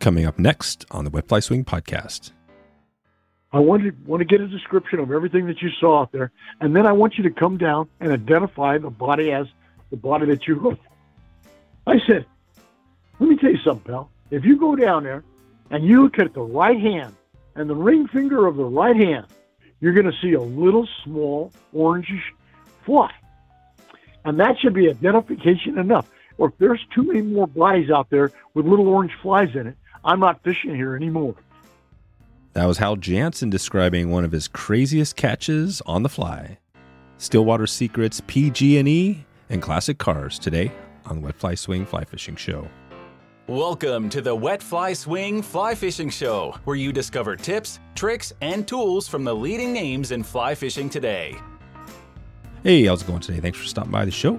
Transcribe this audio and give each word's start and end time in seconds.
Coming 0.00 0.26
up 0.26 0.38
next 0.38 0.86
on 0.92 1.04
the 1.04 1.10
Wet 1.10 1.26
Fly 1.26 1.40
Swing 1.40 1.64
podcast. 1.64 2.30
I 3.52 3.58
want 3.58 3.82
to 3.82 3.92
want 4.06 4.20
to 4.20 4.24
get 4.24 4.40
a 4.40 4.46
description 4.46 5.00
of 5.00 5.10
everything 5.10 5.46
that 5.46 5.60
you 5.60 5.70
saw 5.80 6.02
out 6.02 6.12
there, 6.12 6.30
and 6.60 6.76
then 6.76 6.86
I 6.86 6.92
want 6.92 7.18
you 7.18 7.24
to 7.24 7.30
come 7.30 7.58
down 7.58 7.88
and 7.98 8.12
identify 8.12 8.78
the 8.78 8.90
body 8.90 9.32
as 9.32 9.46
the 9.90 9.96
body 9.96 10.26
that 10.26 10.46
you 10.46 10.56
hooked. 10.56 10.86
I 11.86 11.98
said, 12.06 12.26
let 13.18 13.28
me 13.28 13.36
tell 13.36 13.50
you 13.50 13.58
something, 13.64 13.92
pal. 13.92 14.10
If 14.30 14.44
you 14.44 14.58
go 14.58 14.76
down 14.76 15.02
there 15.02 15.24
and 15.70 15.84
you 15.84 16.02
look 16.02 16.18
at 16.18 16.32
the 16.32 16.42
right 16.42 16.78
hand 16.78 17.16
and 17.56 17.68
the 17.68 17.74
ring 17.74 18.06
finger 18.06 18.46
of 18.46 18.56
the 18.56 18.64
right 18.64 18.94
hand, 18.94 19.26
you're 19.80 19.94
going 19.94 20.06
to 20.06 20.18
see 20.22 20.34
a 20.34 20.40
little 20.40 20.86
small 21.02 21.52
orangish 21.74 22.22
fly. 22.84 23.10
And 24.24 24.38
that 24.38 24.58
should 24.60 24.74
be 24.74 24.88
identification 24.90 25.78
enough. 25.78 26.08
Or 26.36 26.48
if 26.48 26.58
there's 26.58 26.84
too 26.94 27.02
many 27.02 27.22
more 27.22 27.48
bodies 27.48 27.90
out 27.90 28.10
there 28.10 28.30
with 28.54 28.66
little 28.66 28.88
orange 28.88 29.12
flies 29.22 29.56
in 29.56 29.66
it, 29.66 29.76
I'm 30.04 30.20
not 30.20 30.42
fishing 30.42 30.74
here 30.74 30.94
anymore. 30.94 31.34
That 32.52 32.66
was 32.66 32.78
Hal 32.78 32.96
Janssen 32.96 33.50
describing 33.50 34.10
one 34.10 34.24
of 34.24 34.32
his 34.32 34.48
craziest 34.48 35.16
catches 35.16 35.80
on 35.86 36.02
the 36.02 36.08
fly. 36.08 36.58
Stillwater 37.18 37.66
Secrets, 37.66 38.22
PG&E, 38.26 39.24
and 39.50 39.62
classic 39.62 39.98
cars 39.98 40.38
today 40.38 40.72
on 41.06 41.16
the 41.16 41.22
Wet 41.22 41.34
Fly 41.34 41.54
Swing 41.54 41.84
Fly 41.84 42.04
Fishing 42.04 42.36
Show. 42.36 42.68
Welcome 43.48 44.08
to 44.10 44.20
the 44.20 44.34
Wet 44.34 44.62
Fly 44.62 44.92
Swing 44.92 45.40
Fly 45.40 45.74
Fishing 45.74 46.10
Show, 46.10 46.54
where 46.64 46.76
you 46.76 46.92
discover 46.92 47.34
tips, 47.34 47.80
tricks, 47.94 48.32
and 48.40 48.68
tools 48.68 49.08
from 49.08 49.24
the 49.24 49.34
leading 49.34 49.72
names 49.72 50.10
in 50.12 50.22
fly 50.22 50.54
fishing 50.54 50.90
today. 50.90 51.34
Hey, 52.62 52.84
how's 52.84 53.02
it 53.02 53.06
going 53.06 53.20
today? 53.20 53.40
Thanks 53.40 53.58
for 53.58 53.64
stopping 53.64 53.92
by 53.92 54.04
the 54.04 54.10
show. 54.10 54.38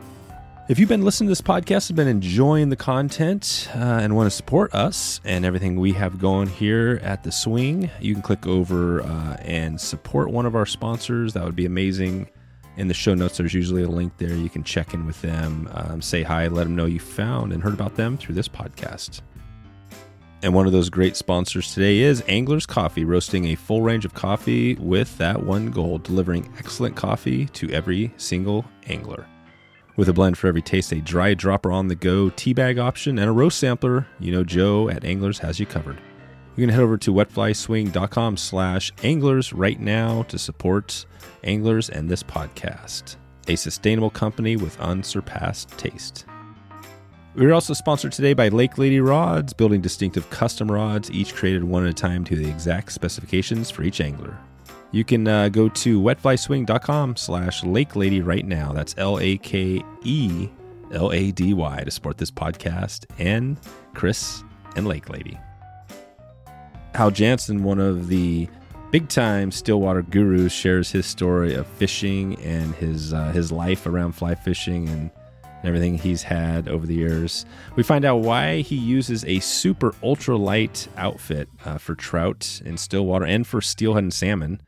If 0.69 0.77
you've 0.77 0.87
been 0.87 1.03
listening 1.03 1.29
to 1.29 1.31
this 1.31 1.41
podcast, 1.41 1.87
have 1.87 1.95
been 1.95 2.07
enjoying 2.07 2.69
the 2.69 2.75
content, 2.75 3.67
uh, 3.73 3.79
and 3.79 4.15
want 4.15 4.27
to 4.27 4.29
support 4.29 4.71
us 4.75 5.19
and 5.25 5.43
everything 5.43 5.79
we 5.79 5.93
have 5.93 6.19
going 6.19 6.47
here 6.47 6.99
at 7.01 7.23
the 7.23 7.31
Swing, 7.31 7.89
you 7.99 8.13
can 8.13 8.21
click 8.21 8.45
over 8.45 9.01
uh, 9.01 9.37
and 9.41 9.81
support 9.81 10.29
one 10.29 10.45
of 10.45 10.55
our 10.55 10.67
sponsors. 10.67 11.33
That 11.33 11.43
would 11.43 11.55
be 11.55 11.65
amazing. 11.65 12.29
In 12.77 12.87
the 12.87 12.93
show 12.93 13.15
notes, 13.15 13.37
there's 13.37 13.55
usually 13.55 13.81
a 13.81 13.87
link 13.87 14.15
there. 14.19 14.35
You 14.35 14.47
can 14.47 14.63
check 14.63 14.93
in 14.93 15.07
with 15.07 15.19
them, 15.23 15.67
um, 15.73 16.03
say 16.03 16.21
hi, 16.21 16.47
let 16.49 16.65
them 16.65 16.75
know 16.75 16.85
you 16.85 16.99
found 16.99 17.51
and 17.51 17.63
heard 17.63 17.73
about 17.73 17.95
them 17.95 18.15
through 18.15 18.35
this 18.35 18.47
podcast. 18.47 19.21
And 20.43 20.53
one 20.53 20.67
of 20.67 20.71
those 20.71 20.91
great 20.91 21.15
sponsors 21.15 21.73
today 21.73 21.97
is 21.97 22.23
Angler's 22.27 22.67
Coffee, 22.67 23.05
roasting 23.05 23.45
a 23.45 23.55
full 23.55 23.81
range 23.81 24.05
of 24.05 24.13
coffee 24.13 24.75
with 24.75 25.17
that 25.17 25.41
one 25.41 25.71
goal 25.71 25.97
delivering 25.97 26.53
excellent 26.59 26.95
coffee 26.95 27.47
to 27.47 27.71
every 27.71 28.13
single 28.17 28.65
angler. 28.85 29.25
With 29.99 30.07
a 30.07 30.13
blend 30.13 30.37
for 30.37 30.47
every 30.47 30.61
taste, 30.61 30.93
a 30.93 31.01
dry 31.01 31.33
dropper 31.33 31.73
on 31.73 31.89
the 31.89 31.95
go, 31.95 32.29
teabag 32.29 32.79
option, 32.79 33.19
and 33.19 33.27
a 33.27 33.33
roast 33.33 33.59
sampler, 33.59 34.07
you 34.17 34.31
know 34.31 34.45
Joe 34.45 34.87
at 34.87 35.03
Anglers 35.03 35.39
has 35.39 35.59
you 35.59 35.65
covered. 35.65 35.99
You 36.55 36.65
can 36.65 36.69
head 36.69 36.79
over 36.79 36.97
to 36.99 37.11
wetflyswing.com 37.11 38.37
slash 38.37 38.93
anglers 39.03 39.51
right 39.51 39.77
now 39.77 40.23
to 40.29 40.39
support 40.39 41.05
anglers 41.43 41.89
and 41.89 42.07
this 42.07 42.23
podcast, 42.23 43.17
a 43.49 43.57
sustainable 43.57 44.09
company 44.09 44.55
with 44.55 44.79
unsurpassed 44.79 45.77
taste. 45.77 46.25
We're 47.35 47.51
also 47.51 47.73
sponsored 47.73 48.13
today 48.13 48.31
by 48.31 48.47
Lake 48.47 48.77
Lady 48.77 49.01
Rods, 49.01 49.51
building 49.51 49.81
distinctive 49.81 50.29
custom 50.29 50.71
rods, 50.71 51.11
each 51.11 51.35
created 51.35 51.65
one 51.65 51.83
at 51.83 51.89
a 51.89 51.93
time 51.93 52.23
to 52.23 52.37
the 52.37 52.49
exact 52.49 52.93
specifications 52.93 53.69
for 53.69 53.83
each 53.83 53.99
angler. 53.99 54.39
You 54.91 55.03
can 55.03 55.27
uh, 55.27 55.49
go 55.49 55.69
to 55.69 56.01
wetflyswing.com 56.01 57.15
slash 57.15 57.63
Lake 57.63 57.95
Lady 57.95 58.21
right 58.21 58.45
now. 58.45 58.73
That's 58.73 58.95
L 58.97 59.19
A 59.19 59.37
K 59.37 59.83
E 60.03 60.49
L 60.91 61.11
A 61.11 61.31
D 61.31 61.53
Y 61.53 61.83
to 61.83 61.91
support 61.91 62.17
this 62.17 62.31
podcast 62.31 63.05
and 63.19 63.59
Chris 63.93 64.43
and 64.75 64.87
Lake 64.87 65.09
Lady. 65.09 65.37
Hal 66.95 67.11
Janssen, 67.11 67.63
one 67.63 67.79
of 67.79 68.07
the 68.07 68.49
big 68.89 69.07
time 69.09 69.51
Stillwater 69.51 70.01
gurus, 70.01 70.51
shares 70.51 70.91
his 70.91 71.05
story 71.05 71.53
of 71.53 71.67
fishing 71.67 72.39
and 72.41 72.73
his 72.75 73.13
uh, 73.13 73.31
his 73.31 73.51
life 73.51 73.85
around 73.85 74.13
fly 74.13 74.33
fishing 74.33 74.89
and 74.89 75.11
everything 75.63 75.99
he's 75.99 76.23
had 76.23 76.67
over 76.67 76.87
the 76.87 76.95
years. 76.95 77.45
We 77.75 77.83
find 77.83 78.05
out 78.05 78.17
why 78.17 78.61
he 78.61 78.75
uses 78.75 79.23
a 79.25 79.39
super 79.39 79.93
ultra 80.01 80.35
light 80.35 80.87
outfit 80.97 81.47
uh, 81.65 81.77
for 81.77 81.93
trout 81.93 82.61
in 82.65 82.77
Stillwater 82.77 83.25
and 83.25 83.45
for 83.45 83.61
steelhead 83.61 84.03
and 84.03 84.13
salmon. 84.13 84.61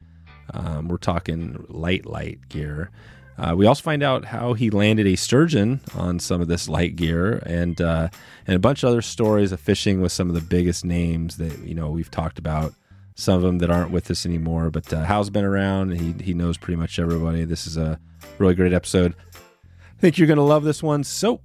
Um, 0.54 0.88
we're 0.88 0.98
talking 0.98 1.66
light, 1.70 2.06
light 2.06 2.50
gear. 2.50 2.92
Uh, 3.38 3.56
we 3.56 3.66
also 3.66 3.82
find 3.82 4.04
out 4.04 4.26
how 4.26 4.54
he 4.54 4.70
landed 4.70 5.08
a 5.08 5.16
sturgeon 5.16 5.80
on 5.96 6.20
some 6.20 6.42
of 6.42 6.48
this 6.48 6.70
light 6.70 6.96
gear, 6.96 7.42
and 7.46 7.82
uh, 7.82 8.10
and 8.46 8.56
a 8.56 8.60
bunch 8.60 8.84
of 8.84 8.90
other 8.90 9.02
stories 9.02 9.52
of 9.52 9.60
fishing 9.60 10.00
with 10.02 10.12
some 10.12 10.30
of 10.30 10.36
the 10.36 10.42
biggest 10.42 10.86
names 10.86 11.38
that 11.38 11.58
you 11.60 11.74
know 11.74 11.90
we've 11.90 12.12
talked 12.12 12.38
about. 12.38 12.74
Some 13.16 13.36
of 13.36 13.42
them 13.42 13.58
that 13.60 13.72
aren't 13.72 13.92
with 13.92 14.10
us 14.12 14.26
anymore, 14.26 14.70
but 14.70 14.92
uh, 14.94 15.04
Hal's 15.04 15.30
been 15.30 15.46
around. 15.46 15.92
He 15.92 16.14
he 16.24 16.34
knows 16.34 16.58
pretty 16.58 16.78
much 16.78 17.00
everybody. 17.00 17.44
This 17.46 17.66
is 17.66 17.78
a 17.78 18.00
really 18.38 18.54
great 18.54 18.74
episode. 18.74 19.16
I 19.34 20.02
think 20.02 20.18
you're 20.18 20.28
going 20.28 20.38
to 20.38 20.44
love 20.44 20.64
this 20.64 20.84
one. 20.84 21.04
So, 21.04 21.42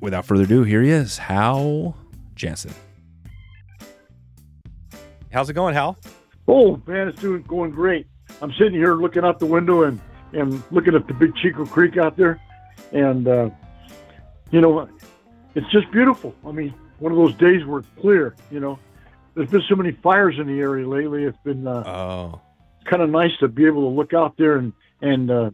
without 0.00 0.24
further 0.24 0.44
ado, 0.44 0.62
here 0.64 0.82
he 0.82 0.90
is, 0.90 1.18
Hal 1.18 1.96
Janssen. 2.34 2.74
How's 5.32 5.50
it 5.50 5.54
going, 5.54 5.74
Hal? 5.74 5.96
Oh 6.48 6.80
man, 6.86 7.08
it's 7.08 7.20
doing 7.20 7.42
going 7.42 7.70
great. 7.70 8.06
I'm 8.42 8.52
sitting 8.52 8.74
here 8.74 8.94
looking 8.94 9.24
out 9.24 9.38
the 9.38 9.46
window 9.46 9.84
and 9.84 10.00
and 10.32 10.62
looking 10.72 10.94
at 10.94 11.06
the 11.06 11.14
big 11.14 11.34
Chico 11.36 11.64
Creek 11.64 11.96
out 11.96 12.16
there, 12.16 12.40
and 12.92 13.26
uh, 13.28 13.50
you 14.50 14.60
know, 14.60 14.88
it's 15.54 15.70
just 15.70 15.90
beautiful. 15.92 16.34
I 16.46 16.50
mean, 16.52 16.74
one 16.98 17.12
of 17.12 17.18
those 17.18 17.34
days 17.36 17.64
where 17.64 17.80
it's 17.80 17.88
clear. 18.00 18.34
You 18.50 18.60
know, 18.60 18.78
there's 19.34 19.50
been 19.50 19.62
so 19.68 19.76
many 19.76 19.92
fires 20.02 20.36
in 20.38 20.46
the 20.46 20.58
area 20.60 20.86
lately. 20.88 21.24
It's 21.24 21.38
been 21.44 21.66
uh, 21.66 21.82
Oh, 21.86 22.40
kind 22.84 23.02
of 23.02 23.10
nice 23.10 23.30
to 23.40 23.48
be 23.48 23.64
able 23.66 23.82
to 23.88 23.94
look 23.96 24.12
out 24.12 24.36
there 24.36 24.56
and 24.56 24.72
and 25.00 25.30
uh, 25.30 25.50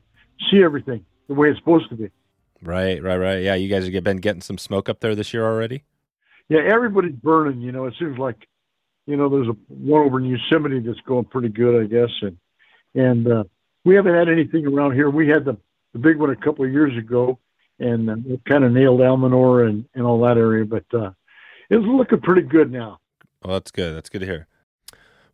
see 0.51 0.63
everything 0.63 1.05
the 1.29 1.35
way 1.35 1.51
it's 1.51 1.59
supposed 1.59 1.89
to 1.91 1.97
be. 1.97 2.11
right, 2.63 3.03
right, 3.03 3.17
right. 3.19 3.43
Yeah, 3.43 3.55
you 3.55 3.69
guys 3.69 3.87
have 3.87 4.05
been 4.05 4.17
getting 4.19 4.43
some 4.43 4.59
smoke 4.59 4.89
up 4.89 5.01
there 5.01 5.15
this 5.15 5.33
year 5.35 5.45
already. 5.45 5.85
Yeah, 6.49 6.61
everybody's 6.73 7.13
burning. 7.15 7.61
You 7.61 7.71
know, 7.73 7.85
it 7.87 7.95
seems 7.99 8.19
like, 8.19 8.49
you 9.07 9.17
know, 9.17 9.29
there's 9.29 9.47
a 9.47 9.53
one 9.69 10.05
over 10.07 10.19
in 10.19 10.25
Yosemite 10.25 10.81
that's 10.81 11.01
going 11.07 11.27
pretty 11.27 11.49
good, 11.49 11.81
I 11.81 11.87
guess, 11.87 12.11
and 12.23 12.37
and 12.95 13.31
uh, 13.31 13.45
we 13.85 13.95
haven't 13.95 14.15
had 14.15 14.29
anything 14.29 14.67
around 14.67 14.95
here. 14.95 15.11
We 15.11 15.29
had 15.29 15.45
the 15.45 15.57
the 15.93 15.99
big 15.99 16.19
one 16.19 16.31
a 16.31 16.37
couple 16.37 16.65
of 16.65 16.73
years 16.73 16.97
ago, 16.97 17.39
and 17.79 18.09
uh, 18.09 18.17
it 18.27 18.45
kind 18.45 18.65
of 18.65 18.73
nailed 18.73 19.01
Almanor 19.01 19.69
and 19.69 19.85
and 19.95 20.05
all 20.05 20.21
that 20.23 20.37
area, 20.37 20.65
but 20.65 20.85
uh, 20.95 21.11
it's 21.69 21.85
looking 21.85 22.21
pretty 22.21 22.43
good 22.43 22.71
now. 22.71 22.99
Well, 23.43 23.55
that's 23.55 23.71
good. 23.71 23.95
That's 23.97 24.09
good 24.09 24.21
to 24.21 24.27
hear. 24.27 24.47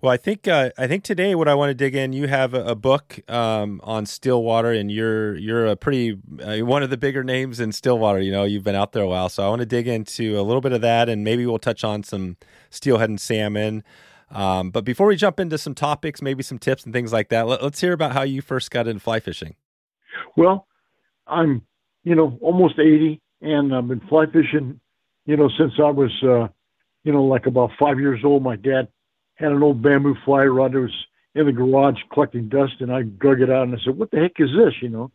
Well, 0.02 0.12
I 0.12 0.18
think 0.18 0.46
uh, 0.46 0.70
I 0.76 0.86
think 0.86 1.04
today 1.04 1.34
what 1.34 1.48
I 1.48 1.54
want 1.54 1.70
to 1.70 1.74
dig 1.74 1.94
in. 1.94 2.12
You 2.12 2.28
have 2.28 2.52
a, 2.52 2.64
a 2.66 2.74
book 2.74 3.18
um, 3.30 3.80
on 3.82 4.04
Stillwater, 4.04 4.70
and 4.70 4.92
you're 4.92 5.36
you're 5.36 5.66
a 5.66 5.74
pretty 5.76 6.18
uh, 6.42 6.58
one 6.58 6.82
of 6.82 6.90
the 6.90 6.98
bigger 6.98 7.24
names 7.24 7.60
in 7.60 7.72
Stillwater. 7.72 8.20
You 8.20 8.30
know, 8.30 8.44
you've 8.44 8.62
been 8.62 8.74
out 8.74 8.92
there 8.92 9.02
a 9.02 9.08
while, 9.08 9.30
so 9.30 9.44
I 9.44 9.48
want 9.48 9.60
to 9.60 9.66
dig 9.66 9.88
into 9.88 10.38
a 10.38 10.42
little 10.42 10.60
bit 10.60 10.72
of 10.72 10.82
that, 10.82 11.08
and 11.08 11.24
maybe 11.24 11.46
we'll 11.46 11.58
touch 11.58 11.82
on 11.82 12.02
some 12.02 12.36
steelhead 12.68 13.08
and 13.08 13.20
salmon. 13.20 13.82
Um, 14.30 14.70
but 14.70 14.84
before 14.84 15.06
we 15.06 15.16
jump 15.16 15.38
into 15.38 15.56
some 15.58 15.74
topics, 15.74 16.20
maybe 16.20 16.42
some 16.42 16.58
tips 16.58 16.84
and 16.84 16.92
things 16.92 17.12
like 17.12 17.28
that, 17.28 17.46
let, 17.46 17.62
let's 17.62 17.80
hear 17.80 17.92
about 17.92 18.12
how 18.12 18.22
you 18.22 18.42
first 18.42 18.70
got 18.70 18.88
into 18.88 19.00
fly 19.00 19.20
fishing. 19.20 19.54
Well, 20.36 20.66
I'm, 21.26 21.62
you 22.04 22.14
know, 22.14 22.38
almost 22.40 22.78
80 22.78 23.20
and 23.40 23.74
I've 23.74 23.88
been 23.88 24.00
fly 24.08 24.26
fishing, 24.26 24.80
you 25.26 25.36
know, 25.36 25.48
since 25.56 25.74
I 25.78 25.90
was, 25.90 26.12
uh, 26.22 26.48
you 27.04 27.12
know, 27.12 27.24
like 27.24 27.46
about 27.46 27.70
five 27.78 28.00
years 28.00 28.20
old. 28.24 28.42
My 28.42 28.56
dad 28.56 28.88
had 29.36 29.52
an 29.52 29.62
old 29.62 29.82
bamboo 29.82 30.16
fly 30.24 30.44
rod 30.44 30.72
that 30.72 30.80
was 30.80 31.06
in 31.34 31.46
the 31.46 31.52
garage 31.52 31.98
collecting 32.12 32.48
dust 32.48 32.74
and 32.80 32.92
I 32.92 33.02
dug 33.02 33.40
it 33.40 33.50
out 33.50 33.64
and 33.64 33.74
I 33.74 33.78
said, 33.84 33.96
what 33.96 34.10
the 34.10 34.18
heck 34.18 34.32
is 34.38 34.50
this? 34.56 34.74
You 34.82 34.88
know? 34.88 35.12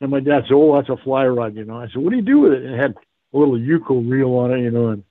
And 0.00 0.10
my 0.10 0.20
dad 0.20 0.44
said, 0.44 0.54
oh, 0.54 0.76
that's 0.76 0.90
a 0.90 1.02
fly 1.02 1.26
rod, 1.26 1.56
you 1.56 1.64
know? 1.64 1.78
I 1.78 1.86
said, 1.86 2.02
what 2.02 2.10
do 2.10 2.16
you 2.16 2.22
do 2.22 2.40
with 2.40 2.52
it? 2.52 2.64
And 2.64 2.74
it 2.74 2.78
had 2.78 2.94
a 3.32 3.38
little 3.38 3.58
Yuko 3.58 4.08
reel 4.08 4.30
on 4.34 4.52
it, 4.52 4.60
you 4.60 4.70
know, 4.70 4.88
and, 4.88 5.04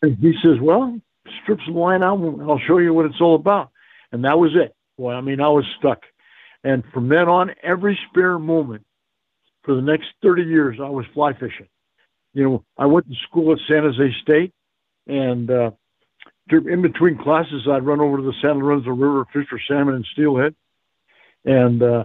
and 0.00 0.16
he 0.18 0.34
says, 0.42 0.58
well, 0.60 0.98
strip 1.42 1.58
some 1.64 1.76
line 1.76 2.02
out 2.02 2.18
and 2.18 2.42
I'll 2.42 2.60
show 2.66 2.78
you 2.78 2.92
what 2.92 3.06
it's 3.06 3.20
all 3.20 3.34
about. 3.34 3.70
And 4.10 4.24
that 4.24 4.38
was 4.38 4.52
it. 4.54 4.74
Well, 4.96 5.16
I 5.16 5.20
mean, 5.20 5.40
I 5.40 5.48
was 5.48 5.64
stuck. 5.78 6.02
And 6.64 6.84
from 6.92 7.08
then 7.08 7.28
on, 7.28 7.54
every 7.62 7.98
spare 8.08 8.38
moment 8.38 8.84
for 9.64 9.74
the 9.74 9.82
next 9.82 10.06
30 10.22 10.42
years, 10.42 10.78
I 10.80 10.88
was 10.88 11.06
fly 11.14 11.32
fishing. 11.32 11.68
You 12.34 12.44
know, 12.44 12.64
I 12.78 12.86
went 12.86 13.08
to 13.08 13.14
school 13.28 13.52
at 13.52 13.58
San 13.68 13.82
Jose 13.82 14.14
State, 14.22 14.52
and 15.06 15.50
uh, 15.50 15.70
in 16.50 16.82
between 16.82 17.18
classes, 17.18 17.66
I'd 17.70 17.84
run 17.84 18.00
over 18.00 18.18
to 18.18 18.22
the 18.22 18.34
San 18.40 18.58
Lorenzo 18.58 18.90
River, 18.90 19.26
fish 19.32 19.46
for 19.48 19.60
salmon 19.68 19.96
and 19.96 20.06
steelhead. 20.12 20.54
And 21.44 21.82
uh, 21.82 22.04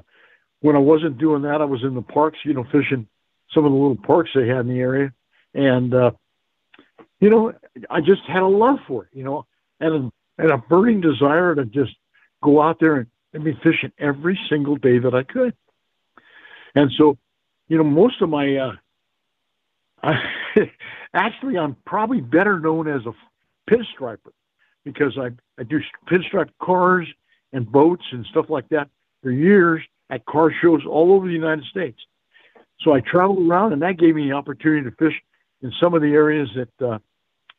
when 0.62 0.76
I 0.76 0.80
wasn't 0.80 1.18
doing 1.18 1.44
that, 1.44 1.62
I 1.62 1.66
was 1.66 1.84
in 1.84 1.94
the 1.94 2.02
parks, 2.02 2.40
you 2.44 2.54
know, 2.54 2.66
fishing 2.66 3.08
some 3.54 3.66
of 3.66 3.72
the 3.72 3.78
little 3.78 3.96
parks 3.96 4.32
they 4.36 4.48
had 4.48 4.62
in 4.62 4.70
the 4.70 4.80
area. 4.80 5.14
And, 5.54 5.94
uh, 5.94 6.12
you 7.20 7.30
know, 7.30 7.54
I 7.90 8.02
just 8.02 8.22
had 8.28 8.44
a 8.44 8.48
love 8.48 8.80
for 8.88 9.06
it, 9.06 9.10
you 9.14 9.24
know, 9.24 9.46
and, 9.80 10.12
and 10.38 10.52
a 10.52 10.58
burning 10.58 11.02
desire 11.02 11.56
to 11.56 11.66
just 11.66 11.96
go 12.44 12.62
out 12.62 12.80
there 12.80 12.96
and, 12.96 13.08
and 13.34 13.44
be 13.44 13.54
fishing 13.64 13.92
every 13.98 14.40
single 14.50 14.76
day 14.76 15.00
that 15.00 15.14
I 15.14 15.24
could. 15.24 15.54
And 16.76 16.92
so, 16.98 17.18
you 17.68 17.78
know, 17.78 17.84
most 17.84 18.22
of 18.22 18.30
my, 18.30 18.56
uh, 18.56 18.72
I, 20.04 20.16
actually, 21.14 21.58
I'm 21.58 21.76
probably 21.86 22.22
better 22.22 22.60
known 22.60 22.88
as 22.88 23.02
a 23.06 23.14
pinstriper 23.70 24.32
because 24.84 25.18
I, 25.18 25.32
I 25.60 25.64
do 25.64 25.80
pinstripe 26.10 26.50
cars 26.62 27.08
and 27.52 27.70
boats 27.70 28.06
and 28.12 28.26
stuff 28.28 28.46
like 28.50 28.70
that 28.70 28.90
for 29.24 29.32
years 29.32 29.82
at 30.10 30.26
car 30.26 30.52
shows 30.62 30.82
all 30.88 31.14
over 31.14 31.28
the 31.28 31.34
United 31.34 31.66
States. 31.66 32.00
So 32.82 32.94
I 32.94 33.02
traveled 33.02 33.50
around, 33.50 33.74
and 33.74 33.82
that 33.82 33.98
gave 33.98 34.16
me 34.16 34.30
the 34.30 34.36
opportunity 34.36 34.90
to 34.90 34.96
fish 34.96 35.20
in 35.62 35.72
some 35.82 35.94
of 35.94 36.02
the 36.02 36.14
areas 36.14 36.50
that 36.56 36.86
uh, 36.86 37.00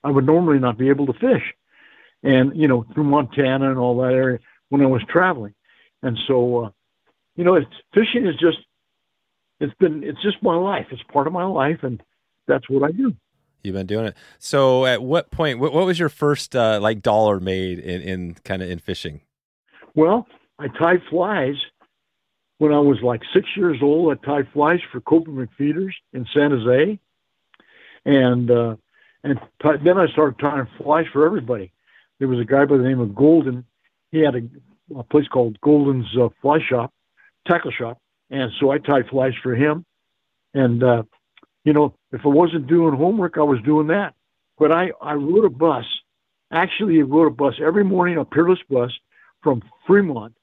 I 0.04 0.10
would 0.10 0.26
normally 0.26 0.58
not 0.58 0.78
be 0.78 0.88
able 0.88 1.06
to 1.06 1.12
fish, 1.12 1.54
and 2.22 2.56
you 2.56 2.68
know 2.68 2.84
through 2.94 3.04
Montana 3.04 3.70
and 3.70 3.78
all 3.78 3.98
that 4.02 4.12
area 4.12 4.38
when 4.68 4.82
I 4.82 4.86
was 4.86 5.02
traveling. 5.08 5.54
And 6.02 6.18
so, 6.26 6.64
uh, 6.64 6.70
you 7.36 7.44
know, 7.44 7.54
it's, 7.54 7.66
fishing 7.92 8.26
is 8.26 8.36
just 8.36 8.58
it's 9.60 9.74
been 9.74 10.04
it's 10.04 10.22
just 10.22 10.42
my 10.42 10.54
life. 10.54 10.86
It's 10.90 11.02
part 11.12 11.26
of 11.26 11.32
my 11.32 11.44
life, 11.44 11.82
and 11.82 12.02
that's 12.46 12.68
what 12.68 12.88
I 12.88 12.92
do. 12.92 13.14
You've 13.62 13.74
been 13.74 13.86
doing 13.86 14.06
it. 14.06 14.16
So, 14.38 14.86
at 14.86 15.02
what 15.02 15.30
point? 15.30 15.58
What, 15.58 15.72
what 15.72 15.84
was 15.84 15.98
your 15.98 16.08
first 16.08 16.54
uh, 16.54 16.78
like 16.80 17.02
dollar 17.02 17.40
made 17.40 17.80
in, 17.80 18.02
in 18.02 18.34
kind 18.44 18.62
of 18.62 18.70
in 18.70 18.78
fishing? 18.78 19.20
Well, 19.94 20.26
I 20.58 20.68
tied 20.68 21.02
flies 21.10 21.56
when 22.58 22.72
I 22.72 22.78
was 22.78 22.98
like 23.02 23.22
six 23.34 23.48
years 23.56 23.78
old. 23.82 24.16
I 24.16 24.24
tied 24.24 24.48
flies 24.52 24.78
for 24.92 25.00
Copeland 25.00 25.48
McFeeders 25.48 25.92
in 26.12 26.24
San 26.32 26.52
Jose, 26.52 27.00
and 28.04 28.50
uh, 28.50 28.76
and 29.24 29.38
t- 29.62 29.84
then 29.84 29.98
I 29.98 30.06
started 30.08 30.38
tying 30.38 30.66
flies 30.78 31.06
for 31.12 31.26
everybody. 31.26 31.72
There 32.18 32.28
was 32.28 32.40
a 32.40 32.44
guy 32.44 32.64
by 32.64 32.76
the 32.76 32.82
name 32.82 33.00
of 33.00 33.14
Golden. 33.14 33.64
He 34.10 34.20
had 34.20 34.34
a, 34.34 34.98
a 34.98 35.02
place 35.04 35.28
called 35.28 35.60
Golden's 35.60 36.08
uh, 36.16 36.28
Fly 36.40 36.58
Shop, 36.68 36.92
Tackle 37.46 37.70
Shop, 37.70 38.00
and 38.30 38.50
so 38.58 38.70
I 38.70 38.78
tied 38.78 39.08
flies 39.08 39.34
for 39.42 39.54
him. 39.54 39.84
And 40.54 40.82
uh, 40.82 41.02
you 41.64 41.72
know, 41.72 41.94
if 42.12 42.22
I 42.24 42.28
wasn't 42.28 42.66
doing 42.66 42.96
homework, 42.96 43.36
I 43.36 43.42
was 43.42 43.60
doing 43.64 43.88
that. 43.88 44.14
But 44.58 44.72
I 44.72 44.92
I 45.00 45.14
rode 45.14 45.44
a 45.44 45.50
bus. 45.50 45.84
Actually, 46.50 46.98
I 46.98 47.02
rode 47.02 47.26
a 47.26 47.34
bus 47.34 47.54
every 47.64 47.84
morning, 47.84 48.16
a 48.16 48.24
Peerless 48.24 48.60
bus 48.70 48.90
from 49.42 49.62
Fremont 49.86 50.34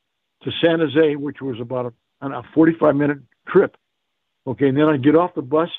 to 0.44 0.52
San 0.64 0.80
Jose, 0.80 1.16
which 1.16 1.42
was 1.42 1.60
about 1.60 1.94
a, 2.22 2.28
a 2.28 2.44
45 2.54 2.96
minute 2.96 3.18
trip. 3.48 3.76
Okay, 4.48 4.70
and 4.70 4.78
then 4.78 4.86
I'd 4.86 5.04
get 5.04 5.16
off 5.16 5.34
the 5.34 5.42
bus 5.42 5.70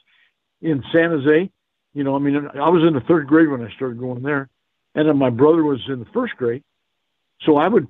in 0.61 0.83
San 0.93 1.11
Jose. 1.11 1.51
You 1.97 2.05
know, 2.05 2.15
I 2.15 2.19
mean, 2.19 2.37
I 2.37 2.69
was 2.69 2.85
in 2.87 2.93
the 2.93 3.01
third 3.01 3.27
grade 3.27 3.49
when 3.49 3.65
I 3.65 3.73
started 3.75 3.99
going 3.99 4.23
there, 4.23 4.51
and 4.95 5.09
then 5.09 5.17
my 5.17 5.31
brother 5.31 5.65
was 5.65 5.81
in 5.89 5.99
the 5.99 6.05
first 6.13 6.37
grade. 6.37 6.63
So 7.41 7.57
I 7.57 7.67
would 7.67 7.89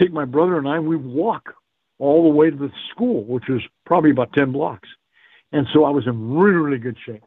take 0.00 0.12
my 0.12 0.24
brother 0.24 0.58
and 0.58 0.68
I, 0.68 0.80
we'd 0.80 0.96
walk 0.96 1.54
all 2.00 2.24
the 2.24 2.34
way 2.34 2.50
to 2.50 2.56
the 2.56 2.72
school, 2.90 3.22
which 3.22 3.44
was 3.48 3.62
probably 3.86 4.10
about 4.10 4.32
10 4.32 4.50
blocks. 4.50 4.88
And 5.52 5.68
so 5.72 5.84
I 5.84 5.90
was 5.90 6.08
in 6.08 6.34
really, 6.34 6.56
really 6.56 6.78
good 6.78 6.96
shape. 7.06 7.22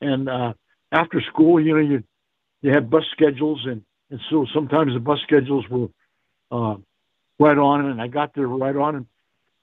And 0.00 0.28
uh, 0.28 0.52
after 0.92 1.20
school, 1.20 1.60
you 1.60 1.74
know, 1.74 1.80
you 1.80 2.04
you 2.62 2.70
had 2.70 2.88
bus 2.88 3.02
schedules, 3.10 3.60
and 3.66 3.82
and 4.10 4.20
so 4.30 4.46
sometimes 4.54 4.94
the 4.94 5.00
bus 5.00 5.18
schedules 5.24 5.64
were 5.68 5.88
uh, 6.52 6.76
right 7.40 7.58
on, 7.58 7.86
and 7.86 8.00
I 8.00 8.06
got 8.06 8.34
there 8.36 8.46
right 8.46 8.76
on, 8.76 8.94
and, 8.94 9.06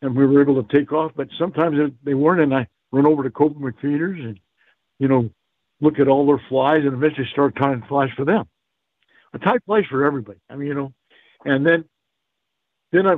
and 0.02 0.18
we 0.18 0.26
were 0.26 0.42
able 0.42 0.62
to 0.62 0.78
take 0.78 0.92
off. 0.92 1.14
But 1.16 1.30
sometimes 1.40 1.94
they 2.04 2.14
weren't, 2.14 2.42
and 2.42 2.54
I 2.54 2.68
run 2.92 3.06
over 3.06 3.24
to 3.24 3.30
Copeland 3.30 3.74
McFeeders 3.74 4.22
and 4.22 4.38
you 5.00 5.08
know 5.08 5.30
look 5.82 6.00
at 6.00 6.08
all 6.08 6.26
their 6.26 6.42
flies, 6.48 6.84
and 6.86 6.94
eventually 6.94 7.28
start 7.32 7.56
tying 7.56 7.84
flies 7.88 8.10
for 8.16 8.24
them. 8.24 8.48
A 9.34 9.40
tie 9.40 9.58
flies 9.66 9.86
for 9.90 10.06
everybody. 10.06 10.40
I 10.50 10.56
mean, 10.56 10.68
you 10.68 10.74
know, 10.76 10.94
and 11.44 11.66
then 11.66 11.86
then 12.92 13.08
I 13.08 13.16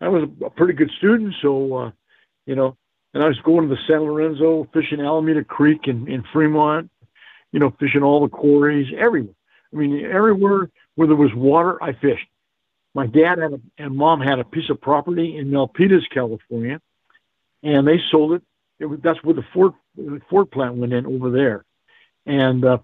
I 0.00 0.08
was 0.08 0.28
a 0.44 0.50
pretty 0.50 0.74
good 0.74 0.90
student, 0.98 1.34
so 1.42 1.74
uh, 1.74 1.90
you 2.46 2.54
know, 2.54 2.76
and 3.12 3.22
I 3.22 3.28
was 3.28 3.38
going 3.40 3.68
to 3.68 3.74
the 3.74 3.80
San 3.86 4.00
Lorenzo, 4.00 4.68
fishing 4.72 5.00
Alameda 5.00 5.44
Creek 5.44 5.86
in, 5.86 6.08
in 6.08 6.24
Fremont, 6.32 6.90
you 7.52 7.60
know, 7.60 7.72
fishing 7.78 8.02
all 8.02 8.20
the 8.20 8.28
quarries, 8.28 8.92
everywhere. 8.96 9.34
I 9.72 9.76
mean, 9.76 10.04
everywhere 10.04 10.70
where 10.96 11.08
there 11.08 11.16
was 11.16 11.34
water, 11.34 11.82
I 11.82 11.92
fished. 11.92 12.26
My 12.94 13.06
dad 13.06 13.38
had 13.38 13.52
a, 13.54 13.60
and 13.78 13.96
mom 13.96 14.20
had 14.20 14.38
a 14.38 14.44
piece 14.44 14.70
of 14.70 14.80
property 14.80 15.36
in 15.36 15.50
Milpitas, 15.50 16.02
California, 16.10 16.80
and 17.62 17.86
they 17.86 18.00
sold 18.10 18.34
it. 18.34 18.42
It 18.78 18.86
was, 18.86 19.00
that's 19.02 19.22
where 19.22 19.34
the 19.34 19.44
Ford 19.52 19.72
Ford 20.28 20.50
plant 20.50 20.76
went 20.76 20.92
in 20.92 21.06
over 21.06 21.30
there, 21.30 21.64
and 22.26 22.64
uh, 22.64 22.78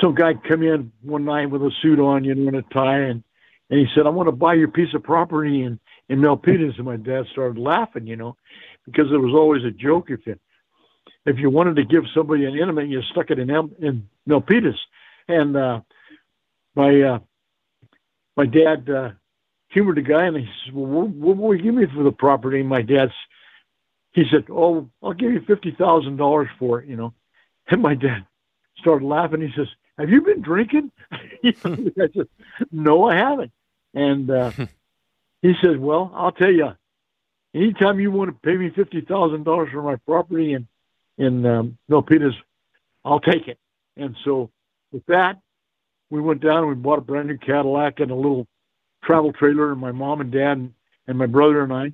some 0.00 0.14
guy 0.14 0.34
come 0.34 0.62
in 0.62 0.92
one 1.02 1.24
night 1.24 1.50
with 1.50 1.62
a 1.62 1.70
suit 1.82 2.00
on, 2.00 2.24
you 2.24 2.34
know, 2.34 2.48
and 2.48 2.56
a 2.56 2.62
tie, 2.74 3.00
and 3.00 3.22
and 3.70 3.80
he 3.80 3.86
said, 3.94 4.06
"I 4.06 4.10
want 4.10 4.28
to 4.28 4.32
buy 4.32 4.54
your 4.54 4.68
piece 4.68 4.94
of 4.94 5.02
property 5.02 5.62
in 5.62 5.78
in 6.08 6.20
Milpitas." 6.20 6.76
And 6.76 6.84
my 6.84 6.96
dad 6.96 7.24
started 7.32 7.58
laughing, 7.58 8.06
you 8.06 8.16
know, 8.16 8.36
because 8.86 9.10
there 9.10 9.20
was 9.20 9.34
always 9.34 9.64
a 9.64 9.70
joke 9.70 10.10
if 10.10 10.26
you 10.26 10.38
if 11.26 11.38
you 11.38 11.50
wanted 11.50 11.76
to 11.76 11.84
give 11.84 12.04
somebody 12.14 12.44
an 12.44 12.56
intimate, 12.56 12.88
you 12.88 13.02
stuck 13.10 13.30
it 13.30 13.38
in 13.38 13.50
M- 13.50 13.74
in 13.80 14.08
Milpitas. 14.28 14.78
And 15.28 15.56
uh, 15.56 15.80
my 16.74 17.00
uh, 17.00 17.18
my 18.36 18.46
dad 18.46 18.88
uh, 18.88 19.10
humored 19.68 19.96
the 19.96 20.02
guy, 20.02 20.26
and 20.26 20.36
he 20.36 20.48
said, 20.64 20.74
"Well, 20.74 20.86
what, 20.86 21.08
what 21.08 21.36
will 21.36 21.56
you 21.56 21.62
give 21.62 21.74
me 21.74 21.86
for 21.94 22.02
the 22.02 22.12
property?" 22.12 22.60
And 22.60 22.68
my 22.68 22.82
dad's 22.82 23.12
he 24.12 24.24
said, 24.30 24.46
"Oh, 24.50 24.88
I'll 25.02 25.14
give 25.14 25.32
you 25.32 25.40
fifty 25.40 25.70
thousand 25.72 26.16
dollars 26.16 26.48
for 26.58 26.80
it," 26.80 26.88
you 26.88 26.96
know. 26.96 27.14
And 27.68 27.82
my 27.82 27.94
dad 27.94 28.26
started 28.78 29.06
laughing. 29.06 29.40
He 29.40 29.52
says, 29.56 29.68
"Have 29.98 30.10
you 30.10 30.20
been 30.22 30.42
drinking?" 30.42 30.92
I 31.12 31.54
said, 31.62 32.28
"No, 32.70 33.04
I 33.04 33.16
haven't." 33.16 33.52
And 33.94 34.30
uh, 34.30 34.50
he 35.42 35.54
says, 35.62 35.76
"Well, 35.78 36.12
I'll 36.14 36.32
tell 36.32 36.52
you. 36.52 36.76
Anytime 37.54 38.00
you 38.00 38.10
want 38.10 38.30
to 38.30 38.48
pay 38.48 38.56
me 38.56 38.70
fifty 38.70 39.00
thousand 39.00 39.44
dollars 39.44 39.70
for 39.72 39.82
my 39.82 39.96
property 39.96 40.54
in 40.54 40.68
in 41.18 41.44
um, 41.46 41.78
Milpitas, 41.90 42.34
I'll 43.04 43.20
take 43.20 43.48
it." 43.48 43.58
And 43.96 44.16
so, 44.24 44.50
with 44.90 45.04
that, 45.06 45.40
we 46.10 46.20
went 46.20 46.40
down 46.40 46.58
and 46.58 46.68
we 46.68 46.74
bought 46.74 46.98
a 46.98 47.02
brand 47.02 47.28
new 47.28 47.38
Cadillac 47.38 48.00
and 48.00 48.10
a 48.10 48.14
little 48.14 48.46
travel 49.02 49.32
trailer. 49.32 49.72
And 49.72 49.80
my 49.80 49.92
mom 49.92 50.20
and 50.20 50.30
dad 50.30 50.58
and, 50.58 50.74
and 51.06 51.18
my 51.18 51.26
brother 51.26 51.62
and 51.62 51.72
I, 51.72 51.92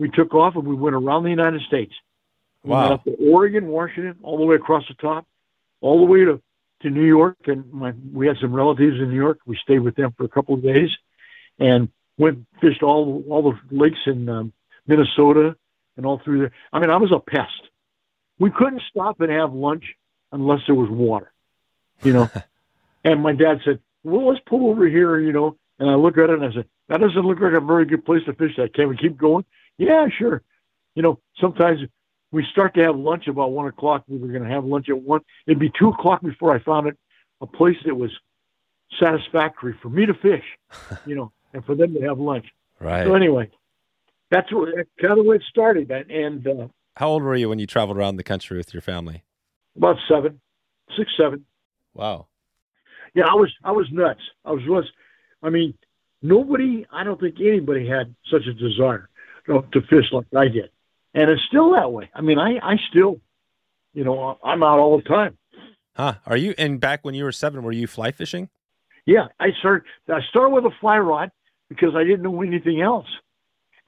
we 0.00 0.08
took 0.08 0.34
off 0.34 0.56
and 0.56 0.66
we 0.66 0.74
went 0.74 0.96
around 0.96 1.24
the 1.24 1.30
United 1.30 1.60
States. 1.68 1.92
We 2.64 2.70
wow. 2.70 2.80
went 2.80 2.92
up 2.94 3.04
to 3.04 3.16
Oregon, 3.30 3.66
Washington, 3.68 4.16
all 4.22 4.38
the 4.38 4.46
way 4.46 4.56
across 4.56 4.82
the 4.88 4.94
top, 4.94 5.26
all 5.82 5.98
the 5.98 6.10
way 6.10 6.24
to 6.24 6.42
to 6.82 6.88
New 6.88 7.04
York, 7.04 7.36
and 7.44 7.70
my 7.70 7.92
we 8.12 8.26
had 8.26 8.36
some 8.40 8.54
relatives 8.54 8.96
in 8.98 9.10
New 9.10 9.16
York. 9.16 9.40
We 9.44 9.58
stayed 9.62 9.80
with 9.80 9.96
them 9.96 10.14
for 10.16 10.24
a 10.24 10.28
couple 10.28 10.54
of 10.54 10.62
days, 10.62 10.88
and 11.58 11.90
went 12.16 12.46
fished 12.62 12.82
all 12.82 13.22
all 13.28 13.52
the 13.52 13.76
lakes 13.76 13.98
in 14.06 14.28
um, 14.30 14.52
Minnesota 14.86 15.56
and 15.98 16.06
all 16.06 16.18
through 16.24 16.38
there. 16.38 16.52
I 16.72 16.80
mean, 16.80 16.88
I 16.88 16.96
was 16.96 17.12
a 17.12 17.20
pest. 17.20 17.68
We 18.38 18.50
couldn't 18.50 18.80
stop 18.88 19.20
and 19.20 19.30
have 19.30 19.52
lunch 19.52 19.84
unless 20.32 20.60
there 20.66 20.74
was 20.74 20.88
water, 20.88 21.30
you 22.02 22.14
know. 22.14 22.30
and 23.04 23.22
my 23.22 23.34
dad 23.34 23.60
said, 23.66 23.80
"Well, 24.02 24.28
let's 24.28 24.40
pull 24.46 24.70
over 24.70 24.86
here," 24.88 25.20
you 25.20 25.32
know. 25.32 25.56
And 25.78 25.90
I 25.90 25.94
look 25.94 26.16
at 26.16 26.30
it 26.30 26.40
and 26.40 26.44
I 26.44 26.54
said, 26.54 26.66
"That 26.88 27.00
doesn't 27.00 27.20
look 27.20 27.40
like 27.40 27.52
a 27.52 27.60
very 27.60 27.84
good 27.84 28.06
place 28.06 28.24
to 28.24 28.32
fish. 28.32 28.52
That 28.56 28.72
can 28.72 28.88
we 28.88 28.96
keep 28.96 29.18
going?" 29.18 29.44
Yeah, 29.78 30.08
sure. 30.16 30.42
You 30.94 31.02
know, 31.02 31.20
sometimes 31.40 31.80
we 32.32 32.44
start 32.52 32.74
to 32.74 32.82
have 32.82 32.96
lunch 32.96 33.26
about 33.28 33.52
one 33.52 33.66
o'clock. 33.66 34.04
We 34.08 34.18
were 34.18 34.28
going 34.28 34.44
to 34.44 34.50
have 34.50 34.64
lunch 34.64 34.88
at 34.88 35.00
one. 35.00 35.20
It'd 35.46 35.58
be 35.58 35.70
two 35.78 35.88
o'clock 35.88 36.22
before 36.22 36.54
I 36.54 36.58
found 36.60 36.86
it 36.86 36.96
a 37.40 37.46
place 37.46 37.76
that 37.86 37.94
was 37.94 38.10
satisfactory 38.98 39.74
for 39.80 39.88
me 39.88 40.06
to 40.06 40.14
fish, 40.14 40.44
you 41.06 41.14
know, 41.14 41.32
and 41.52 41.64
for 41.64 41.74
them 41.74 41.94
to 41.94 42.00
have 42.02 42.18
lunch. 42.18 42.46
Right. 42.78 43.06
So 43.06 43.14
anyway, 43.14 43.50
that's, 44.30 44.52
what, 44.52 44.68
that's 44.76 44.88
kind 45.00 45.18
of 45.18 45.24
where 45.24 45.36
it 45.36 45.42
started. 45.48 45.90
And, 45.90 46.10
and 46.10 46.46
uh, 46.46 46.68
how 46.96 47.08
old 47.08 47.22
were 47.22 47.34
you 47.34 47.48
when 47.48 47.58
you 47.58 47.66
traveled 47.66 47.96
around 47.96 48.16
the 48.16 48.24
country 48.24 48.56
with 48.56 48.74
your 48.74 48.82
family? 48.82 49.24
About 49.76 49.96
seven, 50.08 50.40
six, 50.96 51.10
seven. 51.16 51.44
Wow. 51.94 52.26
Yeah, 53.14 53.24
I 53.28 53.34
was 53.34 53.52
I 53.64 53.72
was 53.72 53.86
nuts. 53.90 54.20
I 54.44 54.52
was 54.52 54.62
was. 54.66 54.84
I 55.42 55.50
mean, 55.50 55.74
nobody. 56.22 56.86
I 56.92 57.02
don't 57.02 57.20
think 57.20 57.36
anybody 57.40 57.88
had 57.88 58.14
such 58.30 58.46
a 58.46 58.52
desire 58.52 59.08
to, 59.46 59.64
to 59.72 59.80
fish 59.82 60.12
like 60.12 60.26
I 60.36 60.48
did 60.48 60.70
and 61.14 61.30
it's 61.30 61.42
still 61.48 61.72
that 61.72 61.92
way. 61.92 62.10
I 62.14 62.20
mean, 62.20 62.38
I 62.38 62.58
I 62.62 62.76
still, 62.90 63.20
you 63.92 64.04
know, 64.04 64.38
I'm 64.42 64.62
out 64.62 64.78
all 64.78 64.96
the 64.96 65.02
time. 65.02 65.36
Huh? 65.96 66.14
Are 66.26 66.36
you? 66.36 66.54
And 66.56 66.80
back 66.80 67.04
when 67.04 67.14
you 67.14 67.24
were 67.24 67.32
seven, 67.32 67.62
were 67.62 67.72
you 67.72 67.86
fly 67.86 68.12
fishing? 68.12 68.48
Yeah, 69.06 69.28
I 69.38 69.52
started. 69.58 69.84
I 70.08 70.20
started 70.28 70.50
with 70.50 70.64
a 70.64 70.76
fly 70.80 70.98
rod 70.98 71.30
because 71.68 71.94
I 71.94 72.04
didn't 72.04 72.22
know 72.22 72.42
anything 72.42 72.80
else, 72.80 73.08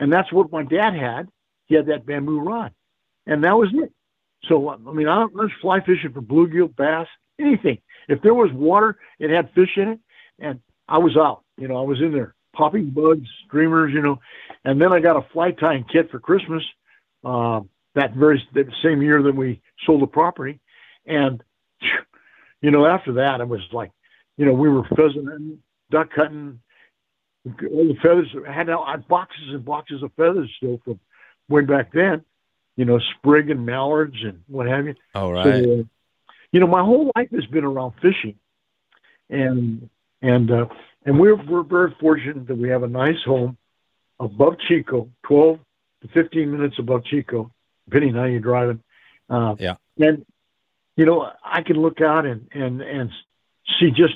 and 0.01 0.13
that's 0.13 0.33
what 0.33 0.51
my 0.53 0.65
dad 0.65 0.95
had. 0.95 1.29
He 1.67 1.75
had 1.75 1.87
that 1.87 2.05
bamboo 2.05 2.41
rod, 2.41 2.73
and 3.27 3.45
that 3.45 3.57
was 3.57 3.69
it. 3.73 3.93
So 4.49 4.71
I 4.71 4.77
mean, 4.77 5.09
I 5.09 5.25
was 5.27 5.51
fly 5.61 5.81
fishing 5.81 6.13
for 6.13 6.23
bluegill, 6.23 6.75
bass, 6.75 7.07
anything. 7.39 7.79
If 8.09 8.21
there 8.23 8.35
was 8.35 8.51
water, 8.53 8.99
it 9.21 9.31
had 9.31 9.53
fish 9.55 9.77
in 9.77 9.89
it, 9.89 10.01
and 10.41 10.61
I 10.89 10.99
was 10.99 11.17
out. 11.17 11.45
You 11.57 11.69
know, 11.69 11.77
I 11.77 11.83
was 11.83 12.01
in 12.01 12.13
there 12.13 12.35
popping 12.53 12.91
bugs, 12.91 13.29
streamers, 13.47 13.93
you 13.93 14.03
know, 14.03 14.19
and 14.65 14.81
then 14.81 14.93
I 14.93 15.01
got 15.01 15.17
a 15.17 15.29
fly 15.33 15.53
tying 15.53 15.85
kit 15.91 16.11
for 16.11 16.21
Christmas 16.21 16.63
uh, 17.25 17.61
that 17.95 18.15
very 18.15 18.43
the 18.53 18.71
same 18.83 19.03
year 19.03 19.23
that 19.23 19.35
we 19.35 19.61
sold 19.87 20.03
the 20.03 20.07
property. 20.07 20.61
And, 21.07 21.43
you 22.61 22.71
know, 22.71 22.87
after 22.87 23.15
that, 23.15 23.41
it 23.41 23.49
was 23.49 23.61
like, 23.73 23.91
you 24.37 24.47
know, 24.47 24.53
we 24.53 24.69
were 24.69 24.85
pheasant 24.85 25.29
and 25.29 25.59
duck 25.91 26.11
hunting. 26.15 26.61
All 27.45 27.89
the 27.89 27.97
feathers 28.01 28.29
I 28.49 28.53
had, 28.53 28.69
boxes 29.09 29.49
and 29.49 29.65
boxes 29.65 30.03
of 30.03 30.13
feathers 30.17 30.51
still 30.57 30.81
from 30.85 31.01
way 31.49 31.63
back 31.63 31.93
then, 31.93 32.25
you 32.77 32.85
know, 32.85 33.01
sprig 33.19 33.51
and 33.51 33.67
mallards 33.67 34.17
and 34.23 34.43
what 34.47 34.69
have 34.69 34.87
you. 34.87 34.95
Oh, 35.15 35.33
right. 35.33 35.65
So, 35.65 35.81
uh, 35.81 35.83
you 36.53 36.61
know, 36.61 36.69
my 36.69 36.83
whole 36.83 37.11
life 37.17 37.31
has 37.33 37.47
been 37.47 37.65
around 37.65 37.95
fishing. 38.01 38.37
and 39.33 39.89
and 40.21 40.51
uh, 40.51 40.67
and 41.05 41.19
we're 41.19 41.37
we're 41.37 41.63
very 41.63 41.95
fortunate 42.01 42.47
that 42.47 42.57
we 42.57 42.69
have 42.69 42.83
a 42.83 42.89
nice 42.89 43.23
home 43.25 43.57
above 44.21 44.55
Chico, 44.69 45.09
12 45.25 45.59
to 46.03 46.09
15 46.09 46.51
minutes 46.51 46.77
above 46.79 47.05
Chico, 47.05 47.51
depending 47.87 48.17
on 48.17 48.23
how 48.23 48.25
you're 48.25 48.41
driving. 48.41 48.83
Uh, 49.29 49.57
yeah. 49.59 49.75
And 49.99 50.25
you 50.97 51.07
know, 51.07 51.31
I 51.45 51.63
can 51.63 51.77
look 51.77 52.01
out 52.01 52.27
and 52.27 52.49
and 52.53 52.81
and 52.83 53.11
see 53.79 53.91
just 53.91 54.15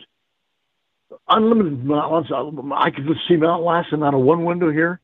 unlimited 1.28 1.84
mountains. 1.84 2.30
I 2.74 2.90
can 2.90 3.14
see 3.28 3.36
Mount 3.36 3.62
Lassen 3.62 4.02
out 4.02 4.14
of 4.14 4.20
one 4.20 4.44
window 4.44 4.70
here, 4.70 5.00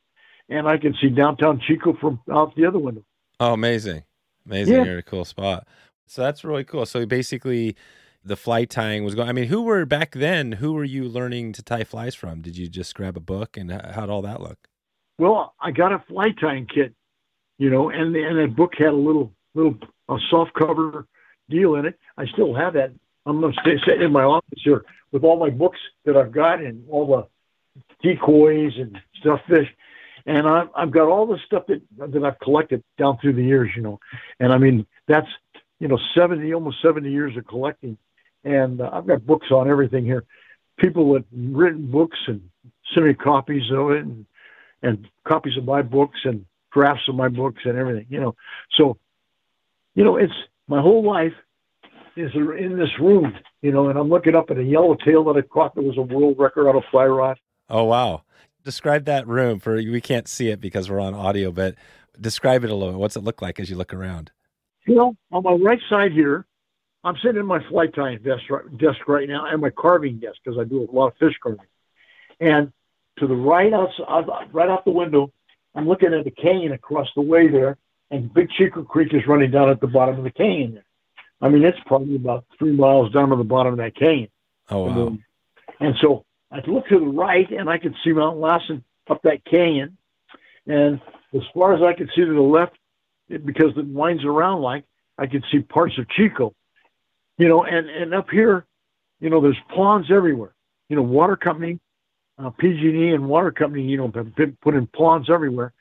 and 0.49 0.69
I 0.69 0.77
can 0.79 0.95
see 1.01 1.09
downtown 1.09 1.61
Chico 1.67 1.95
from 1.95 2.21
out 2.31 2.55
the 2.57 2.67
other 2.67 2.79
window. 2.79 3.05
Oh, 3.41 3.55
amazing! 3.55 4.05
Amazing! 4.47 4.75
Yeah. 4.75 4.85
You're 4.85 4.99
a 4.99 5.03
cool 5.03 5.25
spot. 5.25 5.67
So 6.07 6.23
that's 6.23 6.45
really 6.45 6.65
cool. 6.65 6.85
So 6.85 7.07
basically, 7.07 7.75
the 8.25 8.37
fly 8.37 8.65
tying 8.65 9.05
was 9.05 9.15
going. 9.15 9.29
I 9.29 9.33
mean, 9.33 9.49
who 9.49 9.63
were 9.63 9.85
back 9.85 10.13
then? 10.13 10.53
Who 10.53 10.73
were 10.73 10.85
you 10.85 11.09
learning 11.09 11.53
to 11.55 11.63
tie 11.63 11.85
flies 11.85 12.15
from? 12.15 12.43
Did 12.43 12.57
you 12.57 12.69
just 12.69 12.95
grab 12.95 13.17
a 13.17 13.21
book, 13.21 13.57
and 13.57 13.71
how'd 13.71 14.11
all 14.11 14.23
that 14.23 14.41
look? 14.41 14.69
Well, 15.19 15.55
I 15.61 15.71
got 15.71 15.93
a 15.93 16.03
fly 16.09 16.31
tying 16.41 16.67
kit, 16.67 16.95
you 17.59 17.71
know, 17.71 17.91
and 17.91 18.15
and 18.15 18.39
that 18.39 18.57
book 18.57 18.73
had 18.79 18.89
a 18.89 18.93
little 18.93 19.33
little 19.55 19.77
a 20.09 20.17
soft 20.31 20.53
cover 20.55 21.07
deal 21.49 21.75
in 21.75 21.87
it. 21.87 21.99
I 22.17 22.27
still 22.27 22.55
have 22.55 22.75
that. 22.75 22.93
I'm 23.27 23.43
sitting 23.65 24.03
in 24.03 24.13
my 24.13 24.25
office 24.25 24.61
here 24.65 24.85
with 25.13 25.25
all 25.25 25.39
my 25.39 25.51
books 25.51 25.79
that 26.05 26.17
I've 26.17 26.33
got 26.33 26.61
and 26.61 26.89
all 26.89 27.07
the 27.07 27.83
decoys 28.03 28.73
and 28.77 28.99
stuff 29.21 29.41
fish. 29.49 29.69
And 30.27 30.47
I've, 30.47 30.69
I've 30.75 30.91
got 30.91 31.09
all 31.09 31.27
the 31.27 31.39
stuff 31.47 31.65
that 31.67 31.83
that 31.99 32.25
I've 32.25 32.39
collected 32.41 32.83
down 32.99 33.19
through 33.19 33.35
the 33.35 33.45
years, 33.45 33.71
you 33.77 33.83
know. 33.83 34.01
And 34.41 34.53
I 34.53 34.59
mean, 34.59 34.87
that's 35.07 35.29
you 35.83 35.89
know, 35.89 35.99
70, 36.15 36.55
almost 36.55 36.81
70 36.81 37.11
years 37.11 37.37
of 37.37 37.45
collecting. 37.49 37.99
And 38.45 38.81
uh, 38.81 38.91
I've 38.93 39.07
got 39.07 39.27
books 39.27 39.49
on 39.51 39.71
everything 39.71 40.05
here. 40.05 40.25
People 40.79 41.15
have 41.15 41.25
written 41.33 41.91
books 41.91 42.19
and 42.27 42.43
sent 42.95 43.07
me 43.07 43.15
copies 43.15 43.71
of 43.73 43.91
it 43.91 44.05
and, 44.05 44.27
and 44.83 45.09
copies 45.27 45.57
of 45.57 45.65
my 45.65 45.83
books 45.83 46.21
and 46.25 46.45
drafts 46.73 47.09
of 47.09 47.15
my 47.15 47.29
books 47.29 47.63
and 47.65 47.79
everything, 47.79 48.07
you 48.09 48.21
know. 48.21 48.35
So, 48.77 48.99
you 49.95 50.05
know, 50.05 50.17
it's 50.17 50.33
my 50.69 50.81
whole 50.81 51.05
life 51.05 51.35
is 52.17 52.31
in 52.35 52.79
this 52.79 52.99
room, 53.01 53.35
you 53.63 53.73
know, 53.73 53.89
and 53.89 53.99
I'm 53.99 54.09
looking 54.09 54.35
up 54.35 54.51
at 54.51 54.59
a 54.59 54.63
yellowtail 54.63 55.25
that 55.25 55.37
I 55.37 55.43
caught 55.43 55.75
that 55.75 55.83
was 55.83 55.97
a 55.97 56.03
world 56.03 56.37
record 56.39 56.69
on 56.69 56.77
a 56.77 56.83
fly 56.91 57.07
rod. 57.07 57.39
Oh, 57.69 57.85
wow. 57.85 58.23
Describe 58.65 59.07
that 59.07 59.27
room 59.27 59.59
for 59.59 59.77
we 59.77 60.01
can't 60.01 60.29
see 60.29 60.49
it 60.49 60.61
because 60.61 60.91
we're 60.91 61.01
on 61.01 61.15
audio, 61.15 61.51
but 61.51 61.75
describe 62.21 62.65
it 62.65 62.71
a 62.71 62.75
little. 62.75 62.99
What's 62.99 63.17
it 63.17 63.25
look 63.25 63.43
like 63.43 63.59
as 63.59 63.71
you 63.71 63.77
look 63.77 63.95
around? 63.95 64.31
You 64.87 64.95
know, 64.95 65.17
on 65.31 65.43
my 65.43 65.53
right 65.53 65.81
side 65.89 66.13
here, 66.13 66.47
I'm 67.05 67.17
sitting 67.23 67.41
in 67.41 67.47
my 67.47 67.67
flight 67.69 67.95
tying 67.95 68.19
desk 68.19 68.43
right, 68.49 68.79
desk 68.79 69.09
right 69.09 69.29
now 69.29 69.47
and 69.47 69.61
my 69.61 69.71
carving 69.71 70.19
desk 70.19 70.37
because 70.45 70.59
I 70.59 70.65
do 70.65 70.89
a 70.89 70.95
lot 70.95 71.09
of 71.09 71.17
fish 71.17 71.35
carving. 71.43 71.67
And 72.41 72.73
to 73.19 73.27
the 73.27 73.35
right 73.35 73.73
outside, 73.73 74.27
right 74.53 74.71
out 74.71 74.85
the 74.85 74.93
window, 74.93 75.33
I'm 75.75 75.89
looking 75.89 76.15
at 76.15 76.25
the 76.25 76.31
canyon 76.31 76.73
across 76.73 77.09
the 77.15 77.23
way 77.23 77.49
there, 77.49 77.77
and 78.11 78.33
Big 78.33 78.51
Chico 78.51 78.83
Creek 78.83 79.13
is 79.15 79.27
running 79.27 79.51
down 79.51 79.71
at 79.71 79.81
the 79.81 79.87
bottom 79.87 80.19
of 80.19 80.25
the 80.25 80.31
canyon 80.31 80.75
there. 80.75 80.85
I 81.41 81.49
mean, 81.49 81.65
it's 81.65 81.79
probably 81.87 82.17
about 82.17 82.45
three 82.59 82.73
miles 82.73 83.13
down 83.13 83.31
to 83.31 83.37
the 83.37 83.45
bottom 83.45 83.73
of 83.73 83.79
that 83.79 83.97
canyon. 83.97 84.29
Oh 84.71 84.87
wow! 84.87 85.07
And, 85.07 85.19
uh, 85.19 85.73
and 85.81 85.95
so 86.01 86.25
I 86.51 86.61
look 86.67 86.87
to 86.89 87.01
the 87.01 87.07
right, 87.07 87.51
and 87.51 87.69
I 87.69 87.79
can 87.79 87.95
see 88.05 88.13
Mount 88.13 88.39
Lassen 88.39 88.85
up 89.11 89.23
that 89.23 89.45
canyon. 89.45 89.97
And 90.67 91.01
as 91.35 91.43
far 91.53 91.75
as 91.75 91.83
I 91.83 91.95
can 91.95 92.09
see 92.15 92.25
to 92.25 92.33
the 92.33 92.41
left, 92.41 92.77
because 93.29 93.77
it 93.77 93.87
winds 93.87 94.25
around 94.25 94.63
like 94.63 94.85
I 95.19 95.27
could 95.27 95.45
see 95.51 95.61
parts 95.61 95.99
of 95.99 96.09
Chico, 96.11 96.55
you 97.39 97.49
know, 97.49 97.65
and 97.65 97.89
and 97.89 98.15
up 98.15 98.31
here, 98.31 98.65
you 99.21 99.31
know, 99.31 99.41
there's 99.41 99.59
ponds 99.75 100.11
everywhere. 100.11 100.55
You 100.89 100.97
know, 100.97 101.03
water 101.03 101.37
company, 101.37 101.81
uh, 102.39 102.51
PG&E 102.51 103.13
and 103.13 103.29
water 103.29 103.51
company, 103.51 103.85
you 103.85 103.97
know, 103.97 104.11
have 104.15 104.35
been 104.35 104.57
putting 104.61 104.87
ponds 104.87 105.31
everywhere, 105.31 105.73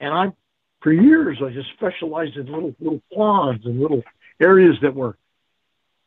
and 0.00 0.12
I, 0.12 0.32
for 0.80 0.92
years, 0.92 1.38
I 1.44 1.50
just 1.50 1.70
specialized 1.70 2.36
in 2.36 2.46
little 2.46 2.74
little 2.80 3.02
ponds 3.14 3.64
and 3.64 3.80
little 3.80 4.02
areas 4.40 4.76
that 4.82 4.94
were, 4.94 5.16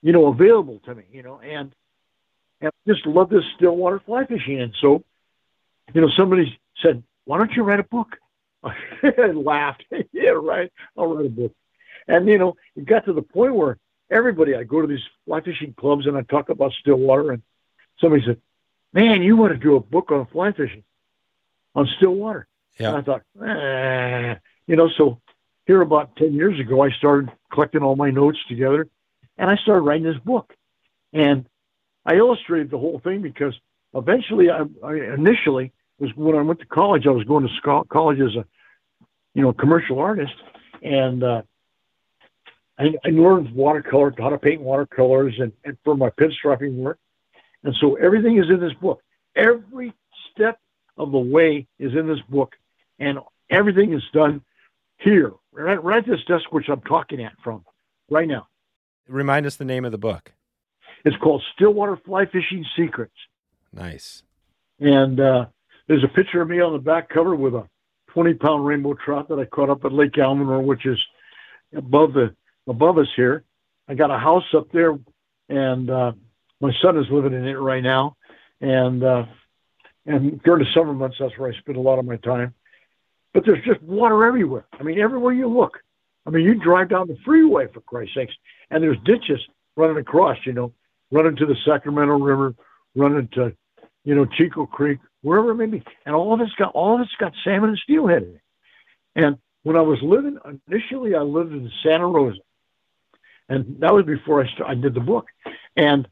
you 0.01 0.12
know, 0.12 0.27
available 0.27 0.79
to 0.86 0.96
me, 0.96 1.03
you 1.12 1.24
know, 1.24 1.39
and 1.39 1.74
and 2.62 2.70
I 2.70 2.91
just 2.91 3.05
love 3.05 3.29
this 3.29 3.43
still 3.55 3.75
water 3.75 4.01
fly 4.05 4.25
fishing, 4.25 4.62
and 4.62 4.74
so, 4.79 5.03
you 5.93 6.01
know, 6.01 6.10
somebody 6.15 6.60
said, 6.81 7.03
why 7.25 7.38
don't 7.38 7.53
you 7.53 7.63
write 7.63 7.79
a 7.79 7.84
book? 7.84 8.17
and 9.03 9.43
laughed. 9.43 9.84
yeah, 10.12 10.29
right. 10.29 10.72
I'll 10.98 11.08
write 11.08 11.25
a 11.25 11.29
book. 11.29 11.53
And 12.08 12.27
you 12.27 12.38
know, 12.38 12.55
it 12.75 12.86
got 12.86 13.05
to 13.05 13.13
the 13.13 13.22
point 13.22 13.55
where 13.55 13.77
everybody, 14.12 14.56
I 14.56 14.63
go 14.63 14.82
to 14.82 14.88
these 14.88 15.00
fly 15.25 15.41
fishing 15.41 15.74
clubs 15.74 16.06
and 16.06 16.18
I 16.18 16.22
talk 16.22 16.50
about 16.50 16.74
still 16.74 16.98
water, 16.98 17.32
and 17.32 17.41
somebody 18.00 18.24
said, 18.25 18.41
"Man, 18.94 19.24
you 19.24 19.38
want 19.38 19.53
to 19.53 19.58
do 19.58 19.75
a 19.75 19.80
book 19.80 20.12
on 20.12 20.25
fly 20.27 20.51
fishing 20.51 20.84
on 21.74 21.88
still 21.98 22.13
water?" 22.13 22.48
Yeah. 22.77 22.89
And 22.89 22.98
I 22.98 23.01
thought, 23.01 23.22
eh. 23.46 24.36
you 24.68 24.75
know, 24.75 24.89
so 24.89 25.20
here 25.65 25.82
about 25.82 26.15
ten 26.15 26.34
years 26.34 26.60
ago, 26.60 26.82
I 26.82 26.91
started 26.91 27.32
collecting 27.51 27.82
all 27.82 27.96
my 27.96 28.12
notes 28.12 28.39
together, 28.48 28.88
and 29.38 29.50
I 29.50 29.56
started 29.56 29.82
writing 29.82 30.03
this 30.03 30.22
book, 30.24 30.53
and 31.13 31.46
I 32.06 32.15
illustrated 32.15 32.70
the 32.70 32.77
whole 32.77 33.00
thing 33.00 33.22
because 33.22 33.56
eventually, 33.94 34.50
I, 34.50 34.63
I 34.84 35.13
initially 35.13 35.72
was 36.00 36.15
when 36.15 36.36
I 36.36 36.41
went 36.41 36.60
to 36.60 36.65
college. 36.65 37.06
I 37.08 37.12
was 37.12 37.24
going 37.24 37.48
to 37.48 37.84
college 37.89 38.20
as 38.20 38.36
a, 38.36 38.46
you 39.34 39.41
know, 39.44 39.53
commercial 39.53 40.00
artist, 40.00 40.34
and 40.82 41.24
uh, 41.24 41.41
I, 42.77 42.93
I 43.05 43.09
learned 43.09 43.53
watercolor, 43.53 44.13
how 44.17 44.29
to 44.29 44.37
paint 44.37 44.61
watercolors, 44.61 45.35
and, 45.39 45.51
and 45.63 45.77
for 45.83 45.95
my 45.95 46.09
pinstriping 46.09 46.75
work. 46.75 46.99
And 47.63 47.75
so 47.79 47.95
everything 47.95 48.37
is 48.37 48.49
in 48.49 48.59
this 48.59 48.73
book. 48.73 49.01
Every 49.35 49.93
step 50.31 50.59
of 50.97 51.11
the 51.11 51.19
way 51.19 51.67
is 51.79 51.93
in 51.93 52.07
this 52.07 52.21
book, 52.27 52.55
and 52.99 53.19
everything 53.49 53.93
is 53.93 54.03
done 54.13 54.41
here, 54.97 55.33
right, 55.51 55.83
right 55.83 55.99
at 55.99 56.05
this 56.05 56.23
desk 56.27 56.51
which 56.51 56.69
I'm 56.69 56.81
talking 56.81 57.23
at 57.23 57.33
from 57.43 57.65
right 58.09 58.27
now. 58.27 58.47
Remind 59.07 59.45
us 59.45 59.55
the 59.55 59.65
name 59.65 59.85
of 59.85 59.91
the 59.91 59.97
book. 59.97 60.33
It's 61.03 61.17
called 61.17 61.43
Stillwater 61.55 61.97
Fly 61.97 62.25
Fishing 62.25 62.65
Secrets. 62.77 63.15
Nice. 63.73 64.23
And 64.79 65.19
uh, 65.19 65.45
there's 65.87 66.03
a 66.03 66.07
picture 66.07 66.41
of 66.41 66.49
me 66.49 66.61
on 66.61 66.73
the 66.73 66.79
back 66.79 67.09
cover 67.09 67.35
with 67.35 67.53
a 67.55 67.67
20 68.09 68.35
pound 68.35 68.65
rainbow 68.65 68.93
trout 68.93 69.29
that 69.29 69.39
I 69.39 69.45
caught 69.45 69.69
up 69.69 69.85
at 69.85 69.91
Lake 69.91 70.13
Almanor, 70.13 70.63
which 70.63 70.85
is 70.85 70.99
above 71.75 72.13
the 72.13 72.35
above 72.68 72.98
us 72.98 73.08
here. 73.15 73.44
I 73.88 73.96
got 73.96 74.12
a 74.12 74.18
house 74.18 74.46
up 74.56 74.72
there, 74.72 74.98
and 75.50 75.89
uh, 75.89 76.13
my 76.60 76.72
son 76.82 76.98
is 76.98 77.06
living 77.10 77.34
in 77.34 77.48
it 77.48 77.53
right 77.53 77.84
now. 77.84 78.15
And 78.60 79.03
uh, 79.03 79.25
and 80.06 80.41
during 80.44 80.63
the 80.63 80.72
summer 80.74 80.94
months, 80.94 81.18
that's 81.20 81.38
where 81.38 81.51
I 81.51 81.58
spend 81.58 81.77
a 81.77 81.82
lot 81.82 82.00
of 82.00 82.06
my 82.06 82.18
time. 82.18 82.53
But 83.34 83.46
there's 83.46 83.63
just 83.65 83.82
water 83.82 84.25
everywhere. 84.25 84.65
I 84.80 84.84
mean, 84.84 85.00
everywhere 85.00 85.34
you 85.34 85.48
look. 85.48 85.80
I 86.25 86.30
mean, 86.30 86.44
you 86.44 86.56
drive 86.56 86.89
down 86.89 87.08
the 87.08 87.18
freeway 87.25 87.68
for 87.74 87.82
Christ's 87.82 88.15
sakes, 88.15 88.34
and 88.70 88.84
there's 88.84 88.98
ditches 89.06 89.39
running 89.75 89.98
across. 89.98 90.38
You 90.46 90.53
know, 90.53 90.74
running 91.12 91.36
to 91.38 91.46
the 91.46 91.56
Sacramento 91.65 92.18
River, 92.20 92.56
running 92.96 93.27
to, 93.34 93.53
you 94.03 94.15
know, 94.15 94.25
Chico 94.25 94.65
Creek, 94.65 95.00
wherever 95.22 95.51
it 95.51 95.56
may 95.56 95.65
be. 95.65 95.84
And 96.06 96.15
all 96.15 96.34
of 96.34 96.41
it's 96.41 96.53
got 96.53 96.74
all 96.74 96.96
of 96.96 97.01
it's 97.01 97.15
got 97.20 97.34
salmon 97.44 97.70
and 97.70 97.80
steelhead 97.80 98.24
in 98.24 98.36
it. 98.36 98.41
And 99.15 99.38
when 99.63 99.75
I 99.75 99.82
was 99.82 100.00
living 100.01 100.38
initially, 100.68 101.15
I 101.15 101.22
lived 101.22 101.51
in 101.51 101.72
Santa 101.84 102.08
Rosa, 102.08 102.39
and 103.50 103.77
that 103.79 103.93
was 103.93 104.05
before 104.05 104.43
I 104.43 104.48
started, 104.50 104.71
I 104.71 104.81
did 104.81 104.93
the 104.93 105.01
book. 105.01 105.27
And 105.75 106.07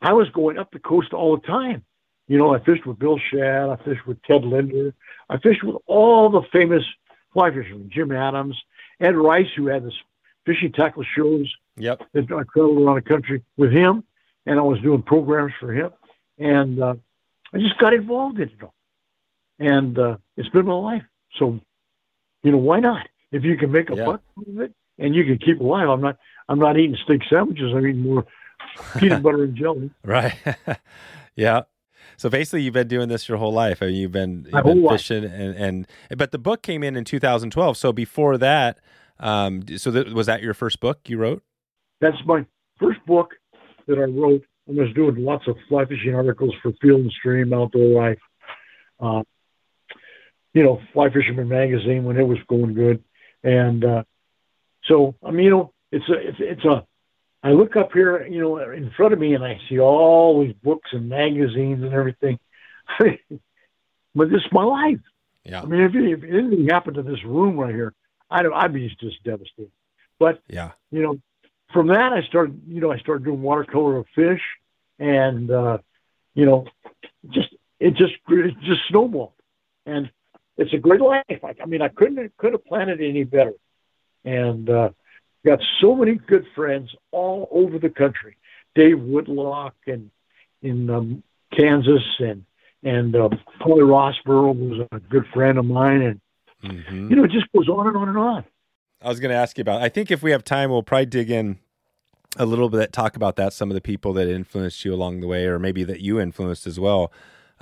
I 0.00 0.12
was 0.12 0.28
going 0.30 0.58
up 0.58 0.70
the 0.72 0.78
coast 0.78 1.12
all 1.12 1.36
the 1.36 1.46
time. 1.46 1.84
You 2.28 2.38
know, 2.38 2.54
I 2.54 2.58
fished 2.64 2.86
with 2.86 2.98
Bill 2.98 3.18
Schaadt, 3.18 3.70
I 3.70 3.84
fished 3.84 4.06
with 4.06 4.22
Ted 4.22 4.44
Linder, 4.44 4.94
I 5.28 5.38
fished 5.38 5.62
with 5.62 5.76
all 5.86 6.30
the 6.30 6.42
famous 6.52 6.82
fly 7.32 7.50
fishermen, 7.50 7.90
Jim 7.92 8.12
Adams, 8.12 8.56
Ed 9.00 9.16
Rice, 9.16 9.48
who 9.56 9.66
had 9.66 9.84
this 9.84 9.94
fishing 10.46 10.72
tackle 10.72 11.04
shows. 11.16 11.52
Yep. 11.76 12.02
That 12.12 12.24
I 12.24 12.42
traveled 12.52 12.82
around 12.82 12.94
the 12.96 13.02
country 13.02 13.42
with 13.56 13.72
him, 13.72 14.04
and 14.46 14.58
I 14.58 14.62
was 14.62 14.80
doing 14.80 15.02
programs 15.02 15.52
for 15.58 15.72
him, 15.72 15.90
and 16.38 16.80
uh, 16.80 16.94
I 17.52 17.58
just 17.58 17.78
got 17.78 17.92
involved 17.92 18.38
in 18.38 18.48
it 18.48 18.62
all, 18.62 18.74
and 19.58 19.98
uh, 19.98 20.16
it's 20.36 20.48
been 20.50 20.66
my 20.66 20.74
life. 20.74 21.02
So, 21.38 21.60
you 22.44 22.52
know, 22.52 22.58
why 22.58 22.78
not? 22.78 23.08
If 23.32 23.42
you 23.42 23.56
can 23.56 23.72
make 23.72 23.90
a 23.90 23.96
Yeah. 23.96 24.06
buck 24.06 24.22
out 24.38 24.46
of 24.46 24.60
it 24.60 24.72
and 24.98 25.14
you 25.14 25.24
can 25.24 25.38
keep 25.38 25.60
alive, 25.60 25.88
I'm 25.88 26.00
not. 26.00 26.16
I'm 26.48 26.58
not 26.58 26.78
eating 26.78 26.96
steak 27.04 27.22
sandwiches. 27.28 27.72
I'm 27.74 27.86
eating 27.86 28.02
more 28.02 28.26
peanut 28.98 29.22
butter 29.22 29.44
and 29.44 29.56
jelly. 29.56 29.90
Right. 30.04 30.34
yeah. 31.36 31.62
So 32.16 32.28
basically, 32.28 32.62
you've 32.62 32.74
been 32.74 32.88
doing 32.88 33.08
this 33.08 33.28
your 33.28 33.38
whole 33.38 33.52
life. 33.52 33.82
I 33.82 33.86
mean, 33.86 33.96
you've 33.96 34.12
been, 34.12 34.46
you've 34.52 34.64
been 34.64 34.82
life. 34.82 35.00
fishing, 35.00 35.24
and, 35.24 35.56
and 35.56 35.86
but 36.16 36.30
the 36.30 36.38
book 36.38 36.62
came 36.62 36.82
in 36.82 36.96
in 36.96 37.04
2012. 37.04 37.76
So 37.76 37.92
before 37.92 38.38
that, 38.38 38.78
um, 39.18 39.64
so 39.76 39.90
that, 39.90 40.12
was 40.12 40.26
that 40.26 40.42
your 40.42 40.54
first 40.54 40.80
book 40.80 41.00
you 41.08 41.18
wrote? 41.18 41.42
That's 42.00 42.16
my 42.24 42.46
first 42.78 43.04
book 43.06 43.34
that 43.86 43.98
I 43.98 44.02
wrote. 44.02 44.42
I 44.68 44.72
was 44.72 44.92
doing 44.94 45.16
lots 45.24 45.46
of 45.46 45.56
fly 45.68 45.84
fishing 45.84 46.14
articles 46.14 46.54
for 46.62 46.72
Field 46.80 47.00
and 47.00 47.12
Stream, 47.12 47.52
Outdoor 47.52 47.88
Life, 47.88 48.18
uh, 49.00 49.22
you 50.52 50.62
know, 50.62 50.80
Fly 50.92 51.10
Fisherman 51.10 51.48
magazine 51.48 52.04
when 52.04 52.16
it 52.16 52.26
was 52.26 52.38
going 52.48 52.74
good, 52.74 53.02
and 53.42 53.84
uh, 53.84 54.04
so 54.84 55.14
I 55.22 55.32
mean, 55.32 55.44
you 55.44 55.50
know, 55.50 55.73
it's 55.92 56.08
a 56.08 56.28
it's, 56.28 56.38
it's 56.40 56.64
a 56.64 56.84
I 57.42 57.50
look 57.50 57.76
up 57.76 57.92
here, 57.92 58.26
you 58.26 58.40
know, 58.40 58.58
in 58.58 58.90
front 58.96 59.12
of 59.12 59.18
me, 59.18 59.34
and 59.34 59.44
I 59.44 59.60
see 59.68 59.78
all 59.78 60.42
these 60.42 60.54
books 60.62 60.90
and 60.92 61.10
magazines 61.10 61.82
and 61.82 61.92
everything. 61.92 62.38
but 62.98 64.30
this 64.30 64.40
is 64.40 64.52
my 64.52 64.64
life. 64.64 65.00
Yeah. 65.44 65.60
I 65.60 65.66
mean, 65.66 65.80
if, 65.82 65.94
if 65.94 66.24
anything 66.24 66.66
happened 66.68 66.96
to 66.96 67.02
this 67.02 67.22
room 67.22 67.58
right 67.58 67.74
here, 67.74 67.92
I'd 68.30 68.46
I'd 68.46 68.72
be 68.72 68.88
just 68.98 69.22
devastated. 69.24 69.70
But 70.18 70.40
yeah, 70.48 70.72
you 70.90 71.02
know, 71.02 71.18
from 71.72 71.88
that 71.88 72.12
I 72.14 72.22
started, 72.22 72.62
you 72.66 72.80
know, 72.80 72.90
I 72.90 72.98
started 72.98 73.24
doing 73.24 73.42
watercolor 73.42 73.98
of 73.98 74.06
fish, 74.14 74.40
and 74.98 75.50
uh, 75.50 75.78
you 76.34 76.46
know, 76.46 76.66
just 77.28 77.54
it 77.78 77.94
just 77.94 78.14
it 78.28 78.54
just 78.60 78.80
snowballed, 78.88 79.32
and 79.84 80.10
it's 80.56 80.72
a 80.72 80.78
great 80.78 81.02
life. 81.02 81.24
I, 81.30 81.54
I 81.62 81.66
mean, 81.66 81.82
I 81.82 81.88
couldn't 81.88 82.34
could 82.38 82.52
have 82.52 82.64
planned 82.64 82.88
it 82.88 83.00
any 83.00 83.24
better, 83.24 83.54
and 84.24 84.70
uh, 84.70 84.90
got 85.44 85.60
so 85.80 85.94
many 85.94 86.14
good 86.14 86.46
friends 86.54 86.94
all 87.10 87.48
over 87.50 87.78
the 87.78 87.90
country. 87.90 88.36
Dave 88.74 89.00
Whitlock 89.00 89.74
and 89.86 90.10
in 90.62 90.90
um, 90.90 91.22
Kansas, 91.56 92.02
and 92.18 92.44
and 92.82 93.14
uh, 93.14 93.28
Polly 93.60 93.82
Rosborough 93.82 94.54
was 94.54 94.88
a 94.90 94.98
good 95.00 95.26
friend 95.32 95.58
of 95.58 95.64
mine, 95.64 96.02
and 96.02 96.20
mm-hmm. 96.64 97.10
you 97.10 97.16
know, 97.16 97.24
it 97.24 97.30
just 97.30 97.46
goes 97.52 97.68
on 97.68 97.86
and 97.86 97.96
on 97.96 98.08
and 98.08 98.18
on. 98.18 98.44
I 99.02 99.08
was 99.08 99.20
going 99.20 99.30
to 99.30 99.36
ask 99.36 99.58
you 99.58 99.62
about. 99.62 99.82
I 99.82 99.88
think 99.88 100.10
if 100.10 100.22
we 100.22 100.30
have 100.30 100.44
time, 100.44 100.70
we'll 100.70 100.82
probably 100.82 101.06
dig 101.06 101.30
in 101.30 101.58
a 102.36 102.46
little 102.46 102.68
bit, 102.68 102.92
talk 102.92 103.16
about 103.16 103.36
that. 103.36 103.52
Some 103.52 103.70
of 103.70 103.74
the 103.74 103.80
people 103.80 104.12
that 104.14 104.28
influenced 104.28 104.84
you 104.84 104.94
along 104.94 105.20
the 105.20 105.26
way, 105.26 105.44
or 105.46 105.58
maybe 105.58 105.84
that 105.84 106.00
you 106.00 106.18
influenced 106.18 106.66
as 106.66 106.80
well. 106.80 107.12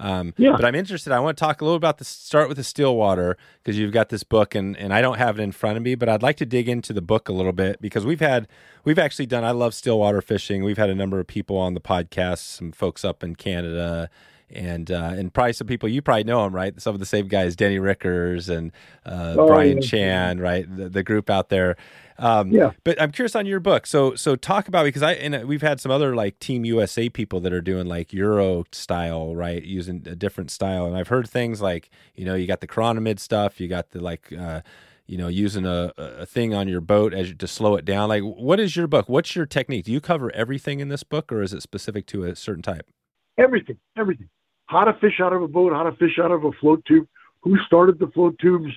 Um, 0.02 0.34
yeah. 0.36 0.52
But 0.52 0.64
I'm 0.64 0.74
interested. 0.74 1.12
I 1.12 1.20
want 1.20 1.38
to 1.38 1.40
talk 1.40 1.60
a 1.60 1.64
little 1.64 1.76
about 1.76 1.98
the 1.98 2.04
start 2.04 2.48
with 2.48 2.56
the 2.56 2.64
Stillwater 2.64 3.36
because 3.62 3.78
you've 3.78 3.92
got 3.92 4.08
this 4.08 4.24
book, 4.24 4.54
and 4.54 4.76
and 4.76 4.92
I 4.92 5.00
don't 5.00 5.18
have 5.18 5.38
it 5.38 5.42
in 5.42 5.52
front 5.52 5.76
of 5.76 5.82
me, 5.82 5.94
but 5.94 6.08
I'd 6.08 6.22
like 6.22 6.36
to 6.38 6.46
dig 6.46 6.68
into 6.68 6.92
the 6.92 7.00
book 7.00 7.28
a 7.28 7.32
little 7.32 7.52
bit 7.52 7.80
because 7.80 8.04
we've 8.04 8.20
had 8.20 8.48
we've 8.84 8.98
actually 8.98 9.26
done. 9.26 9.44
I 9.44 9.52
love 9.52 9.74
Stillwater 9.74 10.20
fishing. 10.20 10.64
We've 10.64 10.76
had 10.76 10.90
a 10.90 10.94
number 10.94 11.20
of 11.20 11.28
people 11.28 11.56
on 11.56 11.74
the 11.74 11.80
podcast, 11.80 12.38
some 12.38 12.72
folks 12.72 13.04
up 13.04 13.22
in 13.22 13.36
Canada 13.36 14.10
and 14.54 14.90
uh, 14.90 15.12
and 15.14 15.32
probably 15.32 15.52
some 15.52 15.66
people 15.66 15.88
you 15.88 16.02
probably 16.02 16.24
know 16.24 16.44
them, 16.44 16.54
right? 16.54 16.80
Some 16.80 16.94
of 16.94 17.00
the 17.00 17.06
same 17.06 17.28
guys, 17.28 17.56
Denny 17.56 17.78
Rickards 17.78 18.48
and 18.48 18.72
uh, 19.04 19.36
oh, 19.38 19.46
Brian 19.46 19.78
yeah. 19.78 19.88
Chan, 19.88 20.40
right? 20.40 20.76
The, 20.76 20.88
the, 20.88 21.02
group 21.02 21.30
out 21.30 21.48
there. 21.48 21.76
Um, 22.18 22.50
yeah. 22.50 22.72
But 22.84 23.00
I'm 23.00 23.12
curious 23.12 23.34
on 23.34 23.46
your 23.46 23.60
book. 23.60 23.86
So 23.86 24.14
so 24.14 24.36
talk 24.36 24.68
about 24.68 24.84
because 24.84 25.02
I 25.02 25.12
and 25.14 25.46
we've 25.46 25.62
had 25.62 25.80
some 25.80 25.90
other 25.90 26.14
like 26.14 26.38
Team 26.38 26.64
USA 26.64 27.08
people 27.08 27.40
that 27.40 27.52
are 27.52 27.60
doing 27.60 27.86
like 27.86 28.12
Euro 28.12 28.64
style, 28.72 29.34
right? 29.34 29.62
Using 29.62 30.06
a 30.06 30.14
different 30.14 30.50
style, 30.50 30.86
and 30.86 30.96
I've 30.96 31.08
heard 31.08 31.28
things 31.28 31.60
like 31.60 31.90
you 32.14 32.24
know 32.24 32.34
you 32.34 32.46
got 32.46 32.60
the 32.60 32.68
chironomid 32.68 33.18
stuff, 33.18 33.60
you 33.60 33.68
got 33.68 33.90
the 33.90 34.00
like. 34.00 34.32
Uh, 34.32 34.62
you 35.04 35.18
know, 35.18 35.26
using 35.28 35.66
a, 35.66 35.92
a 35.98 36.24
thing 36.24 36.54
on 36.54 36.68
your 36.68 36.80
boat 36.80 37.12
as 37.12 37.30
you, 37.30 37.34
to 37.34 37.46
slow 37.46 37.74
it 37.74 37.84
down. 37.84 38.08
Like, 38.08 38.22
what 38.22 38.60
is 38.60 38.76
your 38.76 38.86
book? 38.86 39.08
What's 39.08 39.34
your 39.34 39.44
technique? 39.44 39.84
Do 39.84 39.92
you 39.92 40.00
cover 40.00 40.30
everything 40.32 40.80
in 40.80 40.88
this 40.88 41.02
book, 41.02 41.30
or 41.32 41.42
is 41.42 41.52
it 41.52 41.60
specific 41.60 42.06
to 42.06 42.24
a 42.24 42.36
certain 42.36 42.62
type? 42.62 42.88
Everything, 43.36 43.78
everything 43.98 44.28
how 44.72 44.84
to 44.84 44.94
fish 44.94 45.20
out 45.20 45.32
of 45.32 45.42
a 45.42 45.48
boat, 45.48 45.72
how 45.72 45.82
to 45.82 45.92
fish 45.92 46.18
out 46.18 46.30
of 46.30 46.44
a 46.44 46.52
float 46.52 46.84
tube, 46.86 47.06
who 47.42 47.56
started 47.66 47.98
the 47.98 48.08
float 48.08 48.38
tubes, 48.38 48.72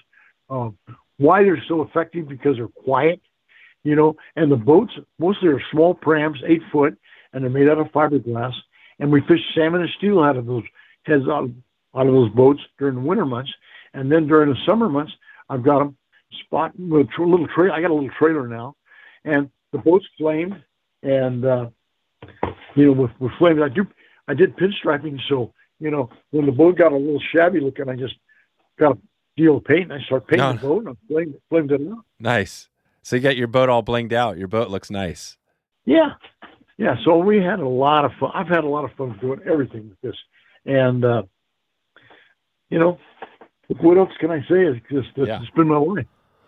uh, 0.49 0.69
why 1.17 1.43
they're 1.43 1.63
so 1.67 1.81
effective 1.81 2.27
because 2.27 2.57
they're 2.57 2.67
quiet, 2.67 3.21
you 3.83 3.95
know, 3.95 4.15
and 4.35 4.51
the 4.51 4.57
boats, 4.57 4.91
mostly 5.17 5.49
are 5.49 5.61
small 5.71 5.93
prams, 5.93 6.37
eight 6.45 6.61
foot, 6.71 6.97
and 7.31 7.43
they're 7.43 7.51
made 7.51 7.69
out 7.69 7.79
of 7.79 7.87
fiberglass. 7.87 8.53
And 8.99 9.11
we 9.11 9.21
fish 9.21 9.39
salmon 9.55 9.81
and 9.81 9.89
steel 9.97 10.19
out 10.19 10.37
of 10.37 10.45
those 10.45 10.63
heads 11.03 11.23
out, 11.29 11.49
out 11.95 12.07
of 12.07 12.13
those 12.13 12.31
boats 12.31 12.61
during 12.77 12.95
the 12.95 13.01
winter 13.01 13.25
months. 13.25 13.51
And 13.93 14.11
then 14.11 14.27
during 14.27 14.49
the 14.49 14.59
summer 14.65 14.89
months, 14.89 15.13
I've 15.49 15.63
got 15.63 15.79
them 15.79 15.97
spot 16.43 16.73
with 16.77 17.07
a 17.17 17.23
little 17.23 17.47
trailer. 17.47 17.73
I 17.73 17.81
got 17.81 17.91
a 17.91 17.93
little 17.93 18.09
trailer 18.17 18.47
now, 18.47 18.75
and 19.23 19.49
the 19.71 19.77
boat's 19.77 20.05
flamed, 20.17 20.61
and 21.03 21.45
uh, 21.45 21.69
you 22.75 22.87
know 22.87 22.91
with, 22.93 23.11
with 23.19 23.31
flames. 23.37 23.61
I 23.63 23.69
do 23.69 23.85
I 24.27 24.33
did 24.33 24.57
pinstriping, 24.57 25.19
so 25.29 25.53
you 25.79 25.91
know, 25.91 26.09
when 26.31 26.45
the 26.45 26.51
boat 26.51 26.77
got 26.77 26.91
a 26.91 26.97
little 26.97 27.21
shabby 27.33 27.59
looking, 27.59 27.89
I 27.89 27.95
just 27.95 28.15
got 28.79 28.93
a 28.93 28.97
deal 29.37 29.57
of 29.57 29.63
paint 29.63 29.91
and 29.91 29.93
I 29.93 30.05
started 30.05 30.27
painting 30.27 30.47
no. 30.47 30.53
the 30.53 30.67
boat 30.67 30.85
and 30.85 30.89
I 30.89 31.07
flamed, 31.07 31.35
flamed 31.49 31.71
it 31.71 31.81
out. 31.91 32.05
Nice. 32.19 32.69
So 33.01 33.15
you 33.15 33.21
got 33.21 33.37
your 33.37 33.47
boat 33.47 33.69
all 33.69 33.83
blinged 33.83 34.13
out. 34.13 34.37
Your 34.37 34.47
boat 34.47 34.69
looks 34.69 34.89
nice. 34.89 35.37
Yeah. 35.85 36.13
Yeah. 36.77 36.95
So 37.03 37.17
we 37.17 37.37
had 37.37 37.59
a 37.59 37.67
lot 37.67 38.05
of 38.05 38.11
fun. 38.19 38.31
I've 38.33 38.47
had 38.47 38.63
a 38.63 38.67
lot 38.67 38.85
of 38.85 38.91
fun 38.97 39.17
doing 39.21 39.41
everything 39.45 39.89
with 39.89 40.01
this. 40.01 40.15
And, 40.65 41.05
uh, 41.05 41.23
you 42.69 42.79
know, 42.79 42.97
what 43.79 43.97
else 43.97 44.11
can 44.19 44.31
I 44.31 44.39
say? 44.41 44.65
It's 44.65 44.79
just, 44.89 45.09
it's, 45.15 45.27
yeah. 45.27 45.39
been 45.55 45.67
my 45.67 45.77
life. 45.77 46.07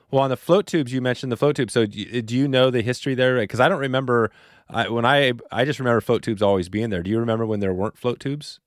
Well, 0.10 0.24
on 0.24 0.30
the 0.30 0.38
float 0.38 0.68
tubes, 0.68 0.94
you 0.94 1.02
mentioned 1.02 1.32
the 1.32 1.38
float 1.38 1.58
tube. 1.58 1.70
So 1.70 1.86
do 1.86 2.36
you 2.36 2.48
know 2.48 2.72
the 2.72 2.82
history 2.82 3.14
there? 3.14 3.40
Because 3.40 3.60
I 3.60 3.68
don't 3.68 3.80
remember 3.80 4.32
I, 4.70 4.90
when 4.90 5.06
I 5.06 5.34
I 5.52 5.66
just 5.66 5.80
remember 5.80 6.02
float 6.02 6.24
tubes 6.24 6.42
always 6.42 6.70
being 6.70 6.90
there. 6.90 7.04
Do 7.04 7.12
you 7.12 7.20
remember 7.20 7.46
when 7.46 7.60
there 7.60 7.74
weren't 7.74 7.98
float 7.98 8.20
tubes? 8.20 8.60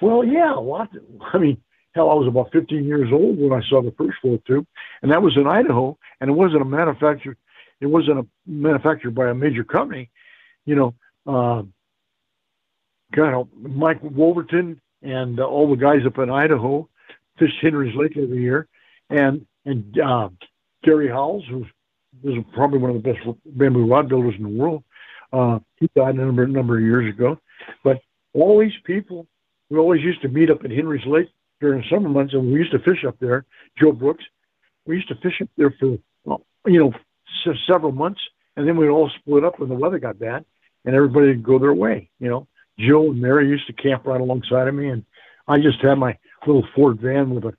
Well, 0.00 0.24
yeah, 0.24 0.54
a 0.54 0.60
lot. 0.60 0.90
I 1.32 1.38
mean, 1.38 1.58
hell, 1.94 2.10
I 2.10 2.14
was 2.14 2.28
about 2.28 2.52
15 2.52 2.84
years 2.84 3.08
old 3.12 3.38
when 3.38 3.52
I 3.52 3.62
saw 3.68 3.82
the 3.82 3.94
first 3.96 4.18
float 4.20 4.44
tube, 4.44 4.66
and 5.02 5.10
that 5.12 5.22
was 5.22 5.36
in 5.36 5.46
Idaho, 5.46 5.98
and 6.20 6.30
it 6.30 6.34
wasn't 6.34 6.62
a 6.62 6.64
manufactured. 6.64 7.36
It 7.80 7.86
wasn't 7.86 8.18
a 8.18 8.26
manufactured 8.46 9.14
by 9.14 9.28
a 9.28 9.34
major 9.34 9.64
company, 9.64 10.10
you 10.64 10.74
know. 10.74 10.94
Uh, 11.26 11.62
God, 13.14 13.48
Mike 13.54 14.00
Wolverton 14.02 14.80
and 15.02 15.40
uh, 15.40 15.44
all 15.44 15.70
the 15.70 15.76
guys 15.76 16.00
up 16.06 16.18
in 16.18 16.30
Idaho 16.30 16.88
fish 17.38 17.52
Henry's 17.62 17.94
Lake 17.96 18.16
every 18.16 18.42
year, 18.42 18.68
and 19.10 19.46
and 19.64 19.98
uh, 20.00 20.28
Gary 20.82 21.08
Howells, 21.08 21.44
who 21.48 21.64
was 22.22 22.44
probably 22.54 22.78
one 22.78 22.90
of 22.90 23.02
the 23.02 23.12
best 23.12 23.20
bamboo 23.46 23.86
rod 23.86 24.08
builders 24.08 24.34
in 24.36 24.42
the 24.42 24.48
world, 24.48 24.82
uh, 25.32 25.58
he 25.76 25.88
died 25.94 26.14
a 26.14 26.18
number 26.18 26.46
number 26.46 26.76
of 26.76 26.82
years 26.82 27.12
ago. 27.14 27.38
But 27.84 28.00
all 28.34 28.58
these 28.58 28.72
people 28.84 29.26
we 29.70 29.78
always 29.78 30.02
used 30.02 30.22
to 30.22 30.28
meet 30.28 30.50
up 30.50 30.64
at 30.64 30.70
Henry's 30.70 31.06
Lake 31.06 31.28
during 31.60 31.80
the 31.80 31.88
summer 31.88 32.08
months, 32.08 32.34
and 32.34 32.52
we 32.52 32.58
used 32.58 32.72
to 32.72 32.78
fish 32.78 33.04
up 33.06 33.16
there. 33.20 33.44
Joe 33.78 33.92
Brooks, 33.92 34.24
we 34.86 34.96
used 34.96 35.08
to 35.08 35.16
fish 35.16 35.40
up 35.42 35.48
there 35.56 35.74
for 35.78 35.98
you 36.66 36.80
know 36.80 36.92
several 37.66 37.92
months, 37.92 38.20
and 38.56 38.66
then 38.66 38.76
we'd 38.76 38.88
all 38.88 39.10
split 39.20 39.44
up 39.44 39.58
when 39.58 39.68
the 39.68 39.74
weather 39.74 39.98
got 39.98 40.18
bad, 40.18 40.44
and 40.84 40.94
everybody 40.94 41.28
would 41.28 41.42
go 41.42 41.58
their 41.58 41.74
way. 41.74 42.10
You 42.18 42.28
know, 42.28 42.46
Joe 42.78 43.10
and 43.10 43.20
Mary 43.20 43.48
used 43.48 43.66
to 43.66 43.72
camp 43.72 44.06
right 44.06 44.20
alongside 44.20 44.68
of 44.68 44.74
me, 44.74 44.88
and 44.88 45.04
I 45.46 45.58
just 45.58 45.80
had 45.80 45.96
my 45.96 46.16
little 46.46 46.66
Ford 46.74 47.00
van 47.00 47.30
with 47.30 47.44
a 47.44 47.54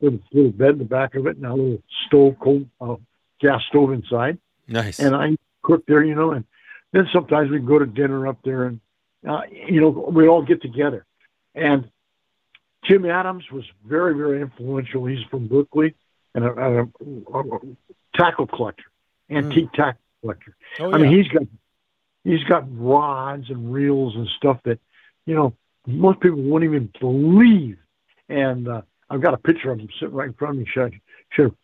with 0.00 0.14
a 0.14 0.20
little 0.32 0.52
bed 0.52 0.70
in 0.70 0.78
the 0.78 0.84
back 0.84 1.14
of 1.14 1.26
it 1.26 1.36
and 1.36 1.46
a 1.46 1.54
little 1.54 1.82
stove, 2.06 2.36
cold 2.40 2.66
uh, 2.80 2.96
gas 3.40 3.60
stove 3.68 3.92
inside. 3.92 4.38
Nice. 4.66 4.98
And 4.98 5.14
I 5.14 5.36
cooked 5.62 5.88
there, 5.88 6.02
you 6.02 6.14
know, 6.14 6.32
and 6.32 6.44
then 6.92 7.06
sometimes 7.12 7.50
we'd 7.50 7.66
go 7.66 7.78
to 7.78 7.86
dinner 7.86 8.26
up 8.26 8.38
there, 8.44 8.64
and 8.64 8.80
uh, 9.28 9.42
you 9.50 9.80
know, 9.80 9.88
we'd 9.88 10.28
all 10.28 10.42
get 10.42 10.62
together. 10.62 11.04
And 11.54 11.90
Jim 12.84 13.04
Adams 13.06 13.44
was 13.50 13.64
very, 13.84 14.14
very 14.14 14.40
influential. 14.40 15.04
He's 15.06 15.24
from 15.30 15.48
Berkeley 15.48 15.94
and 16.34 16.44
a, 16.44 16.50
a, 16.50 16.82
a 16.82 17.58
tackle 18.14 18.46
collector, 18.46 18.84
antique 19.28 19.66
mm. 19.66 19.72
tackle 19.72 20.00
collector. 20.20 20.56
Oh, 20.78 20.88
yeah. 20.88 20.94
I 20.94 20.98
mean, 20.98 21.16
he's 21.16 21.28
got 21.28 21.42
he's 22.24 22.44
got 22.44 22.64
rods 22.70 23.50
and 23.50 23.72
reels 23.72 24.14
and 24.14 24.28
stuff 24.36 24.60
that 24.64 24.78
you 25.26 25.34
know 25.34 25.54
most 25.86 26.20
people 26.20 26.42
wouldn't 26.42 26.70
even 26.70 26.92
believe. 27.00 27.78
And 28.28 28.68
uh, 28.68 28.82
I've 29.08 29.20
got 29.20 29.34
a 29.34 29.38
picture 29.38 29.72
of 29.72 29.80
him 29.80 29.88
sitting 29.98 30.14
right 30.14 30.28
in 30.28 30.34
front 30.34 30.54
of 30.54 30.58
me. 30.60 30.66
Should 30.72 30.92
I, 30.92 31.00
should 31.32 31.54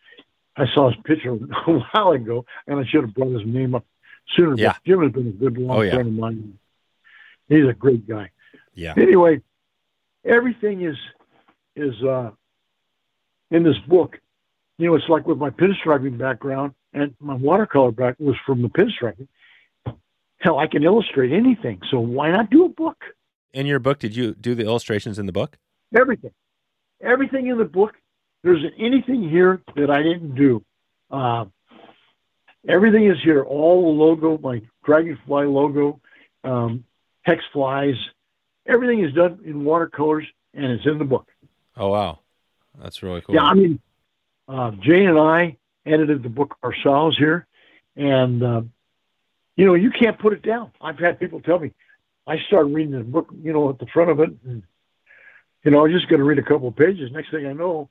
I 0.57 0.65
saw 0.73 0.89
his 0.91 0.99
picture 1.05 1.31
a 1.67 1.71
while 1.71 2.11
ago, 2.11 2.45
and 2.67 2.79
I 2.79 2.85
should 2.85 3.03
have 3.03 3.13
brought 3.13 3.33
his 3.33 3.45
name 3.47 3.75
up 3.75 3.85
sooner. 4.35 4.55
Yeah. 4.55 4.73
But 4.73 4.83
Jim 4.85 5.01
has 5.03 5.11
been 5.11 5.27
a 5.27 5.31
good 5.31 5.57
long 5.57 5.77
oh, 5.77 5.81
yeah. 5.81 5.93
friend 5.93 6.07
of 6.09 6.13
mine. 6.13 6.59
He's 7.47 7.65
a 7.65 7.73
great 7.73 8.07
guy. 8.07 8.31
Yeah. 8.73 8.93
Anyway, 8.97 9.41
everything 10.27 10.83
is 10.83 10.97
is 11.75 11.93
uh, 12.03 12.31
in 13.51 13.63
this 13.63 13.77
book. 13.87 14.17
You 14.77 14.87
know, 14.87 14.95
it's 14.95 15.09
like 15.09 15.25
with 15.25 15.37
my 15.37 15.49
pinstriping 15.49 16.17
background 16.17 16.73
and 16.93 17.15
my 17.19 17.33
watercolor 17.33 17.91
background 17.91 18.27
was 18.27 18.35
from 18.45 18.61
the 18.61 18.69
pinstriping. 18.69 19.27
Hell, 20.39 20.59
I 20.59 20.67
can 20.67 20.83
illustrate 20.83 21.31
anything, 21.31 21.81
so 21.89 21.99
why 21.99 22.29
not 22.29 22.51
do 22.51 22.65
a 22.65 22.69
book? 22.69 22.97
In 23.53 23.65
your 23.65 23.79
book, 23.79 23.97
did 23.97 24.15
you 24.15 24.35
do 24.35 24.53
the 24.53 24.63
illustrations 24.63 25.17
in 25.17 25.25
the 25.25 25.31
book? 25.31 25.57
Everything, 25.97 26.31
everything 27.01 27.47
in 27.47 27.57
the 27.57 27.65
book. 27.65 27.95
There's 28.43 28.63
anything 28.77 29.27
here 29.27 29.61
that 29.75 29.89
I 29.89 30.03
didn't 30.03 30.35
do. 30.35 30.63
Uh, 31.09 31.45
everything 32.67 33.07
is 33.07 33.17
here. 33.23 33.43
All 33.43 33.81
the 33.81 34.03
logo, 34.03 34.37
my 34.37 34.61
dragonfly 34.85 35.47
logo, 35.47 35.99
um, 36.43 36.83
hex 37.23 37.43
flies, 37.51 37.95
everything 38.67 39.03
is 39.03 39.13
done 39.13 39.39
in 39.45 39.63
watercolors 39.63 40.25
and 40.53 40.65
it's 40.65 40.85
in 40.85 40.97
the 40.97 41.05
book. 41.05 41.27
Oh 41.75 41.89
wow, 41.89 42.19
that's 42.81 43.03
really 43.03 43.21
cool. 43.21 43.35
Yeah, 43.35 43.43
I 43.43 43.53
mean, 43.53 43.79
uh, 44.47 44.71
Jane 44.71 45.09
and 45.09 45.19
I 45.19 45.57
edited 45.85 46.23
the 46.23 46.29
book 46.29 46.57
ourselves 46.63 47.17
here, 47.17 47.47
and 47.95 48.43
uh, 48.43 48.61
you 49.55 49.65
know 49.65 49.75
you 49.75 49.91
can't 49.91 50.19
put 50.19 50.33
it 50.33 50.41
down. 50.41 50.71
I've 50.81 50.99
had 50.99 51.19
people 51.19 51.41
tell 51.41 51.59
me, 51.59 51.71
I 52.25 52.39
started 52.47 52.73
reading 52.73 52.91
the 52.91 53.03
book, 53.03 53.29
you 53.41 53.53
know, 53.53 53.69
at 53.69 53.79
the 53.79 53.87
front 53.87 54.09
of 54.09 54.19
it, 54.19 54.29
and 54.45 54.63
you 55.63 55.71
know 55.71 55.79
I 55.79 55.83
was 55.83 55.93
just 55.93 56.09
going 56.09 56.19
to 56.19 56.25
read 56.25 56.39
a 56.39 56.43
couple 56.43 56.67
of 56.67 56.75
pages. 56.75 57.11
Next 57.11 57.31
thing 57.31 57.45
I 57.45 57.53
know, 57.53 57.89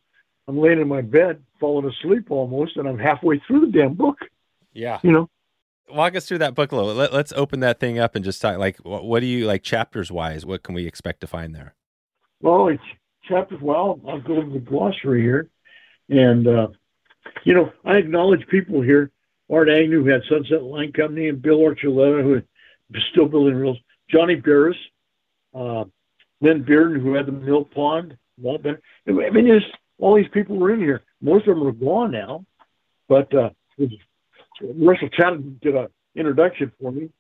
I'm 0.49 0.59
laying 0.59 0.81
in 0.81 0.89
my 0.89 1.01
bed, 1.01 1.43
falling 1.61 1.89
asleep 1.89 2.31
almost, 2.31 2.77
and 2.77 2.89
I'm 2.89 2.99
halfway 2.99 3.39
through 3.41 3.61
the 3.61 3.79
damn 3.79 3.95
book. 3.95 4.19
Yeah, 4.73 4.99
you 5.03 5.12
know, 5.12 5.31
walk 5.88 6.16
us 6.16 6.27
through 6.27 6.38
that 6.38 6.55
book 6.55 6.72
a 6.72 6.77
little. 6.77 6.94
Let, 6.94 7.12
us 7.12 7.33
open 7.35 7.61
that 7.61 7.81
thing 7.81 7.99
up 7.99 8.14
and 8.14 8.25
just 8.25 8.40
talk. 8.40 8.59
Like, 8.59 8.79
what, 8.79 9.05
what, 9.05 9.20
do 9.20 9.27
you 9.27 9.46
like 9.46 9.62
chapters 9.62 10.11
wise? 10.11 10.44
What 10.44 10.62
can 10.62 10.75
we 10.75 10.87
expect 10.87 11.20
to 11.20 11.27
find 11.27 11.55
there? 11.55 11.75
Well, 12.40 12.68
it's 12.68 12.83
chapters. 13.29 13.61
Well, 13.61 14.01
I'll 14.07 14.20
go 14.20 14.42
to 14.42 14.51
the 14.51 14.59
glossary 14.59 15.22
here, 15.22 15.49
and 16.09 16.46
uh, 16.46 16.68
you 17.44 17.55
know, 17.55 17.72
I 17.85 17.96
acknowledge 17.96 18.46
people 18.49 18.83
here. 18.83 19.11
Art 19.51 19.68
Agnew 19.68 20.03
who 20.03 20.11
had 20.11 20.22
Sunset 20.29 20.62
Line 20.62 20.92
Company, 20.92 21.29
and 21.29 21.40
Bill 21.40 21.59
Archuleta, 21.59 22.22
who 22.22 22.42
still 23.12 23.29
building 23.29 23.55
reels. 23.55 23.79
Johnny 24.11 24.37
Barris, 24.37 24.77
uh, 25.55 25.85
Lynn 26.40 26.64
Bearden, 26.64 27.01
who 27.01 27.14
had 27.14 27.27
the 27.27 27.33
Mill 27.33 27.64
Pond. 27.64 28.16
I 28.44 28.51
mean, 29.07 29.46
just 29.46 29.66
all 29.99 30.16
these 30.16 30.29
people 30.33 30.57
were 30.57 30.72
in 30.72 30.81
here. 30.81 31.03
Most 31.20 31.46
of 31.46 31.57
them 31.57 31.66
are 31.66 31.72
gone 31.72 32.11
now, 32.11 32.44
but 33.09 33.33
uh, 33.35 33.51
Russell 34.61 35.09
Chatham 35.09 35.59
did 35.62 35.75
an 35.75 35.88
introduction 36.14 36.73
for 36.81 36.92
me 36.92 37.11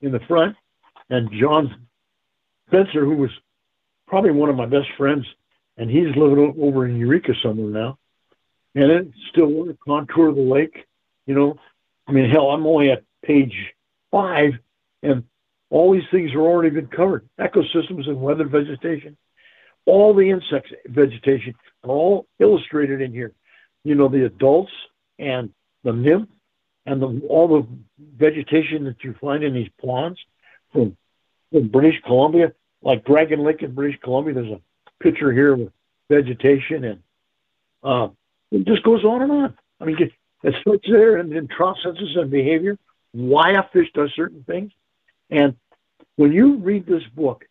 in 0.00 0.12
the 0.12 0.20
front, 0.20 0.56
and 1.08 1.30
John 1.40 1.86
Spencer, 2.68 3.04
who 3.04 3.16
was 3.16 3.30
probably 4.06 4.30
one 4.30 4.48
of 4.48 4.56
my 4.56 4.66
best 4.66 4.88
friends, 4.96 5.26
and 5.76 5.90
he's 5.90 6.14
living 6.16 6.54
over 6.60 6.86
in 6.86 6.96
Eureka 6.96 7.32
somewhere 7.42 7.70
now. 7.70 7.98
And 8.74 8.90
it 8.90 9.08
still 9.30 9.46
want 9.46 9.70
to 9.70 9.76
contour 9.84 10.28
of 10.28 10.36
the 10.36 10.42
lake. 10.42 10.86
You 11.26 11.34
know, 11.34 11.58
I 12.06 12.12
mean, 12.12 12.30
hell, 12.30 12.50
I'm 12.50 12.66
only 12.66 12.90
at 12.90 13.04
page 13.24 13.54
five, 14.10 14.52
and 15.02 15.24
all 15.70 15.92
these 15.92 16.08
things 16.10 16.32
are 16.34 16.40
already 16.40 16.70
been 16.70 16.88
covered. 16.88 17.28
Ecosystems 17.38 18.08
and 18.08 18.20
weather 18.20 18.44
vegetation, 18.44 19.16
all 19.86 20.14
the 20.14 20.30
insects 20.30 20.72
vegetation 20.86 21.54
all 21.82 22.26
illustrated 22.38 23.00
in 23.00 23.12
here. 23.12 23.32
You 23.84 23.94
know, 23.94 24.08
the 24.08 24.26
adults 24.26 24.72
and 25.18 25.50
the 25.82 25.92
nymph 25.92 26.28
and 26.86 27.02
the, 27.02 27.26
all 27.28 27.48
the 27.48 27.66
vegetation 28.16 28.84
that 28.84 29.02
you 29.04 29.14
find 29.20 29.44
in 29.44 29.54
these 29.54 29.70
ponds 29.80 30.18
from, 30.72 30.96
from 31.52 31.68
British 31.68 32.00
Columbia, 32.02 32.52
like 32.82 33.04
Dragon 33.04 33.44
Lake 33.44 33.62
in 33.62 33.74
British 33.74 34.00
Columbia. 34.00 34.34
There's 34.34 34.52
a 34.52 34.60
picture 35.02 35.32
here 35.32 35.54
with 35.54 35.72
vegetation, 36.08 36.84
and 36.84 37.02
uh, 37.82 38.08
it 38.50 38.66
just 38.66 38.82
goes 38.82 39.04
on 39.04 39.22
and 39.22 39.32
on. 39.32 39.58
I 39.80 39.84
mean, 39.84 39.96
it 40.42 40.54
starts 40.60 40.86
there, 40.88 41.16
and 41.16 41.30
then 41.32 41.48
processes 41.48 42.16
and 42.16 42.30
behavior, 42.30 42.78
why 43.12 43.52
a 43.52 43.62
fish 43.72 43.88
does 43.94 44.12
certain 44.14 44.44
things, 44.44 44.72
and 45.30 45.56
when 46.16 46.32
you 46.32 46.56
read 46.56 46.86
this 46.86 47.02
book, 47.14 47.46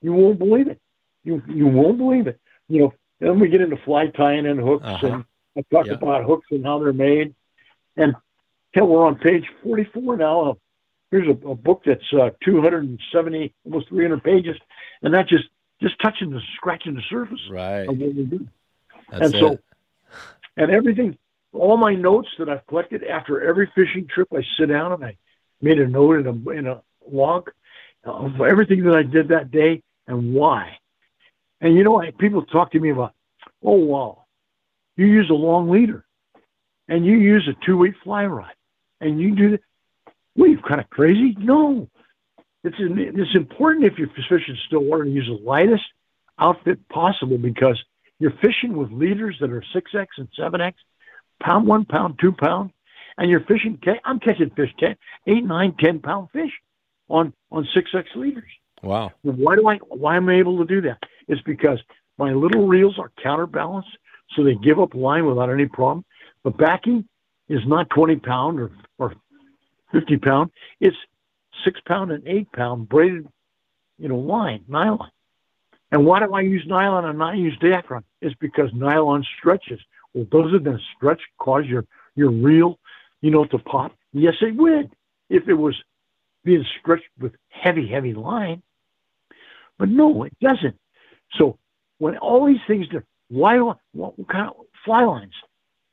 you 0.00 0.12
won't 0.12 0.38
believe 0.38 0.68
it. 0.68 0.80
You 1.22 1.42
you 1.46 1.66
won't 1.66 1.98
believe 1.98 2.26
it. 2.26 2.40
You 2.68 2.80
know, 2.80 2.94
then 3.18 3.38
we 3.38 3.48
get 3.48 3.60
into 3.60 3.76
fly 3.76 4.06
tying 4.06 4.46
and 4.46 4.58
hooks, 4.58 4.86
uh-huh. 4.86 5.06
and 5.06 5.24
I 5.56 5.62
talk 5.70 5.86
yeah. 5.86 5.94
about 5.94 6.24
hooks 6.24 6.46
and 6.50 6.64
how 6.64 6.78
they're 6.78 6.92
made, 6.92 7.34
and 7.96 8.14
hell, 8.72 8.86
we're 8.86 9.06
on 9.06 9.16
page 9.16 9.44
44 9.62 10.16
now. 10.16 10.56
Here's 11.10 11.26
a, 11.26 11.48
a 11.48 11.54
book 11.54 11.82
that's 11.84 12.04
uh, 12.12 12.30
270, 12.44 13.52
almost 13.64 13.88
300 13.88 14.22
pages, 14.22 14.56
and 15.02 15.12
that's 15.12 15.28
just 15.28 15.44
just 15.82 15.98
touching 16.00 16.30
the 16.30 16.40
scratching 16.56 16.94
the 16.94 17.02
surface 17.08 17.40
right. 17.50 17.88
of 17.88 17.98
what 17.98 18.14
we 18.14 18.24
do. 18.24 18.46
That's 19.10 19.32
and 19.32 19.40
so, 19.40 19.58
and 20.56 20.70
everything, 20.70 21.16
all 21.52 21.76
my 21.76 21.94
notes 21.94 22.28
that 22.38 22.48
I've 22.48 22.66
collected 22.66 23.02
after 23.02 23.42
every 23.42 23.70
fishing 23.74 24.06
trip, 24.06 24.28
I 24.32 24.42
sit 24.58 24.66
down 24.66 24.92
and 24.92 25.04
I 25.04 25.16
made 25.60 25.80
a 25.80 25.88
note 25.88 26.20
in 26.20 26.26
a 26.26 26.50
in 26.50 26.66
a 26.66 26.82
log 27.10 27.50
of 28.04 28.40
everything 28.40 28.84
that 28.84 28.94
I 28.94 29.02
did 29.02 29.28
that 29.28 29.50
day 29.50 29.82
and 30.06 30.32
why. 30.32 30.78
And 31.60 31.74
you 31.74 31.82
know, 31.82 32.00
I, 32.00 32.12
people 32.12 32.42
talk 32.42 32.72
to 32.72 32.80
me 32.80 32.90
about, 32.90 33.14
oh 33.64 33.74
wow, 33.76 34.26
you 34.96 35.06
use 35.06 35.28
a 35.28 35.34
long 35.34 35.70
leader, 35.70 36.04
and 36.86 37.04
you 37.04 37.16
use 37.16 37.48
a 37.48 37.66
two 37.66 37.78
weight 37.78 37.94
fly 38.04 38.26
rod 38.26 38.52
and 39.00 39.20
you 39.20 39.34
do 39.34 39.50
that. 39.52 39.60
What 40.34 40.46
are 40.46 40.48
you 40.48 40.60
kind 40.66 40.80
of 40.80 40.88
crazy? 40.90 41.36
No. 41.38 41.88
It's, 42.62 42.76
it's 42.78 43.34
important 43.34 43.86
if 43.86 43.98
you're 43.98 44.08
fishing 44.08 44.56
still 44.66 44.84
water 44.84 45.04
to 45.04 45.10
use 45.10 45.26
the 45.26 45.44
lightest 45.44 45.82
outfit 46.38 46.78
possible 46.88 47.38
because 47.38 47.82
you're 48.18 48.34
fishing 48.42 48.76
with 48.76 48.90
leaders 48.92 49.36
that 49.40 49.50
are 49.50 49.64
6X 49.74 50.06
and 50.18 50.28
7X, 50.38 50.74
pound 51.42 51.66
one, 51.66 51.84
pound 51.84 52.18
two 52.20 52.32
pound, 52.32 52.70
and 53.16 53.30
you're 53.30 53.44
fishing, 53.44 53.78
I'm 54.04 54.20
catching 54.20 54.50
fish 54.50 54.70
10, 54.78 54.96
8, 55.26 55.44
9, 55.44 55.74
10 55.80 55.98
pound 56.00 56.28
fish 56.32 56.52
on, 57.08 57.32
on 57.50 57.66
6X 57.74 58.04
leaders. 58.14 58.50
Wow. 58.82 59.12
Why 59.22 59.56
do 59.56 59.68
I, 59.68 59.76
why 59.88 60.16
am 60.16 60.28
I 60.28 60.36
able 60.38 60.58
to 60.58 60.64
do 60.64 60.82
that? 60.82 60.98
It's 61.28 61.42
because 61.42 61.78
my 62.18 62.32
little 62.32 62.66
reels 62.66 62.98
are 62.98 63.10
counterbalanced 63.22 63.96
so 64.36 64.44
they 64.44 64.54
give 64.54 64.78
up 64.78 64.94
line 64.94 65.26
without 65.26 65.50
any 65.50 65.66
problem. 65.66 66.04
The 66.44 66.50
backing 66.50 67.06
is 67.48 67.60
not 67.66 67.90
20 67.90 68.16
pound 68.16 68.60
or, 68.60 68.66
or 68.66 68.70
50 69.92 70.16
pound. 70.18 70.50
It's 70.80 70.96
six 71.64 71.80
pound 71.86 72.12
and 72.12 72.26
eight 72.26 72.50
pound 72.52 72.88
braided, 72.88 73.28
you 73.98 74.08
know, 74.08 74.18
line, 74.18 74.64
nylon. 74.68 75.10
And 75.92 76.06
why 76.06 76.20
do 76.20 76.32
I 76.32 76.42
use 76.42 76.64
nylon 76.66 77.04
and 77.04 77.18
not 77.18 77.36
use 77.36 77.56
Dacron? 77.58 78.04
It's 78.20 78.34
because 78.36 78.70
nylon 78.72 79.24
stretches. 79.38 79.80
Well, 80.14 80.26
does 80.30 80.54
it 80.54 80.64
then 80.64 80.80
stretch 80.96 81.20
cause 81.38 81.64
your, 81.66 81.84
your 82.14 82.30
reel, 82.30 82.78
you 83.20 83.30
know, 83.30 83.44
to 83.46 83.58
pop? 83.58 83.92
Yes, 84.12 84.34
it 84.40 84.56
would 84.56 84.90
if 85.28 85.48
it 85.48 85.54
was 85.54 85.76
being 86.44 86.64
stretched 86.80 87.08
with 87.18 87.32
heavy, 87.48 87.88
heavy 87.88 88.14
line. 88.14 88.62
But 89.78 89.88
no, 89.88 90.24
it 90.24 90.36
doesn't. 90.40 90.76
So 91.32 91.58
when 91.98 92.16
all 92.18 92.46
these 92.46 92.60
things 92.66 92.86
why 93.28 93.58
I, 93.58 93.72
what 93.92 94.14
kind 94.28 94.48
of 94.48 94.56
fly 94.84 95.04
lines? 95.04 95.34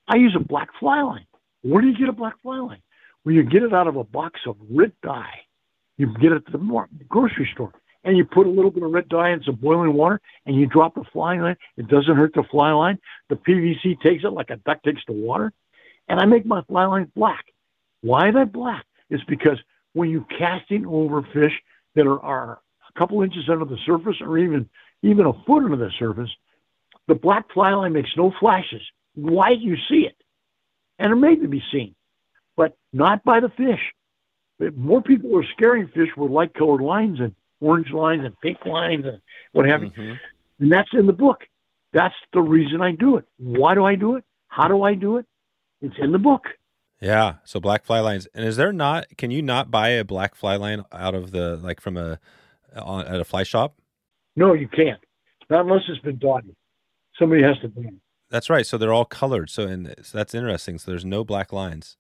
I 0.08 0.18
use 0.18 0.36
a 0.36 0.44
black 0.44 0.70
fly 0.80 1.02
line. 1.02 1.28
Where 1.62 1.82
do 1.82 1.88
you 1.88 1.98
get 1.98 2.10
a 2.10 2.14
black 2.14 2.42
fly 2.42 2.58
line? 2.58 2.82
Well, 3.28 3.36
you 3.36 3.44
get 3.44 3.64
it 3.64 3.74
out 3.74 3.88
of 3.88 3.98
a 3.98 4.06
box 4.06 4.40
of 4.48 4.56
red 4.70 4.94
dye. 5.04 5.42
You 5.98 6.14
get 6.14 6.32
it 6.32 6.44
at 6.48 6.54
the 6.54 6.88
grocery 7.10 7.50
store, 7.54 7.74
and 8.06 8.16
you 8.16 8.24
put 8.24 8.48
a 8.48 8.50
little 8.50 8.72
bit 8.72 8.84
of 8.84 8.92
red 8.92 9.10
dye 9.10 9.32
in 9.32 9.44
some 9.44 9.56
boiling 9.56 9.96
water, 9.96 10.22
and 10.46 10.56
you 10.56 10.66
drop 10.66 10.96
the 10.96 11.04
fly 11.12 11.38
line. 11.38 11.58
It 11.76 11.90
doesn't 11.90 12.16
hurt 12.16 12.34
the 12.36 12.44
fly 12.50 12.72
line. 12.72 13.00
The 13.28 13.36
PVC 13.36 14.00
takes 14.00 14.24
it 14.24 14.30
like 14.30 14.50
a 14.50 14.56
duck 14.56 14.82
takes 14.82 15.02
the 15.08 15.12
water, 15.12 15.52
and 16.08 16.22
I 16.22 16.26
make 16.26 16.46
my 16.46 16.62
fly 16.70 16.86
line 16.86 17.12
black. 17.18 17.44
Why 18.00 18.32
that 18.32 18.54
black? 18.54 18.86
It's 19.10 19.26
because 19.26 19.58
when 19.92 20.10
you're 20.10 20.26
casting 20.40 20.86
over 20.86 21.22
fish 21.34 21.52
that 21.96 22.08
are, 22.08 22.22
are 22.22 22.62
a 22.88 22.98
couple 22.98 23.22
inches 23.24 23.50
under 23.50 23.66
the 23.66 23.78
surface, 23.86 24.16
or 24.22 24.38
even 24.38 24.70
even 25.04 25.26
a 25.26 25.34
foot 25.46 25.66
under 25.66 25.76
the 25.76 25.92
surface, 26.00 26.30
the 27.10 27.16
black 27.16 27.52
fly 27.54 27.74
line 27.74 27.92
makes 27.92 28.12
no 28.16 28.32
flashes. 28.40 28.84
Why 29.16 29.54
do 29.54 29.60
you 29.60 29.76
see 29.90 30.06
it? 30.08 30.16
and 31.00 31.12
it 31.12 31.16
may 31.16 31.36
be 31.36 31.62
seen, 31.72 31.94
but 32.58 32.76
not 32.92 33.24
by 33.24 33.40
the 33.40 33.50
fish. 33.50 33.80
More 34.76 35.02
people 35.02 35.38
are 35.38 35.46
scaring 35.56 35.88
fish 35.88 36.10
with 36.18 36.32
light 36.32 36.54
colored 36.54 36.82
lines 36.82 37.20
and 37.20 37.34
orange 37.62 37.92
lines 37.92 38.26
and 38.26 38.38
pink 38.42 38.66
lines 38.66 39.06
and 39.06 39.22
what 39.54 39.68
have 39.68 39.84
you. 39.84 39.92
Mm-hmm. 39.92 40.14
And 40.60 40.72
that's 40.72 40.90
in 40.94 41.06
the 41.06 41.14
book. 41.14 41.46
That's 41.94 42.16
the 42.34 42.42
reason 42.42 42.82
I 42.82 42.92
do 42.92 43.18
it. 43.18 43.26
Why 43.38 43.76
do 43.76 43.86
I 43.86 43.96
do 43.96 44.16
it? 44.16 44.24
How 44.48 44.68
do 44.68 44.84
I 44.84 44.96
do 44.96 45.18
it? 45.18 45.26
It's 45.82 45.96
in 46.00 46.12
the 46.12 46.20
book. 46.20 46.48
Yeah. 47.00 47.36
So 47.46 47.60
black 47.60 47.86
fly 47.86 48.00
lines. 48.00 48.28
And 48.34 48.44
is 48.44 48.58
there 48.58 48.74
not? 48.74 49.06
Can 49.18 49.30
you 49.30 49.44
not 49.44 49.70
buy 49.70 49.90
a 49.90 50.04
black 50.04 50.34
fly 50.34 50.56
line 50.56 50.84
out 50.92 51.14
of 51.14 51.32
the 51.32 51.58
like 51.58 51.80
from 51.80 51.96
a 51.96 52.20
at 52.76 53.20
a 53.20 53.24
fly 53.24 53.44
shop? 53.44 53.76
No, 54.36 54.54
you 54.54 54.68
can't. 54.68 55.00
Not 55.50 55.66
unless 55.66 55.84
it's 55.88 56.02
been 56.02 56.18
dotted. 56.18 56.56
Somebody 57.20 57.44
has 57.44 57.58
to 57.60 57.70
buy 57.70 57.84
it. 57.84 57.94
That's 58.30 58.50
right. 58.50 58.66
So 58.66 58.78
they're 58.78 58.94
all 58.94 59.06
colored. 59.06 59.50
So 59.52 59.68
and 59.68 59.94
so 60.02 60.18
that's 60.18 60.34
interesting. 60.34 60.80
So 60.80 60.92
there's 60.92 61.06
no 61.06 61.24
black 61.24 61.54
lines. 61.54 61.98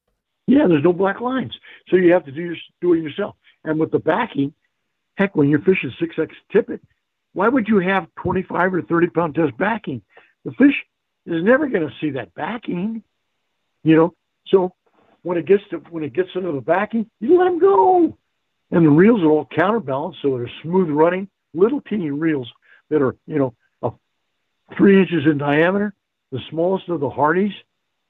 Yeah, 0.47 0.67
there's 0.67 0.83
no 0.83 0.93
black 0.93 1.21
lines. 1.21 1.53
So 1.89 1.97
you 1.97 2.13
have 2.13 2.25
to 2.25 2.31
do 2.31 2.41
your, 2.41 2.55
do 2.81 2.93
it 2.93 3.03
yourself. 3.03 3.35
And 3.63 3.79
with 3.79 3.91
the 3.91 3.99
backing, 3.99 4.53
heck, 5.15 5.35
when 5.35 5.49
you're 5.49 5.61
fishing 5.61 5.93
six 5.99 6.15
X 6.17 6.33
tippet, 6.51 6.81
why 7.33 7.47
would 7.47 7.67
you 7.67 7.79
have 7.79 8.07
25 8.23 8.73
or 8.73 8.81
30 8.81 9.07
pound 9.07 9.35
test 9.35 9.57
backing? 9.57 10.01
The 10.45 10.51
fish 10.51 10.75
is 11.25 11.43
never 11.43 11.67
going 11.67 11.87
to 11.87 11.93
see 11.99 12.11
that 12.11 12.33
backing, 12.33 13.03
you 13.83 13.95
know. 13.95 14.13
So 14.47 14.73
when 15.23 15.37
it 15.37 15.45
gets 15.45 15.63
to 15.71 15.77
when 15.89 16.03
it 16.03 16.13
gets 16.13 16.29
into 16.33 16.51
the 16.53 16.61
backing, 16.61 17.09
you 17.19 17.37
let 17.37 17.45
them 17.45 17.59
go, 17.59 18.17
and 18.71 18.85
the 18.85 18.89
reels 18.89 19.21
are 19.21 19.29
all 19.29 19.45
counterbalanced, 19.45 20.19
so 20.21 20.37
they're 20.37 20.49
smooth 20.63 20.89
running, 20.89 21.27
little 21.53 21.81
teeny 21.81 22.09
reels 22.09 22.49
that 22.89 23.01
are 23.01 23.15
you 23.27 23.37
know 23.37 23.53
three 24.75 24.99
inches 24.99 25.25
in 25.25 25.37
diameter 25.37 25.93
the 26.31 26.39
smallest 26.49 26.89
of 26.89 26.99
the 26.99 27.09
Hardies, 27.09 27.53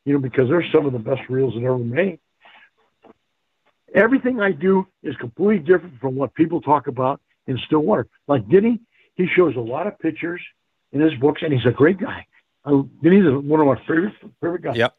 you 0.05 0.13
know, 0.13 0.19
because 0.19 0.49
they're 0.49 0.65
some 0.73 0.85
of 0.85 0.93
the 0.93 0.99
best 0.99 1.21
reels 1.29 1.53
that 1.53 1.63
ever 1.63 1.77
made. 1.77 2.19
Everything 3.93 4.41
I 4.41 4.51
do 4.51 4.85
is 5.03 5.15
completely 5.17 5.59
different 5.59 5.99
from 5.99 6.15
what 6.15 6.33
people 6.33 6.61
talk 6.61 6.87
about 6.87 7.21
in 7.47 7.57
Stillwater. 7.65 8.07
Like 8.27 8.47
Denny, 8.49 8.81
he 9.15 9.27
shows 9.35 9.55
a 9.55 9.61
lot 9.61 9.87
of 9.87 9.97
pictures 9.99 10.41
in 10.91 11.01
his 11.01 11.13
books, 11.15 11.41
and 11.43 11.53
he's 11.53 11.65
a 11.65 11.71
great 11.71 11.99
guy. 11.99 12.25
Uh, 12.65 12.83
Denny's 13.01 13.23
one 13.25 13.59
of 13.61 13.67
my 13.67 13.79
favorite 13.87 14.13
favorite 14.41 14.61
guys. 14.61 14.77
Yep. 14.77 14.93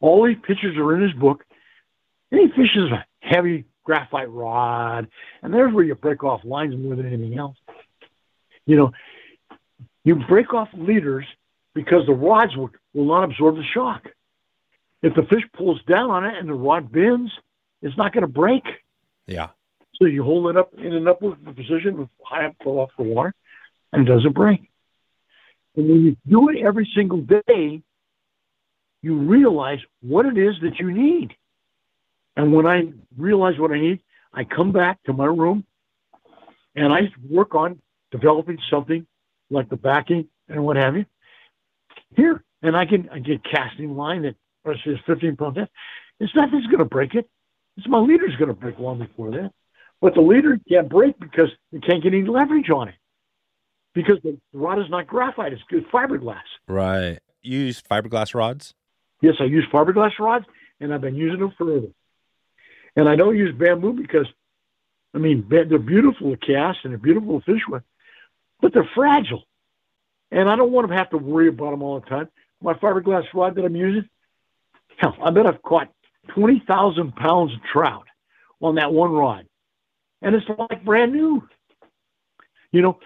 All 0.00 0.26
these 0.26 0.36
pictures 0.46 0.76
are 0.76 0.94
in 0.94 1.02
his 1.02 1.12
book. 1.12 1.44
And 2.30 2.40
he 2.40 2.48
fishes 2.48 2.90
a 2.92 3.04
heavy 3.20 3.64
graphite 3.84 4.30
rod, 4.30 5.08
and 5.42 5.52
there's 5.52 5.74
where 5.74 5.84
you 5.84 5.94
break 5.94 6.22
off 6.22 6.44
lines 6.44 6.76
more 6.76 6.94
than 6.94 7.06
anything 7.06 7.36
else. 7.36 7.56
You 8.66 8.76
know, 8.76 8.92
you 10.04 10.14
break 10.28 10.54
off 10.54 10.68
leaders 10.74 11.24
because 11.74 12.06
the 12.06 12.12
rods 12.12 12.56
will, 12.56 12.70
will 12.94 13.06
not 13.06 13.24
absorb 13.24 13.56
the 13.56 13.64
shock. 13.74 14.08
If 15.02 15.14
the 15.14 15.22
fish 15.22 15.42
pulls 15.56 15.82
down 15.88 16.10
on 16.10 16.24
it 16.24 16.34
and 16.38 16.48
the 16.48 16.54
rod 16.54 16.92
bends, 16.92 17.32
it's 17.82 17.96
not 17.96 18.12
going 18.12 18.22
to 18.22 18.28
break. 18.28 18.64
Yeah. 19.26 19.48
So 19.96 20.06
you 20.06 20.22
hold 20.22 20.48
it 20.48 20.56
up 20.56 20.72
in 20.74 20.92
an 20.92 21.06
upward 21.06 21.44
position, 21.56 21.98
with 21.98 22.08
high 22.24 22.46
up 22.46 22.56
off 22.64 22.90
the 22.96 23.04
water, 23.04 23.34
and 23.92 24.08
it 24.08 24.10
doesn't 24.10 24.34
break. 24.34 24.70
And 25.76 25.88
when 25.88 26.04
you 26.04 26.16
do 26.26 26.48
it 26.48 26.64
every 26.64 26.90
single 26.94 27.20
day, 27.20 27.82
you 29.02 29.18
realize 29.18 29.78
what 30.02 30.26
it 30.26 30.36
is 30.36 30.54
that 30.62 30.78
you 30.78 30.90
need. 30.90 31.34
And 32.36 32.52
when 32.52 32.66
I 32.66 32.92
realize 33.16 33.58
what 33.58 33.70
I 33.70 33.80
need, 33.80 34.00
I 34.32 34.44
come 34.44 34.72
back 34.72 35.02
to 35.04 35.12
my 35.12 35.26
room 35.26 35.64
and 36.74 36.92
I 36.92 37.12
work 37.28 37.54
on 37.54 37.80
developing 38.10 38.58
something 38.70 39.06
like 39.50 39.68
the 39.68 39.76
backing 39.76 40.28
and 40.48 40.64
what 40.64 40.76
have 40.76 40.96
you. 40.96 41.04
Here, 42.16 42.42
and 42.62 42.76
I 42.76 42.86
can 42.86 43.08
I 43.10 43.18
get 43.18 43.42
casting 43.44 43.96
line 43.96 44.22
that 44.22 44.36
says 44.84 44.96
15 45.06 45.36
pounds. 45.36 45.56
test. 45.56 45.70
It's 46.18 46.34
nothing's 46.34 46.66
going 46.66 46.78
to 46.78 46.84
break 46.84 47.14
it. 47.14 47.28
It's 47.80 47.88
my 47.88 47.98
leader's 47.98 48.36
going 48.36 48.48
to 48.48 48.54
break 48.54 48.78
long 48.78 48.98
before 48.98 49.30
that. 49.30 49.52
But 50.02 50.14
the 50.14 50.20
leader 50.20 50.60
can't 50.68 50.90
break 50.90 51.18
because 51.18 51.48
you 51.72 51.80
can't 51.80 52.02
get 52.02 52.12
any 52.12 52.26
leverage 52.26 52.68
on 52.68 52.88
it 52.88 52.94
because 53.94 54.18
the 54.22 54.38
rod 54.52 54.78
is 54.78 54.90
not 54.90 55.06
graphite; 55.06 55.54
it's 55.54 55.62
good 55.70 55.90
fiberglass. 55.90 56.42
Right. 56.68 57.20
You 57.40 57.58
use 57.60 57.80
fiberglass 57.80 58.34
rods? 58.34 58.74
Yes, 59.22 59.36
I 59.40 59.44
use 59.44 59.64
fiberglass 59.72 60.18
rods, 60.18 60.44
and 60.78 60.92
I've 60.92 61.00
been 61.00 61.14
using 61.14 61.40
them 61.40 61.54
forever. 61.56 61.86
And 62.96 63.08
I 63.08 63.16
don't 63.16 63.36
use 63.36 63.54
bamboo 63.56 63.94
because, 63.94 64.26
I 65.14 65.18
mean, 65.18 65.46
they're 65.48 65.78
beautiful 65.78 66.32
to 66.32 66.36
cast 66.36 66.80
and 66.84 66.92
they're 66.92 66.98
beautiful 66.98 67.40
to 67.40 67.46
fish 67.46 67.62
with, 67.66 67.82
but 68.60 68.74
they're 68.74 68.88
fragile. 68.94 69.44
And 70.30 70.50
I 70.50 70.56
don't 70.56 70.70
want 70.70 70.88
to 70.88 70.94
have 70.94 71.08
to 71.10 71.18
worry 71.18 71.48
about 71.48 71.70
them 71.70 71.82
all 71.82 71.98
the 71.98 72.06
time. 72.06 72.28
My 72.60 72.74
fiberglass 72.74 73.24
rod 73.32 73.54
that 73.54 73.64
I'm 73.64 73.74
using, 73.74 74.06
hell, 74.98 75.16
I 75.22 75.30
bet 75.30 75.46
I've 75.46 75.62
caught 75.62 75.90
20,000 76.28 77.14
pounds 77.16 77.52
of 77.52 77.60
trout 77.72 78.06
on 78.60 78.76
that 78.76 78.92
one 78.92 79.12
rod. 79.12 79.46
And 80.22 80.34
it's 80.34 80.46
like 80.70 80.84
brand 80.84 81.12
new. 81.12 81.46
You 82.72 82.82
know, 82.82 82.98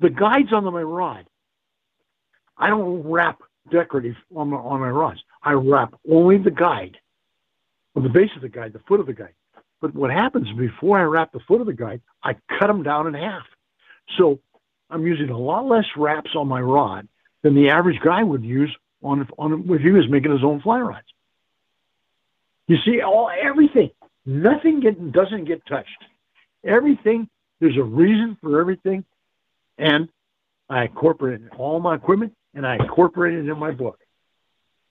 the 0.00 0.10
guides 0.10 0.52
on 0.52 0.64
my 0.64 0.82
rod, 0.82 1.26
I 2.56 2.68
don't 2.68 3.02
wrap 3.02 3.40
decorative 3.70 4.16
on 4.34 4.50
my, 4.50 4.56
on 4.56 4.80
my 4.80 4.88
rods. 4.88 5.20
I 5.42 5.52
wrap 5.52 5.94
only 6.10 6.38
the 6.38 6.50
guide, 6.50 6.96
or 7.94 8.02
the 8.02 8.08
base 8.08 8.30
of 8.34 8.42
the 8.42 8.48
guide, 8.48 8.72
the 8.72 8.80
foot 8.80 9.00
of 9.00 9.06
the 9.06 9.12
guide. 9.12 9.34
But 9.80 9.94
what 9.94 10.10
happens 10.10 10.48
before 10.56 10.98
I 10.98 11.02
wrap 11.02 11.32
the 11.32 11.40
foot 11.46 11.60
of 11.60 11.66
the 11.66 11.72
guide, 11.72 12.00
I 12.24 12.34
cut 12.58 12.66
them 12.66 12.82
down 12.82 13.06
in 13.06 13.14
half. 13.14 13.44
So 14.16 14.40
I'm 14.90 15.06
using 15.06 15.30
a 15.30 15.38
lot 15.38 15.66
less 15.66 15.86
wraps 15.96 16.30
on 16.34 16.48
my 16.48 16.60
rod 16.60 17.06
than 17.42 17.54
the 17.54 17.70
average 17.70 18.00
guy 18.00 18.22
would 18.22 18.44
use 18.44 18.74
on, 19.02 19.28
on 19.38 19.64
if 19.70 19.80
he 19.82 19.90
was 19.90 20.08
making 20.08 20.32
his 20.32 20.42
own 20.42 20.60
fly 20.60 20.80
rods. 20.80 21.06
You 22.68 22.76
see, 22.84 23.00
all 23.00 23.30
everything, 23.30 23.90
nothing 24.24 24.80
get, 24.80 25.12
doesn't 25.12 25.46
get 25.46 25.66
touched. 25.66 26.04
Everything, 26.64 27.28
there's 27.60 27.76
a 27.76 27.82
reason 27.82 28.36
for 28.40 28.60
everything, 28.60 29.04
and 29.78 30.08
I 30.68 30.84
incorporated 30.84 31.48
all 31.56 31.80
my 31.80 31.96
equipment 31.96 32.34
and 32.54 32.66
I 32.66 32.76
incorporated 32.76 33.46
it 33.46 33.50
in 33.50 33.58
my 33.58 33.70
book. 33.70 33.98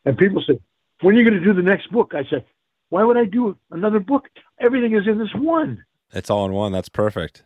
And 0.05 0.17
people 0.17 0.43
say, 0.47 0.59
when 1.01 1.15
are 1.15 1.19
you 1.19 1.29
going 1.29 1.39
to 1.39 1.45
do 1.45 1.53
the 1.53 1.61
next 1.61 1.91
book? 1.91 2.13
I 2.15 2.23
said, 2.29 2.45
why 2.89 3.03
would 3.03 3.17
I 3.17 3.25
do 3.25 3.57
another 3.71 3.99
book? 3.99 4.27
Everything 4.59 4.95
is 4.95 5.07
in 5.07 5.19
this 5.19 5.33
one. 5.35 5.83
It's 6.13 6.29
all 6.29 6.45
in 6.45 6.53
one. 6.53 6.71
That's 6.71 6.89
perfect. 6.89 7.43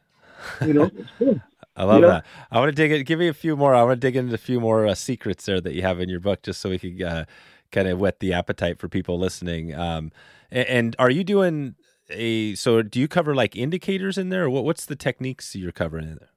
You 0.62 0.74
know, 0.74 0.91
I 1.76 1.84
love 1.84 2.02
that. 2.02 2.26
I 2.52 2.60
want 2.60 2.70
to 2.70 2.76
dig 2.76 2.91
it. 2.91 3.04
Give 3.04 3.20
me 3.20 3.28
a 3.28 3.34
few 3.34 3.56
more. 3.56 3.74
I 3.74 3.84
want 3.84 4.00
to 4.00 4.08
dig 4.08 4.15
into 4.15 4.34
a 4.34 4.38
few 4.38 4.60
more 4.60 4.86
uh, 4.86 4.96
secrets 4.96 5.46
there 5.46 5.60
that 5.60 5.74
you 5.74 5.82
have 5.82 6.00
in 6.00 6.10
your 6.10 6.20
book, 6.20 6.44
just 6.44 6.62
so 6.62 6.70
we 6.70 6.78
could 6.78 7.02
uh, 7.02 7.26
kind 7.71 7.88
of 7.88 7.99
whet 7.99 8.19
the 8.19 8.34
appetite 8.34 8.79
for 8.79 8.88
people 8.88 9.19
listening. 9.19 9.73
Um, 9.73 10.12
and, 10.51 10.67
and, 10.67 10.95
are 10.99 11.10
you 11.10 11.23
doing 11.23 11.75
a? 12.10 12.55
So, 12.55 12.81
do 12.81 12.99
you 12.99 13.07
cover 13.07 13.34
like 13.34 13.55
indicators 13.55 14.17
in 14.17 14.29
there, 14.29 14.49
what, 14.49 14.63
what's 14.63 14.86
the 14.86 14.95
techniques 14.95 15.55
you're 15.55 15.71
covering 15.71 16.05
in 16.05 16.15
there? 16.15 16.29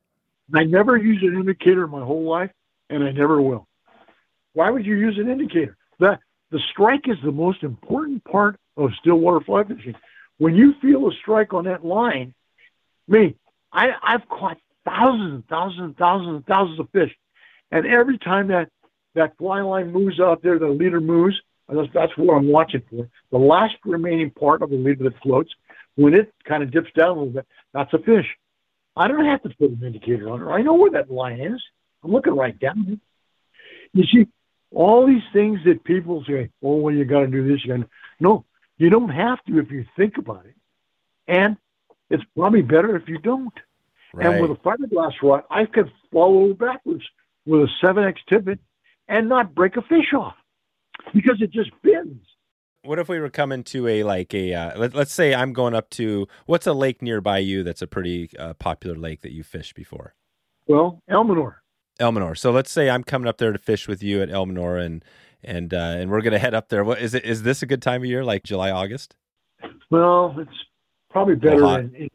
I 0.55 0.65
never 0.65 0.97
used 0.97 1.23
an 1.23 1.35
indicator 1.35 1.87
my 1.87 2.05
whole 2.05 2.25
life, 2.25 2.51
and 2.91 3.03
I 3.03 3.13
never 3.13 3.41
will. 3.41 3.67
Why 4.53 4.71
would 4.71 4.87
you 4.87 4.97
use 4.97 5.19
an 5.19 5.29
indicator? 5.29 5.77
The 5.99 6.19
the 6.51 6.61
strike 6.71 7.09
is 7.09 7.17
the 7.25 7.33
most 7.33 7.63
important 7.63 8.23
part 8.25 8.57
of 8.77 8.91
stillwater 9.01 9.41
fly 9.45 9.65
fishing. 9.65 9.95
When 10.39 10.55
you 10.55 10.75
feel 10.81 11.09
a 11.09 11.13
strike 11.21 11.53
on 11.55 11.65
that 11.65 11.85
line, 11.85 12.35
me, 13.09 13.37
I, 13.73 13.93
I've 14.03 14.29
caught 14.29 14.59
thousands 14.85 15.35
and 15.35 15.49
thousands 15.49 15.81
and 15.81 15.97
thousands 15.97 16.29
and 16.29 16.47
thousands 16.47 16.81
of 16.81 16.89
fish, 16.91 17.13
and 17.71 17.87
every 17.87 18.19
time 18.19 18.49
that 18.49 18.69
that 19.15 19.37
fly 19.39 19.61
line 19.61 19.93
moves 19.93 20.21
out 20.21 20.43
there, 20.43 20.59
the 20.59 20.69
leader 20.69 21.01
moves. 21.01 21.37
That's, 21.69 21.89
that's 21.95 22.13
what 22.17 22.35
I'm 22.35 22.49
watching 22.49 22.83
for. 22.91 23.09
The 23.31 23.39
last 23.39 23.77
remaining 23.85 24.31
part 24.31 24.63
of 24.63 24.71
the 24.71 24.77
leader 24.77 25.05
that 25.05 25.21
floats, 25.23 25.51
when 25.97 26.15
it 26.15 26.33
kind 26.45 26.63
of 26.63 26.71
dips 26.71 26.91
down 26.95 27.09
a 27.09 27.13
little 27.13 27.27
bit, 27.27 27.47
that's 27.73 27.93
a 27.95 27.99
fish. 27.99 28.27
I 28.97 29.09
don't 29.09 29.25
have 29.25 29.43
to 29.43 29.49
put 29.49 29.71
an 29.71 29.83
indicator 29.83 30.31
on 30.31 30.43
it. 30.43 30.47
I 30.47 30.63
know 30.63 30.75
where 30.75 30.91
that 30.93 31.11
line 31.11 31.41
is. 31.41 31.63
I'm 32.03 32.13
looking 32.13 32.37
right 32.37 32.59
down 32.59 32.87
it. 32.89 33.01
You 33.93 34.05
see, 34.05 34.29
all 34.73 35.07
these 35.07 35.23
things 35.33 35.61
that 35.65 35.85
people 35.85 36.25
say, 36.27 36.51
oh, 36.63 36.77
well, 36.77 36.95
you 36.95 37.05
got 37.05 37.21
to 37.21 37.27
do 37.29 37.47
this. 37.47 37.65
You 37.65 37.77
gotta... 37.77 37.89
No, 38.21 38.45
you 38.77 38.91
don't 38.91 39.09
have 39.09 39.43
to 39.45 39.59
if 39.59 39.71
you 39.71 39.87
think 39.97 40.19
about 40.19 40.45
it. 40.47 40.55
And 41.27 41.57
it's 42.11 42.25
probably 42.37 42.63
better 42.63 42.97
if 42.97 43.09
you 43.09 43.19
don't. 43.19 43.55
Right. 44.13 44.27
And 44.27 44.43
with 44.43 44.51
a 44.51 44.61
fiberglass 44.61 45.15
rod, 45.23 45.45
I 45.51 45.65
can 45.65 45.91
follow 46.13 46.53
backwards 46.53 47.05
with 47.47 47.63
a 47.63 47.69
7X 47.85 48.17
tippet 48.29 48.59
and 49.09 49.29
not 49.29 49.55
break 49.55 49.77
a 49.77 49.83
fish 49.83 50.13
off 50.17 50.35
because 51.13 51.37
it 51.41 51.51
just 51.51 51.71
bends. 51.83 52.25
What 52.85 52.99
if 52.99 53.09
we 53.09 53.19
were 53.19 53.31
coming 53.31 53.63
to 53.65 53.89
a 53.89 54.03
like 54.03 54.35
a 54.35 54.53
uh, 54.53 54.79
let, 54.79 54.95
us 54.95 55.11
say 55.11 55.35
I'm 55.35 55.53
going 55.55 55.75
up 55.75 55.89
to 55.91 56.29
what's 56.47 56.67
a 56.67 56.75
lake 56.75 57.01
nearby 57.01 57.39
you 57.39 57.63
that's 57.63 57.81
a 57.81 57.87
pretty 57.87 58.29
uh, 58.39 58.55
popular 58.55 58.97
lake 58.97 59.23
that 59.23 59.33
you 59.33 59.43
fished 59.43 59.75
before? 59.75 60.15
Well, 60.67 61.03
Almanor. 61.11 61.57
Almanor. 61.99 62.37
So 62.37 62.51
let's 62.51 62.71
say 62.71 62.91
I'm 62.91 63.03
coming 63.03 63.27
up 63.27 63.39
there 63.39 63.53
to 63.53 63.59
fish 63.59 63.89
with 63.89 64.03
you 64.03 64.21
at 64.21 64.29
Almanor, 64.29 64.85
and 64.85 65.03
and 65.43 65.73
uh, 65.73 65.97
and 65.99 66.11
we're 66.11 66.21
gonna 66.21 66.39
head 66.39 66.53
up 66.55 66.69
there. 66.69 66.85
What 66.85 67.01
is 67.01 67.15
it? 67.15 67.25
Is 67.25 67.43
this 67.43 67.63
a 67.63 67.67
good 67.67 67.81
time 67.81 68.03
of 68.03 68.07
year, 68.07 68.23
like 68.23 68.43
July, 68.43 68.71
August? 68.71 69.17
Well, 69.91 70.35
it's 70.39 70.51
probably 71.11 71.37
better. 71.37 71.81
In, 71.81 71.95
in, 71.95 72.11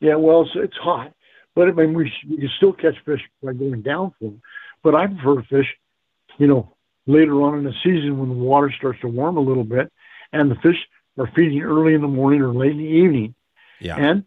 yeah, 0.00 0.16
well, 0.16 0.42
it's, 0.42 0.50
it's 0.56 0.76
hot, 0.76 1.12
but 1.54 1.68
I 1.68 1.72
mean, 1.72 1.94
we 1.94 2.10
you 2.26 2.38
can 2.38 2.50
still 2.56 2.72
catch 2.72 2.94
fish 3.04 3.20
by 3.42 3.52
going 3.52 3.82
down 3.82 4.12
for 4.18 4.24
them. 4.24 4.42
But 4.82 4.96
I 4.96 5.06
prefer 5.06 5.42
to 5.42 5.46
fish, 5.46 5.66
you 6.42 6.48
know, 6.48 6.74
later 7.06 7.40
on 7.40 7.56
in 7.56 7.62
the 7.62 7.72
season 7.84 8.18
when 8.18 8.28
the 8.28 8.34
water 8.34 8.72
starts 8.76 9.00
to 9.00 9.06
warm 9.06 9.36
a 9.36 9.40
little 9.40 9.62
bit 9.62 9.92
and 10.32 10.50
the 10.50 10.56
fish 10.56 10.76
are 11.16 11.30
feeding 11.36 11.62
early 11.62 11.94
in 11.94 12.00
the 12.00 12.08
morning 12.08 12.42
or 12.42 12.52
late 12.52 12.72
in 12.72 12.78
the 12.78 12.82
evening. 12.82 13.34
Yeah. 13.80 13.94
And, 13.96 14.24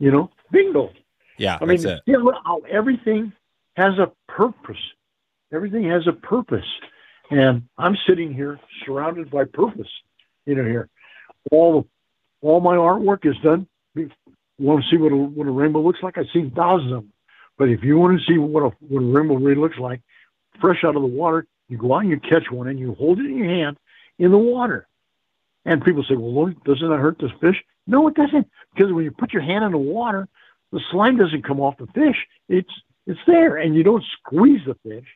you 0.00 0.10
know, 0.10 0.32
bingo. 0.50 0.90
Yeah. 1.38 1.58
I 1.60 1.64
mean, 1.64 1.80
you 2.06 2.18
know, 2.18 2.32
how 2.44 2.62
everything 2.68 3.32
has 3.76 4.00
a 4.00 4.10
purpose. 4.26 4.82
Everything 5.52 5.84
has 5.84 6.08
a 6.08 6.12
purpose. 6.12 6.66
And 7.30 7.68
I'm 7.78 7.96
sitting 8.04 8.34
here 8.34 8.58
surrounded 8.84 9.30
by 9.30 9.44
purpose, 9.44 9.90
you 10.46 10.56
know, 10.56 10.64
here. 10.64 10.88
All 11.52 11.86
all 12.40 12.60
my 12.60 12.74
artwork 12.74 13.26
is 13.26 13.36
done. 13.44 13.68
You 13.94 14.10
want 14.58 14.82
to 14.82 14.90
see 14.90 15.00
what 15.00 15.12
a, 15.12 15.16
what 15.16 15.46
a 15.46 15.52
rainbow 15.52 15.82
looks 15.82 16.02
like? 16.02 16.18
I've 16.18 16.26
seen 16.32 16.50
thousands 16.50 16.92
of 16.92 17.02
them. 17.02 17.12
But 17.56 17.68
if 17.68 17.84
you 17.84 17.96
want 17.96 18.18
to 18.18 18.26
see 18.26 18.38
what 18.38 18.64
a, 18.64 18.70
what 18.80 19.02
a 19.02 19.06
rainbow 19.06 19.36
really 19.36 19.60
looks 19.60 19.78
like, 19.78 20.00
fresh 20.60 20.84
out 20.84 20.96
of 20.96 21.02
the 21.02 21.08
water, 21.08 21.46
you 21.68 21.78
go 21.78 21.94
out 21.94 22.00
and 22.00 22.10
you 22.10 22.20
catch 22.20 22.50
one 22.50 22.68
and 22.68 22.78
you 22.78 22.94
hold 22.94 23.18
it 23.18 23.26
in 23.26 23.36
your 23.36 23.48
hand 23.48 23.76
in 24.18 24.30
the 24.30 24.38
water. 24.38 24.86
And 25.64 25.82
people 25.82 26.04
say, 26.08 26.14
well, 26.14 26.52
doesn't 26.64 26.88
that 26.88 26.98
hurt 26.98 27.18
the 27.18 27.30
fish? 27.40 27.62
No, 27.86 28.06
it 28.08 28.14
doesn't. 28.14 28.48
Because 28.74 28.92
when 28.92 29.04
you 29.04 29.10
put 29.10 29.32
your 29.32 29.42
hand 29.42 29.64
in 29.64 29.72
the 29.72 29.78
water, 29.78 30.28
the 30.72 30.80
slime 30.90 31.16
doesn't 31.16 31.44
come 31.46 31.60
off 31.60 31.78
the 31.78 31.86
fish. 31.88 32.16
It's 32.48 32.72
it's 33.06 33.20
there, 33.26 33.56
and 33.56 33.74
you 33.74 33.82
don't 33.82 34.04
squeeze 34.18 34.60
the 34.66 34.74
fish. 34.82 35.06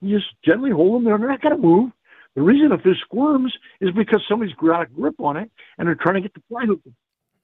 You 0.00 0.18
just 0.18 0.30
gently 0.44 0.70
hold 0.70 0.96
them 0.96 1.04
there. 1.04 1.16
They're 1.16 1.28
not 1.28 1.40
going 1.40 1.54
to 1.54 1.62
move. 1.62 1.92
The 2.34 2.42
reason 2.42 2.72
a 2.72 2.78
fish 2.78 3.00
squirms 3.00 3.54
is 3.80 3.90
because 3.92 4.22
somebody's 4.28 4.54
got 4.54 4.82
a 4.82 4.86
grip 4.86 5.20
on 5.20 5.36
it, 5.36 5.50
and 5.78 5.86
they're 5.86 5.94
trying 5.94 6.16
to 6.16 6.20
get 6.20 6.34
the 6.34 6.42
fly 6.48 6.64
hook. 6.64 6.80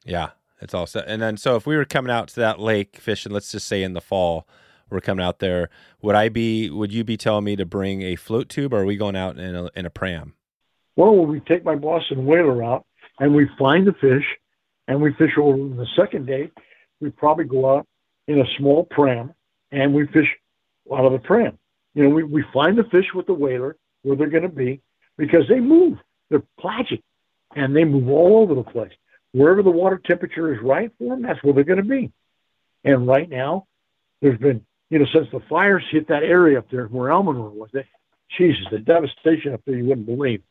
Yeah, 0.05 0.31
it's 0.61 0.75
all 0.75 0.87
set. 0.87 1.07
And 1.07 1.23
then, 1.23 1.37
so 1.37 1.57
if 1.57 1.67
we 1.67 1.77
were 1.77 1.85
coming 1.85 2.11
out 2.11 2.29
to 2.29 2.41
that 2.41 2.59
lake 2.59 2.97
fishing, 2.97 3.31
let's 3.31 3.53
just 3.53 3.69
say 3.69 3.83
in 3.83 3.93
the 3.93 4.01
fall, 4.01 4.49
we're 4.91 5.01
coming 5.01 5.25
out 5.25 5.39
there. 5.39 5.71
Would 6.03 6.15
I 6.15 6.29
be? 6.29 6.71
Would 6.71 6.93
you 6.93 7.05
be 7.05 7.17
telling 7.17 7.45
me 7.45 7.57
to 7.57 7.67
bring 7.67 8.03
a 8.03 8.17
float 8.17 8.49
tube, 8.49 8.73
or 8.73 8.83
are 8.83 8.87
we 8.87 8.97
going 8.97 9.17
out 9.17 9.39
in 9.39 9.55
a 9.55 9.71
in 9.75 9.87
a 9.87 9.91
pram? 9.91 10.35
Well, 10.97 11.15
we 11.15 11.41
take 11.41 11.65
my 11.65 11.77
Boston 11.77 12.27
whaler 12.27 12.63
out 12.65 12.85
and 13.21 13.35
we 13.35 13.49
find 13.59 13.87
the 13.87 13.93
fish, 13.93 14.25
and 14.89 15.01
we 15.01 15.13
fish 15.15 15.33
over 15.39 15.57
the 15.57 15.87
second 15.97 16.27
day. 16.27 16.51
We 17.01 17.11
probably 17.11 17.45
go 17.45 17.77
out 17.77 17.87
in 18.27 18.41
a 18.41 18.45
small 18.59 18.85
pram 18.85 19.33
and 19.71 19.95
we 19.95 20.07
fish 20.09 20.29
out 20.93 21.05
of 21.05 21.13
the 21.13 21.19
pram. 21.19 21.59
You 21.95 22.05
know, 22.05 22.11
we, 22.11 22.25
we 22.25 22.45
find 22.53 22.77
the 22.77 22.85
fish 22.85 23.07
with 23.15 23.27
the 23.27 23.35
whaler 23.35 23.77
where 24.03 24.17
they're 24.17 24.29
going 24.29 24.43
to 24.43 24.49
be 24.49 24.81
because 25.17 25.43
they 25.49 25.61
move. 25.61 25.99
They're 26.31 26.43
pelagic 26.61 27.03
and 27.55 27.75
they 27.75 27.85
move 27.85 28.09
all 28.09 28.43
over 28.43 28.55
the 28.55 28.63
place. 28.63 28.93
Wherever 29.33 29.63
the 29.63 29.71
water 29.71 30.01
temperature 30.05 30.55
is 30.55 30.61
right 30.63 30.91
for 30.99 31.15
them, 31.15 31.23
that's 31.23 31.43
where 31.43 31.53
they're 31.53 31.65
going 31.65 31.83
to 31.83 31.85
be. 31.85 32.11
And 32.85 33.07
right 33.07 33.29
now, 33.29 33.67
there's 34.21 34.39
been 34.39 34.65
you 34.91 34.99
know, 34.99 35.07
since 35.13 35.29
the 35.33 35.41
fires 35.49 35.85
hit 35.91 36.09
that 36.09 36.23
area 36.23 36.59
up 36.59 36.71
there 36.71 36.87
where 36.87 37.11
Almanor 37.11 37.51
was, 37.51 37.71
it, 37.75 37.87
Jesus, 38.37 38.65
the 38.71 38.79
devastation 38.79 39.55
up 39.55 39.63
there 39.67 39.77
you 39.77 39.85
wouldn't 39.85 40.07
believe. 40.07 40.43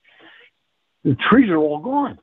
The 1.04 1.16
trees 1.30 1.50
are 1.50 1.58
all 1.58 1.80
gone. 1.80 2.20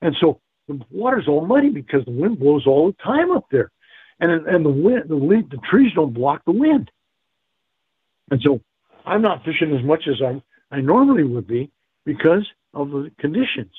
And 0.00 0.14
so 0.20 0.40
the 0.68 0.80
water's 0.90 1.28
all 1.28 1.46
muddy 1.46 1.70
because 1.70 2.04
the 2.04 2.10
wind 2.10 2.38
blows 2.38 2.66
all 2.66 2.86
the 2.86 3.02
time 3.02 3.30
up 3.30 3.46
there, 3.50 3.70
and 4.20 4.30
and 4.46 4.64
the 4.64 4.70
wind, 4.70 5.08
the 5.08 5.14
leaf, 5.14 5.48
the 5.50 5.58
trees 5.70 5.92
don't 5.94 6.14
block 6.14 6.42
the 6.44 6.52
wind, 6.52 6.90
and 8.30 8.40
so 8.42 8.60
I'm 9.04 9.22
not 9.22 9.44
fishing 9.44 9.76
as 9.76 9.84
much 9.84 10.04
as 10.08 10.22
I 10.22 10.42
I 10.74 10.80
normally 10.80 11.24
would 11.24 11.46
be 11.46 11.70
because 12.04 12.46
of 12.72 12.90
the 12.90 13.10
conditions, 13.18 13.72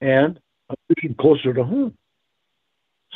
and 0.00 0.38
I'm 0.70 0.76
fishing 0.94 1.14
closer 1.14 1.52
to 1.52 1.64
home. 1.64 1.96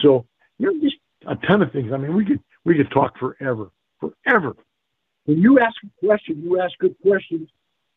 So 0.03 0.27
you 0.59 0.67
know, 0.73 0.81
just 0.81 0.97
a 1.27 1.37
ton 1.47 1.63
of 1.63 1.73
things. 1.73 1.93
I 1.93 1.97
mean, 1.97 2.15
we 2.15 2.25
could 2.25 2.41
we 2.65 2.77
could 2.77 2.91
talk 2.91 3.19
forever, 3.19 3.71
forever. 4.01 4.57
When 5.25 5.39
you 5.39 5.59
ask 5.61 5.77
a 5.85 6.07
question, 6.07 6.43
you 6.43 6.61
ask 6.61 6.77
good 6.79 6.97
questions, 7.03 7.49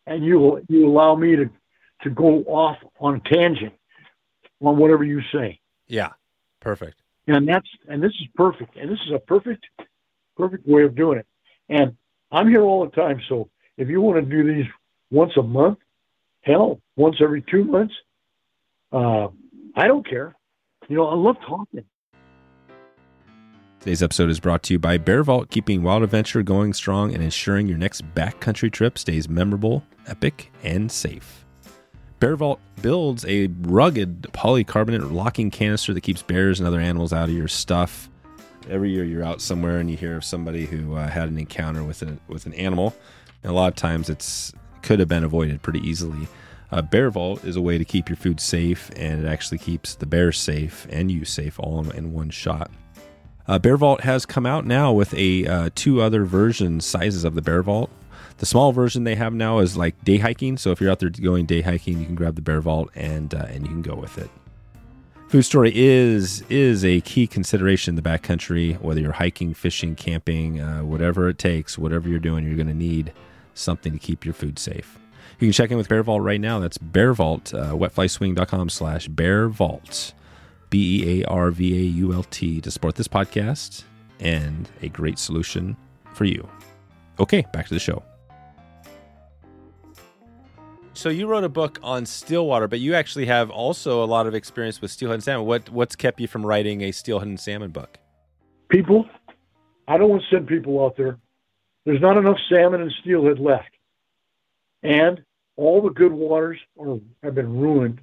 and 0.06 0.24
you 0.24 0.62
you 0.68 0.88
allow 0.88 1.16
me 1.16 1.36
to 1.36 1.50
to 2.04 2.10
go 2.10 2.44
off 2.44 2.78
on 3.00 3.16
a 3.16 3.34
tangent 3.34 3.74
on 4.62 4.78
whatever 4.78 5.04
you 5.04 5.22
say. 5.34 5.60
Yeah, 5.88 6.10
perfect. 6.60 7.02
And 7.28 7.48
that's 7.48 7.68
and 7.88 8.02
this 8.02 8.12
is 8.12 8.28
perfect. 8.36 8.76
And 8.76 8.92
this 8.92 9.00
is 9.06 9.14
a 9.14 9.20
perfect 9.20 9.66
perfect 10.36 10.68
way 10.68 10.84
of 10.84 10.96
doing 10.96 11.20
it. 11.20 11.28
And 11.70 11.96
I'm 12.32 12.48
here 12.48 12.62
all 12.62 12.86
the 12.86 12.92
time. 12.92 13.22
So 13.30 13.50
if 13.78 13.90
you 13.90 14.02
want 14.02 14.24
to 14.24 14.30
do 14.30 14.54
these 14.54 14.70
once 15.12 15.34
a 15.38 15.44
month, 15.44 15.80
hell, 16.42 16.82
once 16.96 17.18
every 17.22 17.42
two 17.42 17.64
months, 17.64 17.94
uh, 18.92 19.28
I 19.76 19.88
don't 19.88 20.08
care. 20.08 20.36
You 20.88 20.98
know, 20.98 21.08
I 21.08 21.16
love 21.16 21.38
talking. 21.48 21.86
Today's 23.82 24.04
episode 24.04 24.30
is 24.30 24.40
brought 24.40 24.62
to 24.62 24.76
you 24.76 24.80
by 24.80 25.00
Bear 25.00 25.24
Vault, 25.24 25.50
keeping 25.50 25.82
wild 25.82 26.04
adventure 26.04 26.44
going 26.44 26.72
strong 26.72 27.16
and 27.16 27.24
ensuring 27.24 27.68
your 27.68 27.80
next 27.80 28.04
backcountry 28.14 28.72
trip 28.72 28.96
stays 28.96 29.28
memorable, 29.28 29.84
epic, 30.06 30.52
and 30.62 30.92
safe. 30.92 31.48
Bear 32.20 32.36
Vault 32.36 32.60
builds 32.84 33.26
a 33.26 33.48
rugged 33.62 34.22
polycarbonate 34.34 35.12
locking 35.12 35.50
canister 35.50 35.96
that 35.96 36.02
keeps 36.02 36.22
bears 36.22 36.60
and 36.60 36.68
other 36.68 36.80
animals 36.80 37.12
out 37.12 37.30
of 37.30 37.36
your 37.36 37.48
stuff. 37.48 38.08
Every 38.70 38.92
year 38.92 39.04
you're 39.04 39.24
out 39.24 39.42
somewhere 39.42 39.80
and 39.80 39.90
you 39.90 39.98
hear 39.98 40.18
of 40.18 40.24
somebody 40.24 40.68
who 40.68 40.96
uh, 40.96 41.08
had 41.08 41.30
an 41.30 41.40
encounter 41.40 41.84
with 41.84 42.04
a, 42.04 42.16
with 42.28 42.46
an 42.46 42.54
animal. 42.54 42.96
And 43.42 43.52
a 43.52 43.56
lot 43.56 43.70
of 43.70 43.76
times 43.76 44.12
it's 44.12 44.54
could 44.84 45.00
have 45.00 45.10
been 45.10 45.24
avoided 45.24 45.64
pretty 45.64 45.80
easily. 45.80 46.28
Uh, 46.72 46.84
Bear 46.84 47.10
Vault 47.10 47.44
is 47.44 47.56
a 47.56 47.62
way 47.62 47.80
to 47.80 47.84
keep 47.84 48.10
your 48.10 48.16
food 48.16 48.40
safe, 48.40 48.92
and 48.96 49.26
it 49.26 49.28
actually 49.28 49.58
keeps 49.58 49.96
the 49.96 50.06
bears 50.06 50.38
safe 50.38 50.86
and 50.92 51.12
you 51.12 51.26
safe 51.26 51.60
all 51.60 51.90
in 51.90 52.14
one 52.14 52.30
shot. 52.30 52.70
Uh, 53.52 53.60
Bear 53.60 53.76
Vault 53.76 54.00
has 54.00 54.26
come 54.26 54.46
out 54.46 54.66
now 54.66 54.94
with 54.94 55.14
a 55.14 55.46
uh, 55.46 55.70
two 55.76 56.02
other 56.02 56.24
version 56.24 56.80
sizes 56.80 57.26
of 57.26 57.36
the 57.36 57.42
Bear 57.42 57.62
Vault. 57.62 57.90
The 58.38 58.46
small 58.46 58.72
version 58.72 59.04
they 59.04 59.16
have 59.16 59.34
now 59.34 59.60
is 59.60 59.76
like 59.76 60.02
day 60.06 60.20
hiking. 60.20 60.56
So 60.56 60.72
if 60.72 60.80
you're 60.80 60.90
out 60.90 61.00
there 61.00 61.10
going 61.10 61.48
day 61.48 61.60
hiking, 61.60 62.00
you 62.00 62.06
can 62.06 62.16
grab 62.16 62.36
the 62.36 62.42
Bear 62.42 62.62
Vault 62.62 62.90
and 62.96 63.36
uh, 63.36 63.48
and 63.50 63.64
you 63.64 63.68
can 63.68 63.82
go 63.82 63.96
with 63.96 64.18
it. 64.18 64.30
Food 65.28 65.42
storage 65.42 65.76
is 65.76 66.46
is 66.50 66.86
a 66.86 67.02
key 67.02 67.28
consideration 67.28 67.92
in 67.92 68.02
the 68.02 68.10
backcountry. 68.10 68.80
Whether 68.80 69.02
you're 69.02 69.12
hiking, 69.12 69.54
fishing, 69.54 69.96
camping, 69.96 70.62
uh, 70.62 70.86
whatever 70.86 71.28
it 71.28 71.38
takes, 71.38 71.78
whatever 71.78 72.08
you're 72.08 72.20
doing, 72.20 72.48
you're 72.48 72.56
going 72.56 72.68
to 72.68 72.74
need 72.74 73.12
something 73.54 73.92
to 73.92 74.00
keep 74.00 74.24
your 74.24 74.34
food 74.34 74.60
safe. 74.60 74.98
You 75.40 75.48
can 75.48 75.52
check 75.52 75.72
in 75.72 75.76
with 75.76 75.90
Bear 75.90 76.04
Vault 76.04 76.22
right 76.22 76.40
now. 76.40 76.60
That's 76.60 76.78
Bear 76.78 77.14
Vault, 77.14 77.54
uh, 77.54 77.74
wetflyswing.com 77.74 78.70
slash 78.70 79.10
Bear 79.10 79.50
Vault, 79.50 80.14
B 80.72 81.04
E 81.04 81.22
A 81.22 81.28
R 81.28 81.52
V 81.52 81.74
A 81.74 81.84
U 81.84 82.14
L 82.14 82.24
T, 82.24 82.60
to 82.62 82.72
support 82.72 82.96
this 82.96 83.08
podcast 83.08 83.84
and 84.20 84.68
a 84.82 84.90
great 84.90 85.20
solution 85.20 85.78
for 86.16 86.26
you. 86.26 86.50
Okay, 87.20 87.46
back 87.54 87.68
to 87.68 87.74
the 87.76 87.80
show. 87.80 88.02
So 90.94 91.10
you 91.10 91.28
wrote 91.28 91.44
a 91.44 91.50
book 91.50 91.80
on 91.84 92.06
Stillwater, 92.06 92.68
but 92.68 92.80
you 92.80 92.96
actually 92.96 93.26
have 93.26 93.50
also 93.50 94.04
a 94.04 94.06
lot 94.06 94.28
of 94.28 94.36
experience 94.36 94.82
with 94.82 94.92
steelhead 94.92 95.16
and 95.16 95.24
salmon. 95.24 95.46
What 95.46 95.70
what's 95.70 95.96
kept 95.96 96.20
you 96.20 96.28
from 96.28 96.46
writing 96.46 96.82
a 96.82 96.92
steelhead 96.92 97.28
and 97.28 97.40
salmon 97.40 97.72
book? 97.72 98.00
People, 98.70 99.06
I 99.88 99.98
don't 99.98 100.10
want 100.10 100.24
to 100.24 100.36
send 100.36 100.48
people 100.48 100.84
out 100.84 100.96
there. 100.98 101.18
There's 101.86 102.02
not 102.02 102.18
enough 102.18 102.38
salmon 102.50 102.82
and 102.82 102.94
steelhead 103.02 103.40
left, 103.40 103.72
and 104.84 105.24
all 105.58 105.82
the 105.82 105.90
good 105.90 106.14
waters 106.14 106.60
are, 106.80 107.00
have 107.24 107.36
been 107.36 107.58
ruined 107.58 108.02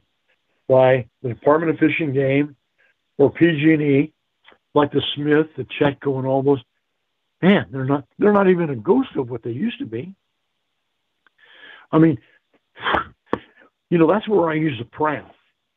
by 0.67 1.07
the 1.23 1.31
Department 1.31 1.73
of 1.73 1.79
Fish 1.79 1.99
and 2.01 2.13
Game 2.13 2.57
or 3.19 3.31
PG&E, 3.31 4.13
like 4.75 4.93
the 4.93 5.03
Smith, 5.15 5.49
the 5.57 5.65
Chetco, 5.65 6.19
and 6.19 6.27
all 6.27 6.43
those. 6.43 6.63
Man, 7.43 7.67
they're 7.71 7.85
not 7.85 8.05
they're 8.19 8.33
not 8.33 8.49
even 8.49 8.71
a 8.71 8.77
ghost 8.77 9.11
of 9.17 9.31
what 9.31 9.43
they 9.43 9.51
used 9.51 9.79
to 9.79 9.87
be. 9.87 10.15
I 11.93 11.99
mean, 11.99 12.19
you 13.91 13.99
know, 13.99 14.07
that's 14.07 14.29
where 14.29 14.51
I 14.51 14.55
use 14.55 14.79
the 14.79 14.85
pram, 14.85 15.27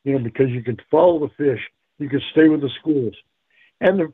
you 0.04 0.18
know, 0.18 0.24
because 0.24 0.50
you 0.50 0.62
can 0.62 0.78
follow 0.90 1.20
the 1.20 1.30
fish, 1.36 1.60
you 1.98 2.08
can 2.08 2.20
stay 2.32 2.48
with 2.48 2.60
the 2.60 2.70
schools. 2.80 3.14
And 3.80 3.98
the, 3.98 4.12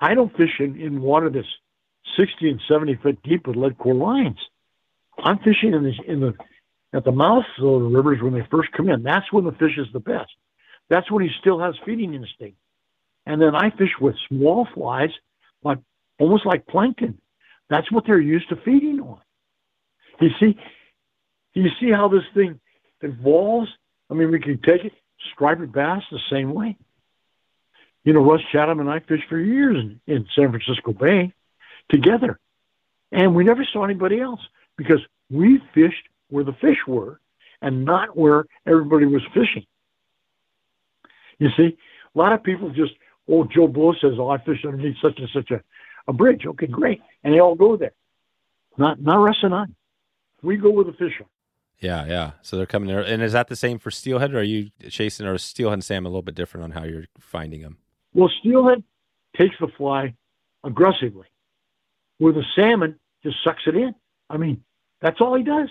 I 0.00 0.14
don't 0.14 0.34
fish 0.36 0.60
in, 0.60 0.80
in 0.80 1.00
water 1.00 1.30
that's 1.30 1.46
60 2.16 2.50
and 2.50 2.60
70 2.68 2.96
foot 2.96 3.22
deep 3.22 3.46
with 3.46 3.56
lead 3.56 3.78
core 3.78 3.94
lines. 3.94 4.38
I'm 5.18 5.38
fishing 5.38 5.74
in 5.74 5.82
the, 5.82 5.94
in 6.06 6.20
the, 6.20 6.34
at 6.92 7.04
the 7.04 7.12
mouth 7.12 7.44
of 7.58 7.82
the 7.82 7.88
rivers 7.88 8.22
when 8.22 8.32
they 8.32 8.46
first 8.50 8.72
come 8.72 8.88
in. 8.88 9.02
That's 9.02 9.30
when 9.32 9.44
the 9.44 9.52
fish 9.52 9.76
is 9.76 9.86
the 9.92 10.00
best. 10.00 10.30
That's 10.90 11.10
when 11.10 11.22
he 11.24 11.30
still 11.40 11.60
has 11.60 11.74
feeding 11.86 12.12
instinct. 12.12 12.58
And 13.24 13.40
then 13.40 13.54
I 13.54 13.70
fish 13.70 13.92
with 14.00 14.16
small 14.28 14.66
flies, 14.74 15.10
like 15.62 15.78
almost 16.18 16.44
like 16.44 16.66
plankton. 16.66 17.18
That's 17.70 17.90
what 17.90 18.04
they're 18.06 18.20
used 18.20 18.48
to 18.48 18.56
feeding 18.56 19.00
on. 19.00 19.20
You 20.20 20.30
see, 20.40 20.58
you 21.54 21.68
see 21.80 21.90
how 21.90 22.08
this 22.08 22.24
thing 22.34 22.60
evolves? 23.00 23.68
I 24.10 24.14
mean, 24.14 24.30
we 24.30 24.40
can 24.40 24.60
take 24.60 24.84
it, 24.84 24.92
striped 25.32 25.72
bass 25.72 26.02
the 26.10 26.18
same 26.30 26.52
way. 26.52 26.76
You 28.02 28.12
know, 28.12 28.20
Russ 28.20 28.40
Chatham 28.50 28.80
and 28.80 28.90
I 28.90 28.98
fished 29.00 29.28
for 29.28 29.38
years 29.38 29.76
in, 29.76 30.00
in 30.12 30.26
San 30.34 30.50
Francisco 30.50 30.92
Bay 30.92 31.32
together. 31.90 32.38
And 33.12 33.34
we 33.34 33.44
never 33.44 33.64
saw 33.72 33.84
anybody 33.84 34.20
else 34.20 34.40
because 34.76 35.00
we 35.30 35.60
fished 35.72 36.08
where 36.28 36.44
the 36.44 36.54
fish 36.54 36.78
were 36.86 37.20
and 37.62 37.84
not 37.84 38.16
where 38.16 38.46
everybody 38.66 39.06
was 39.06 39.22
fishing. 39.34 39.66
You 41.40 41.48
see, 41.56 41.76
a 42.14 42.18
lot 42.18 42.32
of 42.32 42.44
people 42.44 42.70
just, 42.70 42.92
oh, 43.28 43.44
Joe 43.52 43.66
Blow 43.66 43.92
says, 43.94 44.12
oh, 44.18 44.28
I 44.28 44.38
fished 44.38 44.64
underneath 44.64 44.96
such 45.02 45.18
and 45.18 45.28
such 45.34 45.50
a, 45.50 45.60
a 46.06 46.12
bridge. 46.12 46.46
Okay, 46.46 46.68
great. 46.68 47.00
And 47.24 47.34
they 47.34 47.40
all 47.40 47.56
go 47.56 47.76
there. 47.76 47.92
Not, 48.78 49.00
not 49.00 49.16
Russ 49.16 49.38
and 49.42 49.54
I. 49.54 49.64
We 50.42 50.56
go 50.56 50.70
with 50.70 50.86
the 50.86 50.92
fish. 50.92 51.20
Yeah, 51.80 52.06
yeah. 52.06 52.32
So 52.42 52.56
they're 52.56 52.66
coming 52.66 52.88
there. 52.88 53.00
And 53.00 53.22
is 53.22 53.32
that 53.32 53.48
the 53.48 53.56
same 53.56 53.78
for 53.78 53.90
steelhead, 53.90 54.34
or 54.34 54.40
are 54.40 54.42
you 54.42 54.70
chasing, 54.88 55.26
or 55.26 55.38
steelhead 55.38 55.74
and 55.74 55.84
salmon 55.84 56.06
a 56.06 56.10
little 56.10 56.22
bit 56.22 56.34
different 56.34 56.64
on 56.64 56.70
how 56.72 56.84
you're 56.84 57.06
finding 57.18 57.62
them? 57.62 57.78
Well, 58.12 58.30
steelhead 58.40 58.84
takes 59.36 59.56
the 59.60 59.68
fly 59.76 60.14
aggressively, 60.62 61.26
where 62.18 62.34
the 62.34 62.44
salmon 62.54 62.98
just 63.22 63.36
sucks 63.42 63.62
it 63.66 63.74
in. 63.74 63.94
I 64.28 64.36
mean, 64.36 64.62
that's 65.00 65.20
all 65.20 65.34
he 65.36 65.42
does. 65.42 65.70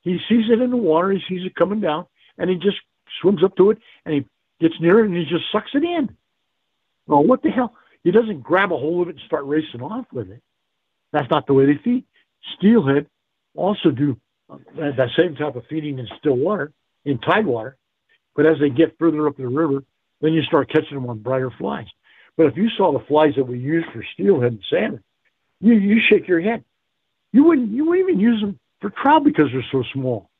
He 0.00 0.18
sees 0.28 0.50
it 0.50 0.60
in 0.60 0.70
the 0.70 0.76
water, 0.76 1.10
he 1.12 1.20
sees 1.28 1.46
it 1.46 1.54
coming 1.54 1.80
down, 1.80 2.06
and 2.38 2.48
he 2.48 2.56
just 2.56 2.78
swims 3.20 3.44
up 3.44 3.56
to 3.56 3.70
it, 3.70 3.78
and 4.04 4.14
he 4.14 4.24
gets 4.62 4.80
near 4.80 5.00
it, 5.00 5.06
and 5.06 5.16
he 5.16 5.24
just 5.24 5.44
sucks 5.52 5.70
it 5.74 5.84
in. 5.84 6.16
Well, 7.06 7.24
what 7.24 7.42
the 7.42 7.50
hell? 7.50 7.74
He 8.04 8.10
doesn't 8.10 8.42
grab 8.42 8.72
a 8.72 8.76
hold 8.76 9.02
of 9.02 9.08
it 9.08 9.16
and 9.16 9.26
start 9.26 9.44
racing 9.44 9.82
off 9.82 10.06
with 10.12 10.30
it. 10.30 10.42
That's 11.12 11.30
not 11.30 11.46
the 11.46 11.52
way 11.52 11.66
they 11.66 11.80
feed. 11.82 12.04
Steelhead 12.56 13.06
also 13.54 13.90
do 13.90 14.16
that, 14.48 14.96
that 14.96 15.08
same 15.16 15.36
type 15.36 15.56
of 15.56 15.64
feeding 15.68 15.98
in 15.98 16.08
still 16.18 16.36
water, 16.36 16.72
in 17.04 17.18
tide 17.18 17.46
water. 17.46 17.76
But 18.34 18.46
as 18.46 18.58
they 18.60 18.70
get 18.70 18.98
further 18.98 19.26
up 19.26 19.36
the 19.36 19.46
river, 19.46 19.84
then 20.20 20.32
you 20.32 20.42
start 20.42 20.70
catching 20.70 20.94
them 20.94 21.06
on 21.08 21.18
brighter 21.18 21.50
flies. 21.58 21.86
But 22.36 22.46
if 22.46 22.56
you 22.56 22.70
saw 22.76 22.92
the 22.92 23.04
flies 23.06 23.34
that 23.36 23.44
we 23.44 23.58
use 23.58 23.84
for 23.92 24.04
steelhead 24.14 24.52
and 24.52 24.64
salmon, 24.70 25.02
you 25.60 25.74
you 25.74 26.00
shake 26.00 26.26
your 26.26 26.40
head. 26.40 26.64
You 27.32 27.44
wouldn't 27.44 27.70
you 27.70 27.84
wouldn't 27.84 28.08
even 28.08 28.20
use 28.20 28.40
them 28.40 28.58
for 28.80 28.90
trout 28.90 29.24
because 29.24 29.46
they're 29.52 29.64
so 29.70 29.84
small, 29.92 30.30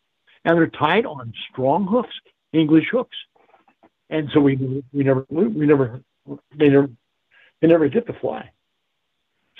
and 0.44 0.56
they're 0.56 0.66
tied 0.66 1.06
on 1.06 1.32
strong 1.50 1.86
hooks, 1.86 2.14
English 2.52 2.88
hooks. 2.90 3.16
And 4.12 4.28
so 4.32 4.40
we 4.40 4.84
we 4.92 5.02
never 5.02 5.26
we 5.30 5.66
never 5.66 6.00
they 6.54 6.68
never 6.68 6.90
they 7.60 7.66
never 7.66 7.88
get 7.88 8.06
the 8.06 8.12
fly. 8.12 8.50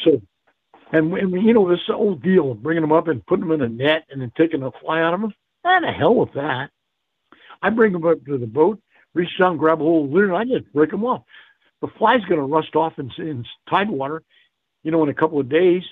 So 0.05 0.21
and, 0.93 1.13
and 1.15 1.33
you 1.33 1.55
know, 1.55 1.69
this 1.69 1.81
old 1.89 2.23
deal 2.23 2.53
of 2.53 2.63
bringing 2.63 2.83
them 2.83 2.93
up 2.93 3.09
and 3.09 3.25
putting 3.25 3.49
them 3.49 3.61
in 3.61 3.63
a 3.63 3.69
net 3.69 4.05
and 4.11 4.21
then 4.21 4.31
taking 4.37 4.63
a 4.63 4.71
fly 4.71 5.01
out 5.01 5.15
of 5.15 5.23
them, 5.23 5.35
ah, 5.65 5.81
the 5.81 5.91
hell 5.91 6.15
with 6.15 6.35
that. 6.35 6.71
I 7.63 7.71
bring 7.71 7.93
them 7.93 8.05
up 8.05 8.25
to 8.27 8.37
the 8.37 8.47
boat, 8.47 8.79
reach 9.15 9.31
down, 9.39 9.57
grab 9.57 9.81
a 9.81 9.85
hold 9.85 10.11
of 10.11 10.15
the 10.15 10.25
and 10.25 10.37
I 10.37 10.45
just 10.45 10.71
break 10.75 10.91
them 10.91 11.05
off. 11.05 11.23
The 11.81 11.89
fly's 11.99 12.21
going 12.23 12.41
to 12.41 12.47
rust 12.47 12.77
off 12.77 12.99
in, 12.99 13.11
in 13.17 13.47
tide 13.71 13.89
water. 13.89 14.23
You 14.83 14.91
know, 14.91 15.03
in 15.03 15.09
a 15.09 15.15
couple 15.15 15.41
of 15.41 15.49
days, 15.49 15.83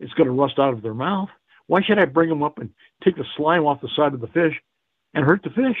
it's 0.00 0.12
going 0.12 0.26
to 0.26 0.32
rust 0.32 0.58
out 0.58 0.74
of 0.74 0.82
their 0.82 0.94
mouth. 0.94 1.30
Why 1.66 1.80
should 1.82 1.98
I 1.98 2.04
bring 2.04 2.28
them 2.28 2.42
up 2.42 2.58
and 2.58 2.70
take 3.02 3.16
the 3.16 3.24
slime 3.36 3.64
off 3.64 3.80
the 3.80 3.88
side 3.96 4.12
of 4.12 4.20
the 4.20 4.26
fish 4.28 4.60
and 5.14 5.24
hurt 5.24 5.42
the 5.42 5.50
fish? 5.50 5.76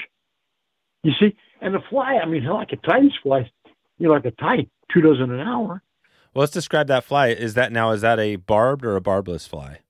You 1.02 1.12
see, 1.20 1.36
and 1.60 1.74
the 1.74 1.80
fly, 1.90 2.18
I 2.22 2.26
mean, 2.26 2.44
like 2.44 2.72
a 2.72 2.76
Titan's 2.76 3.14
fly, 3.22 3.50
you 3.98 4.08
know, 4.08 4.12
like 4.14 4.24
a 4.24 4.30
tie 4.32 4.66
two 4.92 5.00
dozen 5.00 5.30
an 5.32 5.40
hour. 5.40 5.82
Well, 6.34 6.40
let's 6.42 6.52
describe 6.52 6.86
that 6.88 7.04
fly. 7.04 7.28
Is 7.28 7.54
that 7.54 7.72
now? 7.72 7.90
Is 7.92 8.02
that 8.02 8.18
a 8.20 8.36
barbed 8.36 8.84
or 8.84 8.96
a 8.96 9.00
barbless 9.00 9.46
fly? 9.46 9.80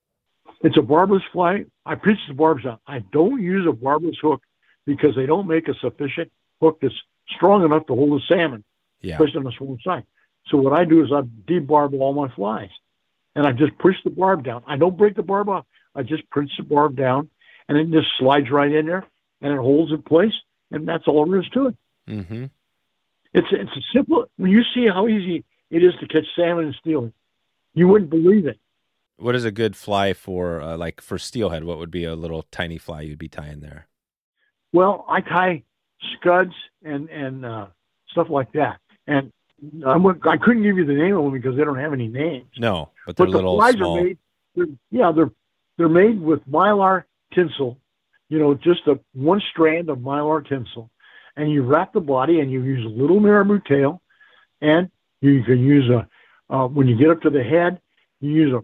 It's 0.62 0.76
a 0.78 0.82
barbless 0.82 1.22
fly. 1.32 1.64
I 1.84 1.96
preach 1.96 2.18
the 2.28 2.34
barbs 2.34 2.64
out. 2.64 2.80
I 2.86 3.00
don't 3.12 3.42
use 3.42 3.66
a 3.68 3.72
barbless 3.72 4.16
hook 4.22 4.42
because 4.86 5.14
they 5.16 5.26
don't 5.26 5.46
make 5.46 5.68
a 5.68 5.74
sufficient 5.80 6.30
hook 6.60 6.78
that's 6.80 6.94
strong 7.34 7.64
enough 7.64 7.86
to 7.86 7.94
hold 7.94 8.20
a 8.20 8.24
salmon, 8.26 8.64
Yeah. 9.02 9.14
especially 9.14 9.38
on 9.38 9.44
the 9.44 9.52
swollen 9.58 9.78
side. 9.84 10.04
So 10.46 10.56
what 10.58 10.72
I 10.78 10.84
do 10.84 11.04
is 11.04 11.10
I 11.12 11.22
debarb 11.50 11.92
all 12.00 12.14
my 12.14 12.28
flies, 12.34 12.70
and 13.34 13.46
I 13.46 13.52
just 13.52 13.76
push 13.78 13.96
the 14.04 14.10
barb 14.10 14.44
down. 14.44 14.62
I 14.66 14.76
don't 14.76 14.96
break 14.96 15.16
the 15.16 15.22
barb 15.24 15.48
off. 15.48 15.66
I 15.94 16.02
just 16.04 16.28
push 16.30 16.48
the 16.56 16.62
barb 16.62 16.96
down, 16.96 17.28
and 17.68 17.76
it 17.76 17.90
just 17.90 18.08
slides 18.18 18.50
right 18.50 18.70
in 18.72 18.86
there, 18.86 19.04
and 19.42 19.52
it 19.52 19.58
holds 19.58 19.90
in 19.92 20.02
place, 20.02 20.32
and 20.70 20.86
that's 20.86 21.06
all 21.06 21.26
there 21.26 21.40
is 21.40 21.48
to 21.50 21.66
it. 21.68 21.76
Mm-hmm. 22.08 22.44
It's 23.34 23.48
it's 23.50 23.70
a 23.76 23.80
simple. 23.92 24.26
When 24.36 24.50
you 24.50 24.62
see 24.74 24.86
how 24.86 25.08
easy 25.08 25.44
it 25.70 25.82
is 25.82 25.94
to 26.00 26.06
catch 26.08 26.24
salmon 26.34 26.66
and 26.66 26.74
steelhead, 26.80 27.12
you 27.74 27.88
wouldn't 27.88 28.10
believe 28.10 28.46
it. 28.46 28.58
What 29.18 29.34
is 29.34 29.44
a 29.44 29.50
good 29.50 29.76
fly 29.76 30.12
for, 30.12 30.60
uh, 30.60 30.76
like 30.76 31.00
for 31.00 31.16
steelhead? 31.18 31.64
What 31.64 31.78
would 31.78 31.90
be 31.90 32.04
a 32.04 32.14
little 32.14 32.42
tiny 32.50 32.76
fly 32.78 33.00
you'd 33.02 33.18
be 33.18 33.28
tying 33.28 33.60
there? 33.60 33.86
Well, 34.72 35.06
I 35.08 35.20
tie 35.22 35.62
scuds 36.18 36.52
and 36.84 37.08
and 37.10 37.44
uh, 37.44 37.66
stuff 38.10 38.28
like 38.30 38.52
that, 38.52 38.78
and 39.06 39.32
I 39.86 39.96
wouldn't- 39.96 40.26
I 40.26 40.36
couldn't 40.36 40.62
give 40.62 40.76
you 40.76 40.84
the 40.84 40.92
name 40.94 41.16
of 41.16 41.24
them 41.24 41.32
because 41.32 41.56
they 41.56 41.64
don't 41.64 41.78
have 41.78 41.92
any 41.94 42.08
names. 42.08 42.46
No, 42.58 42.90
but 43.06 43.16
they're 43.16 43.26
But 43.26 43.32
the 43.32 43.36
little 43.38 43.56
flies 43.56 43.74
small. 43.74 43.98
are 43.98 44.04
made. 44.04 44.18
They're, 44.54 44.66
yeah, 44.90 45.12
they're 45.12 45.30
they're 45.78 45.88
made 45.88 46.20
with 46.20 46.46
mylar 46.48 47.04
tinsel. 47.34 47.78
You 48.28 48.38
know, 48.38 48.54
just 48.54 48.86
a 48.86 48.98
one 49.14 49.40
strand 49.52 49.88
of 49.88 49.98
mylar 49.98 50.46
tinsel, 50.46 50.90
and 51.36 51.50
you 51.50 51.62
wrap 51.62 51.92
the 51.92 52.00
body, 52.00 52.40
and 52.40 52.50
you 52.50 52.62
use 52.62 52.84
a 52.84 52.88
little 52.88 53.20
marabou 53.20 53.60
tail, 53.60 54.02
and 54.60 54.90
you 55.20 55.42
can 55.44 55.60
use 55.60 55.88
a 55.90 56.08
uh, 56.52 56.66
when 56.68 56.86
you 56.88 56.96
get 56.96 57.10
up 57.10 57.20
to 57.22 57.30
the 57.30 57.42
head, 57.42 57.80
you 58.20 58.30
use 58.32 58.52
a 58.52 58.60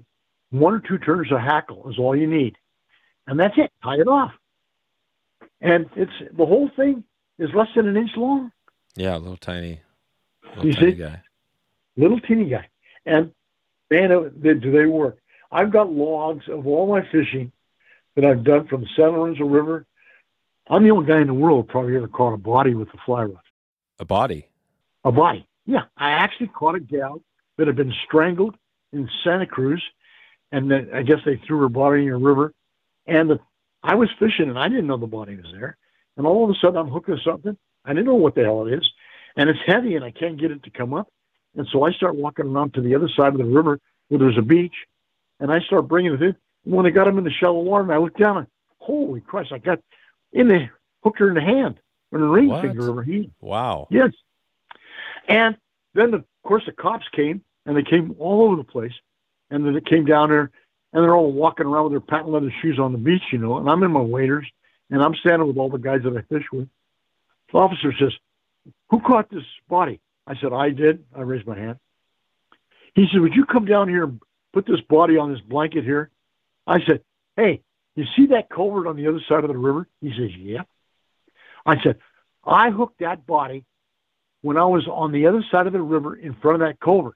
one 0.57 0.75
or 0.75 0.81
two 0.81 0.99
turns 0.99 1.31
of 1.33 1.41
hackle 1.41 1.89
is 1.91 1.99
all 1.99 2.17
you 2.17 2.27
need, 2.27 2.57
and 3.27 3.39
that's 3.39 3.55
it. 3.57 3.71
Tie 3.83 3.97
it 4.01 4.09
off, 4.09 4.33
and 5.61 5.87
it's 5.97 6.13
the 6.37 6.47
whole 6.47 6.71
thing 6.77 7.05
is 7.39 7.51
less 7.55 7.69
than 7.75 7.89
an 7.89 7.97
inch 7.97 8.11
long. 8.17 8.51
Yeah, 8.97 9.17
a 9.17 9.19
little 9.19 9.37
tiny, 9.37 9.81
little 10.57 10.67
You 10.67 10.73
tiny 10.75 10.91
see? 10.93 10.97
guy. 10.99 11.23
little 11.97 12.21
teeny 12.21 12.51
guy. 12.51 12.69
And 13.07 13.33
man, 13.91 14.09
do 14.41 14.73
they 14.73 14.87
work? 14.87 15.19
I've 15.51 15.73
got 15.73 15.91
logs 15.93 16.49
of 16.49 16.67
all 16.67 16.87
my 16.89 17.03
fishing 17.11 17.53
that 18.17 18.25
I've 18.25 18.45
done 18.45 18.67
from 18.69 18.83
the 18.83 18.89
San 18.97 19.11
Lorenzo 19.11 19.45
River. 19.45 19.87
I'm 20.69 20.85
the 20.85 20.91
only 20.91 21.07
guy 21.07 21.21
in 21.21 21.27
the 21.27 21.35
world 21.35 21.69
probably 21.69 21.97
ever 21.97 22.09
caught 22.09 22.35
a 22.35 22.39
body 22.39 22.75
with 22.75 22.89
a 22.89 22.99
fly 23.05 23.25
rod. 23.25 23.41
A 23.99 24.05
body. 24.05 24.49
A 25.05 25.13
body. 25.13 25.47
Yeah, 25.67 25.85
I 25.97 26.11
actually 26.11 26.49
caught 26.49 26.75
a 26.75 26.81
gal 26.81 27.23
that 27.57 27.67
had 27.67 27.77
been 27.77 27.93
strangled 28.07 28.57
in 28.93 29.09
Santa 29.25 29.47
Cruz, 29.47 29.83
and 30.51 30.71
then 30.71 30.91
I 30.93 31.03
guess 31.03 31.19
they 31.25 31.41
threw 31.47 31.61
her 31.61 31.69
body 31.69 32.07
in 32.07 32.13
a 32.13 32.19
river. 32.19 32.53
And 33.07 33.31
the, 33.31 33.41
I 33.83 33.95
was 33.95 34.09
fishing, 34.19 34.49
and 34.49 34.59
I 34.59 34.69
didn't 34.69 34.87
know 34.87 34.97
the 34.97 35.07
body 35.07 35.37
was 35.37 35.47
there. 35.53 35.77
And 36.17 36.27
all 36.27 36.45
of 36.45 36.51
a 36.51 36.55
sudden, 36.61 36.77
I'm 36.77 36.89
hooking 36.89 37.19
something. 37.25 37.57
I 37.85 37.91
didn't 37.91 38.07
know 38.07 38.15
what 38.15 38.35
the 38.35 38.43
hell 38.43 38.67
it 38.67 38.75
is, 38.75 38.89
and 39.37 39.49
it's 39.49 39.59
heavy, 39.67 39.97
and 39.97 40.05
I 40.05 40.11
can't 40.11 40.39
get 40.39 40.51
it 40.51 40.63
to 40.65 40.71
come 40.71 40.95
up. 40.95 41.09
And 41.57 41.67
so 41.73 41.85
I 41.85 41.93
start 41.93 42.17
walking 42.17 42.47
around 42.47 42.75
to 42.75 42.81
the 42.81 42.95
other 42.95 43.09
side 43.09 43.33
of 43.33 43.39
the 43.39 43.45
river 43.45 43.81
where 44.09 44.19
there's 44.19 44.39
a 44.39 44.43
beach, 44.43 44.75
and 45.41 45.53
I 45.53 45.61
start 45.61 45.89
bringing 45.89 46.13
it 46.13 46.23
in. 46.23 46.37
And 46.65 46.75
when 46.75 46.87
I 46.87 46.91
got 46.91 47.09
him 47.09 47.19
in 47.19 47.25
the 47.25 47.31
shallow 47.31 47.61
water, 47.61 47.85
and 47.85 47.93
I 47.93 47.99
looked 47.99 48.19
down, 48.19 48.39
and 48.39 48.47
holy 48.79 49.21
Christ, 49.21 49.53
I 49.53 49.59
got 49.59 49.81
in 50.33 50.49
the 50.49 50.69
hooked 51.03 51.19
her 51.19 51.29
in 51.29 51.35
the 51.35 51.41
hand, 51.41 51.81
or 52.11 52.19
the 52.19 52.27
ring 52.27 52.49
What? 52.49 52.63
finger 52.63 52.89
of 52.89 52.97
her 52.97 53.03
hand. 53.03 53.33
Wow. 53.41 53.89
Yes. 53.91 54.11
And 55.29 55.57
then, 55.95 56.11
the, 56.13 56.19
of 56.19 56.25
course, 56.45 56.65
the 56.67 56.73
cops 56.73 57.07
came, 57.13 57.43
and 57.67 57.77
they 57.77 57.83
came 57.83 58.15
all 58.19 58.43
over 58.43 58.57
the 58.57 58.65
place. 58.65 58.93
And 59.51 59.67
then 59.67 59.75
they 59.75 59.81
came 59.81 60.05
down 60.05 60.31
there, 60.31 60.51
and 60.93 61.05
they're 61.05 61.15
all 61.15 61.33
walking 61.33 61.67
around 61.67 61.85
with 61.85 61.93
their 61.93 62.01
patent 62.01 62.31
leather 62.31 62.53
shoes 62.63 62.79
on 62.79 62.93
the 62.93 62.99
beach, 62.99 63.23
you 63.33 63.39
know. 63.39 63.59
And 63.59 63.69
I'm 63.69 63.83
in 63.83 63.91
my 63.91 64.01
waders, 64.01 64.47
and 64.91 65.03
I'm 65.03 65.15
standing 65.17 65.47
with 65.47 65.59
all 65.59 65.69
the 65.69 65.79
guys 65.79 66.01
that 66.05 66.17
I 66.17 66.23
fish 66.23 66.47
with. 66.53 66.69
The 67.53 67.59
officer 67.59 67.93
says, 67.99 68.13
Who 68.91 69.01
caught 69.01 69.31
this 69.31 69.45
body? 69.69 70.01
I 70.27 70.37
said, 70.37 70.53
I 70.53 70.71
did. 70.71 71.05
I 71.15 71.21
raised 71.21 71.47
my 71.47 71.59
hand. 71.59 71.79
He 72.95 73.07
said, 73.13 73.21
Would 73.21 73.35
you 73.35 73.45
come 73.45 73.67
down 73.67 73.89
here 73.89 74.05
and 74.05 74.21
put 74.53 74.67
this 74.67 74.81
body 74.89 75.19
on 75.19 75.33
this 75.33 75.43
blanket 75.43 75.85
here? 75.85 76.11
I 76.67 76.79
said, 76.87 77.03
Hey, 77.37 77.63
you 77.97 78.05
see 78.17 78.27
that 78.27 78.51
culvert 78.51 78.87
on 78.87 78.97
the 78.97 79.07
other 79.09 79.21
side 79.29 79.45
of 79.45 79.49
the 79.49 79.57
river? 79.57 79.87
He 80.01 80.11
says, 80.11 80.31
Yeah. 80.37 80.63
I 81.65 81.83
said, 81.83 81.99
I 82.45 82.71
hooked 82.71 83.01
that 83.01 83.27
body 83.27 83.65
when 84.43 84.57
I 84.57 84.65
was 84.65 84.87
on 84.89 85.13
the 85.13 85.27
other 85.27 85.45
side 85.51 85.67
of 85.67 85.73
the 85.73 85.81
river 85.81 86.17
in 86.17 86.35
front 86.35 86.61
of 86.63 86.69
that 86.69 86.81
culvert. 86.81 87.15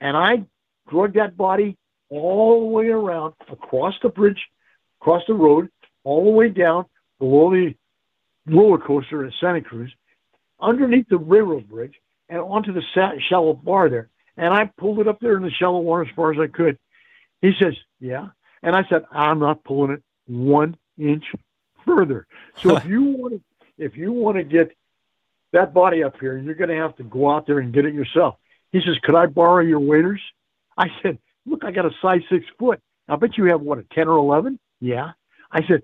And 0.00 0.16
I 0.16 0.44
drug 0.90 1.14
that 1.14 1.36
body 1.36 1.76
all 2.10 2.60
the 2.60 2.66
way 2.66 2.88
around, 2.88 3.34
across 3.50 3.94
the 4.02 4.08
bridge, 4.08 4.40
across 5.00 5.22
the 5.26 5.34
road, 5.34 5.70
all 6.04 6.24
the 6.24 6.30
way 6.30 6.48
down 6.48 6.86
below 7.18 7.50
the 7.50 7.74
roller 8.46 8.78
coaster 8.78 9.24
at 9.24 9.32
Santa 9.40 9.60
Cruz, 9.60 9.92
underneath 10.60 11.08
the 11.08 11.16
railroad 11.16 11.68
bridge, 11.68 11.94
and 12.28 12.40
onto 12.40 12.72
the 12.72 12.82
shallow 13.28 13.54
bar 13.54 13.88
there. 13.88 14.08
And 14.36 14.52
I 14.52 14.70
pulled 14.76 14.98
it 14.98 15.08
up 15.08 15.20
there 15.20 15.36
in 15.36 15.42
the 15.42 15.50
shallow 15.50 15.80
water 15.80 16.02
as 16.02 16.14
far 16.16 16.32
as 16.32 16.38
I 16.40 16.48
could. 16.48 16.78
He 17.40 17.52
says, 17.60 17.74
Yeah. 18.00 18.28
And 18.62 18.76
I 18.76 18.84
said, 18.88 19.04
I'm 19.10 19.38
not 19.38 19.64
pulling 19.64 19.92
it 19.92 20.02
one 20.26 20.76
inch 20.98 21.24
further. 21.84 22.26
So 22.62 22.76
if 22.76 22.84
you 22.86 23.02
want 23.02 23.34
to, 23.34 23.40
if 23.78 23.96
you 23.96 24.12
want 24.12 24.36
to 24.36 24.44
get 24.44 24.76
that 25.52 25.74
body 25.74 26.02
up 26.02 26.18
here, 26.20 26.36
you're 26.38 26.54
going 26.54 26.70
to 26.70 26.76
have 26.76 26.96
to 26.96 27.02
go 27.02 27.30
out 27.30 27.46
there 27.46 27.58
and 27.58 27.72
get 27.72 27.84
it 27.84 27.94
yourself. 27.94 28.36
He 28.70 28.80
says, 28.80 28.96
Could 29.02 29.14
I 29.14 29.26
borrow 29.26 29.62
your 29.62 29.80
waders? 29.80 30.20
I 30.76 30.88
said, 31.02 31.18
Look, 31.46 31.64
I 31.64 31.70
got 31.70 31.86
a 31.86 31.90
size 32.00 32.22
six 32.30 32.44
foot. 32.58 32.80
I 33.08 33.16
bet 33.16 33.36
you 33.36 33.44
have 33.46 33.60
what, 33.60 33.78
a 33.78 33.84
10 33.92 34.08
or 34.08 34.16
11? 34.16 34.58
Yeah. 34.80 35.12
I 35.50 35.66
said, 35.66 35.82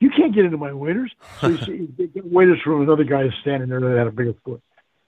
You 0.00 0.10
can't 0.10 0.34
get 0.34 0.44
into 0.44 0.56
my 0.56 0.72
waders. 0.72 1.12
So 1.40 1.48
you 1.48 1.58
see, 1.58 1.88
they 1.98 2.06
get 2.06 2.24
waders 2.24 2.60
from 2.62 2.82
another 2.82 3.04
guy 3.04 3.22
who's 3.22 3.34
standing 3.40 3.68
there 3.68 3.80
that 3.80 3.98
had 3.98 4.06
a 4.06 4.12
bigger 4.12 4.34
foot, 4.44 4.62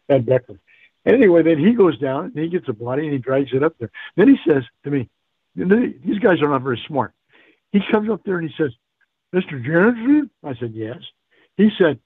Ed 0.08 0.26
Beckler. 0.26 0.58
And 1.04 1.16
anyway, 1.16 1.42
then 1.42 1.58
he 1.58 1.72
goes 1.72 1.98
down 1.98 2.32
and 2.34 2.44
he 2.44 2.50
gets 2.50 2.68
a 2.68 2.74
body 2.74 3.04
and 3.04 3.12
he 3.12 3.18
drags 3.18 3.50
it 3.54 3.62
up 3.62 3.74
there. 3.78 3.90
Then 4.16 4.28
he 4.28 4.36
says 4.46 4.64
to 4.84 4.90
me, 4.90 5.08
These 5.56 6.18
guys 6.20 6.40
are 6.42 6.48
not 6.48 6.62
very 6.62 6.80
smart. 6.86 7.12
He 7.72 7.80
comes 7.90 8.10
up 8.10 8.22
there 8.24 8.38
and 8.38 8.48
he 8.48 8.54
says, 8.56 8.72
Mr. 9.34 9.62
Janssen? 9.64 10.30
I 10.44 10.54
said, 10.56 10.72
Yes. 10.74 10.98
He 11.56 11.70
said, 11.78 11.98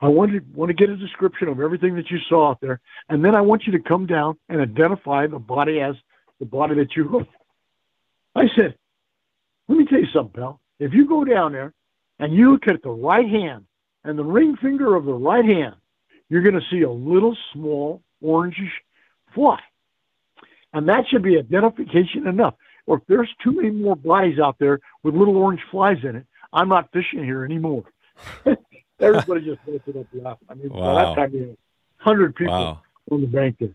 I 0.00 0.08
want 0.08 0.32
to 0.32 0.40
want 0.54 0.70
to 0.70 0.74
get 0.74 0.90
a 0.90 0.96
description 0.96 1.48
of 1.48 1.60
everything 1.60 1.94
that 1.96 2.10
you 2.10 2.18
saw 2.28 2.50
out 2.50 2.60
there, 2.60 2.80
and 3.08 3.24
then 3.24 3.34
I 3.34 3.40
want 3.40 3.66
you 3.66 3.72
to 3.72 3.78
come 3.78 4.06
down 4.06 4.36
and 4.48 4.60
identify 4.60 5.26
the 5.26 5.38
body 5.38 5.80
as 5.80 5.94
the 6.40 6.46
body 6.46 6.74
that 6.76 6.96
you 6.96 7.04
hooked. 7.04 7.34
I 8.34 8.48
said, 8.56 8.74
let 9.68 9.78
me 9.78 9.86
tell 9.86 10.00
you 10.00 10.08
something, 10.12 10.40
pal. 10.40 10.60
If 10.78 10.92
you 10.92 11.08
go 11.08 11.24
down 11.24 11.52
there 11.52 11.72
and 12.18 12.34
you 12.34 12.52
look 12.52 12.66
at 12.66 12.82
the 12.82 12.90
right 12.90 13.28
hand 13.28 13.64
and 14.02 14.18
the 14.18 14.24
ring 14.24 14.56
finger 14.56 14.94
of 14.94 15.04
the 15.04 15.14
right 15.14 15.44
hand, 15.44 15.76
you're 16.28 16.42
going 16.42 16.54
to 16.54 16.66
see 16.70 16.82
a 16.82 16.90
little 16.90 17.36
small 17.52 18.02
orangish 18.22 18.72
fly, 19.34 19.60
and 20.72 20.88
that 20.88 21.06
should 21.08 21.22
be 21.22 21.38
identification 21.38 22.26
enough. 22.26 22.54
Or 22.86 22.98
if 22.98 23.02
there's 23.08 23.30
too 23.42 23.52
many 23.52 23.70
more 23.70 23.96
bodies 23.96 24.38
out 24.38 24.56
there 24.58 24.80
with 25.02 25.14
little 25.14 25.36
orange 25.36 25.60
flies 25.70 25.98
in 26.02 26.16
it, 26.16 26.26
I'm 26.52 26.68
not 26.68 26.90
fishing 26.92 27.24
here 27.24 27.44
anymore. 27.44 27.84
Everybody 29.00 29.40
just 29.44 29.60
it 29.66 29.96
up 29.96 30.06
laughing. 30.12 30.46
I 30.48 30.54
mean, 30.54 30.68
by 30.68 30.74
Wow. 30.76 30.94
that 30.94 31.14
time, 31.14 31.34
you 31.34 31.40
know, 31.46 31.56
hundred 31.96 32.36
people 32.36 32.52
Wow. 32.54 32.82
on 33.10 33.20
the 33.22 33.26
bank 33.26 33.56
there. 33.58 33.74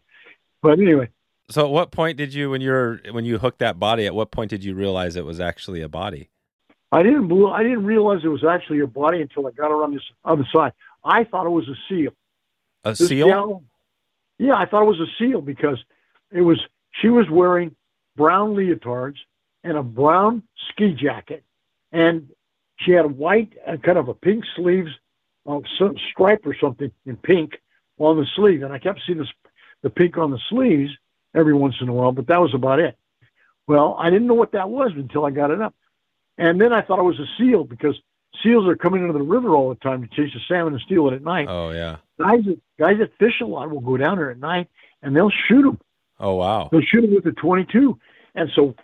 But 0.62 0.80
anyway, 0.80 1.10
So 1.50 1.66
at 1.66 1.72
what 1.72 1.92
point 1.92 2.18
did 2.18 2.34
you 2.34 2.52
when 2.52 2.62
you 2.62 2.72
were 2.72 3.02
when 3.12 3.26
you 3.26 3.38
hooked 3.40 3.60
that 3.60 3.80
body, 3.80 4.06
at 4.06 4.14
what 4.14 4.32
point 4.32 4.50
did 4.50 4.64
you 4.64 4.76
realize 4.76 5.16
it 5.16 5.26
was 5.26 5.40
actually 5.40 5.82
a 5.82 5.90
body? 5.90 6.30
I 6.92 7.04
didn't 7.04 7.32
I 7.48 7.64
didn't 7.64 7.86
realize 7.86 8.22
it 8.24 8.30
was 8.30 8.44
actually 8.44 8.80
a 8.80 8.88
body 8.88 9.22
until 9.22 9.48
I 9.48 9.52
got 9.52 9.72
around 9.72 9.94
this 9.94 10.04
other 10.24 10.48
side. 10.54 10.74
I 11.04 11.24
thought 11.24 11.46
it 11.46 11.50
was 11.50 11.68
a 11.68 11.76
seal. 11.88 12.12
A 12.84 12.92
This 12.92 13.08
seal? 13.08 13.28
gal- 13.28 13.64
yeah, 14.38 14.56
I 14.56 14.66
thought 14.66 14.84
it 14.84 14.88
was 14.88 15.00
a 15.00 15.12
seal 15.18 15.42
because 15.42 15.84
it 16.32 16.42
was 16.42 16.60
she 17.02 17.10
was 17.10 17.30
wearing 17.30 17.76
brown 18.20 18.54
leotards 18.54 19.16
and 19.64 19.78
a 19.78 19.84
brown 19.84 20.44
ski 20.70 20.94
jacket, 20.94 21.44
and 21.94 22.30
she 22.82 22.92
had 22.92 23.06
a 23.06 23.14
white 23.24 23.54
and 23.66 23.82
kind 23.82 23.98
of 23.98 24.10
a 24.10 24.14
pink 24.14 24.44
sleeves, 24.58 24.92
uh, 25.48 25.60
some 25.80 25.96
stripe 26.12 26.46
or 26.46 26.56
something 26.62 26.92
in 27.06 27.16
pink 27.16 27.54
on 27.98 28.18
the 28.18 28.26
sleeve, 28.36 28.62
and 28.64 28.74
I 28.74 28.80
kept 28.80 29.00
seeing 29.06 29.20
this, 29.20 29.28
the 29.84 29.90
pink 29.90 30.18
on 30.18 30.32
the 30.32 30.40
sleeves 30.50 30.92
every 31.34 31.54
once 31.54 31.76
in 31.82 31.88
a 31.88 31.94
while, 31.94 32.12
but 32.12 32.28
that 32.28 32.42
was 32.42 32.54
about 32.54 32.80
it. 32.80 32.98
Well, 33.68 33.96
I 33.98 34.10
didn't 34.10 34.28
know 34.28 34.34
what 34.34 34.52
that 34.52 34.70
was 34.70 34.92
until 34.96 35.26
I 35.26 35.32
got 35.32 35.52
it 35.52 35.62
up, 35.62 35.74
and 36.38 36.60
then 36.60 36.74
I 36.74 36.82
thought 36.82 37.00
it 37.00 37.04
was 37.04 37.20
a 37.20 37.28
seal 37.38 37.64
because 37.64 37.96
seals 38.44 38.68
are 38.68 38.76
coming 38.76 39.02
into 39.02 39.14
the 39.14 39.22
river 39.24 39.56
all 39.56 39.70
the 39.70 39.76
time 39.76 40.02
to 40.02 40.08
chase 40.10 40.34
the 40.34 40.40
salmon 40.48 40.74
and 40.74 40.82
steal 40.82 41.08
it 41.08 41.14
at 41.14 41.24
night 41.24 41.48
Oh 41.50 41.72
yeah. 41.72 41.98
guys 42.20 42.44
that 42.46 42.60
guys 42.78 42.98
that 43.00 43.12
fish 43.18 43.42
a 43.42 43.46
lot 43.46 43.70
will 43.72 43.80
go 43.82 43.98
down 43.98 44.18
there 44.18 44.30
at 44.32 44.40
night 44.40 44.68
and 45.02 45.16
they'll 45.16 45.32
shoot 45.48 45.64
them. 45.64 45.80
Oh 46.20 46.36
wow. 46.36 46.70
They'll 46.72 46.82
shoot 46.82 47.02
them 47.02 47.16
with 47.16 47.26
a 47.26 47.32
22, 47.32 47.98
and 48.36 48.50
so 48.56 48.76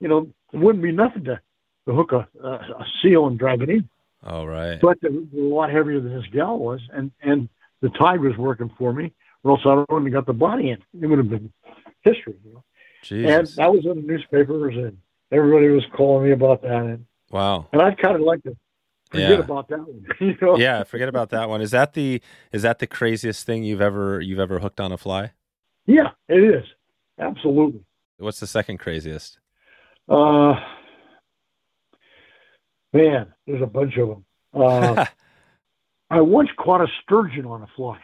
you 0.00 0.08
know 0.08 0.28
it 0.52 0.58
wouldn't 0.58 0.82
be 0.82 0.92
nothing 0.92 1.24
to, 1.24 1.40
to 1.86 1.92
hook 1.94 2.12
a, 2.12 2.28
a, 2.42 2.48
a 2.48 2.86
seal 3.02 3.26
and 3.26 3.38
drag 3.38 3.62
it 3.62 3.70
in. 3.70 3.88
All 4.22 4.46
right. 4.46 4.80
But 4.80 4.98
a 5.04 5.10
lot 5.32 5.70
heavier 5.70 6.00
than 6.00 6.14
this 6.14 6.26
gal 6.32 6.58
was, 6.58 6.80
and 6.92 7.10
and 7.22 7.48
the 7.80 7.90
tide 7.90 8.20
was 8.20 8.36
working 8.36 8.70
for 8.78 8.92
me, 8.92 9.12
or 9.42 9.52
else 9.52 9.60
I 9.64 9.74
wouldn't 9.92 10.06
have 10.06 10.12
got 10.12 10.26
the 10.26 10.32
body 10.32 10.70
in. 10.70 10.78
It 11.00 11.06
would 11.06 11.18
have 11.18 11.28
been 11.30 11.52
history, 12.02 12.34
you 12.44 12.52
know. 12.54 12.64
And 13.10 13.46
Jesus. 13.46 13.56
that 13.56 13.70
was 13.70 13.84
in 13.84 13.96
the 13.96 14.06
newspapers, 14.06 14.74
and 14.76 14.96
everybody 15.30 15.68
was 15.68 15.84
calling 15.94 16.24
me 16.24 16.32
about 16.32 16.62
that, 16.62 16.72
and, 16.72 17.06
Wow. 17.30 17.66
and 17.72 17.82
I'd 17.82 17.98
kind 17.98 18.14
of 18.16 18.22
like 18.22 18.42
to 18.44 18.56
forget 19.10 19.30
Yeah. 19.30 19.38
about 19.40 19.68
that 19.68 19.80
one. 19.80 20.06
you 20.20 20.36
know? 20.40 20.56
yeah, 20.56 20.84
forget 20.84 21.08
about 21.10 21.28
that 21.30 21.48
one. 21.50 21.60
Is 21.60 21.72
that 21.72 21.92
the 21.92 22.22
is 22.52 22.62
that 22.62 22.78
the 22.78 22.86
craziest 22.86 23.44
thing 23.44 23.62
you've 23.62 23.82
ever 23.82 24.20
you've 24.22 24.38
ever 24.38 24.60
hooked 24.60 24.80
on 24.80 24.90
a 24.92 24.96
fly? 24.96 25.32
Yeah, 25.84 26.12
it 26.28 26.42
is. 26.42 26.64
Absolutely. 27.18 27.84
What's 28.24 28.40
the 28.40 28.46
second 28.46 28.78
craziest? 28.78 29.38
Uh, 30.08 30.54
man, 32.90 33.34
there's 33.46 33.62
a 33.62 33.66
bunch 33.66 33.98
of 33.98 34.08
them. 34.08 34.24
Uh, 34.54 35.04
I 36.10 36.22
once 36.22 36.48
caught 36.58 36.80
a 36.80 36.86
sturgeon 37.02 37.44
on 37.44 37.62
a 37.62 37.66
fly. 37.76 38.00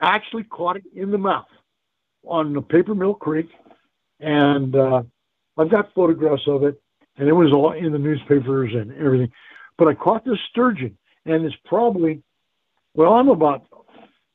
Actually 0.00 0.44
caught 0.44 0.76
it 0.76 0.84
in 0.94 1.10
the 1.10 1.18
mouth 1.18 1.48
on 2.24 2.54
the 2.54 2.62
Paper 2.62 2.94
Mill 2.94 3.12
Creek, 3.12 3.50
and 4.20 4.74
uh, 4.74 5.02
I've 5.58 5.70
got 5.70 5.92
photographs 5.94 6.42
of 6.46 6.64
it, 6.64 6.80
and 7.18 7.28
it 7.28 7.32
was 7.32 7.52
all 7.52 7.72
in 7.72 7.92
the 7.92 7.98
newspapers 7.98 8.72
and 8.72 8.90
everything. 8.92 9.30
But 9.76 9.88
I 9.88 9.94
caught 9.94 10.24
this 10.24 10.38
sturgeon, 10.48 10.96
and 11.26 11.44
it's 11.44 11.56
probably, 11.66 12.22
well, 12.94 13.12
I'm 13.12 13.28
about 13.28 13.66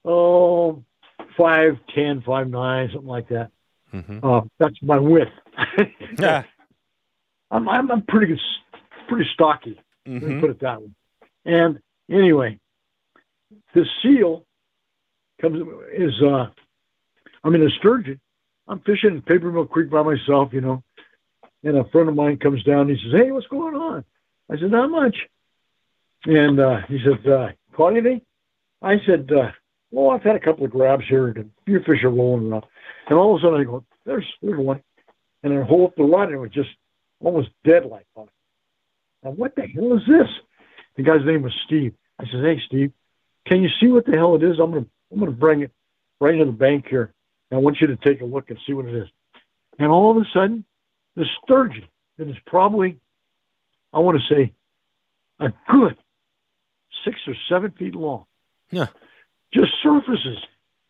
oh 0.03 0.83
five 1.35 1.79
ten, 1.95 2.21
five 2.23 2.47
nine, 2.49 2.89
something 2.93 3.09
like 3.09 3.29
that. 3.29 3.49
Hmm 3.91 4.19
Uh, 4.23 4.41
that's 4.59 4.75
my 4.81 4.97
width. 4.97 5.31
Yeah. 6.19 6.43
I'm, 7.51 7.69
I'm 7.69 7.91
I'm 7.91 8.01
pretty 8.03 8.27
good, 8.27 8.39
pretty 9.07 9.29
stocky. 9.33 9.79
Let 10.05 10.21
me 10.21 10.33
hmm 10.33 10.39
put 10.39 10.49
it 10.49 10.59
that 10.61 10.81
way. 10.81 10.89
And 11.45 11.79
anyway, 12.09 12.59
the 13.73 13.85
seal 14.01 14.45
comes 15.41 15.61
is 15.93 16.13
uh, 16.23 16.47
I 17.43 17.49
mean 17.49 17.61
a 17.65 17.69
sturgeon. 17.79 18.19
I'm 18.67 18.79
fishing 18.79 19.11
in 19.11 19.21
Paper 19.21 19.51
Mill 19.51 19.67
Creek 19.67 19.91
by 19.91 20.01
myself, 20.01 20.51
you 20.53 20.61
know, 20.61 20.83
and 21.63 21.77
a 21.77 21.83
friend 21.85 22.09
of 22.09 22.15
mine 22.15 22.37
comes 22.37 22.63
down. 22.63 22.89
And 22.89 22.97
he 22.97 23.03
says, 23.03 23.13
"Hey, 23.21 23.31
what's 23.31 23.47
going 23.47 23.75
on?" 23.75 24.03
I 24.51 24.57
said, 24.57 24.71
"Not 24.71 24.89
much." 24.89 25.15
And 26.25 26.59
uh, 26.59 26.77
he 26.87 26.99
said, 27.03 27.31
uh, 27.31 27.49
"Caught 27.73 27.93
anything?" 27.97 28.21
I 28.81 28.95
said, 29.05 29.29
uh, 29.31 29.51
"Well, 29.95 30.11
I've 30.11 30.23
had 30.23 30.35
a 30.35 30.41
couple 30.41 30.65
of 30.65 30.71
grabs 30.71 31.05
here, 31.07 31.29
and 31.29 31.37
a 31.37 31.45
few 31.65 31.79
fish 31.79 32.03
are 32.03 32.09
rolling 32.09 32.51
around." 32.51 32.65
And 33.07 33.17
all 33.17 33.33
of 33.33 33.41
a 33.41 33.45
sudden, 33.45 33.61
I 33.61 33.63
go, 33.63 33.85
"There's 34.03 34.25
there's 34.41 34.59
one," 34.59 34.83
and 35.41 35.53
I 35.53 35.61
hold 35.61 35.91
up 35.91 35.95
the 35.95 36.03
rod, 36.03 36.27
and 36.27 36.33
it 36.33 36.37
was 36.37 36.51
just 36.51 36.69
almost 37.21 37.49
dead 37.63 37.85
like 37.85 38.05
on 38.17 38.25
it. 38.25 38.29
Now, 39.23 39.31
what 39.31 39.55
the 39.55 39.65
hell 39.65 39.95
is 39.95 40.05
this? 40.05 40.27
The 40.95 41.03
guy's 41.03 41.25
name 41.25 41.43
was 41.43 41.53
Steve. 41.65 41.93
I 42.19 42.25
said, 42.25 42.43
"Hey, 42.43 42.59
Steve, 42.65 42.91
can 43.45 43.63
you 43.63 43.69
see 43.79 43.87
what 43.87 44.05
the 44.05 44.17
hell 44.17 44.35
it 44.35 44.43
is? 44.43 44.59
I'm 44.59 44.71
gonna 44.71 44.85
I'm 45.13 45.19
gonna 45.19 45.31
bring 45.31 45.61
it 45.61 45.71
right 46.19 46.37
to 46.37 46.43
the 46.45 46.51
bank 46.51 46.87
here. 46.89 47.13
And 47.49 47.59
I 47.59 47.61
want 47.61 47.79
you 47.79 47.87
to 47.87 47.95
take 47.95 48.19
a 48.19 48.25
look 48.25 48.49
and 48.49 48.59
see 48.67 48.73
what 48.73 48.85
it 48.85 48.95
is." 48.95 49.07
And 49.79 49.89
all 49.89 50.11
of 50.11 50.17
a 50.17 50.25
sudden, 50.33 50.65
the 51.15 51.25
sturgeon 51.41 51.87
that 52.17 52.27
is 52.27 52.37
probably, 52.45 52.99
I 53.93 53.99
want 53.99 54.19
to 54.21 54.35
say, 54.35 54.51
a 55.39 55.53
good 55.69 55.97
six 57.05 57.17
or 57.27 57.35
seven 57.47 57.71
feet 57.71 57.95
long, 57.95 58.25
Yeah. 58.71 58.87
Just 59.55 59.71
surfaces, 59.81 60.37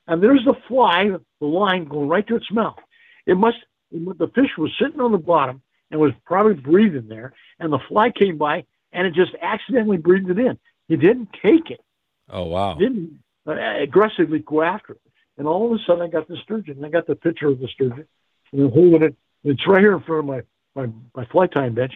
and 0.08 0.22
there's 0.22 0.44
the 0.44 0.56
fly, 0.68 1.10
the 1.40 1.46
line 1.46 1.86
going 1.86 2.10
right 2.10 2.28
to 2.28 2.36
its 2.36 2.52
mouth. 2.52 2.78
It 3.26 3.38
must. 3.38 3.58
The 3.92 4.30
fish 4.36 4.50
was 4.58 4.72
sitting 4.82 5.00
on 5.00 5.12
the 5.12 5.18
bottom 5.18 5.62
and 5.92 6.02
was 6.02 6.12
probably 6.26 6.56
breathing 6.56 7.08
there, 7.08 7.34
and 7.60 7.72
the 7.72 7.80
fly 7.88 8.10
came 8.10 8.38
by 8.38 8.66
and 8.96 9.06
it 9.06 9.14
just 9.14 9.32
accidentally 9.42 9.98
breathed 9.98 10.30
it 10.30 10.40
in. 10.40 10.58
He 10.88 10.96
didn't 10.96 11.30
take 11.44 11.70
it, 11.70 11.82
Oh 12.30 12.46
wow. 12.46 12.76
didn't 12.76 13.20
uh, 13.46 13.54
aggressively 13.82 14.40
go 14.40 14.62
after 14.62 14.94
it. 14.94 15.02
And 15.38 15.48
all 15.48 15.66
of 15.66 15.74
a 15.74 15.84
sudden, 15.86 16.02
I 16.02 16.08
got 16.08 16.28
the 16.28 16.38
sturgeon. 16.44 16.84
I 16.84 16.90
got 16.90 17.06
the 17.06 17.16
picture 17.16 17.50
of 17.50 17.60
the 17.60 17.68
sturgeon, 17.68 18.08
and 18.54 18.62
I'm 18.62 18.72
holding 18.72 19.04
it. 19.04 19.16
It's 19.44 19.68
right 19.68 19.82
here 19.82 19.94
in 19.94 20.02
front 20.02 20.20
of 20.20 20.26
my 20.26 20.42
my, 20.76 20.92
my 21.14 21.26
fly 21.26 21.48
time 21.48 21.76
bench, 21.76 21.94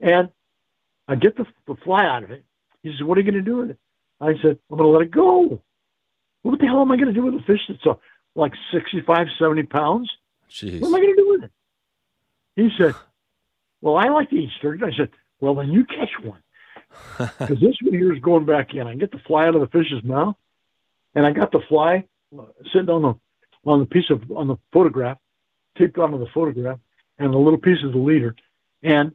and 0.00 0.30
I 1.06 1.14
get 1.16 1.36
the, 1.36 1.46
the 1.66 1.76
fly 1.84 2.04
out 2.04 2.24
of 2.24 2.30
it. 2.30 2.44
He 2.82 2.90
says, 2.90 3.02
"What 3.02 3.18
are 3.18 3.20
you 3.20 3.30
going 3.30 3.44
to 3.44 3.50
do 3.50 3.56
with 3.58 3.70
it?" 3.70 3.78
I 4.20 4.32
said, 4.40 4.58
"I'm 4.70 4.78
going 4.78 4.90
to 4.90 4.98
let 4.98 5.02
it 5.02 5.10
go." 5.10 5.62
What 6.42 6.58
the 6.58 6.66
hell 6.66 6.80
am 6.80 6.92
I 6.92 6.96
going 6.96 7.08
to 7.08 7.12
do 7.12 7.24
with 7.24 7.34
a 7.34 7.44
fish 7.44 7.60
that's 7.68 7.86
uh, 7.86 7.94
like 8.34 8.52
65, 8.72 9.28
70 9.38 9.62
pounds? 9.64 10.10
Jeez. 10.50 10.80
What 10.80 10.88
am 10.88 10.94
I 10.94 11.00
going 11.00 11.16
to 11.16 11.22
do 11.22 11.30
with 11.30 11.44
it? 11.44 11.50
He 12.56 12.70
said, 12.76 12.94
Well, 13.80 13.96
I 13.96 14.08
like 14.08 14.30
to 14.30 14.36
eat 14.36 14.50
sturgeon. 14.58 14.88
I 14.92 14.96
said, 14.96 15.10
Well, 15.40 15.54
then 15.54 15.70
you 15.70 15.84
catch 15.84 16.10
one. 16.22 16.42
Because 17.18 17.58
this 17.60 17.76
one 17.80 17.94
here 17.94 18.12
is 18.12 18.20
going 18.20 18.44
back 18.44 18.74
in. 18.74 18.86
I 18.86 18.94
get 18.94 19.12
the 19.12 19.18
fly 19.18 19.46
out 19.46 19.54
of 19.54 19.62
the 19.62 19.66
fish's 19.66 20.04
mouth, 20.04 20.36
and 21.14 21.24
I 21.24 21.32
got 21.32 21.50
the 21.50 21.60
fly 21.66 22.04
uh, 22.38 22.44
sitting 22.72 22.90
on 22.90 23.02
the 23.02 23.14
on 23.64 23.80
the 23.80 23.86
piece 23.86 24.10
of 24.10 24.30
on 24.30 24.48
the 24.48 24.56
photograph, 24.72 25.16
taped 25.78 25.96
onto 25.98 26.18
the 26.18 26.26
photograph, 26.34 26.78
and 27.18 27.32
the 27.32 27.38
little 27.38 27.58
piece 27.58 27.82
of 27.82 27.92
the 27.92 27.98
leader, 27.98 28.34
and 28.82 29.14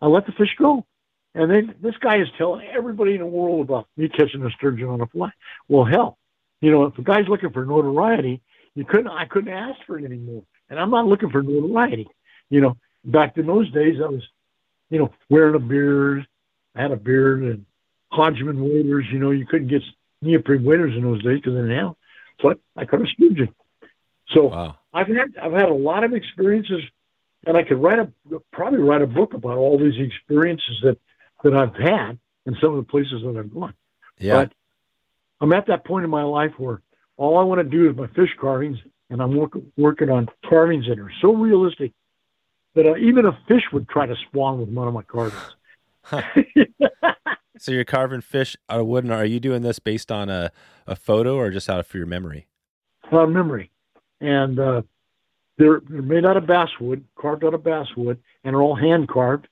I 0.00 0.06
let 0.06 0.24
the 0.24 0.32
fish 0.32 0.54
go. 0.58 0.86
And 1.34 1.50
then 1.50 1.74
this 1.82 1.96
guy 2.00 2.18
is 2.22 2.28
telling 2.38 2.66
everybody 2.68 3.14
in 3.14 3.20
the 3.20 3.26
world 3.26 3.62
about 3.62 3.88
me 3.96 4.08
catching 4.08 4.44
a 4.44 4.50
sturgeon 4.50 4.88
on 4.88 5.00
a 5.00 5.06
fly. 5.06 5.30
Well, 5.68 5.84
hell, 5.84 6.16
you 6.64 6.70
know, 6.70 6.84
if 6.84 6.96
a 6.98 7.02
guy's 7.02 7.28
looking 7.28 7.50
for 7.50 7.66
notoriety, 7.66 8.40
you 8.74 8.86
couldn't. 8.86 9.08
I 9.08 9.26
couldn't 9.26 9.52
ask 9.52 9.78
for 9.86 9.98
it 9.98 10.04
anymore. 10.06 10.44
And 10.70 10.80
I'm 10.80 10.90
not 10.90 11.06
looking 11.06 11.28
for 11.28 11.42
notoriety. 11.42 12.08
You 12.48 12.62
know, 12.62 12.76
back 13.04 13.36
in 13.36 13.46
those 13.46 13.70
days, 13.70 13.96
I 14.02 14.08
was, 14.08 14.22
you 14.88 14.98
know, 14.98 15.12
wearing 15.28 15.54
a 15.54 15.58
beard. 15.58 16.26
I 16.74 16.80
had 16.80 16.90
a 16.90 16.96
beard 16.96 17.42
and 17.42 17.66
Hodgman 18.10 18.62
waders. 18.62 19.04
You 19.12 19.18
know, 19.18 19.30
you 19.30 19.44
couldn't 19.44 19.68
get 19.68 19.82
neoprene 20.22 20.64
waders 20.64 20.96
in 20.96 21.02
those 21.02 21.22
days 21.22 21.40
because 21.44 21.70
have. 21.70 21.96
But 22.42 22.58
I 22.74 22.86
caught 22.86 23.02
a 23.02 23.06
sturgeon. 23.06 23.54
So 24.30 24.46
Wow. 24.46 24.76
I've 24.94 25.08
had 25.08 25.36
I've 25.40 25.52
had 25.52 25.68
a 25.68 25.74
lot 25.74 26.02
of 26.02 26.14
experiences, 26.14 26.80
and 27.46 27.58
I 27.58 27.62
could 27.62 27.82
write 27.82 27.98
a 27.98 28.10
probably 28.52 28.78
write 28.78 29.02
a 29.02 29.06
book 29.06 29.34
about 29.34 29.58
all 29.58 29.78
these 29.78 30.00
experiences 30.00 30.80
that 30.82 30.98
that 31.42 31.54
I've 31.54 31.76
had 31.76 32.18
and 32.46 32.56
some 32.58 32.70
of 32.70 32.76
the 32.76 32.90
places 32.90 33.22
that 33.22 33.36
I've 33.36 33.52
gone. 33.52 33.74
Yeah. 34.18 34.44
But 34.44 34.52
I'm 35.40 35.52
at 35.52 35.66
that 35.66 35.84
point 35.84 36.04
in 36.04 36.10
my 36.10 36.22
life 36.22 36.52
where 36.58 36.80
all 37.16 37.38
I 37.38 37.42
want 37.42 37.58
to 37.60 37.64
do 37.64 37.90
is 37.90 37.96
my 37.96 38.06
fish 38.08 38.30
carvings, 38.40 38.78
and 39.10 39.20
I'm 39.20 39.36
work, 39.36 39.52
working 39.76 40.10
on 40.10 40.28
carvings 40.48 40.86
that 40.88 40.98
are 40.98 41.12
so 41.20 41.34
realistic 41.34 41.92
that 42.74 42.86
uh, 42.86 42.96
even 42.96 43.26
a 43.26 43.38
fish 43.46 43.62
would 43.72 43.88
try 43.88 44.06
to 44.06 44.16
spawn 44.28 44.60
with 44.60 44.68
one 44.68 44.88
of 44.88 44.94
my 44.94 45.02
carvings. 45.02 45.56
So 47.58 47.72
you're 47.72 47.84
carving 47.84 48.20
fish 48.20 48.56
out 48.68 48.80
of 48.80 48.86
wood, 48.86 49.04
and 49.04 49.12
are 49.12 49.24
you 49.24 49.38
doing 49.38 49.62
this 49.62 49.78
based 49.78 50.10
on 50.10 50.28
a, 50.28 50.50
a 50.86 50.96
photo 50.96 51.36
or 51.36 51.50
just 51.50 51.70
out 51.70 51.80
of 51.80 51.94
your 51.94 52.06
memory? 52.06 52.46
on 53.12 53.32
memory, 53.32 53.70
and 54.20 54.58
uh, 54.58 54.82
they're, 55.56 55.80
they're 55.88 56.02
made 56.02 56.24
out 56.24 56.36
of 56.36 56.46
basswood, 56.46 57.04
carved 57.16 57.44
out 57.44 57.54
of 57.54 57.62
basswood, 57.62 58.18
and 58.42 58.56
are 58.56 58.62
all 58.62 58.74
hand 58.74 59.08
carved. 59.08 59.46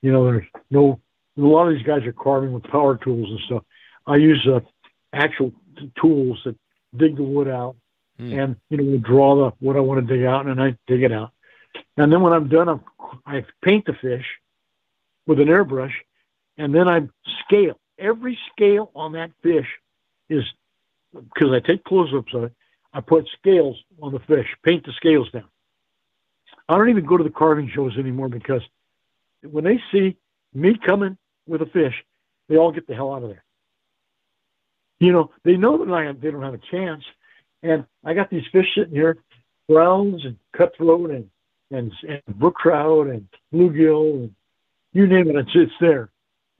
You 0.00 0.12
know, 0.12 0.24
there's 0.24 0.46
no. 0.70 1.00
A 1.36 1.40
lot 1.40 1.68
of 1.68 1.74
these 1.74 1.86
guys 1.86 2.04
are 2.04 2.12
carving 2.12 2.52
with 2.52 2.64
power 2.64 2.96
tools 2.96 3.28
and 3.28 3.40
stuff. 3.46 3.64
I 4.06 4.16
use 4.16 4.46
uh, 4.46 4.60
actual 5.12 5.52
tools 6.00 6.40
that 6.44 6.56
dig 6.96 7.16
the 7.16 7.22
wood 7.22 7.48
out, 7.48 7.76
Hmm. 8.18 8.32
and 8.32 8.56
you 8.68 8.76
know, 8.76 8.84
we 8.84 8.98
draw 8.98 9.34
the 9.36 9.56
what 9.64 9.76
I 9.76 9.80
want 9.80 10.06
to 10.06 10.14
dig 10.14 10.24
out, 10.24 10.46
and 10.46 10.62
I 10.62 10.76
dig 10.86 11.02
it 11.02 11.12
out. 11.12 11.32
And 11.96 12.12
then 12.12 12.20
when 12.20 12.32
I'm 12.32 12.48
done, 12.48 12.68
I'm, 12.68 12.80
I 13.26 13.44
paint 13.62 13.86
the 13.86 13.94
fish 13.94 14.26
with 15.26 15.40
an 15.40 15.48
airbrush, 15.48 15.92
and 16.58 16.74
then 16.74 16.88
I 16.88 17.08
scale. 17.44 17.78
Every 17.98 18.38
scale 18.50 18.90
on 18.94 19.12
that 19.12 19.30
fish 19.42 19.66
is 20.28 20.44
because 21.12 21.52
I 21.52 21.60
take 21.60 21.84
close-ups 21.84 22.34
of 22.34 22.44
it. 22.44 22.52
I 22.92 23.00
put 23.00 23.28
scales 23.38 23.76
on 24.02 24.12
the 24.12 24.18
fish, 24.20 24.46
paint 24.62 24.84
the 24.84 24.92
scales 24.92 25.30
down. 25.30 25.48
I 26.68 26.76
don't 26.76 26.90
even 26.90 27.06
go 27.06 27.16
to 27.16 27.24
the 27.24 27.30
carving 27.30 27.70
shows 27.70 27.96
anymore 27.98 28.28
because 28.28 28.62
when 29.42 29.64
they 29.64 29.80
see 29.90 30.16
me 30.54 30.76
coming 30.84 31.16
with 31.46 31.62
a 31.62 31.66
fish, 31.66 31.94
they 32.48 32.56
all 32.56 32.72
get 32.72 32.86
the 32.86 32.94
hell 32.94 33.14
out 33.14 33.22
of 33.22 33.30
there. 33.30 33.44
You 35.02 35.10
know, 35.10 35.32
they 35.44 35.56
know 35.56 35.84
that 35.84 35.92
I 35.92 36.12
they 36.12 36.30
don't 36.30 36.44
have 36.44 36.54
a 36.54 36.60
chance, 36.70 37.02
and 37.64 37.84
I 38.04 38.14
got 38.14 38.30
these 38.30 38.44
fish 38.52 38.66
sitting 38.76 38.94
here, 38.94 39.18
browns 39.68 40.24
and 40.24 40.36
cutthroat 40.56 41.10
and 41.10 41.28
and, 41.72 41.92
and 42.08 42.38
brook 42.38 42.54
trout 42.62 43.08
and 43.08 43.26
bluegill 43.52 44.14
and 44.14 44.34
you 44.92 45.08
name 45.08 45.28
it, 45.28 45.34
it's 45.34 45.50
it's 45.54 45.72
there, 45.80 46.08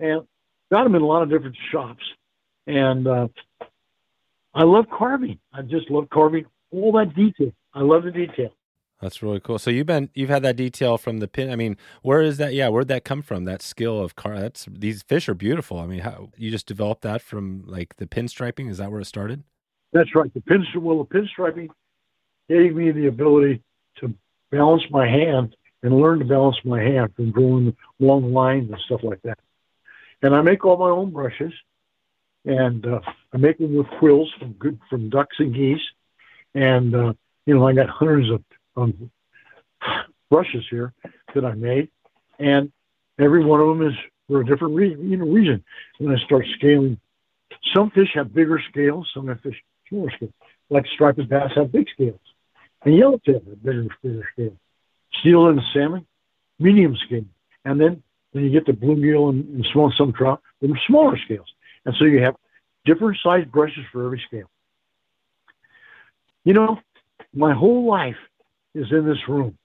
and 0.01 0.27
got 0.73 0.83
them 0.83 0.97
in 0.97 1.03
a 1.03 1.07
lot 1.07 1.23
of 1.23 1.31
different 1.31 1.57
shops, 1.71 2.03
and 2.67 3.07
uh, 3.07 3.29
I 4.53 4.65
love 4.65 4.87
carving. 4.91 5.39
I 5.53 5.63
just 5.63 5.89
love 5.89 6.09
carving 6.11 6.47
all 6.73 6.91
that 6.99 7.15
detail. 7.15 7.53
I 7.73 7.83
love 7.83 8.03
the 8.03 8.11
detail. 8.11 8.51
That's 9.03 9.21
really 9.21 9.41
cool. 9.41 9.59
So 9.59 9.69
you've 9.73 9.89
been 9.89 10.11
you've 10.15 10.31
had 10.31 10.45
that 10.45 10.55
detail 10.55 10.97
from 10.97 11.19
the 11.19 11.27
pin. 11.27 11.51
I 11.51 11.57
mean, 11.57 11.77
where 12.03 12.23
is 12.23 12.37
that? 12.37 12.55
Yeah, 12.55 12.69
where'd 12.69 12.87
that 12.87 13.05
come 13.05 13.21
from? 13.21 13.45
That 13.45 13.61
skill 13.61 14.01
of 14.01 14.15
car. 14.15 14.39
That's 14.39 14.69
these 14.71 15.03
fish 15.03 15.29
are 15.29 15.35
beautiful. 15.35 15.81
I 15.81 15.87
mean, 15.87 15.99
how 15.99 16.31
you 16.37 16.53
just 16.53 16.67
developed 16.67 17.03
that 17.03 17.21
from 17.21 17.65
like 17.67 17.97
the 17.97 18.07
pinstriping? 18.07 18.71
Is 18.71 18.79
that 18.79 18.93
where 18.93 19.01
it 19.01 19.07
started? 19.07 19.43
That's 19.93 20.15
right. 20.15 20.33
The 20.33 20.41
pin 20.41 20.65
well, 20.77 21.03
the 21.03 21.19
pinstriping 21.19 21.69
gave 22.49 22.77
me 22.77 22.93
the 22.93 23.09
ability 23.09 23.61
to 23.99 24.15
balance 24.53 24.85
my 24.89 25.09
hand 25.09 25.57
and 25.83 26.01
learn 26.01 26.21
to 26.21 26.25
balance 26.25 26.59
my 26.65 26.81
hand 26.81 27.13
from 27.17 27.33
drawing 27.33 27.77
long 27.99 28.33
lines 28.33 28.71
and 28.71 28.81
stuff 28.87 29.01
like 29.03 29.21
that. 29.23 29.39
And 30.23 30.33
I 30.33 30.43
make 30.43 30.65
all 30.65 30.77
my 30.77 30.91
own 30.91 31.11
brushes, 31.11 31.53
and 32.45 32.87
uh, 32.87 33.01
I 33.33 33.37
make 33.37 33.59
them 33.59 33.75
with 33.75 33.89
quills 33.99 34.33
from 34.39 34.53
good 34.53 34.79
from 34.89 35.11
ducks 35.11 35.35
and 35.41 35.53
geese. 35.53 35.83
And 36.55 36.95
uh, 36.95 37.13
you 37.47 37.57
know, 37.57 37.67
I 37.67 37.73
got 37.73 37.89
hundreds 37.89 38.31
of 38.31 38.45
um, 38.77 39.11
brushes 40.31 40.65
here 40.71 40.93
that 41.35 41.45
I 41.45 41.55
made, 41.55 41.89
and 42.39 42.73
every 43.19 43.45
one 43.45 43.61
of 43.61 43.69
them 43.69 43.87
is 43.87 43.95
for 44.29 44.41
a 44.41 44.47
different 44.47 44.75
re- 44.75 44.97
you 44.99 45.17
know, 45.17 45.27
reason. 45.27 45.63
When 45.99 46.15
I 46.15 46.19
start 46.25 46.47
scaling, 46.57 46.99
some 47.75 47.91
fish 47.91 48.09
have 48.15 48.35
bigger 48.35 48.61
scales, 48.71 49.09
some 49.15 49.29
have 49.29 49.41
fish 49.41 49.63
smaller 49.89 50.11
scales. 50.17 50.33
Like 50.71 50.87
striped 50.95 51.29
bass 51.29 51.51
have 51.57 51.71
big 51.71 51.87
scales, 51.93 52.21
and 52.85 52.97
yellowtail 52.97 53.43
have 53.47 53.63
bigger, 53.63 53.87
bigger 54.03 54.29
scales. 54.33 54.57
Steel 55.21 55.49
and 55.49 55.61
salmon, 55.75 56.07
medium 56.59 56.97
scale, 57.07 57.27
and 57.65 57.79
then 57.81 58.03
when 58.33 58.45
you 58.45 58.51
get 58.51 58.65
the 58.65 58.73
bluegill 58.73 59.29
and, 59.29 59.45
and 59.57 59.67
small 59.73 59.93
some 59.99 60.13
trout, 60.13 60.41
they're 60.61 60.71
smaller 60.87 61.19
scales, 61.25 61.53
and 61.85 61.95
so 61.99 62.07
you 62.07 62.23
have 62.23 62.35
different 62.87 63.19
sized 63.23 63.53
brushes 63.53 63.85
for 63.93 64.07
every 64.07 64.23
scale. 64.27 64.51
You 66.45 66.55
know, 66.55 66.79
my 67.35 67.53
whole 67.53 67.87
life 67.87 68.17
is 68.75 68.91
in 68.91 69.07
this 69.07 69.29
room, 69.29 69.57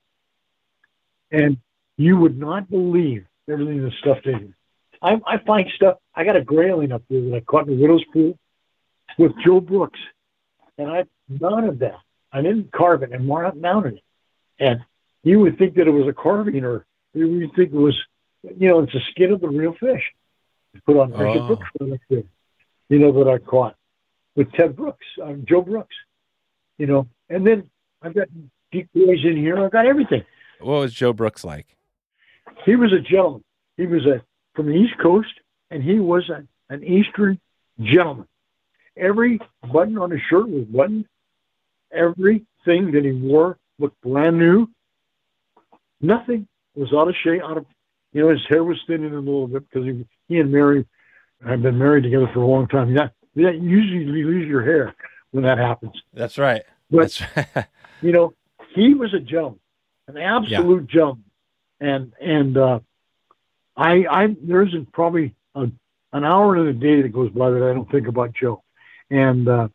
and 1.31 1.57
you 1.97 2.17
would 2.17 2.37
not 2.37 2.69
believe 2.69 3.25
everything 3.49 3.83
that's 3.83 3.97
stuffed 3.97 4.25
in 4.25 4.39
here. 4.39 4.57
I, 5.01 5.19
I 5.25 5.37
find 5.37 5.69
stuff. 5.75 5.97
I 6.15 6.23
got 6.23 6.35
a 6.35 6.43
grayling 6.43 6.91
up 6.91 7.03
there 7.09 7.21
that 7.21 7.35
I 7.35 7.39
caught 7.41 7.67
in 7.67 7.75
the 7.75 7.81
widow's 7.81 8.03
pool 8.11 8.37
with 9.17 9.31
Joe 9.45 9.59
Brooks, 9.59 9.99
and 10.77 10.89
I 10.89 11.05
mounted 11.29 11.79
that. 11.79 11.99
I 12.31 12.41
didn't 12.41 12.71
carve 12.71 13.03
it 13.03 13.11
and 13.11 13.27
we're 13.27 13.43
not 13.43 13.57
mounted 13.57 13.95
it. 13.95 14.03
And 14.59 14.81
you 15.23 15.39
would 15.39 15.57
think 15.57 15.75
that 15.75 15.87
it 15.87 15.91
was 15.91 16.07
a 16.07 16.13
carving, 16.13 16.63
or 16.63 16.85
you 17.13 17.27
would 17.39 17.55
think 17.55 17.71
it 17.71 17.77
was, 17.77 17.97
you 18.43 18.67
know, 18.67 18.79
it's 18.79 18.93
the 18.93 19.01
skin 19.11 19.31
of 19.31 19.41
the 19.41 19.47
real 19.47 19.73
fish. 19.73 20.03
Put 20.85 20.97
on 20.97 21.11
Richard 21.11 21.41
Oh. 21.41 21.55
Brooks 21.79 22.03
there, 22.09 22.23
you 22.89 22.99
know, 22.99 23.11
that 23.23 23.29
I 23.29 23.37
caught 23.39 23.75
with 24.35 24.51
Ted 24.53 24.75
Brooks, 24.75 25.05
um, 25.23 25.45
Joe 25.47 25.61
Brooks, 25.61 25.95
you 26.77 26.85
know. 26.85 27.07
And 27.29 27.45
then 27.45 27.69
I've 28.01 28.13
got 28.13 28.27
decoys 28.71 29.23
in 29.23 29.37
here. 29.37 29.63
I've 29.63 29.71
got 29.71 29.85
everything. 29.85 30.23
What 30.59 30.79
was 30.79 30.93
Joe 30.93 31.13
Brooks 31.13 31.43
like? 31.43 31.77
He 32.65 32.75
was 32.75 32.91
a 32.93 32.99
gentleman. 32.99 33.43
He 33.77 33.85
was 33.85 34.05
a 34.05 34.23
from 34.55 34.67
the 34.67 34.73
East 34.73 34.97
Coast, 35.01 35.33
and 35.69 35.83
he 35.83 35.99
was 35.99 36.29
a, 36.29 36.43
an 36.73 36.83
Eastern 36.83 37.39
gentleman. 37.79 38.27
Every 38.95 39.39
button 39.71 39.97
on 39.97 40.09
his 40.11 40.21
shirt 40.29 40.49
was 40.49 40.65
buttoned. 40.65 41.05
Everything 41.91 42.91
that 42.91 43.03
he 43.03 43.11
wore 43.11 43.57
looked 43.79 44.01
brand 44.01 44.39
new. 44.39 44.67
Nothing 46.01 46.47
was 46.75 46.91
out 46.93 47.07
of 47.07 47.15
shape. 47.23 47.41
Out 47.43 47.57
of 47.57 47.65
you 48.13 48.23
know, 48.23 48.29
his 48.29 48.45
hair 48.49 48.63
was 48.63 48.77
thinning 48.87 49.13
a 49.13 49.19
little 49.19 49.47
bit 49.47 49.69
because 49.69 49.85
he, 49.85 50.05
he 50.27 50.39
and 50.39 50.51
Mary 50.51 50.85
have 51.45 51.61
been 51.61 51.77
married 51.77 52.03
together 52.03 52.29
for 52.33 52.39
a 52.39 52.47
long 52.47 52.67
time. 52.67 52.93
That 52.95 53.13
that 53.35 53.59
usually 53.61 54.03
you 54.03 54.25
lose 54.25 54.47
your 54.47 54.63
hair 54.63 54.95
when 55.31 55.43
that 55.43 55.59
happens. 55.59 55.93
That's 56.13 56.37
right. 56.37 56.63
But 56.89 57.19
That's 57.35 57.37
right. 57.55 57.65
you 58.01 58.11
know, 58.11 58.33
he 58.77 58.93
was 58.93 59.13
a 59.13 59.19
gentleman, 59.19 59.59
an 60.07 60.17
absolute 60.17 60.87
gentleman, 60.87 61.23
and 61.79 62.13
and 62.19 62.57
uh, 62.57 62.79
I 63.75 64.05
I 64.09 64.35
there 64.41 64.63
isn't 64.65 64.91
probably 64.91 65.35
a, 65.55 65.69
an 66.13 66.23
hour 66.23 66.57
in 66.57 66.67
a 66.67 66.73
day 66.73 67.01
that 67.01 67.13
goes 67.13 67.31
by 67.31 67.49
that 67.49 67.63
I 67.63 67.73
don't 67.73 67.89
think 67.89 68.07
about 68.07 68.33
Joe, 68.33 68.63
and 69.09 69.47
uh, 69.47 69.67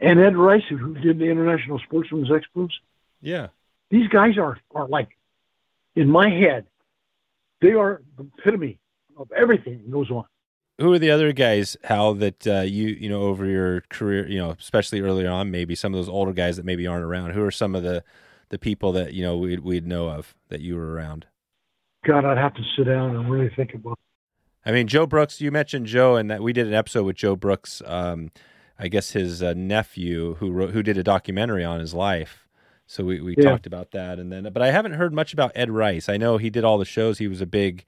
and 0.00 0.20
Ed 0.20 0.36
Rice 0.36 0.64
who 0.68 0.94
did 0.94 1.18
the 1.18 1.26
International 1.26 1.78
Sportsman's 1.80 2.28
Expos. 2.28 2.70
yeah. 3.20 3.48
These 3.88 4.08
guys 4.08 4.36
are 4.36 4.58
are 4.74 4.88
like 4.88 5.08
in 5.94 6.10
my 6.10 6.28
head, 6.28 6.66
they 7.60 7.72
are 7.72 8.02
the 8.16 8.26
epitome 8.38 8.78
of 9.16 9.30
everything 9.32 9.78
that 9.78 9.90
goes 9.90 10.10
on. 10.10 10.26
Who 10.78 10.92
are 10.92 10.98
the 10.98 11.10
other 11.10 11.32
guys, 11.32 11.76
Hal, 11.84 12.14
that 12.14 12.46
uh, 12.46 12.60
you 12.60 12.88
you 12.88 13.08
know 13.08 13.22
over 13.22 13.46
your 13.46 13.80
career, 13.88 14.28
you 14.28 14.38
know, 14.38 14.50
especially 14.58 15.00
earlier 15.00 15.30
on, 15.30 15.50
maybe 15.50 15.74
some 15.74 15.94
of 15.94 15.98
those 15.98 16.08
older 16.08 16.32
guys 16.32 16.56
that 16.56 16.66
maybe 16.66 16.86
aren't 16.86 17.04
around. 17.04 17.30
Who 17.30 17.42
are 17.44 17.50
some 17.50 17.74
of 17.74 17.82
the 17.82 18.04
the 18.50 18.58
people 18.58 18.92
that 18.92 19.14
you 19.14 19.22
know 19.22 19.36
we'd 19.38 19.60
we'd 19.60 19.86
know 19.86 20.08
of 20.08 20.34
that 20.48 20.60
you 20.60 20.76
were 20.76 20.92
around? 20.92 21.26
God, 22.06 22.24
I'd 22.24 22.38
have 22.38 22.54
to 22.54 22.62
sit 22.76 22.84
down 22.84 23.16
and 23.16 23.30
really 23.30 23.50
think 23.56 23.74
about. 23.74 23.98
I 24.66 24.72
mean, 24.72 24.86
Joe 24.86 25.06
Brooks. 25.06 25.40
You 25.40 25.50
mentioned 25.50 25.86
Joe, 25.86 26.16
and 26.16 26.30
that 26.30 26.42
we 26.42 26.52
did 26.52 26.66
an 26.66 26.74
episode 26.74 27.04
with 27.04 27.16
Joe 27.16 27.36
Brooks. 27.36 27.82
Um, 27.86 28.30
I 28.78 28.88
guess 28.88 29.12
his 29.12 29.42
uh, 29.42 29.54
nephew, 29.56 30.34
who 30.34 30.50
wrote, 30.50 30.70
who 30.72 30.82
did 30.82 30.98
a 30.98 31.02
documentary 31.02 31.64
on 31.64 31.80
his 31.80 31.94
life. 31.94 32.46
So 32.86 33.02
we, 33.02 33.20
we 33.20 33.34
Yeah. 33.38 33.50
talked 33.50 33.66
about 33.66 33.92
that, 33.92 34.18
and 34.18 34.30
then, 34.30 34.48
but 34.52 34.62
I 34.62 34.70
haven't 34.70 34.92
heard 34.92 35.14
much 35.14 35.32
about 35.32 35.50
Ed 35.54 35.70
Rice. 35.70 36.08
I 36.08 36.18
know 36.18 36.36
he 36.36 36.50
did 36.50 36.62
all 36.64 36.76
the 36.78 36.84
shows. 36.84 37.18
He 37.18 37.26
was 37.26 37.40
a 37.40 37.46
big, 37.46 37.84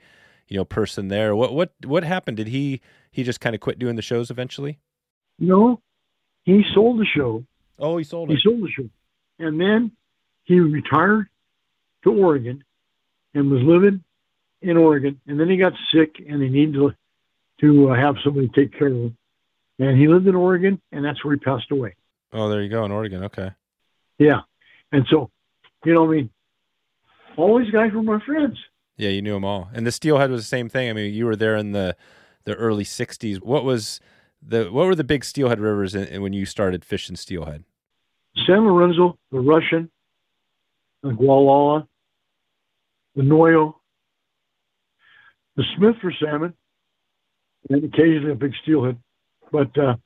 you 0.49 0.57
know, 0.57 0.65
person 0.65 1.09
there. 1.09 1.35
What 1.37 1.55
what 1.55 1.73
what 1.85 2.05
happened? 2.05 2.37
Did 2.37 2.49
he 2.49 2.81
he 3.11 3.23
just 3.23 3.41
kind 3.41 3.55
of 3.55 3.61
quit 3.61 3.79
doing 3.79 3.97
the 3.97 4.03
shows 4.03 4.31
eventually? 4.31 4.79
No, 5.39 5.81
he 6.45 6.65
sold 6.75 6.99
the 6.99 7.07
show 7.07 7.45
Oh, 7.79 7.97
he 7.97 8.05
sold 8.05 8.31
He 8.31 8.37
sold 8.43 8.63
the 8.63 8.71
show. 8.71 8.89
And 9.39 9.61
then 9.61 9.93
he 10.45 10.59
retired 10.59 11.29
to 12.05 12.13
Oregon 12.13 12.65
and 13.35 13.51
was 13.51 13.63
living 13.63 14.03
in 14.61 14.77
Oregon. 14.77 15.21
And 15.27 15.39
then 15.39 15.49
he 15.49 15.57
got 15.57 15.75
sick 15.93 16.17
and 16.27 16.43
he 16.43 16.49
needed 16.49 16.75
to, 16.75 16.95
to 17.61 17.91
uh, 17.91 17.95
have 17.95 18.17
somebody 18.25 18.49
take 18.49 18.77
care 18.77 18.89
of 18.89 18.95
him. 18.95 19.17
And 19.79 19.99
he 19.99 20.09
lived 20.09 20.27
in 20.27 20.35
Oregon 20.35 20.81
and 20.91 21.05
that's 21.05 21.25
where 21.25 21.35
he 21.35 21.41
passed 21.41 21.71
away. 21.71 21.95
Oh, 22.33 22.49
there 22.49 22.63
you 22.63 22.69
go 22.69 22.85
in 22.85 22.91
Oregon. 22.91 23.25
Okay. 23.25 23.51
Yeah. 24.19 24.41
And 24.91 25.07
so, 25.09 25.31
you 25.85 25.95
know, 25.95 26.07
I 26.07 26.17
mean, 26.17 26.31
all 27.37 27.59
these 27.59 27.71
guys 27.71 27.93
were 27.93 28.03
my 28.03 28.19
friends. 28.27 28.59
Yeah, 28.99 29.11
you 29.11 29.23
knew 29.23 29.33
them 29.33 29.45
all. 29.45 29.71
And 29.73 29.87
the 29.87 29.93
Steelhead 29.93 30.31
was 30.31 30.43
the 30.43 30.49
same 30.49 30.69
thing. 30.69 30.91
I 30.91 30.93
mean, 30.93 31.15
you 31.15 31.25
were 31.25 31.37
there 31.37 31.57
in 31.57 31.73
the 31.73 31.97
the 32.45 32.55
early 32.55 32.85
'60s. 32.85 33.41
What 33.41 33.65
was 33.65 34.01
the 34.43 34.65
what 34.65 34.87
were 34.87 34.97
the 34.97 35.05
big 35.05 35.25
Steelhead 35.25 35.61
rivers 35.61 35.95
in, 35.95 36.05
in 36.09 36.21
when 36.21 36.33
you 36.33 36.45
started 36.45 36.85
fishing 36.85 37.17
Steelhead? 37.17 37.65
San 38.47 38.67
Lorenzo, 38.67 39.17
the 39.31 39.41
Russian, 39.41 39.91
the 41.03 41.11
Gualala, 41.11 41.87
the 43.15 43.23
Noyo, 43.23 43.75
the 45.57 45.65
Smith 45.77 45.97
for 46.01 46.13
salmon, 46.21 46.55
and 47.71 47.85
occasionally 47.85 48.33
a 48.33 48.35
big 48.35 48.53
steelhead. 48.63 48.97
But 49.51 49.77
uh, 49.79 49.97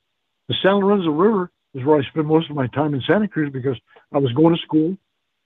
the 0.47 0.55
San 0.61 0.75
Lorenzo 0.75 1.09
River 1.09 1.51
is 1.73 1.83
where 1.83 1.99
I 1.99 2.03
spend 2.03 2.27
most 2.27 2.49
of 2.49 2.55
my 2.55 2.67
time 2.67 2.93
in 2.93 3.01
Santa 3.07 3.27
Cruz 3.27 3.51
because 3.51 3.77
I 4.11 4.19
was 4.19 4.31
going 4.33 4.55
to 4.55 4.61
school 4.61 4.97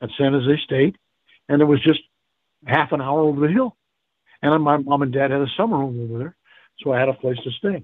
at 0.01 0.09
San 0.17 0.33
Jose 0.33 0.61
State, 0.63 0.97
and 1.49 1.61
it 1.61 1.65
was 1.65 1.81
just 1.81 1.99
half 2.65 2.91
an 2.91 3.01
hour 3.01 3.21
over 3.21 3.47
the 3.47 3.53
hill. 3.53 3.75
And 4.41 4.63
my 4.63 4.77
mom 4.77 5.01
and 5.01 5.11
dad 5.11 5.31
had 5.31 5.41
a 5.41 5.47
summer 5.57 5.77
home 5.77 5.99
over 6.09 6.19
there, 6.19 6.35
so 6.79 6.91
I 6.91 6.99
had 6.99 7.09
a 7.09 7.13
place 7.13 7.37
to 7.43 7.51
stay. 7.51 7.83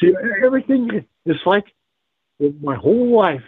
See, 0.00 0.12
everything 0.44 1.06
is 1.24 1.36
like 1.46 1.64
my 2.60 2.74
whole 2.74 3.16
life 3.16 3.42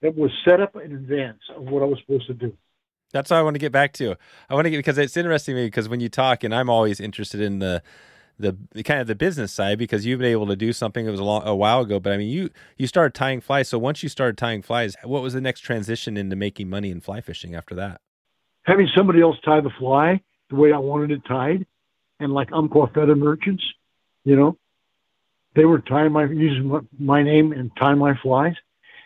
it 0.00 0.16
was 0.16 0.30
set 0.44 0.60
up 0.60 0.76
in 0.76 0.92
advance 0.92 1.40
of 1.56 1.64
what 1.64 1.82
I 1.82 1.86
was 1.86 1.98
supposed 2.00 2.26
to 2.28 2.34
do. 2.34 2.56
That's 3.12 3.30
what 3.30 3.38
I 3.38 3.42
want 3.42 3.54
to 3.54 3.60
get 3.60 3.72
back 3.72 3.92
to. 3.94 4.16
I 4.48 4.54
want 4.54 4.66
to 4.66 4.70
get 4.70 4.78
because 4.78 4.98
it's 4.98 5.16
interesting 5.16 5.54
to 5.54 5.62
me 5.62 5.66
because 5.66 5.88
when 5.88 6.00
you 6.00 6.08
talk, 6.08 6.44
and 6.44 6.54
I'm 6.54 6.70
always 6.70 7.00
interested 7.00 7.40
in 7.40 7.58
the 7.58 7.82
the, 8.40 8.56
kind 8.84 9.00
of 9.00 9.08
the 9.08 9.16
business 9.16 9.52
side 9.52 9.78
because 9.78 10.06
you've 10.06 10.20
been 10.20 10.30
able 10.30 10.46
to 10.46 10.54
do 10.54 10.72
something 10.72 11.04
that 11.04 11.10
was 11.10 11.18
a, 11.18 11.24
long, 11.24 11.42
a 11.44 11.56
while 11.56 11.80
ago. 11.80 11.98
But 11.98 12.12
I 12.12 12.16
mean, 12.16 12.28
you 12.28 12.50
you 12.76 12.86
started 12.86 13.14
tying 13.14 13.40
flies. 13.40 13.68
So 13.68 13.78
once 13.78 14.02
you 14.02 14.08
started 14.08 14.38
tying 14.38 14.62
flies, 14.62 14.94
what 15.02 15.22
was 15.22 15.32
the 15.32 15.40
next 15.40 15.60
transition 15.60 16.16
into 16.16 16.36
making 16.36 16.70
money 16.70 16.90
in 16.90 17.00
fly 17.00 17.20
fishing 17.20 17.54
after 17.54 17.74
that? 17.76 18.00
Having 18.68 18.88
somebody 18.94 19.22
else 19.22 19.36
tie 19.42 19.62
the 19.62 19.70
fly 19.70 20.20
the 20.50 20.56
way 20.56 20.74
I 20.74 20.78
wanted 20.78 21.10
it 21.10 21.24
tied, 21.26 21.66
and 22.20 22.34
like 22.34 22.52
Umpqua 22.52 22.88
Feather 22.88 23.16
Merchants, 23.16 23.64
you 24.24 24.36
know, 24.36 24.58
they 25.56 25.64
were 25.64 25.78
tying 25.78 26.12
my 26.12 26.24
using 26.26 26.68
my, 26.68 26.80
my 26.98 27.22
name 27.22 27.52
and 27.52 27.70
tying 27.80 27.96
my 27.96 28.14
flies, 28.22 28.56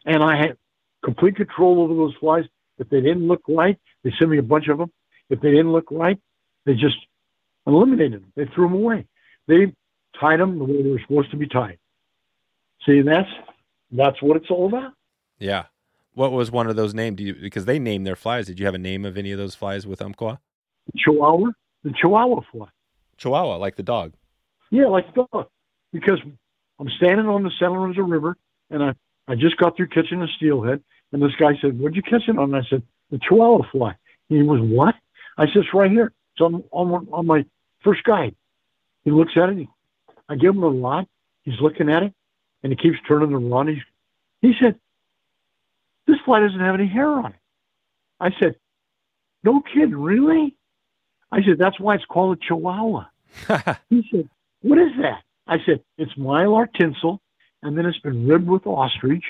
and 0.05 0.21
I 0.21 0.37
had 0.37 0.57
complete 1.05 1.37
control 1.37 1.81
over 1.81 1.95
those 1.95 2.15
flies. 2.19 2.45
If 2.79 2.89
they 2.89 3.01
didn't 3.01 3.29
look 3.29 3.43
right, 3.47 3.79
they 4.03 4.13
sent 4.19 4.33
me 4.33 4.39
a 4.39 4.43
bunch 4.43 4.67
of 4.67 4.79
them. 4.79 4.91
If 5.31 5.41
they 5.41 5.53
didn't 5.53 5.71
look 5.71 5.93
right, 5.93 6.19
they 6.67 6.75
just 6.75 6.97
eliminated 7.65 8.15
them. 8.15 8.33
They 8.35 8.47
threw 8.47 8.67
them 8.67 8.75
away. 8.75 9.07
They 9.47 9.73
tied 10.19 10.41
them 10.41 10.59
the 10.59 10.65
way 10.65 10.83
they 10.83 10.91
were 10.91 11.01
supposed 11.07 11.31
to 11.31 11.37
be 11.37 11.47
tied. 11.47 11.79
See, 12.85 13.03
that's 13.03 13.31
that's 13.93 14.21
what 14.21 14.39
it's 14.39 14.51
all 14.51 14.67
about. 14.67 14.93
Yeah. 15.39 15.67
What 16.15 16.33
was 16.33 16.51
one 16.51 16.67
of 16.67 16.77
those 16.77 16.95
named? 16.95 17.17
Do 17.17 17.25
you, 17.25 17.35
because 17.35 17.65
they 17.65 17.79
named 17.79 18.07
their 18.07 18.17
flies. 18.17 18.47
Did 18.47 18.59
you 18.59 18.67
have 18.67 18.75
a 18.75 18.79
name 18.79 19.05
of 19.05 19.17
any 19.17 19.33
of 19.33 19.39
those 19.39 19.55
flies 19.55 19.87
with 19.87 20.03
Umpqua? 20.03 20.41
Chihuahua, 20.97 21.51
the 21.85 21.93
Chihuahua 21.93 22.43
fly. 22.51 22.69
Chihuahua, 23.17 23.57
like 23.57 23.77
the 23.77 23.83
dog. 23.83 24.13
Yeah, 24.71 24.87
like 24.87 25.15
the 25.15 25.27
dog. 25.33 25.49
Because 25.93 26.19
I'm 26.79 26.89
standing 26.97 27.27
on 27.27 27.43
the 27.43 27.51
San 27.59 27.71
Lorenzo 27.71 28.03
River, 28.03 28.37
and 28.71 28.83
I, 28.83 28.95
I 29.29 29.35
just 29.35 29.57
got 29.57 29.77
through 29.77 29.89
catching 29.89 30.23
a 30.23 30.29
steelhead, 30.37 30.83
and 31.13 31.23
this 31.23 31.35
guy 31.39 31.57
said, 31.61 31.79
"What'd 31.79 31.97
you 31.97 32.03
catch 32.03 32.29
it 32.29 32.39
on?" 32.39 32.55
And 32.55 32.57
I 32.57 32.69
said, 32.69 32.83
"The 33.11 33.19
Chihuahua 33.19 33.71
fly." 33.71 33.97
He 34.29 34.43
was 34.43 34.61
what? 34.61 34.95
I 35.39 35.47
said, 35.47 35.59
"It's 35.59 35.75
right 35.75 35.91
here. 35.91 36.13
It's 36.35 36.41
on 36.41 36.65
on 36.73 37.09
on 37.13 37.27
my 37.27 37.45
first 37.85 38.05
guide." 38.05 38.35
He 39.05 39.11
looks 39.11 39.33
at 39.37 39.51
it. 39.51 39.59
He, 39.59 39.69
I 40.29 40.37
give 40.37 40.55
him 40.55 40.63
a 40.63 40.69
rod. 40.69 41.07
He's 41.43 41.61
looking 41.61 41.91
at 41.91 42.03
it, 42.03 42.15
and 42.63 42.73
he 42.73 42.77
keeps 42.77 42.99
turning 43.07 43.31
the 43.31 43.39
rod. 43.39 43.69
He's, 43.69 43.83
he 44.41 44.55
said, 44.61 44.79
"This 46.13 46.21
fly 46.25 46.41
doesn't 46.41 46.61
have 46.61 46.75
any 46.75 46.87
hair 46.87 47.09
on 47.09 47.33
it." 47.33 47.41
I 48.21 48.31
said, 48.39 48.57
"No 49.43 49.61
kidding, 49.61 49.97
really?" 49.97 50.57
I 51.31 51.43
said, 51.43 51.57
"That's 51.59 51.81
why 51.81 51.95
it's 51.95 52.05
called 52.05 52.37
a 52.37 52.41
Chihuahua." 52.41 53.07
He 53.91 54.07
said, 54.11 54.29
What 54.61 54.79
is 54.79 54.93
that? 55.01 55.23
I 55.47 55.59
said, 55.65 55.83
It's 55.99 56.13
mylar 56.15 56.69
tinsel, 56.73 57.21
and 57.63 57.77
then 57.77 57.87
it's 57.87 57.99
been 57.99 58.27
ribbed 58.27 58.47
with 58.47 58.67
ostrich, 58.67 59.25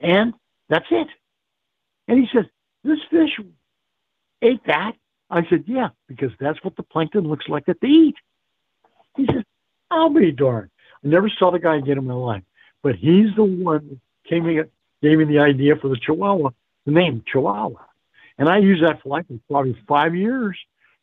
and 0.00 0.34
that's 0.68 0.86
it. 0.90 1.08
And 2.08 2.18
he 2.18 2.28
said, 2.32 2.50
This 2.84 2.98
fish 3.10 3.38
ate 4.40 4.64
that? 4.66 4.92
I 5.30 5.46
said, 5.48 5.64
Yeah, 5.66 5.90
because 6.08 6.32
that's 6.38 6.62
what 6.64 6.76
the 6.76 6.82
plankton 6.82 7.28
looks 7.28 7.48
like 7.48 7.66
that 7.66 7.80
they 7.80 7.88
eat. 7.88 8.16
He 9.16 9.26
said, 9.26 9.44
I'll 9.90 10.10
be 10.10 10.32
darned. 10.32 10.70
I 11.04 11.08
never 11.08 11.28
saw 11.28 11.50
the 11.50 11.58
guy 11.58 11.76
again 11.76 11.98
in 11.98 12.06
my 12.06 12.14
life, 12.14 12.44
but 12.82 12.94
he's 12.94 13.34
the 13.36 13.44
one 13.44 13.88
that 13.88 13.98
came 14.28 14.48
in, 14.48 14.70
gave 15.02 15.18
me 15.18 15.24
the 15.24 15.40
idea 15.40 15.76
for 15.76 15.88
the 15.88 15.96
Chihuahua, 15.96 16.50
the 16.86 16.92
name 16.92 17.22
Chihuahua. 17.30 17.80
And 18.38 18.48
I 18.48 18.58
used 18.58 18.82
that 18.82 19.02
for 19.02 19.10
like 19.10 19.26
probably 19.50 19.76
five 19.86 20.14
years 20.14 20.56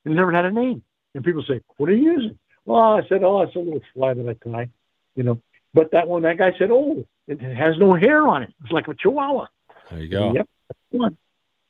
and 0.06 0.16
never 0.16 0.32
had 0.32 0.46
a 0.46 0.52
name. 0.52 0.82
And 1.14 1.24
people 1.24 1.44
say, 1.48 1.62
what 1.78 1.90
are 1.90 1.94
you 1.94 2.12
using? 2.12 2.40
Well, 2.66 2.80
I 2.80 3.08
said, 3.08 3.24
oh, 3.24 3.42
it's 3.42 3.56
a 3.56 3.60
little 3.60 3.82
fly 3.94 4.14
that 4.14 4.28
I 4.28 4.50
tie, 4.50 4.70
you 5.16 5.24
know. 5.24 5.42
But 5.74 5.92
that 5.92 6.08
one, 6.08 6.24
that 6.24 6.38
guy 6.38 6.54
said, 6.58 6.70
oh, 6.72 7.06
it 7.28 7.40
has 7.40 7.78
no 7.78 7.94
hair 7.94 8.28
on 8.28 8.44
it. 8.44 8.54
It's 8.64 8.72
like 8.72 8.88
a 8.88 8.96
Chihuahua. 8.96 9.48
There 9.90 10.00
you 10.00 10.08
go. 10.08 10.34
Yep. 10.34 10.50
That's 10.68 10.80
one. 10.90 11.18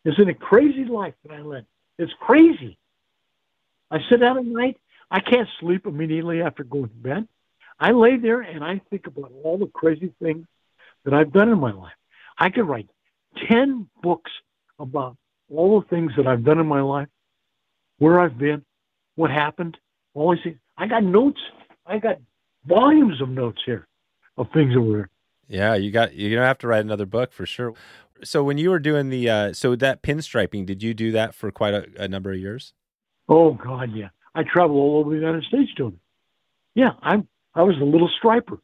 Isn't 0.05 0.30
it 0.30 0.39
crazy 0.39 0.86
life 0.86 1.13
that 1.25 1.34
I 1.34 1.41
led? 1.41 1.65
It's 1.97 2.13
crazy. 2.19 2.77
I 3.91 3.99
sit 4.09 4.21
down 4.21 4.38
at 4.38 4.45
night. 4.45 4.77
I 5.11 5.19
can't 5.19 5.49
sleep 5.59 5.86
immediately 5.86 6.41
after 6.41 6.63
going 6.63 6.89
to 6.89 6.95
bed. 6.95 7.27
I 7.80 7.91
lay 7.91 8.17
there 8.17 8.41
and 8.41 8.63
I 8.63 8.82
think 8.89 9.07
about 9.07 9.32
all 9.43 9.57
the 9.57 9.67
crazy 9.67 10.13
things 10.21 10.45
that 11.05 11.13
I've 11.13 11.32
done 11.32 11.49
in 11.49 11.59
my 11.59 11.71
life. 11.71 11.93
I 12.40 12.50
could 12.50 12.68
write 12.68 12.90
10 13.50 13.90
books 14.02 14.32
about 14.80 15.18
all 15.54 15.82
the 15.82 15.88
things 15.88 16.12
that 16.18 16.28
I've 16.28 16.44
done 16.44 16.60
in 16.60 16.68
my 16.68 16.82
life, 16.82 17.08
where 17.98 18.20
I've 18.20 18.38
been, 18.38 18.64
what 19.16 19.30
happened, 19.30 19.78
all 20.14 20.34
these 20.34 20.44
things. 20.44 20.58
I 20.78 20.88
got 20.88 21.04
notes. 21.04 21.40
I 21.86 22.00
got 22.00 22.18
volumes 22.66 23.22
of 23.22 23.30
notes 23.30 23.62
here 23.66 23.88
of 24.38 24.48
things 24.54 24.74
that 24.74 24.82
were. 24.82 25.10
Yeah, 25.48 25.76
you 25.76 25.92
got 25.92 26.16
you're 26.16 26.30
gonna 26.30 26.48
have 26.48 26.60
to 26.60 26.68
write 26.68 26.86
another 26.86 27.06
book 27.06 27.34
for 27.34 27.46
sure. 27.46 27.74
So 28.24 28.44
when 28.44 28.58
you 28.58 28.70
were 28.70 28.80
doing 28.80 29.10
the 29.10 29.30
uh, 29.30 29.54
so 29.54 29.76
that 29.76 30.04
pinstriping, 30.04 30.66
did 30.66 30.84
you 30.84 30.94
do 30.94 31.12
that 31.12 31.34
for 31.34 31.52
quite 31.52 31.74
a, 31.74 31.88
a 31.98 32.08
number 32.08 32.32
of 32.32 32.38
years? 32.38 32.74
Oh 33.28 33.54
God, 33.54 33.92
yeah. 33.94 34.10
I 34.36 34.44
traveled 34.44 34.78
all 34.78 35.00
over 35.00 35.10
the 35.10 35.16
United 35.16 35.44
States 35.44 35.72
doing 35.76 35.94
it. 35.94 36.80
Yeah, 36.80 36.92
I'm. 37.02 37.28
I 37.56 37.64
was 37.64 37.76
a 37.82 37.84
little 37.84 38.10
striper. 38.18 38.60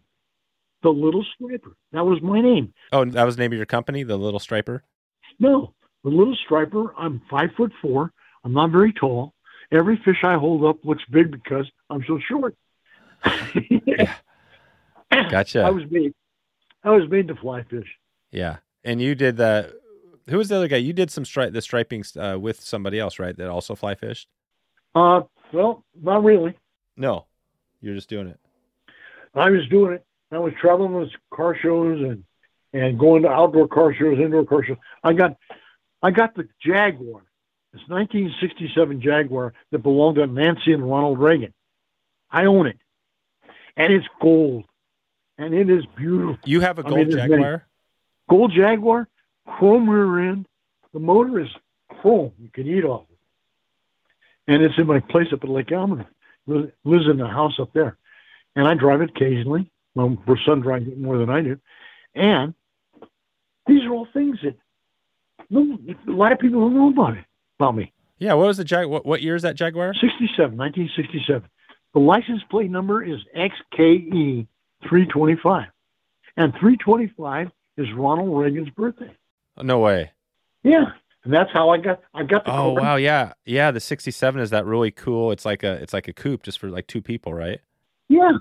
The 0.86 0.92
little 0.92 1.26
striper. 1.34 1.76
That 1.94 2.06
was 2.06 2.22
my 2.22 2.40
name. 2.42 2.72
Oh, 2.94 3.06
that 3.06 3.24
was 3.24 3.38
the 3.38 3.42
name 3.42 3.52
of 3.52 3.58
your 3.58 3.66
company, 3.66 4.04
the 4.04 4.18
Little 4.18 4.40
Striper. 4.40 4.84
No, 5.40 5.74
the 6.04 6.12
little 6.12 6.36
striper. 6.46 6.94
I'm 6.96 7.24
five 7.28 7.50
foot 7.58 7.72
four. 7.82 8.12
I'm 8.44 8.54
not 8.54 8.70
very 8.70 8.94
tall. 8.94 9.34
Every 9.72 10.00
fish 10.06 10.18
I 10.24 10.36
hold 10.36 10.64
up 10.64 10.86
looks 10.86 11.02
big 11.10 11.32
because 11.32 11.66
I'm 11.90 12.04
so 12.06 12.20
short. 12.30 12.56
yeah. 13.88 14.14
Gotcha. 15.32 15.64
I 15.64 15.72
was 15.72 15.86
made. 15.90 16.14
I 16.84 16.92
was 16.92 17.10
made 17.10 17.30
to 17.30 17.36
fly 17.36 17.64
fish. 17.64 17.90
Yeah, 18.30 18.58
and 18.84 19.02
you 19.02 19.16
did 19.16 19.38
the. 19.38 19.76
Who 20.30 20.38
was 20.38 20.50
the 20.50 20.58
other 20.58 20.68
guy? 20.68 20.78
You 20.78 20.94
did 20.94 21.10
some 21.10 21.24
stri- 21.24 21.52
the 21.52 21.64
striping 21.64 22.04
uh, 22.16 22.38
with 22.40 22.62
somebody 22.62 23.00
else, 23.00 23.18
right? 23.18 23.36
That 23.36 23.50
also 23.50 23.74
fly 23.74 23.96
fished. 23.96 24.28
Uh, 24.94 25.22
well, 25.52 25.84
not 26.00 26.24
really. 26.24 26.56
No, 26.96 27.26
you're 27.82 27.96
just 27.96 28.08
doing 28.08 28.28
it. 28.28 28.40
I 29.34 29.50
was 29.50 29.68
doing 29.68 29.94
it. 29.94 30.05
I 30.32 30.40
was 30.40 30.54
traveling 30.60 30.94
with 30.94 31.10
car 31.34 31.56
shows 31.62 32.02
and 32.02 32.24
and 32.74 33.00
going 33.00 33.24
to 33.24 33.30
outdoor 33.30 33.68
car 33.70 33.94
shows, 33.94 34.20
indoor 34.20 34.46
car 34.46 34.64
shows. 34.64 34.78
I 35.04 35.14
got 35.14 35.38
I 36.02 36.12
got 36.12 36.36
the 36.36 36.48
Jaguar. 36.62 37.24
It's 37.74 37.88
1967 37.90 39.02
Jaguar 39.02 39.54
that 39.72 39.80
belonged 39.80 40.18
to 40.18 40.28
Nancy 40.28 40.74
and 40.74 40.90
Ronald 40.90 41.20
Reagan. 41.20 41.54
I 42.30 42.46
own 42.46 42.68
it, 42.68 42.78
and 43.78 43.94
it's 43.94 44.08
gold, 44.22 44.66
and 45.38 45.54
it 45.54 45.70
is 45.70 45.86
beautiful. 45.96 46.38
You 46.46 46.62
have 46.62 46.80
a 46.80 46.84
gold 46.84 46.94
I 46.96 47.04
mean, 47.04 47.12
Jaguar. 47.12 47.66
Gold 48.30 48.52
Jaguar, 48.56 49.08
chrome 49.48 49.90
rear 49.90 50.32
end. 50.32 50.48
The 50.94 51.00
motor 51.00 51.40
is 51.40 51.50
chrome. 52.02 52.34
You 52.40 52.50
can 52.50 52.68
eat 52.68 52.84
off 52.84 53.06
it, 53.10 54.52
and 54.52 54.64
it's 54.64 54.78
in 54.78 54.88
my 54.88 55.00
place 55.00 55.28
up 55.34 55.44
at 55.44 55.50
Lake 55.50 55.68
Almanor. 55.68 56.08
Lives 56.48 57.08
in 57.10 57.18
the 57.18 57.28
house 57.28 57.60
up 57.60 57.74
there, 57.74 57.98
and 58.56 58.68
I 58.68 58.74
drive 58.76 59.02
it 59.02 59.10
occasionally. 59.10 59.72
My 59.96 60.16
son 60.46 60.62
drives 60.62 60.88
it 60.88 61.00
more 61.00 61.18
than 61.18 61.30
I 61.30 61.41
do, 61.41 61.58
and 62.14 62.54
these 63.68 63.84
are 63.86 63.93
all 63.93 64.08
things 64.14 64.38
that 64.43 64.56
no, 65.50 65.78
a 66.08 66.12
lot 66.12 66.32
of 66.32 66.39
people 66.39 66.62
don't 66.62 66.74
know 66.76 66.89
about 66.89 67.18
it, 67.18 67.26
about 67.60 67.76
me. 67.76 67.93
Yeah, 68.18 68.34
what 68.34 68.48
was 68.48 68.58
the 68.58 68.64
Jag? 68.64 68.88
What, 68.88 69.06
what 69.06 69.22
year 69.22 69.36
is 69.36 69.41
that 69.43 69.56
Jaguar? 69.56 69.93
67, 69.93 70.58
1967. 70.58 71.50
The 71.93 72.00
license 72.00 72.41
plate 72.50 72.72
number 72.72 73.04
is 73.04 73.20
XKE 73.36 74.48
325, 74.88 75.68
and 76.38 76.52
325 76.54 77.52
is 77.78 77.88
Ronald 77.96 78.38
Reagan's 78.38 78.70
birthday. 78.70 79.16
no 79.62 79.80
way. 79.80 80.12
Yeah, 80.64 80.86
and 81.24 81.34
that's 81.34 81.52
how 81.52 81.70
I 81.70 81.78
got 81.78 82.02
I 82.14 82.24
got 82.24 82.46
the. 82.46 82.52
Oh 82.52 82.74
car. 82.74 82.82
wow, 82.82 82.96
yeah, 82.96 83.34
yeah. 83.46 83.72
The 83.72 83.80
67 83.80 84.41
is 84.41 84.50
that 84.50 84.66
really 84.66 84.91
cool. 84.91 85.32
It's 85.32 85.46
like 85.46 85.64
a 85.64 85.74
it's 85.74 85.93
like 85.93 86.08
a 86.08 86.14
coupe 86.14 86.43
just 86.43 86.60
for 86.60 86.70
like 86.70 86.88
two 86.88 87.02
people, 87.02 87.34
right? 87.34 87.60
Yeah, 88.08 88.32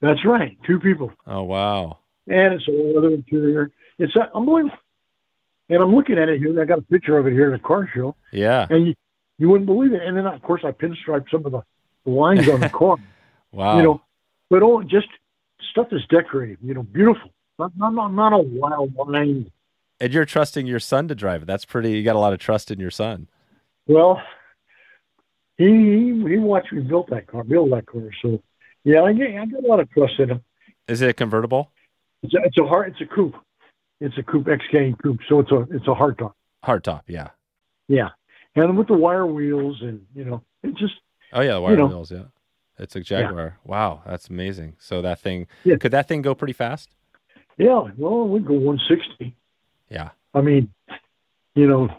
that's 0.00 0.24
right, 0.24 0.56
two 0.66 0.78
people. 0.80 1.12
Oh 1.26 1.42
wow. 1.42 1.98
And 2.26 2.54
it's 2.54 2.68
a 2.68 2.70
leather 2.70 3.10
interior. 3.14 3.70
It's 3.98 4.14
unbelievable. 4.34 4.76
And 5.68 5.82
I'm 5.82 5.94
looking 5.94 6.18
at 6.18 6.28
it 6.28 6.38
here. 6.38 6.60
I 6.60 6.64
got 6.64 6.78
a 6.78 6.82
picture 6.82 7.16
of 7.18 7.26
it 7.26 7.32
here 7.32 7.52
at 7.52 7.60
a 7.60 7.62
car 7.62 7.88
show. 7.94 8.16
Yeah. 8.32 8.66
And 8.68 8.88
you, 8.88 8.94
you 9.38 9.48
wouldn't 9.48 9.66
believe 9.66 9.92
it. 9.92 10.02
And 10.02 10.16
then, 10.16 10.26
of 10.26 10.42
course, 10.42 10.62
I 10.64 10.72
pinstriped 10.72 11.30
some 11.30 11.46
of 11.46 11.52
the, 11.52 11.62
the 12.04 12.10
lines 12.10 12.48
on 12.48 12.60
the 12.60 12.68
car. 12.70 12.96
wow. 13.52 13.76
You 13.76 13.82
know, 13.82 14.02
but 14.48 14.62
all 14.62 14.82
just 14.82 15.06
stuff 15.70 15.88
is 15.92 16.02
decorated, 16.10 16.58
you 16.62 16.74
know, 16.74 16.82
beautiful. 16.82 17.30
Not, 17.58 17.72
not, 17.76 17.94
not, 17.94 18.12
not 18.12 18.32
a 18.32 18.38
wild 18.38 18.94
line. 18.96 19.50
And 20.00 20.12
you're 20.12 20.24
trusting 20.24 20.66
your 20.66 20.80
son 20.80 21.08
to 21.08 21.14
drive 21.14 21.42
it. 21.42 21.46
That's 21.46 21.64
pretty, 21.64 21.92
you 21.92 22.02
got 22.02 22.16
a 22.16 22.18
lot 22.18 22.32
of 22.32 22.38
trust 22.40 22.70
in 22.70 22.80
your 22.80 22.90
son. 22.90 23.28
Well, 23.86 24.20
he, 25.56 25.66
he, 25.66 26.24
he 26.28 26.38
watched 26.38 26.72
me 26.72 26.82
build 26.82 27.08
that 27.10 27.26
car, 27.26 27.44
build 27.44 27.70
that 27.72 27.86
car. 27.86 28.10
So, 28.22 28.42
yeah, 28.84 29.02
I 29.02 29.12
get, 29.12 29.28
I 29.36 29.46
get 29.46 29.64
a 29.64 29.66
lot 29.66 29.80
of 29.80 29.90
trust 29.90 30.14
in 30.18 30.30
him. 30.30 30.44
Is 30.88 31.02
it 31.02 31.10
a 31.10 31.12
convertible? 31.12 31.70
It's 32.22 32.34
a, 32.34 32.38
it's 32.44 32.58
a 32.58 32.66
hard, 32.66 32.92
it's 32.92 33.00
a 33.00 33.14
coupe. 33.14 33.36
It's 34.00 34.16
a 34.18 34.22
coupe 34.22 34.46
XK 34.46 35.00
coupe, 35.02 35.20
so 35.28 35.40
it's 35.40 35.52
a 35.52 35.66
it's 35.70 35.86
a 35.86 35.94
hard 35.94 36.18
top. 36.18 36.34
Hard 36.64 36.84
top, 36.84 37.04
yeah. 37.06 37.28
Yeah, 37.88 38.08
and 38.56 38.76
with 38.76 38.88
the 38.88 38.94
wire 38.94 39.26
wheels, 39.26 39.78
and 39.82 40.06
you 40.14 40.24
know, 40.24 40.42
it 40.62 40.74
just. 40.76 40.94
Oh 41.32 41.42
yeah, 41.42 41.54
the 41.54 41.60
wire 41.60 41.72
you 41.72 41.78
know, 41.78 41.86
wheels. 41.88 42.10
Yeah, 42.10 42.24
it's 42.78 42.96
a 42.96 43.00
Jaguar. 43.00 43.58
Yeah. 43.64 43.70
Wow, 43.70 44.02
that's 44.06 44.28
amazing. 44.28 44.76
So 44.78 45.02
that 45.02 45.20
thing, 45.20 45.46
yeah. 45.64 45.76
could 45.76 45.92
that 45.92 46.08
thing 46.08 46.22
go 46.22 46.34
pretty 46.34 46.54
fast? 46.54 46.90
Yeah, 47.58 47.82
well, 47.98 48.26
we 48.26 48.40
go 48.40 48.54
160. 48.54 49.36
Yeah. 49.90 50.10
I 50.32 50.40
mean, 50.40 50.72
you 51.54 51.66
know, 51.66 51.90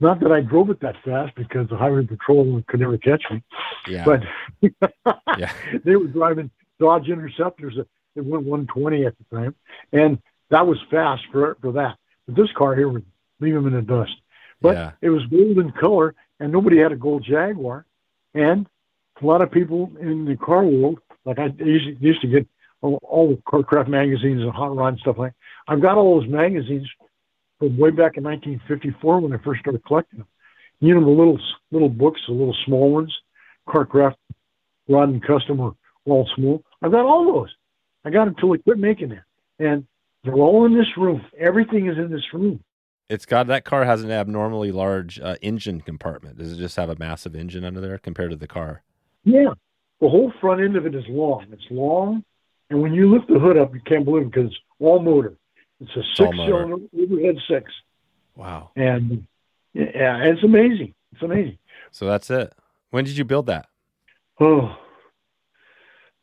not 0.00 0.20
that 0.20 0.32
I 0.32 0.40
drove 0.40 0.70
it 0.70 0.80
that 0.80 0.96
fast 1.04 1.34
because 1.34 1.68
the 1.68 1.76
highway 1.76 2.04
patrol 2.06 2.62
could 2.66 2.80
never 2.80 2.98
catch 2.98 3.22
me. 3.30 3.42
Yeah. 3.88 4.04
But 4.04 4.22
yeah, 5.38 5.52
they 5.84 5.96
were 5.96 6.08
driving 6.08 6.50
Dodge 6.80 7.08
Interceptors 7.08 7.76
that 7.76 7.86
went 8.24 8.44
120 8.44 9.06
at 9.06 9.14
the 9.18 9.36
time, 9.36 9.54
and 9.92 10.18
that 10.50 10.66
was 10.66 10.78
fast 10.90 11.22
for 11.30 11.56
for 11.60 11.72
that. 11.72 11.96
But 12.26 12.36
this 12.36 12.52
car 12.56 12.74
here 12.74 12.88
would 12.88 13.04
leave 13.40 13.54
them 13.54 13.66
in 13.66 13.74
the 13.74 13.82
dust. 13.82 14.14
But 14.60 14.76
yeah. 14.76 14.92
it 15.02 15.10
was 15.10 15.24
golden 15.26 15.72
color, 15.72 16.14
and 16.40 16.52
nobody 16.52 16.78
had 16.78 16.92
a 16.92 16.96
gold 16.96 17.24
Jaguar. 17.24 17.84
And 18.34 18.66
a 19.20 19.26
lot 19.26 19.42
of 19.42 19.50
people 19.50 19.92
in 20.00 20.24
the 20.24 20.36
car 20.36 20.64
world, 20.64 21.00
like 21.24 21.38
I 21.38 21.46
used, 21.58 22.00
used 22.02 22.20
to 22.22 22.26
get 22.26 22.46
all, 22.80 22.98
all 23.02 23.28
the 23.28 23.36
Carcraft 23.42 23.88
magazines 23.88 24.42
and 24.42 24.50
Hot 24.50 24.74
Rod 24.74 24.88
and 24.88 24.98
stuff 24.98 25.18
like. 25.18 25.32
I've 25.68 25.80
got 25.80 25.96
all 25.96 26.20
those 26.20 26.28
magazines 26.28 26.88
from 27.64 27.78
way 27.78 27.90
back 27.90 28.16
in 28.16 28.24
1954 28.24 29.20
when 29.20 29.32
I 29.32 29.38
first 29.42 29.60
started 29.60 29.84
collecting 29.84 30.20
them. 30.20 30.28
You 30.80 30.94
know 30.94 31.00
the 31.00 31.10
little 31.10 31.38
little 31.70 31.88
books, 31.88 32.20
the 32.26 32.34
little 32.34 32.56
small 32.66 32.92
ones, 32.92 33.14
Carcraft, 33.68 34.16
Rod 34.88 35.08
and 35.08 35.22
Custom 35.22 35.60
or 35.60 35.74
all 36.04 36.28
small. 36.36 36.62
I've 36.82 36.92
got 36.92 37.06
all 37.06 37.32
those. 37.32 37.54
I 38.04 38.10
got 38.10 38.26
them 38.26 38.34
until 38.34 38.52
they 38.52 38.58
quit 38.58 38.78
making 38.78 39.10
them. 39.10 39.22
And 39.58 39.86
they're 40.22 40.34
all 40.34 40.66
in 40.66 40.76
this 40.76 40.86
room. 40.96 41.24
Everything 41.38 41.86
is 41.86 41.96
in 41.96 42.10
this 42.10 42.24
room. 42.32 42.62
It's 43.08 43.26
got 43.26 43.46
that 43.46 43.64
car 43.64 43.84
has 43.84 44.02
an 44.02 44.10
abnormally 44.10 44.72
large 44.72 45.20
uh, 45.20 45.36
engine 45.42 45.80
compartment. 45.80 46.38
Does 46.38 46.52
it 46.52 46.56
just 46.56 46.76
have 46.76 46.90
a 46.90 46.96
massive 46.98 47.34
engine 47.34 47.64
under 47.64 47.80
there 47.80 47.98
compared 47.98 48.30
to 48.30 48.36
the 48.36 48.46
car? 48.46 48.82
Yeah, 49.24 49.52
the 50.00 50.08
whole 50.08 50.32
front 50.40 50.60
end 50.60 50.76
of 50.76 50.86
it 50.86 50.94
is 50.94 51.04
long. 51.08 51.46
It's 51.52 51.62
long, 51.70 52.24
and 52.70 52.80
when 52.80 52.92
you 52.94 53.12
lift 53.12 53.28
the 53.28 53.38
hood 53.38 53.58
up, 53.58 53.74
you 53.74 53.80
can't 53.86 54.04
believe 54.04 54.26
it 54.26 54.32
because 54.32 54.46
it's 54.46 54.60
all 54.80 55.00
motor. 55.00 55.36
It's 55.84 55.96
a 55.96 56.02
six-cylinder 56.14 56.76
overhead 56.98 57.36
six. 57.48 57.70
Wow! 58.36 58.70
And 58.76 59.26
yeah, 59.72 60.24
it's 60.24 60.42
amazing. 60.42 60.94
It's 61.12 61.22
amazing. 61.22 61.58
So 61.90 62.06
that's 62.06 62.30
it. 62.30 62.52
When 62.90 63.04
did 63.04 63.16
you 63.16 63.24
build 63.24 63.46
that? 63.46 63.66
Oh, 64.40 64.76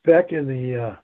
back 0.03 0.31
in 0.31 0.47
the 0.47 0.83
uh, 0.83 0.95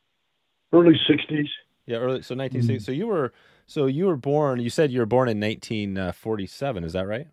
early 0.73 0.99
'60s. 1.09 1.47
Yeah, 1.85 1.97
early. 1.97 2.21
So 2.21 2.35
1960. 2.35 2.73
Mm-hmm. 2.73 2.83
So 2.83 2.91
you 2.91 3.07
were 3.07 3.33
so 3.67 3.85
you 3.85 4.05
were 4.07 4.17
born. 4.17 4.59
You 4.59 4.69
said 4.69 4.91
you 4.91 4.99
were 4.99 5.05
born 5.05 5.29
in 5.29 5.39
1947. 5.39 6.83
Is 6.83 6.93
that 6.93 7.07
right? 7.07 7.27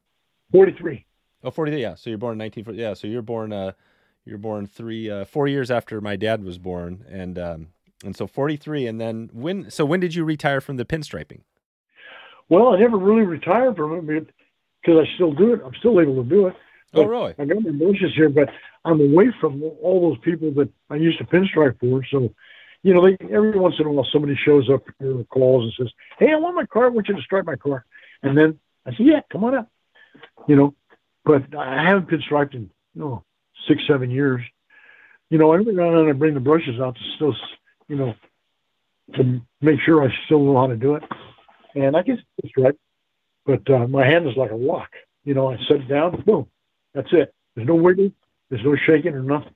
43. 0.52 1.04
Oh, 1.42 1.50
43. 1.50 1.80
Yeah. 1.80 1.94
So 1.94 2.10
you're 2.10 2.18
born 2.18 2.34
in 2.34 2.38
1940. 2.38 2.78
Yeah. 2.78 2.94
So 2.94 3.06
you're 3.06 3.22
born. 3.22 3.52
Uh, 3.52 3.72
you're 4.24 4.38
born 4.38 4.66
three, 4.66 5.10
uh, 5.10 5.24
four 5.24 5.46
years 5.48 5.70
after 5.70 6.00
my 6.00 6.16
dad 6.16 6.42
was 6.42 6.58
born, 6.58 7.04
and 7.08 7.38
um, 7.38 7.68
and 8.04 8.16
so 8.16 8.26
43. 8.26 8.86
And 8.86 9.00
then 9.00 9.30
when? 9.32 9.70
So 9.70 9.84
when 9.84 10.00
did 10.00 10.14
you 10.14 10.24
retire 10.24 10.60
from 10.60 10.76
the 10.76 10.84
pinstriping? 10.84 11.40
Well, 12.48 12.74
I 12.74 12.78
never 12.78 12.98
really 12.98 13.24
retired 13.24 13.76
from 13.76 14.10
it 14.10 14.28
because 14.82 15.06
I 15.06 15.14
still 15.14 15.32
do 15.32 15.54
it. 15.54 15.60
I'm 15.64 15.74
still 15.78 16.00
able 16.00 16.22
to 16.22 16.28
do 16.28 16.46
it. 16.48 16.54
Oh, 16.94 17.04
really? 17.04 17.34
I 17.38 17.44
got 17.44 17.62
my 17.62 17.70
bushes 17.70 18.12
here, 18.14 18.28
but 18.28 18.48
I'm 18.84 19.00
away 19.00 19.32
from 19.40 19.62
all 19.82 20.10
those 20.10 20.18
people 20.22 20.52
that 20.54 20.70
I 20.90 20.96
used 20.96 21.18
to 21.18 21.24
pinstripe 21.24 21.80
for. 21.80 22.04
So, 22.10 22.32
you 22.82 22.94
know, 22.94 23.04
they, 23.04 23.16
every 23.34 23.58
once 23.58 23.76
in 23.78 23.86
a 23.86 23.90
while 23.90 24.06
somebody 24.12 24.36
shows 24.36 24.68
up 24.70 24.84
or 25.00 25.24
calls 25.24 25.64
and 25.64 25.72
says, 25.78 25.92
"Hey, 26.18 26.32
I 26.32 26.36
want 26.36 26.54
my 26.54 26.66
car. 26.66 26.86
I 26.86 26.88
want 26.88 27.08
you 27.08 27.16
to 27.16 27.22
stripe 27.22 27.46
my 27.46 27.56
car." 27.56 27.84
And 28.22 28.36
then 28.36 28.60
I 28.86 28.90
say, 28.90 29.04
"Yeah, 29.04 29.20
come 29.32 29.44
on 29.44 29.54
up." 29.54 29.68
You 30.46 30.56
know, 30.56 30.74
but 31.24 31.54
I 31.56 31.82
haven't 31.82 32.08
pinstriped 32.08 32.54
in 32.54 32.70
you 32.94 33.00
know 33.00 33.24
six, 33.66 33.82
seven 33.88 34.10
years. 34.10 34.42
You 35.30 35.38
know, 35.38 35.52
every 35.52 35.72
now 35.72 35.88
and 35.88 35.98
then 35.98 36.08
I 36.08 36.12
bring 36.12 36.34
the 36.34 36.40
brushes 36.40 36.78
out 36.80 36.96
to 36.96 37.00
still, 37.16 37.34
you 37.88 37.96
know, 37.96 38.14
to 39.14 39.40
make 39.60 39.80
sure 39.84 40.04
I 40.04 40.12
still 40.26 40.44
know 40.44 40.58
how 40.58 40.66
to 40.66 40.76
do 40.76 40.94
it. 40.94 41.02
And 41.74 41.96
I 41.96 42.02
can 42.02 42.22
right, 42.56 42.74
but 43.44 43.68
uh, 43.70 43.86
my 43.88 44.06
hand 44.06 44.28
is 44.28 44.36
like 44.36 44.50
a 44.50 44.56
rock. 44.56 44.90
You 45.24 45.34
know, 45.34 45.50
I 45.50 45.56
set 45.68 45.78
it 45.78 45.88
down, 45.88 46.22
boom, 46.26 46.46
that's 46.94 47.08
it. 47.12 47.34
There's 47.54 47.66
no 47.66 47.74
wiggling, 47.74 48.12
there's 48.50 48.64
no 48.64 48.76
shaking 48.86 49.14
or 49.14 49.22
nothing. 49.22 49.54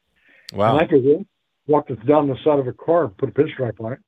Wow. 0.53 0.72
And 0.72 0.83
I 0.83 0.87
could 0.87 1.05
walk, 1.05 1.26
walk 1.66 1.91
it 1.91 2.05
down 2.07 2.29
the 2.29 2.37
side 2.45 2.59
of 2.59 2.66
a 2.66 2.72
car 2.72 3.05
and 3.05 3.16
put 3.16 3.29
a 3.29 3.33
pinstripe 3.33 3.81
on 3.81 3.93
it. 3.93 4.01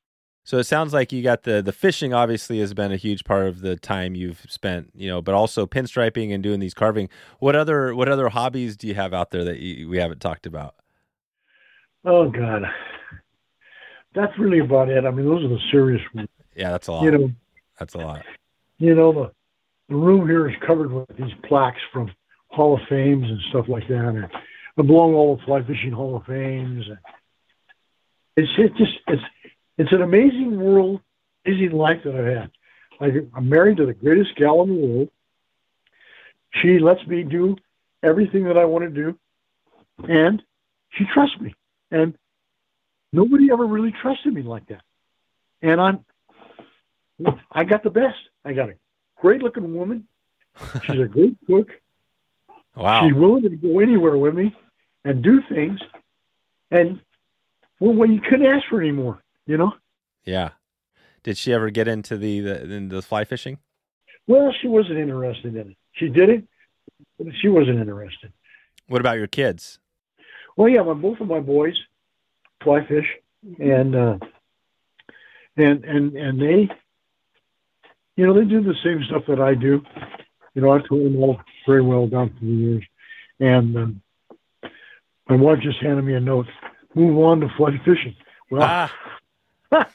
So 0.43 0.57
it 0.57 0.63
sounds 0.63 0.91
like 0.91 1.11
you 1.11 1.21
got 1.21 1.43
the 1.43 1.61
the 1.61 1.71
fishing. 1.71 2.13
Obviously, 2.13 2.59
has 2.59 2.73
been 2.73 2.91
a 2.91 2.97
huge 2.97 3.23
part 3.23 3.47
of 3.47 3.61
the 3.61 3.75
time 3.75 4.15
you've 4.15 4.43
spent, 4.49 4.89
you 4.95 5.07
know, 5.07 5.21
but 5.21 5.35
also 5.35 5.67
pinstriping 5.67 6.33
and 6.33 6.41
doing 6.41 6.59
these 6.59 6.73
carving. 6.73 7.09
What 7.37 7.55
other 7.55 7.93
what 7.93 8.09
other 8.09 8.29
hobbies 8.29 8.75
do 8.75 8.87
you 8.87 8.95
have 8.95 9.13
out 9.13 9.29
there 9.29 9.43
that 9.43 9.59
you, 9.59 9.87
we 9.87 9.97
haven't 9.97 10.19
talked 10.19 10.47
about? 10.47 10.75
Oh 12.05 12.29
God, 12.31 12.63
that's 14.13 14.37
really 14.37 14.59
about 14.59 14.89
it. 14.89 15.05
I 15.05 15.11
mean, 15.11 15.25
those 15.25 15.43
are 15.43 15.49
the 15.49 15.59
serious 15.71 16.01
ones. 16.13 16.29
Yeah, 16.55 16.71
that's 16.71 16.87
a 16.87 16.91
lot. 16.91 17.03
You 17.03 17.11
know, 17.11 17.31
that's 17.79 17.93
a 17.95 17.99
lot. 17.99 18.25
you 18.77 18.95
know 18.95 19.11
the 19.13 19.31
the 19.89 19.95
room 19.95 20.27
here 20.27 20.49
is 20.49 20.55
covered 20.65 20.91
with 20.91 21.07
these 21.17 21.33
plaques 21.47 21.81
from 21.91 22.11
Hall 22.49 22.75
of 22.75 22.81
Fames 22.87 23.25
and 23.29 23.39
stuff 23.49 23.65
like 23.67 23.87
that, 23.87 23.95
and 23.95 24.25
I 24.77 24.81
belong 24.81 25.11
to 25.11 25.17
all 25.17 25.35
the 25.37 25.43
fly 25.43 25.61
fishing 25.63 25.91
Hall 25.91 26.15
of 26.15 26.25
Fames. 26.25 26.85
And 26.87 26.97
it's 28.37 28.51
it 28.57 28.75
just 28.77 28.93
it's 29.07 29.21
it's 29.77 29.91
an 29.91 30.01
amazing 30.01 30.59
world, 30.59 31.01
amazing 31.45 31.71
life 31.71 32.01
that 32.03 32.15
I've 32.15 32.25
had. 32.25 32.51
Like 32.99 33.13
I'm 33.35 33.49
married 33.49 33.77
to 33.77 33.85
the 33.85 33.93
greatest 33.93 34.35
gal 34.35 34.61
in 34.63 34.69
the 34.69 34.87
world. 34.87 35.09
She 36.61 36.79
lets 36.79 37.05
me 37.07 37.23
do 37.23 37.55
everything 38.03 38.43
that 38.45 38.57
I 38.57 38.65
want 38.65 38.83
to 38.83 38.89
do, 38.89 39.17
and 40.07 40.41
she 40.91 41.05
trusts 41.13 41.39
me. 41.39 41.55
And 41.91 42.17
nobody 43.11 43.49
ever 43.51 43.65
really 43.65 43.93
trusted 44.01 44.33
me 44.33 44.41
like 44.41 44.67
that. 44.67 44.81
And 45.61 45.79
I'm 45.79 46.05
I 47.51 47.63
got 47.63 47.83
the 47.83 47.89
best. 47.89 48.17
I 48.43 48.53
got 48.53 48.69
a 48.69 48.75
great 49.17 49.41
looking 49.41 49.75
woman. 49.75 50.07
She's 50.85 50.99
a 50.99 51.05
great 51.05 51.35
cook. 51.47 51.69
Wow. 52.75 53.05
She's 53.07 53.13
willing 53.13 53.43
to 53.43 53.49
go 53.49 53.79
anywhere 53.79 54.17
with 54.17 54.33
me 54.33 54.55
and 55.03 55.23
do 55.23 55.41
things. 55.49 55.79
And 56.71 57.01
well, 57.79 57.93
well, 57.93 58.09
you 58.09 58.21
couldn't 58.21 58.45
ask 58.45 58.67
for 58.69 58.81
any 58.81 58.91
more, 58.91 59.21
you 59.45 59.57
know? 59.57 59.73
Yeah. 60.23 60.49
Did 61.23 61.37
she 61.37 61.53
ever 61.53 61.69
get 61.69 61.87
into 61.87 62.17
the 62.17 62.39
the, 62.39 62.73
into 62.73 62.95
the 62.95 63.01
fly 63.01 63.25
fishing? 63.25 63.59
Well, 64.27 64.53
she 64.61 64.67
wasn't 64.67 64.99
interested 64.99 65.55
in 65.55 65.71
it. 65.71 65.77
She 65.93 66.07
did 66.07 66.29
it, 66.29 66.43
but 67.17 67.27
she 67.41 67.49
wasn't 67.49 67.79
interested. 67.79 68.31
What 68.87 69.01
about 69.01 69.17
your 69.17 69.27
kids? 69.27 69.79
Well, 70.55 70.69
yeah, 70.69 70.83
my, 70.83 70.93
both 70.93 71.19
of 71.19 71.27
my 71.27 71.39
boys 71.39 71.75
fly 72.63 72.85
fish, 72.85 73.07
and 73.59 73.95
uh, 73.95 74.17
and 75.57 75.83
and 75.85 76.15
and 76.15 76.41
they, 76.41 76.69
you 78.15 78.25
know, 78.25 78.33
they 78.33 78.45
do 78.45 78.61
the 78.63 78.75
same 78.83 79.03
stuff 79.07 79.23
that 79.27 79.39
I 79.39 79.55
do. 79.55 79.81
You 80.53 80.61
know, 80.61 80.71
I've 80.71 80.83
taught 80.85 81.03
them 81.03 81.15
all 81.17 81.39
very 81.67 81.81
well 81.81 82.07
down 82.07 82.35
through 82.39 82.47
the 82.49 82.55
years, 82.63 82.83
and 83.39 83.77
um, 83.77 84.01
my 85.29 85.35
wife 85.37 85.59
just 85.61 85.79
handed 85.81 86.03
me 86.03 86.13
a 86.15 86.19
note. 86.19 86.47
Move 86.93 87.17
on 87.19 87.39
to 87.39 87.47
fly 87.57 87.71
fishing. 87.85 88.15
Well, 88.49 88.63
Ah, 88.63 88.93
well, 89.71 89.85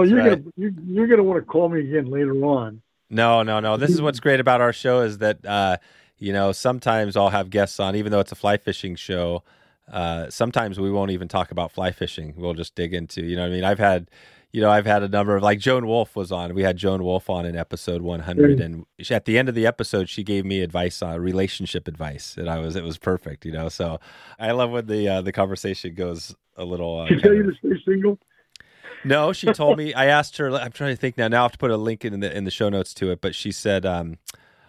That's 0.00 0.10
you're 0.10 0.18
right. 0.18 0.42
gonna 0.44 0.52
you're, 0.56 0.72
you're 0.84 1.06
gonna 1.06 1.22
want 1.22 1.40
to 1.40 1.46
call 1.46 1.68
me 1.68 1.80
again 1.80 2.10
later 2.10 2.34
on. 2.44 2.82
no, 3.08 3.42
no, 3.42 3.60
no. 3.60 3.76
This 3.76 3.90
is 3.90 4.02
what's 4.02 4.20
great 4.20 4.40
about 4.40 4.60
our 4.60 4.72
show 4.72 5.00
is 5.02 5.18
that 5.18 5.44
uh, 5.46 5.76
you 6.18 6.32
know 6.32 6.52
sometimes 6.52 7.16
I'll 7.16 7.28
have 7.30 7.50
guests 7.50 7.78
on, 7.78 7.94
even 7.96 8.10
though 8.12 8.20
it's 8.20 8.32
a 8.32 8.36
fly 8.36 8.56
fishing 8.56 8.96
show. 8.96 9.42
Uh, 9.90 10.30
sometimes 10.30 10.78
we 10.78 10.90
won't 10.90 11.10
even 11.10 11.26
talk 11.28 11.50
about 11.50 11.72
fly 11.72 11.90
fishing. 11.90 12.34
We'll 12.36 12.54
just 12.54 12.74
dig 12.74 12.94
into, 12.94 13.22
you 13.22 13.36
know, 13.36 13.42
what 13.42 13.48
I 13.48 13.54
mean, 13.54 13.64
I've 13.64 13.78
had, 13.78 14.08
you 14.52 14.60
know, 14.60 14.70
I've 14.70 14.86
had 14.86 15.02
a 15.02 15.08
number 15.08 15.34
of 15.36 15.42
like 15.42 15.58
Joan 15.58 15.86
Wulff 15.86 16.14
was 16.14 16.30
on. 16.32 16.54
We 16.54 16.62
had 16.62 16.76
Joan 16.76 17.02
Wulff 17.02 17.28
on 17.30 17.44
in 17.46 17.56
episode 17.56 18.02
100, 18.02 18.58
Mhm. 18.58 18.64
and 18.64 18.86
she, 19.00 19.14
at 19.14 19.24
the 19.24 19.36
end 19.38 19.48
of 19.48 19.54
the 19.54 19.66
episode, 19.66 20.08
she 20.08 20.22
gave 20.22 20.44
me 20.44 20.60
advice 20.60 21.02
on 21.02 21.20
relationship 21.20 21.88
advice, 21.88 22.36
and 22.36 22.48
I 22.48 22.58
was 22.60 22.76
it 22.76 22.84
was 22.84 22.98
perfect, 22.98 23.44
you 23.44 23.52
know. 23.52 23.68
So 23.68 23.98
I 24.38 24.50
love 24.52 24.70
when 24.70 24.86
the 24.86 25.08
uh, 25.08 25.20
the 25.22 25.32
conversation 25.32 25.94
goes 25.94 26.34
a 26.56 26.64
little. 26.64 27.00
Uh, 27.00 27.06
She 27.08 27.16
tell 27.20 27.34
you 27.34 27.44
to 27.44 27.52
stay 27.58 27.80
single. 27.84 28.18
no, 29.04 29.32
she 29.32 29.46
told 29.52 29.78
me. 29.78 29.94
I 29.94 30.06
asked 30.06 30.36
her. 30.38 30.50
I'm 30.52 30.72
trying 30.72 30.94
to 30.94 31.00
think 31.00 31.16
now. 31.16 31.28
Now 31.28 31.40
I 31.40 31.42
have 31.42 31.52
to 31.52 31.58
put 31.58 31.70
a 31.70 31.76
link 31.76 32.04
in 32.04 32.20
the 32.20 32.36
in 32.36 32.44
the 32.44 32.50
show 32.50 32.68
notes 32.68 32.92
to 32.94 33.10
it. 33.10 33.20
But 33.20 33.34
she 33.34 33.52
said, 33.52 33.86
um, 33.86 34.18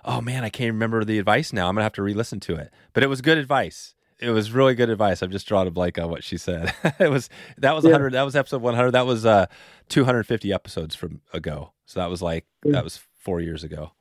"Oh 0.05 0.21
man, 0.21 0.43
I 0.43 0.49
can't 0.49 0.73
remember 0.73 1.03
the 1.03 1.19
advice 1.19 1.51
now. 1.53 1.67
I'm 1.67 1.75
gonna 1.75 1.83
have 1.83 1.93
to 1.93 2.03
re-listen 2.03 2.39
to 2.41 2.55
it." 2.55 2.71
But 2.93 3.03
it 3.03 3.07
was 3.07 3.21
good 3.21 3.37
advice. 3.37 3.93
It 4.21 4.29
was 4.29 4.51
really 4.51 4.75
good 4.75 4.89
advice. 4.89 5.21
I'm 5.23 5.31
just 5.31 5.47
drawing 5.47 5.67
a 5.67 5.71
blank 5.71 5.97
on 5.97 6.09
what 6.09 6.23
she 6.23 6.37
said. 6.37 6.73
it 6.99 7.09
was 7.09 7.29
that 7.57 7.73
was 7.75 7.83
Yeah. 7.83 7.91
100. 7.91 8.13
That 8.13 8.21
was 8.23 8.35
episode 8.35 8.61
100. 8.61 8.91
That 8.91 9.05
was 9.07 9.25
uh 9.25 9.47
250 9.89 10.53
episodes 10.53 10.95
from 10.95 11.21
ago. 11.33 11.73
So 11.85 11.99
that 11.99 12.09
was 12.09 12.21
like 12.21 12.45
Yeah. 12.63 12.73
that 12.73 12.83
was 12.83 12.97
four 13.15 13.41
years 13.41 13.63
ago. 13.63 13.91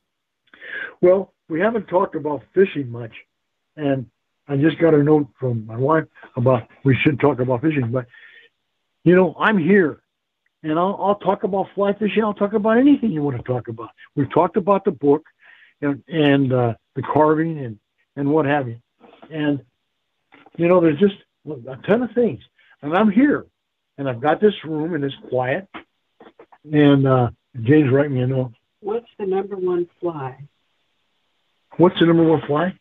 Well, 1.00 1.32
we 1.48 1.60
haven't 1.60 1.86
talked 1.86 2.14
about 2.14 2.42
fishing 2.54 2.90
much, 2.90 3.12
and 3.76 4.06
I 4.46 4.56
just 4.56 4.78
got 4.78 4.92
a 4.94 5.02
note 5.02 5.28
from 5.38 5.66
my 5.66 5.76
wife 5.76 6.04
about 6.36 6.68
we 6.84 6.94
should 7.02 7.18
talk 7.18 7.40
about 7.40 7.62
fishing. 7.62 7.90
But 7.90 8.06
you 9.04 9.16
know, 9.16 9.34
I'm 9.40 9.56
here, 9.56 10.02
and 10.62 10.78
I'll, 10.78 10.98
I'll 11.02 11.14
talk 11.14 11.42
about 11.44 11.68
fly 11.74 11.94
fishing. 11.94 12.22
I'll 12.22 12.34
talk 12.34 12.52
about 12.52 12.76
anything 12.76 13.10
you 13.12 13.22
want 13.22 13.38
to 13.38 13.42
talk 13.42 13.68
about. 13.68 13.88
We've 14.14 14.30
talked 14.30 14.58
about 14.58 14.84
the 14.84 14.90
book, 14.90 15.24
and 15.80 16.02
and 16.08 16.52
uh, 16.52 16.74
the 16.94 17.02
carving 17.02 17.58
and 17.64 17.78
and 18.16 18.28
what 18.30 18.44
have 18.44 18.68
you, 18.68 18.76
and 19.30 19.62
you 20.61 20.68
know, 20.68 20.80
there's 20.80 20.98
just 20.98 21.14
a 21.48 21.76
ton 21.88 22.02
of 22.02 22.12
things, 22.12 22.40
and 22.82 22.94
I'm 22.94 23.11
here, 23.11 23.46
and 23.96 24.06
I've 24.06 24.20
got 24.20 24.42
this 24.42 24.52
room, 24.62 24.94
and 24.94 25.02
it's 25.02 25.14
quiet, 25.30 25.66
and 26.70 27.08
uh, 27.08 27.30
James 27.62 27.90
write 27.90 28.11
me 28.11 28.20
a 28.20 28.26
note. 28.26 28.52
What's 28.80 29.08
the 29.18 29.24
number 29.24 29.56
one 29.56 29.88
fly? 30.00 30.36
What's 31.78 31.98
the 31.98 32.04
number 32.04 32.24
one 32.24 32.42
fly? 32.46 32.74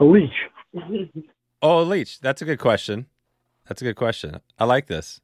A 0.00 0.04
leech. 0.04 0.30
Oh, 1.62 1.80
a 1.80 1.84
leech. 1.84 2.20
That's 2.20 2.40
a 2.40 2.46
good 2.46 2.58
question. 2.58 3.04
That's 3.68 3.82
a 3.82 3.84
good 3.84 3.96
question. 3.96 4.40
I 4.58 4.64
like 4.64 4.86
this. 4.86 5.20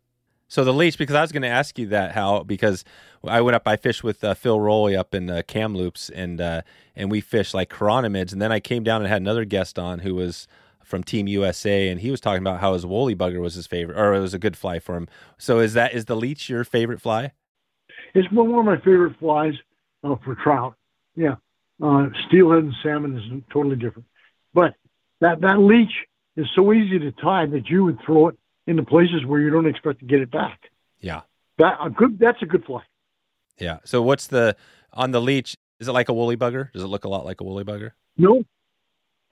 So 0.49 0.65
the 0.65 0.73
leech, 0.75 0.99
because 0.99 1.15
I 1.15 1.23
was 1.23 1.33
going 1.33 1.45
to 1.45 1.49
ask 1.49 1.79
you 1.79 1.87
that, 1.87 2.13
how 2.13 2.43
because 2.43 2.85
I 3.27 3.41
went 3.41 3.55
up, 3.55 3.67
I 3.67 3.77
fished 3.77 4.05
with 4.05 4.23
uh, 4.23 4.35
Phil 4.35 4.61
Rowley 4.61 4.95
up 4.95 5.15
in 5.15 5.31
uh, 5.31 5.41
Kamloops, 5.47 6.11
and 6.11 6.39
uh, 6.39 6.61
and 6.95 7.11
we 7.11 7.23
fished 7.23 7.55
like 7.55 7.71
chironomids, 7.71 8.35
and 8.35 8.43
then 8.43 8.53
I 8.53 8.61
came 8.61 8.83
down 8.83 9.01
and 9.01 9.11
had 9.11 9.23
another 9.23 9.47
guest 9.47 9.79
on 9.79 10.01
who 10.01 10.15
was 10.15 10.47
from 10.87 11.03
Team 11.03 11.27
USA, 11.27 11.89
and 11.89 12.01
he 12.01 12.11
was 12.11 12.21
talking 12.21 12.43
about 12.43 12.61
how 12.61 12.73
his 12.73 12.87
woolly 12.87 13.17
bugger 13.17 13.41
was 13.41 13.55
his 13.55 13.67
favorite, 13.67 13.99
or 13.99 14.15
it 14.15 14.21
was 14.21 14.35
a 14.35 14.39
good 14.39 14.57
fly 14.57 14.79
for 14.79 14.97
him. 14.97 15.09
So 15.37 15.59
is 15.59 15.75
that 15.75 15.93
is 15.93 16.05
the 16.05 16.17
leech 16.17 16.49
your 16.49 16.65
favorite 16.65 17.01
fly? 17.03 17.33
It's 18.15 18.31
one 18.33 18.51
of 18.59 18.65
my 18.65 18.77
favorite 18.79 19.19
flies 19.19 19.55
uh, 20.05 20.17
for 20.25 20.35
trout. 20.37 20.75
Yeah, 21.17 21.37
uh, 21.83 22.07
steelhead 22.29 22.65
and 22.65 22.75
salmon 22.83 23.17
is 23.19 23.43
totally 23.53 23.77
different, 23.77 24.07
but 24.55 24.75
that 25.21 25.41
that 25.41 25.59
leech 25.59 25.93
is 26.37 26.47
so 26.55 26.73
easy 26.73 26.99
to 26.99 27.11
tie 27.13 27.47
that 27.47 27.69
you 27.69 27.85
would 27.85 27.99
throw 28.05 28.29
it 28.29 28.39
into 28.67 28.83
places 28.85 29.25
where 29.27 29.41
you 29.41 29.51
don't 29.51 29.67
expect 29.67 30.01
to 30.01 30.05
get 30.07 30.21
it 30.21 30.31
back. 30.31 30.61
Yeah, 31.01 31.23
That 31.59 31.79
a 31.83 31.91
good 31.91 32.19
that's 32.19 32.41
a 32.43 32.47
good 32.47 32.65
fly. 32.65 32.83
yeah. 33.59 33.79
So 33.85 34.03
what's 34.03 34.29
the 34.29 34.57
on 34.93 35.11
the 35.11 35.21
leech? 35.21 35.57
Is 35.81 35.89
it 35.89 35.93
like 35.93 36.09
a 36.09 36.15
woolly 36.15 36.37
bugger? 36.37 36.73
Does 36.73 36.83
it 36.83 36.87
look 36.87 37.05
a 37.05 37.09
lot 37.09 37.25
like 37.25 37.41
a 37.41 37.45
woolly 37.45 37.65
bugger? 37.65 37.91
No, 38.17 38.45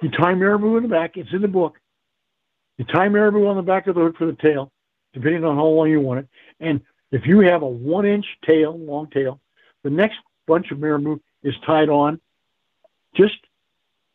you 0.02 0.10
tie 0.10 0.34
marabou 0.34 0.76
in 0.76 0.82
the 0.82 0.88
back. 0.88 1.16
It's 1.16 1.32
in 1.32 1.42
the 1.42 1.48
book. 1.48 1.78
You 2.78 2.84
tie 2.84 3.08
marabou 3.08 3.46
on 3.46 3.56
the 3.56 3.62
back 3.62 3.86
of 3.86 3.94
the 3.94 4.00
hook 4.02 4.16
for 4.18 4.26
the 4.26 4.32
tail, 4.40 4.72
depending 5.12 5.44
on 5.44 5.56
how 5.56 5.64
long 5.66 5.90
you 5.90 6.00
want 6.00 6.20
it. 6.20 6.28
And 6.60 6.80
if 7.12 7.26
you 7.26 7.40
have 7.40 7.62
a 7.62 7.66
one 7.68 8.04
inch 8.06 8.26
tail, 8.46 8.76
long 8.78 9.08
tail, 9.10 9.40
the 9.82 9.90
next 9.90 10.16
bunch 10.46 10.70
of 10.72 10.78
marabou 10.78 11.20
is 11.42 11.54
tied 11.66 11.88
on 11.88 12.20
just 13.14 13.34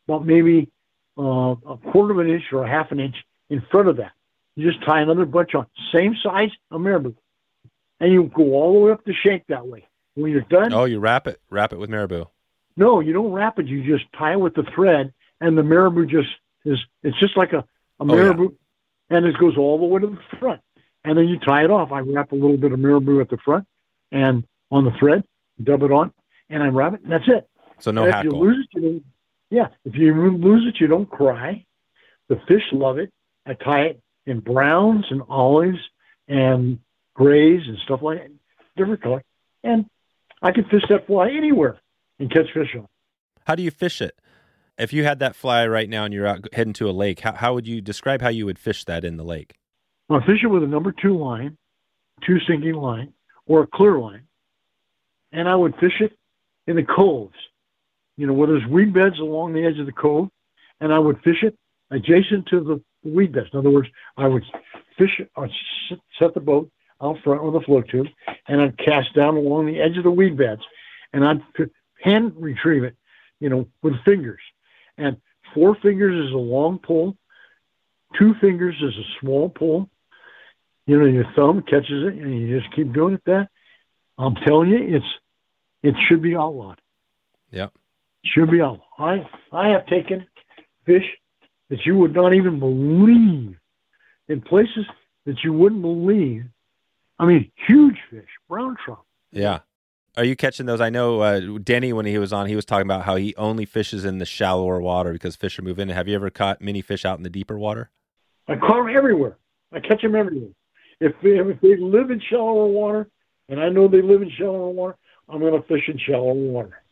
about 0.06 0.26
maybe 0.26 0.68
uh, 1.18 1.54
a 1.66 1.76
quarter 1.90 2.12
of 2.12 2.18
an 2.18 2.28
inch 2.28 2.44
or 2.52 2.64
a 2.64 2.68
half 2.70 2.92
an 2.92 3.00
inch 3.00 3.16
in 3.48 3.62
front 3.70 3.88
of 3.88 3.96
that. 3.96 4.12
You 4.56 4.70
just 4.70 4.84
tie 4.84 5.00
another 5.00 5.24
bunch 5.24 5.54
on, 5.54 5.66
same 5.92 6.14
size 6.22 6.50
of 6.70 6.80
marabou. 6.80 7.14
And 8.00 8.12
you 8.12 8.24
go 8.34 8.42
all 8.54 8.72
the 8.74 8.78
way 8.80 8.92
up 8.92 9.04
the 9.04 9.14
shank 9.14 9.46
that 9.48 9.66
way. 9.66 9.86
When 10.14 10.32
you're 10.32 10.40
done, 10.42 10.72
Oh, 10.72 10.84
you 10.84 10.98
wrap 10.98 11.26
it, 11.26 11.40
wrap 11.50 11.72
it 11.72 11.78
with 11.78 11.88
marabou. 11.88 12.24
no, 12.76 13.00
you 13.00 13.12
don't 13.12 13.32
wrap 13.32 13.58
it. 13.58 13.66
You 13.66 13.82
just 13.84 14.10
tie 14.18 14.32
it 14.32 14.40
with 14.40 14.54
the 14.54 14.64
thread, 14.74 15.12
and 15.40 15.56
the 15.56 15.62
marabou 15.62 16.06
just 16.06 16.28
is. 16.64 16.78
It's 17.02 17.18
just 17.18 17.36
like 17.36 17.52
a, 17.52 17.58
a 17.58 17.64
Oh, 18.00 18.06
yeah. 18.16 18.22
marabou, 18.22 18.54
and 19.10 19.26
it 19.26 19.36
goes 19.38 19.56
all 19.56 19.78
the 19.78 19.84
way 19.86 20.00
to 20.00 20.06
the 20.08 20.38
front. 20.38 20.60
And 21.04 21.16
then 21.16 21.28
you 21.28 21.38
tie 21.38 21.64
it 21.64 21.70
off. 21.70 21.92
I 21.92 22.00
wrap 22.00 22.32
a 22.32 22.34
little 22.34 22.56
bit 22.58 22.72
of 22.72 22.78
marabou 22.78 23.20
at 23.20 23.30
the 23.30 23.38
front 23.38 23.66
and 24.12 24.44
on 24.70 24.84
the 24.84 24.90
thread, 24.98 25.24
dub 25.62 25.82
it 25.82 25.90
on, 25.90 26.12
and 26.50 26.62
I 26.62 26.66
wrap 26.68 26.94
it, 26.94 27.02
and 27.02 27.12
that's 27.12 27.26
it. 27.26 27.48
So 27.78 27.90
no 27.90 28.04
and 28.04 28.14
if 28.14 28.24
you 28.24 28.30
lose 28.30 28.68
it, 28.74 28.82
you 28.82 29.04
Yeah, 29.50 29.68
if 29.84 29.94
you 29.94 30.12
lose 30.36 30.66
it, 30.68 30.80
you 30.80 30.86
don't 30.86 31.08
cry. 31.10 31.64
The 32.28 32.36
fish 32.46 32.62
love 32.72 32.98
it. 32.98 33.10
I 33.46 33.54
tie 33.54 33.82
it 33.86 34.02
in 34.26 34.40
browns 34.40 35.06
and 35.10 35.22
olives 35.28 35.78
and 36.28 36.78
grays 37.14 37.62
and 37.66 37.76
stuff 37.84 38.00
like 38.02 38.18
that, 38.18 38.30
different 38.76 39.02
color. 39.02 39.22
And 39.64 39.86
I 40.42 40.52
can 40.52 40.64
fish 40.64 40.82
that 40.90 41.06
fly 41.06 41.30
anywhere 41.30 41.78
and 42.18 42.30
catch 42.30 42.46
fish 42.54 42.68
on. 42.76 42.84
it. 42.84 42.90
How 43.46 43.54
do 43.54 43.62
you 43.62 43.70
fish 43.70 44.00
it? 44.00 44.14
If 44.78 44.92
you 44.92 45.04
had 45.04 45.18
that 45.18 45.36
fly 45.36 45.66
right 45.66 45.88
now 45.88 46.04
and 46.04 46.14
you're 46.14 46.26
out 46.26 46.46
heading 46.52 46.72
to 46.74 46.88
a 46.88 46.92
lake, 46.92 47.20
how, 47.20 47.34
how 47.34 47.54
would 47.54 47.66
you 47.66 47.80
describe 47.80 48.22
how 48.22 48.28
you 48.28 48.46
would 48.46 48.58
fish 48.58 48.84
that 48.84 49.04
in 49.04 49.16
the 49.16 49.24
lake? 49.24 49.58
I 50.08 50.18
fish 50.26 50.42
it 50.42 50.48
with 50.48 50.62
a 50.62 50.66
number 50.66 50.92
two 50.92 51.16
line, 51.16 51.56
two 52.26 52.38
sinking 52.40 52.74
line, 52.74 53.12
or 53.46 53.62
a 53.62 53.66
clear 53.66 53.98
line. 53.98 54.22
And 55.32 55.48
I 55.48 55.54
would 55.54 55.76
fish 55.76 56.00
it 56.00 56.12
in 56.66 56.76
the 56.76 56.82
coves, 56.82 57.36
you 58.16 58.26
know, 58.26 58.32
where 58.32 58.48
there's 58.48 58.66
weed 58.66 58.92
beds 58.92 59.18
along 59.18 59.52
the 59.52 59.64
edge 59.64 59.78
of 59.78 59.86
the 59.86 59.92
cove. 59.92 60.28
And 60.80 60.92
I 60.92 60.98
would 60.98 61.20
fish 61.22 61.42
it 61.42 61.56
adjacent 61.90 62.46
to 62.46 62.60
the 62.60 62.82
weed 63.08 63.32
beds. 63.32 63.48
In 63.52 63.58
other 63.58 63.70
words, 63.70 63.88
I 64.16 64.26
would 64.26 64.44
fish 64.98 65.20
or 65.36 65.48
set 66.18 66.34
the 66.34 66.40
boat 66.40 66.70
out 67.02 67.18
front 67.22 67.42
with 67.42 67.54
a 67.54 67.64
float 67.64 67.88
tube, 67.88 68.08
and 68.48 68.60
I'd 68.60 68.78
cast 68.78 69.14
down 69.14 69.36
along 69.36 69.66
the 69.66 69.80
edge 69.80 69.96
of 69.96 70.04
the 70.04 70.10
weed 70.10 70.36
beds. 70.36 70.62
And 71.12 71.24
I'd 71.24 71.42
hand 72.02 72.32
retrieve 72.36 72.84
it, 72.84 72.96
you 73.40 73.48
know, 73.48 73.66
with 73.82 73.94
fingers. 74.04 74.40
And 75.00 75.16
four 75.54 75.76
fingers 75.82 76.28
is 76.28 76.32
a 76.32 76.38
long 76.38 76.78
pull, 76.78 77.16
two 78.18 78.34
fingers 78.40 78.74
is 78.80 78.94
a 78.96 79.06
small 79.20 79.48
pull, 79.48 79.88
you 80.86 80.98
know, 80.98 81.06
your 81.06 81.24
thumb 81.36 81.62
catches 81.62 82.04
it 82.04 82.14
and 82.14 82.40
you 82.40 82.60
just 82.60 82.74
keep 82.74 82.92
doing 82.92 83.14
it 83.14 83.22
that. 83.26 83.48
I'm 84.18 84.34
telling 84.34 84.70
you, 84.70 84.96
it's 84.96 85.06
it 85.82 85.94
should 86.08 86.20
be 86.20 86.36
outlawed. 86.36 86.80
Yep. 87.52 87.72
Should 88.24 88.50
be 88.50 88.60
outlawed. 88.60 88.82
I 88.98 89.26
I 89.52 89.68
have 89.68 89.86
taken 89.86 90.26
fish 90.84 91.06
that 91.70 91.86
you 91.86 91.96
would 91.96 92.14
not 92.14 92.34
even 92.34 92.58
believe 92.58 93.56
in 94.28 94.40
places 94.40 94.84
that 95.26 95.36
you 95.44 95.52
wouldn't 95.52 95.82
believe. 95.82 96.44
I 97.18 97.26
mean, 97.26 97.50
huge 97.68 97.98
fish, 98.10 98.28
brown 98.48 98.76
trout. 98.84 99.04
Yeah. 99.32 99.60
Are 100.16 100.24
you 100.24 100.34
catching 100.34 100.66
those? 100.66 100.80
I 100.80 100.90
know 100.90 101.20
uh, 101.20 101.40
Denny, 101.62 101.92
when 101.92 102.04
he 102.04 102.18
was 102.18 102.32
on, 102.32 102.46
he 102.46 102.56
was 102.56 102.64
talking 102.64 102.86
about 102.86 103.04
how 103.04 103.16
he 103.16 103.34
only 103.36 103.64
fishes 103.64 104.04
in 104.04 104.18
the 104.18 104.26
shallower 104.26 104.80
water 104.80 105.12
because 105.12 105.36
fish 105.36 105.58
are 105.58 105.62
moving. 105.62 105.88
Have 105.88 106.08
you 106.08 106.16
ever 106.16 106.30
caught 106.30 106.60
mini 106.60 106.82
fish 106.82 107.04
out 107.04 107.18
in 107.18 107.22
the 107.22 107.30
deeper 107.30 107.58
water? 107.58 107.90
I 108.48 108.56
caught 108.56 108.84
them 108.84 108.96
everywhere. 108.96 109.36
I 109.72 109.78
catch 109.78 110.02
them 110.02 110.16
everywhere. 110.16 110.50
If 111.00 111.12
they, 111.22 111.38
if 111.38 111.60
they 111.60 111.76
live 111.76 112.10
in 112.10 112.20
shallower 112.20 112.66
water, 112.66 113.08
and 113.48 113.60
I 113.60 113.68
know 113.68 113.88
they 113.88 114.02
live 114.02 114.22
in 114.22 114.30
shallower 114.30 114.70
water, 114.70 114.96
I'm 115.28 115.40
going 115.40 115.60
to 115.60 115.66
fish 115.68 115.88
in 115.88 115.98
shallower 115.98 116.34
water. 116.34 116.82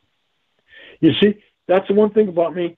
You 1.01 1.12
see, 1.21 1.43
that's 1.66 1.87
the 1.89 1.95
one 1.95 2.12
thing 2.12 2.29
about 2.29 2.55
me. 2.55 2.77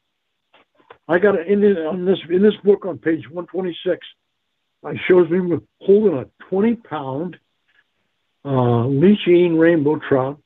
I 1.07 1.19
got 1.19 1.47
in 1.47 1.61
this, 1.61 1.77
on 1.77 2.05
this 2.05 2.19
in 2.29 2.43
this 2.43 2.55
book 2.63 2.87
on 2.87 2.99
page 2.99 3.29
126. 3.29 4.07
It 4.85 5.01
shows 5.07 5.29
me 5.29 5.59
holding 5.83 6.19
a 6.19 6.27
20 6.49 6.77
pound 6.77 7.39
uh, 8.45 8.87
leaching 8.87 9.59
rainbow 9.59 9.99
trout 10.09 10.39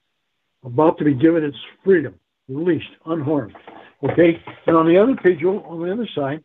about 0.64 0.98
to 0.98 1.04
be 1.04 1.14
given 1.14 1.44
its 1.44 1.56
freedom, 1.84 2.14
released, 2.48 2.90
unharmed. 3.06 3.54
Okay, 4.02 4.42
and 4.66 4.76
on 4.76 4.86
the 4.86 4.98
other 4.98 5.14
page, 5.16 5.42
on 5.44 5.82
the 5.82 5.92
other 5.92 6.08
side, 6.14 6.42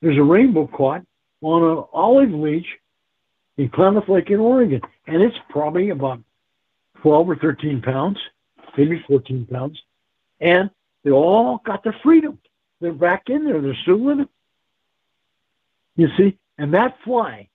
there's 0.00 0.18
a 0.18 0.22
rainbow 0.22 0.66
caught 0.66 1.02
on 1.42 1.62
an 1.62 1.84
olive 1.92 2.30
leech 2.30 2.66
in 3.56 3.68
Klamath 3.68 4.08
Lake 4.08 4.30
in 4.30 4.40
Oregon, 4.40 4.80
and 5.06 5.22
it's 5.22 5.36
probably 5.50 5.90
about 5.90 6.20
12 7.02 7.30
or 7.30 7.36
13 7.36 7.82
pounds, 7.82 8.18
maybe 8.76 9.04
14 9.06 9.46
pounds, 9.46 9.78
and 10.40 10.70
they 11.04 11.10
all 11.10 11.60
got 11.64 11.84
their 11.84 11.96
freedom. 12.02 12.38
They're 12.80 12.92
back 12.92 13.24
in 13.28 13.44
there. 13.44 13.60
They're 13.60 13.76
still 13.82 14.04
living. 14.04 14.28
You 15.96 16.08
see, 16.16 16.38
and 16.58 16.72
that 16.74 16.96
fly, 17.04 17.48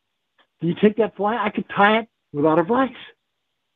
do 0.62 0.68
you 0.68 0.76
take 0.80 0.97
that 0.97 1.16
fly, 1.16 1.43
I 1.43 1.49
could 1.49 1.68
tie 1.70 1.99
it 1.99 2.10
without 2.38 2.59
a 2.59 2.63
vise. 2.63 2.89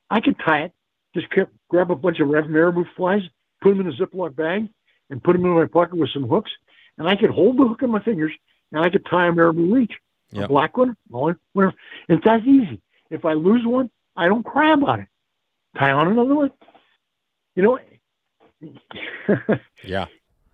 I 0.09 0.21
could 0.21 0.37
tie 0.45 0.63
it, 0.65 0.71
just 1.15 1.27
grab 1.69 1.89
a 1.91 1.95
bunch 1.95 2.19
of 2.19 2.27
red 2.29 2.47
marabou 2.49 2.85
flies, 2.95 3.23
put 3.61 3.71
them 3.75 3.81
in 3.81 3.87
a 3.87 3.95
Ziploc 3.97 4.35
bag, 4.35 4.69
and 5.09 5.23
put 5.23 5.33
them 5.33 5.45
in 5.45 5.51
my 5.51 5.65
pocket 5.65 5.97
with 5.97 6.09
some 6.13 6.27
hooks, 6.27 6.51
and 6.97 7.07
I 7.07 7.15
could 7.15 7.31
hold 7.31 7.57
the 7.57 7.67
hook 7.67 7.81
in 7.81 7.89
my 7.89 8.01
fingers, 8.03 8.31
and 8.71 8.85
I 8.85 8.89
could 8.89 9.05
tie 9.05 9.27
a 9.27 9.31
marabou 9.33 9.73
leech, 9.73 9.93
Yep. 10.33 10.45
a 10.45 10.47
black 10.47 10.77
one, 10.77 10.95
whatever. 11.09 11.73
It's 12.07 12.23
that 12.23 12.45
easy. 12.45 12.79
If 13.09 13.25
I 13.25 13.33
lose 13.33 13.65
one, 13.65 13.89
I 14.15 14.27
don't 14.27 14.43
cry 14.45 14.73
about 14.73 14.99
it. 14.99 15.07
Tie 15.77 15.91
on 15.91 16.07
another 16.07 16.35
one. 16.35 16.51
You 17.55 17.63
know, 17.63 17.79
Yeah. 19.83 20.05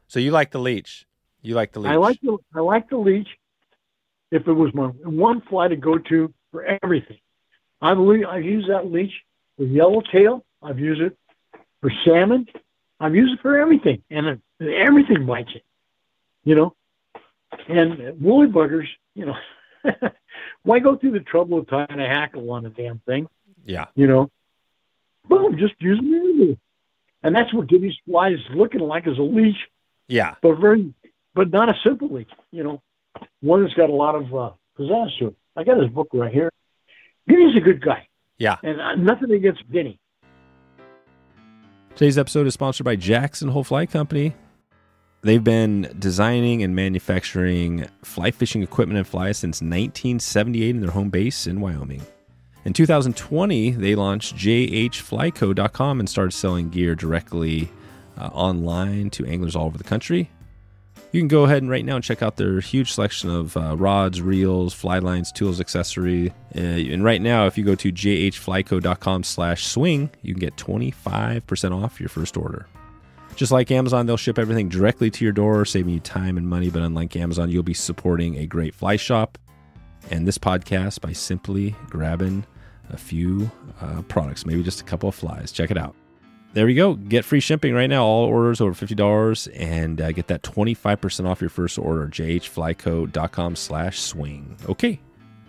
So 0.07 0.19
you 0.19 0.31
like 0.31 0.51
the 0.51 0.59
leech? 0.59 1.05
You 1.41 1.55
like 1.55 1.73
the 1.73 1.79
leech? 1.81 1.91
I 1.91 1.95
like 1.95 2.19
the 2.21 2.37
I 2.55 2.59
like 2.61 2.89
the 2.89 2.97
leech. 2.97 3.27
If 4.31 4.47
it 4.47 4.53
was 4.53 4.73
my 4.73 4.87
one 4.87 5.41
fly 5.41 5.67
to 5.67 5.75
go 5.75 5.97
to 5.97 6.33
for 6.51 6.63
everything, 6.83 7.19
I 7.81 7.93
believe 7.93 8.25
I've 8.25 8.43
used 8.43 8.69
that 8.69 8.91
leech 8.91 9.13
for 9.57 9.63
yellowtail. 9.63 10.43
I've 10.61 10.79
used 10.79 11.01
it 11.01 11.17
for 11.81 11.91
salmon. 12.05 12.47
I've 12.99 13.15
used 13.15 13.33
it 13.35 13.41
for 13.41 13.59
everything, 13.59 14.01
and 14.09 14.41
everything 14.59 15.25
bites 15.25 15.51
it. 15.53 15.63
You 16.43 16.55
know, 16.55 16.75
and 17.67 18.19
woolly 18.21 18.47
buggers. 18.47 18.87
You 19.13 19.27
know, 19.27 19.35
why 20.63 20.79
go 20.79 20.95
through 20.95 21.11
the 21.11 21.19
trouble 21.19 21.59
of 21.59 21.67
tying 21.67 21.99
a 21.99 22.07
hackle 22.07 22.51
on 22.51 22.65
a 22.65 22.69
damn 22.69 22.99
thing? 22.99 23.27
Yeah. 23.65 23.85
You 23.95 24.07
know, 24.07 24.31
boom, 25.27 25.57
just 25.57 25.73
use 25.79 25.99
it. 26.01 26.57
And 27.23 27.35
that's 27.35 27.53
what 27.53 27.67
Gibby's 27.67 27.95
fly 28.05 28.29
is 28.29 28.39
looking 28.53 28.79
like 28.79 29.07
as 29.07 29.17
a 29.17 29.21
leech 29.21 29.57
Yeah. 30.07 30.35
but 30.41 30.55
very, 30.55 30.93
but 31.33 31.49
not 31.51 31.69
a 31.69 31.73
simple 31.83 32.09
leech. 32.09 32.29
You 32.51 32.63
know, 32.63 32.81
one 33.41 33.63
that's 33.63 33.73
got 33.73 33.89
a 33.89 33.93
lot 33.93 34.15
of 34.15 34.33
uh, 34.33 34.51
pizzazz 34.79 35.17
to 35.19 35.27
it. 35.27 35.35
I 35.55 35.63
got 35.63 35.79
his 35.81 35.89
book 35.89 36.09
right 36.13 36.31
here. 36.33 36.51
Denny's 37.27 37.55
a 37.57 37.59
good 37.59 37.81
guy, 37.83 38.07
Yeah. 38.37 38.57
and 38.63 38.79
uh, 38.79 38.95
nothing 38.95 39.31
against 39.31 39.69
Denny. 39.71 39.99
Today's 41.95 42.17
episode 42.17 42.47
is 42.47 42.53
sponsored 42.53 42.85
by 42.85 42.95
Jackson 42.95 43.49
Hole 43.49 43.63
Fly 43.63 43.85
Company. 43.85 44.33
They've 45.23 45.43
been 45.43 45.93
designing 45.97 46.61
and 46.63 46.75
manufacturing 46.75 47.87
fly 48.03 48.29
fishing 48.31 48.61
equipment 48.61 48.97
and 48.99 49.07
flies 49.07 49.37
since 49.39 49.57
1978 49.61 50.69
in 50.69 50.81
their 50.81 50.91
home 50.91 51.09
base 51.09 51.47
in 51.47 51.59
Wyoming. 51.59 52.01
In 52.65 52.73
2020, 52.73 53.71
they 53.71 53.95
launched 53.95 54.35
jhflyco.com 54.35 55.99
and 55.99 56.07
started 56.09 56.31
selling 56.33 56.69
gear 56.69 56.95
directly 56.95 57.71
uh, 58.17 58.27
online 58.27 59.09
to 59.11 59.25
anglers 59.25 59.55
all 59.55 59.65
over 59.65 59.77
the 59.77 59.83
country. 59.83 60.29
You 61.11 61.21
can 61.21 61.29
go 61.29 61.45
ahead 61.45 61.61
and 61.61 61.71
right 61.71 61.85
now 61.85 61.99
check 61.99 62.21
out 62.21 62.35
their 62.35 62.59
huge 62.59 62.91
selection 62.91 63.29
of 63.29 63.55
uh, 63.55 63.77
rods, 63.77 64.21
reels, 64.21 64.73
fly 64.73 64.99
lines, 64.99 65.31
tools, 65.31 65.61
accessory. 65.61 66.33
Uh, 66.53 66.59
and 66.59 67.03
right 67.03 67.21
now, 67.21 67.47
if 67.47 67.57
you 67.57 67.63
go 67.63 67.75
to 67.75 67.91
jhflyco.com 67.91 69.23
slash 69.23 69.65
swing, 69.65 70.09
you 70.21 70.33
can 70.33 70.41
get 70.41 70.57
25% 70.57 71.83
off 71.83 71.99
your 71.99 72.09
first 72.09 72.35
order. 72.35 72.67
Just 73.35 73.51
like 73.51 73.71
Amazon, 73.71 74.05
they'll 74.05 74.17
ship 74.17 74.37
everything 74.37 74.67
directly 74.67 75.09
to 75.11 75.23
your 75.23 75.31
door, 75.31 75.63
saving 75.63 75.93
you 75.93 75.99
time 75.99 76.37
and 76.37 76.47
money. 76.49 76.69
But 76.69 76.81
unlike 76.81 77.15
Amazon, 77.15 77.49
you'll 77.49 77.63
be 77.63 77.73
supporting 77.73 78.37
a 78.37 78.45
great 78.45 78.75
fly 78.75 78.95
shop 78.95 79.37
and 80.09 80.27
this 80.27 80.37
podcast 80.37 81.01
by 81.01 81.13
simply 81.13 81.75
grabbing 81.89 82.45
a 82.89 82.97
few 82.97 83.49
uh, 83.79 84.01
products, 84.03 84.45
maybe 84.45 84.63
just 84.63 84.81
a 84.81 84.83
couple 84.83 85.07
of 85.07 85.15
flies. 85.15 85.51
Check 85.51 85.71
it 85.71 85.77
out. 85.77 85.95
There 86.53 86.65
we 86.65 86.73
go. 86.73 86.95
Get 86.95 87.23
free 87.25 87.39
shipping 87.39 87.73
right 87.73 87.87
now. 87.87 88.03
All 88.03 88.25
orders 88.25 88.61
over 88.61 88.73
$50 88.73 89.49
and 89.55 90.01
uh, 90.01 90.11
get 90.11 90.27
that 90.27 90.41
25% 90.41 91.27
off 91.27 91.41
your 91.41 91.49
first 91.49 91.77
order. 91.77 92.07
jhflyco.com 92.07 93.55
slash 93.55 93.99
swing. 93.99 94.57
Okay, 94.67 94.99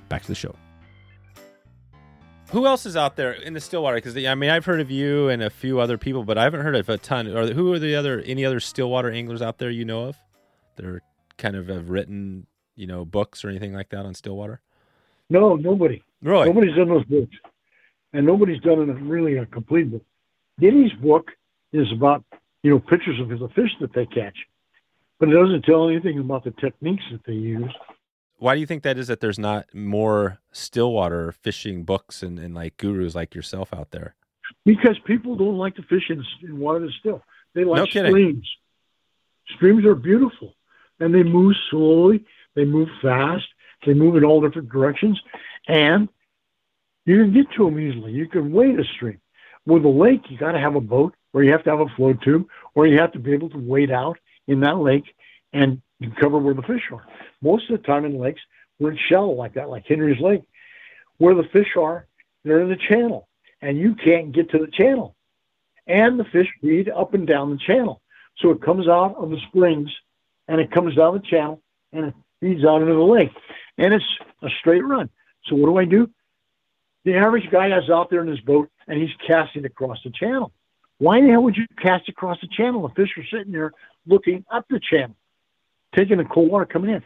back 0.08 0.22
to 0.22 0.28
the 0.28 0.34
show. 0.34 0.54
Who 2.50 2.66
else 2.66 2.86
is 2.86 2.96
out 2.96 3.16
there 3.16 3.32
in 3.32 3.52
the 3.52 3.60
Stillwater? 3.60 3.96
Because 3.98 4.16
I 4.16 4.34
mean, 4.34 4.48
I've 4.48 4.64
heard 4.64 4.80
of 4.80 4.90
you 4.90 5.28
and 5.28 5.42
a 5.42 5.50
few 5.50 5.80
other 5.80 5.98
people, 5.98 6.24
but 6.24 6.38
I 6.38 6.44
haven't 6.44 6.62
heard 6.62 6.76
of 6.76 6.88
a 6.88 6.96
ton. 6.96 7.26
Are 7.28 7.52
who 7.52 7.72
are 7.74 7.78
the 7.78 7.94
other 7.94 8.20
any 8.20 8.44
other 8.44 8.58
Stillwater 8.58 9.10
anglers 9.10 9.42
out 9.42 9.58
there 9.58 9.70
you 9.70 9.84
know 9.84 10.06
of? 10.06 10.16
That 10.76 10.86
are 10.86 11.02
kind 11.36 11.56
of 11.56 11.68
have 11.68 11.90
written 11.90 12.46
you 12.74 12.86
know 12.86 13.04
books 13.04 13.44
or 13.44 13.50
anything 13.50 13.74
like 13.74 13.90
that 13.90 14.06
on 14.06 14.14
Stillwater. 14.14 14.62
No, 15.28 15.56
nobody. 15.56 16.02
Really? 16.22 16.46
Nobody's 16.46 16.74
done 16.74 16.88
those 16.88 17.04
books, 17.04 17.36
and 18.14 18.24
nobody's 18.24 18.60
done 18.62 18.88
a, 18.88 18.94
really 18.94 19.36
a 19.36 19.44
complete 19.44 19.90
book. 19.90 20.04
Denny's 20.60 20.92
book 20.92 21.30
is 21.72 21.86
about 21.92 22.24
you 22.62 22.70
know 22.70 22.78
pictures 22.78 23.20
of 23.20 23.28
the 23.28 23.48
fish 23.54 23.70
that 23.80 23.92
they 23.92 24.06
catch, 24.06 24.36
but 25.18 25.28
it 25.28 25.32
doesn't 25.32 25.62
tell 25.62 25.88
anything 25.88 26.18
about 26.18 26.44
the 26.44 26.50
techniques 26.52 27.04
that 27.12 27.24
they 27.26 27.34
use. 27.34 27.72
Why 28.38 28.54
do 28.54 28.60
you 28.60 28.66
think 28.66 28.84
that 28.84 28.98
is 28.98 29.08
that 29.08 29.20
there's 29.20 29.38
not 29.38 29.72
more 29.74 30.38
Stillwater 30.52 31.32
fishing 31.32 31.82
books 31.82 32.22
and, 32.22 32.38
and 32.38 32.54
like 32.54 32.76
gurus 32.76 33.14
like 33.14 33.34
yourself 33.34 33.72
out 33.74 33.90
there? 33.90 34.14
Because 34.64 34.96
people 35.04 35.34
don't 35.36 35.58
like 35.58 35.74
to 35.76 35.82
fish 35.82 36.08
in, 36.08 36.24
in 36.42 36.58
water 36.58 36.80
that's 36.80 36.94
still. 37.00 37.22
They 37.54 37.64
like 37.64 37.78
No 37.78 37.86
kidding. 37.86 38.12
streams. 38.12 38.48
Streams 39.56 39.84
are 39.84 39.94
beautiful, 39.94 40.54
and 41.00 41.14
they 41.14 41.22
move 41.22 41.56
slowly. 41.70 42.24
They 42.54 42.64
move 42.64 42.88
fast. 43.02 43.46
They 43.86 43.94
move 43.94 44.16
in 44.16 44.24
all 44.24 44.40
different 44.40 44.68
directions, 44.70 45.20
and 45.66 46.08
you 47.06 47.22
can 47.22 47.32
get 47.32 47.50
to 47.56 47.64
them 47.64 47.78
easily. 47.78 48.12
You 48.12 48.28
can 48.28 48.52
wade 48.52 48.78
a 48.78 48.84
stream. 48.84 49.20
With 49.68 49.84
a 49.84 49.88
lake, 49.88 50.22
you 50.30 50.38
got 50.38 50.52
to 50.52 50.58
have 50.58 50.76
a 50.76 50.80
boat, 50.80 51.14
or 51.34 51.42
you 51.42 51.52
have 51.52 51.62
to 51.64 51.70
have 51.70 51.80
a 51.80 51.94
float 51.94 52.22
tube, 52.22 52.48
or 52.74 52.86
you 52.86 52.98
have 52.98 53.12
to 53.12 53.18
be 53.18 53.34
able 53.34 53.50
to 53.50 53.58
wade 53.58 53.90
out 53.90 54.18
in 54.46 54.60
that 54.60 54.78
lake 54.78 55.04
and 55.52 55.82
cover 56.18 56.38
where 56.38 56.54
the 56.54 56.62
fish 56.62 56.84
are. 56.90 57.06
Most 57.42 57.68
of 57.68 57.76
the 57.76 57.86
time 57.86 58.06
in 58.06 58.18
lakes, 58.18 58.40
we're 58.78 58.92
in 58.92 58.98
shallow 59.10 59.32
like 59.32 59.52
that, 59.54 59.68
like 59.68 59.84
Henry's 59.86 60.22
Lake, 60.22 60.40
where 61.18 61.34
the 61.34 61.48
fish 61.52 61.76
are, 61.76 62.06
they're 62.44 62.62
in 62.62 62.70
the 62.70 62.76
channel 62.88 63.28
and 63.60 63.76
you 63.76 63.94
can't 63.94 64.32
get 64.32 64.50
to 64.52 64.58
the 64.58 64.70
channel. 64.72 65.14
And 65.86 66.18
the 66.18 66.24
fish 66.24 66.48
feed 66.62 66.88
up 66.88 67.12
and 67.12 67.26
down 67.26 67.50
the 67.50 67.58
channel. 67.58 68.00
So 68.38 68.50
it 68.52 68.62
comes 68.62 68.88
out 68.88 69.16
of 69.16 69.28
the 69.28 69.40
springs 69.48 69.90
and 70.46 70.62
it 70.62 70.70
comes 70.70 70.96
down 70.96 71.12
the 71.12 71.20
channel 71.20 71.60
and 71.92 72.06
it 72.06 72.14
feeds 72.40 72.64
out 72.64 72.80
into 72.80 72.94
the 72.94 73.00
lake. 73.00 73.32
And 73.76 73.92
it's 73.92 74.04
a 74.40 74.48
straight 74.60 74.84
run. 74.84 75.10
So 75.44 75.56
what 75.56 75.66
do 75.66 75.76
I 75.76 75.84
do? 75.84 76.08
The 77.04 77.16
average 77.16 77.50
guy 77.50 77.76
is 77.76 77.90
out 77.90 78.08
there 78.08 78.22
in 78.22 78.28
his 78.28 78.40
boat 78.40 78.70
and 78.88 79.00
he's 79.00 79.10
casting 79.26 79.64
across 79.64 79.98
the 80.02 80.10
channel. 80.10 80.52
Why 80.98 81.20
the 81.20 81.28
hell 81.28 81.44
would 81.44 81.56
you 81.56 81.66
cast 81.80 82.08
across 82.08 82.38
the 82.40 82.48
channel? 82.48 82.88
The 82.88 82.94
fish 82.94 83.10
are 83.16 83.24
sitting 83.30 83.52
there 83.52 83.72
looking 84.06 84.44
up 84.50 84.66
the 84.68 84.80
channel, 84.80 85.14
taking 85.96 86.18
the 86.18 86.24
cold 86.24 86.50
water 86.50 86.66
coming 86.66 86.90
in. 86.90 87.02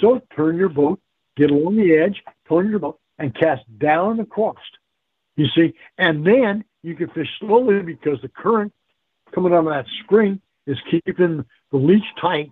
So 0.00 0.20
turn 0.34 0.56
your 0.56 0.68
boat, 0.68 1.00
get 1.36 1.50
along 1.50 1.76
the 1.76 1.96
edge, 1.96 2.22
turn 2.48 2.70
your 2.70 2.78
boat, 2.78 2.98
and 3.18 3.34
cast 3.34 3.62
down 3.78 4.20
across. 4.20 4.56
You 5.36 5.46
see, 5.54 5.74
and 5.98 6.26
then 6.26 6.64
you 6.82 6.94
can 6.94 7.08
fish 7.08 7.28
slowly 7.40 7.82
because 7.82 8.18
the 8.22 8.28
current 8.28 8.72
coming 9.34 9.52
out 9.52 9.58
of 9.58 9.64
that 9.66 9.86
spring 10.02 10.40
is 10.66 10.78
keeping 10.90 11.44
the 11.70 11.76
leech 11.76 12.04
tight, 12.20 12.50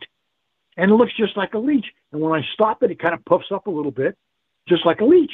and 0.76 0.90
it 0.90 0.94
looks 0.94 1.16
just 1.16 1.36
like 1.36 1.54
a 1.54 1.58
leech. 1.58 1.86
And 2.12 2.20
when 2.20 2.32
I 2.32 2.44
stop 2.52 2.82
it, 2.82 2.90
it 2.90 2.98
kind 2.98 3.14
of 3.14 3.24
puffs 3.24 3.46
up 3.50 3.66
a 3.66 3.70
little 3.70 3.90
bit, 3.90 4.18
just 4.68 4.84
like 4.84 5.00
a 5.00 5.04
leech. 5.04 5.32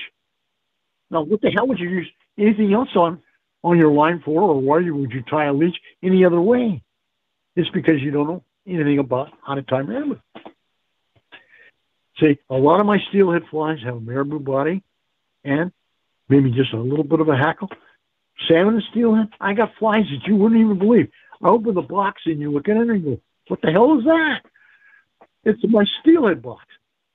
Now, 1.11 1.23
what 1.23 1.41
the 1.41 1.51
hell 1.51 1.67
would 1.67 1.81
you 1.81 1.89
use 1.89 2.09
anything 2.39 2.73
else 2.73 2.91
on 2.95 3.21
on 3.63 3.79
your 3.79 3.93
line 3.93 4.23
for, 4.25 4.43
or 4.43 4.61
why 4.61 4.77
would 4.77 5.13
you 5.13 5.23
tie 5.23 5.47
a 5.47 5.53
leech 5.53 5.77
any 6.03 6.25
other 6.25 6.41
way? 6.41 6.83
It's 7.57 7.71
because 7.71 8.01
you 8.01 8.11
don't 8.11 8.27
know 8.27 8.45
anything 8.67 8.99
about 8.99 9.31
how 9.47 9.55
to 9.55 9.63
tie 9.63 9.83
marabou. 9.83 10.19
See, 12.21 12.39
a 12.49 12.55
lot 12.55 12.81
of 12.81 12.87
my 12.87 12.99
steelhead 13.09 13.43
flies 13.51 13.79
have 13.85 13.97
a 13.97 14.01
marabou 14.01 14.39
body 14.39 14.83
and 15.45 15.73
maybe 16.29 16.51
just 16.51 16.73
a 16.73 16.81
little 16.81 17.05
bit 17.05 17.21
of 17.21 17.29
a 17.29 17.37
hackle. 17.37 17.69
Salmon 18.49 18.75
and 18.75 18.85
steelhead, 18.91 19.29
I 19.41 19.55
got 19.55 19.75
flies 19.79 20.05
that 20.11 20.27
you 20.27 20.37
wouldn't 20.37 20.61
even 20.61 20.79
believe. 20.79 21.11
I 21.43 21.49
open 21.49 21.75
the 21.75 21.83
box 21.83 22.23
and 22.27 22.41
you 22.41 22.51
look 22.51 22.69
at 22.69 22.77
it 22.77 22.89
and 22.89 23.05
you 23.05 23.11
go, 23.17 23.21
what 23.49 23.61
the 23.63 23.71
hell 23.71 23.99
is 23.99 24.05
that? 24.05 24.41
It's 25.45 25.61
my 25.69 25.85
steelhead 26.01 26.43
box. 26.43 26.65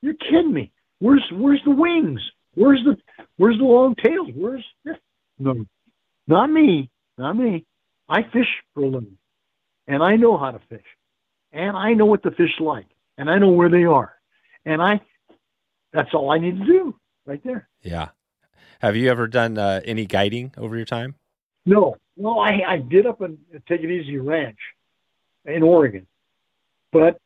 You're 0.01 0.15
kidding 0.15 0.53
me. 0.53 0.71
Where's 0.99 1.23
where's 1.31 1.61
the 1.65 1.71
wings? 1.71 2.21
Where's 2.55 2.83
the 2.83 2.97
where's 3.37 3.57
the 3.57 3.63
long 3.63 3.95
tails? 3.95 4.29
Where's 4.33 4.63
no, 5.37 5.65
not 6.27 6.49
me, 6.49 6.89
not 7.17 7.35
me. 7.35 7.65
I 8.07 8.23
fish 8.23 8.47
for 8.73 8.83
a 8.83 8.87
living, 8.87 9.17
and 9.87 10.03
I 10.03 10.15
know 10.15 10.37
how 10.37 10.51
to 10.51 10.59
fish, 10.69 10.85
and 11.51 11.75
I 11.75 11.93
know 11.93 12.05
what 12.05 12.23
the 12.23 12.31
fish 12.31 12.59
like, 12.59 12.87
and 13.17 13.29
I 13.29 13.37
know 13.37 13.49
where 13.49 13.69
they 13.69 13.85
are, 13.85 14.13
and 14.65 14.81
I. 14.81 15.01
That's 15.93 16.13
all 16.13 16.29
I 16.29 16.39
need 16.39 16.59
to 16.59 16.65
do, 16.65 16.95
right 17.25 17.41
there. 17.45 17.69
Yeah. 17.81 18.09
Have 18.79 18.97
you 18.97 19.09
ever 19.09 19.27
done 19.27 19.57
uh, 19.57 19.79
any 19.85 20.05
guiding 20.05 20.53
over 20.57 20.75
your 20.75 20.85
time? 20.85 21.15
No, 21.65 21.95
no. 22.17 22.39
I 22.39 22.61
I 22.67 22.77
did 22.77 23.05
up 23.05 23.21
in 23.21 23.37
Take 23.67 23.81
It 23.81 23.89
Easy 23.89 24.17
Ranch 24.17 24.59
in 25.45 25.63
Oregon, 25.63 26.05
but 26.91 27.17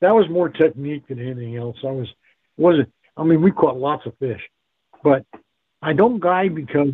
that 0.00 0.14
was 0.14 0.28
more 0.28 0.48
technique 0.50 1.08
than 1.08 1.18
anything 1.18 1.56
else. 1.56 1.76
I 1.82 1.90
was 1.90 2.08
wasn't. 2.56 2.92
I 3.16 3.24
mean, 3.24 3.42
we 3.42 3.52
caught 3.52 3.78
lots 3.78 4.04
of 4.06 4.16
fish, 4.18 4.42
but 5.02 5.24
I 5.80 5.92
don't 5.92 6.20
guide 6.20 6.54
because, 6.54 6.92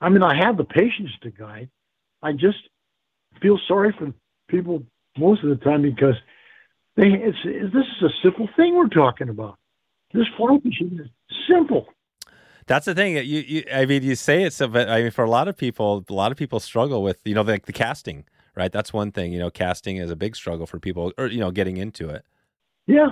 I 0.00 0.08
mean, 0.08 0.22
I 0.22 0.36
have 0.36 0.56
the 0.56 0.64
patience 0.64 1.10
to 1.22 1.30
guide. 1.30 1.70
I 2.22 2.32
just 2.32 2.58
feel 3.40 3.58
sorry 3.66 3.94
for 3.98 4.12
people 4.48 4.82
most 5.16 5.42
of 5.42 5.50
the 5.50 5.64
time 5.64 5.82
because 5.82 6.14
they 6.96 7.06
it's, 7.06 7.38
it's 7.44 7.72
this 7.72 7.84
is 7.96 8.02
a 8.02 8.12
simple 8.22 8.48
thing 8.56 8.76
we're 8.76 8.88
talking 8.88 9.28
about. 9.28 9.58
This 10.12 10.26
fly 10.36 10.58
fishing 10.62 10.98
is 11.00 11.36
simple. 11.48 11.86
That's 12.66 12.84
the 12.84 12.94
thing. 12.94 13.16
You, 13.16 13.22
you, 13.22 13.64
I 13.72 13.86
mean, 13.86 14.02
you 14.02 14.14
say 14.14 14.42
it 14.42 14.52
so, 14.52 14.68
but 14.68 14.88
I 14.88 15.02
mean, 15.02 15.10
for 15.10 15.24
a 15.24 15.30
lot 15.30 15.48
of 15.48 15.56
people, 15.56 16.04
a 16.08 16.12
lot 16.12 16.32
of 16.32 16.38
people 16.38 16.60
struggle 16.60 17.02
with, 17.02 17.18
you 17.24 17.34
know, 17.34 17.42
the, 17.42 17.58
the 17.64 17.72
casting, 17.72 18.26
right? 18.54 18.70
That's 18.70 18.92
one 18.92 19.10
thing. 19.10 19.32
You 19.32 19.38
know, 19.38 19.50
casting 19.50 19.96
is 19.96 20.10
a 20.10 20.16
big 20.16 20.36
struggle 20.36 20.66
for 20.66 20.78
people, 20.78 21.12
or 21.16 21.26
you 21.26 21.40
know, 21.40 21.50
getting 21.50 21.78
into 21.78 22.08
it. 22.10 22.24
Yeah, 22.86 23.10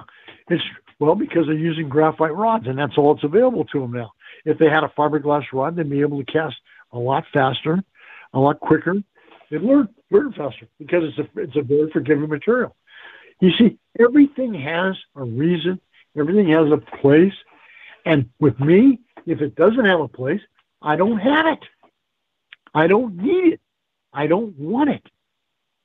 it's 0.49 0.63
well 0.99 1.15
because 1.15 1.47
they're 1.47 1.55
using 1.55 1.89
graphite 1.89 2.35
rods, 2.35 2.67
and 2.67 2.79
that's 2.79 2.99
all 2.99 3.15
that's 3.15 3.25
available 3.25 3.65
to 3.67 3.81
them 3.81 3.93
now. 3.93 4.13
If 4.45 4.59
they 4.59 4.67
had 4.67 4.85
a 4.85 4.93
fiberglass 4.97 5.45
rod, 5.53 5.77
they'd 5.77 5.89
be 5.89 6.01
able 6.01 6.23
to 6.23 6.33
cast 6.33 6.57
a 6.93 6.99
lot 6.99 7.25
faster, 7.33 7.83
a 8.33 8.39
lot 8.39 8.61
quicker. 8.61 8.95
They'd 9.51 9.63
learn 9.63 9.89
learn 10.11 10.33
faster 10.33 10.69
because 10.79 11.05
it's 11.05 11.19
a 11.19 11.41
it's 11.41 11.57
a 11.57 11.63
very 11.63 11.91
forgiving 11.91 12.29
material. 12.29 12.75
You 13.41 13.53
see, 13.53 13.79
everything 13.99 14.55
has 14.55 14.97
a 15.15 15.23
reason. 15.23 15.81
Everything 16.17 16.49
has 16.49 16.71
a 16.73 16.79
place. 16.79 17.35
And 18.05 18.31
with 18.41 18.59
me, 18.59 19.01
if 19.27 19.41
it 19.41 19.57
doesn't 19.57 19.85
have 19.85 20.01
a 20.01 20.09
place, 20.09 20.41
I 20.81 20.97
don't 20.97 21.19
have 21.19 21.47
it. 21.47 21.65
I 22.75 22.87
don't 22.87 23.17
need 23.17 23.55
it. 23.55 23.61
I 24.13 24.27
don't 24.27 24.57
want 24.59 24.91
it. 24.91 25.03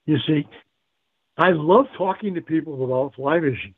You 0.05 0.17
see, 0.25 0.47
I 1.37 1.51
love 1.51 1.87
talking 1.97 2.35
to 2.35 2.41
people 2.41 2.83
about 2.83 3.15
fly 3.15 3.39
fishing, 3.39 3.75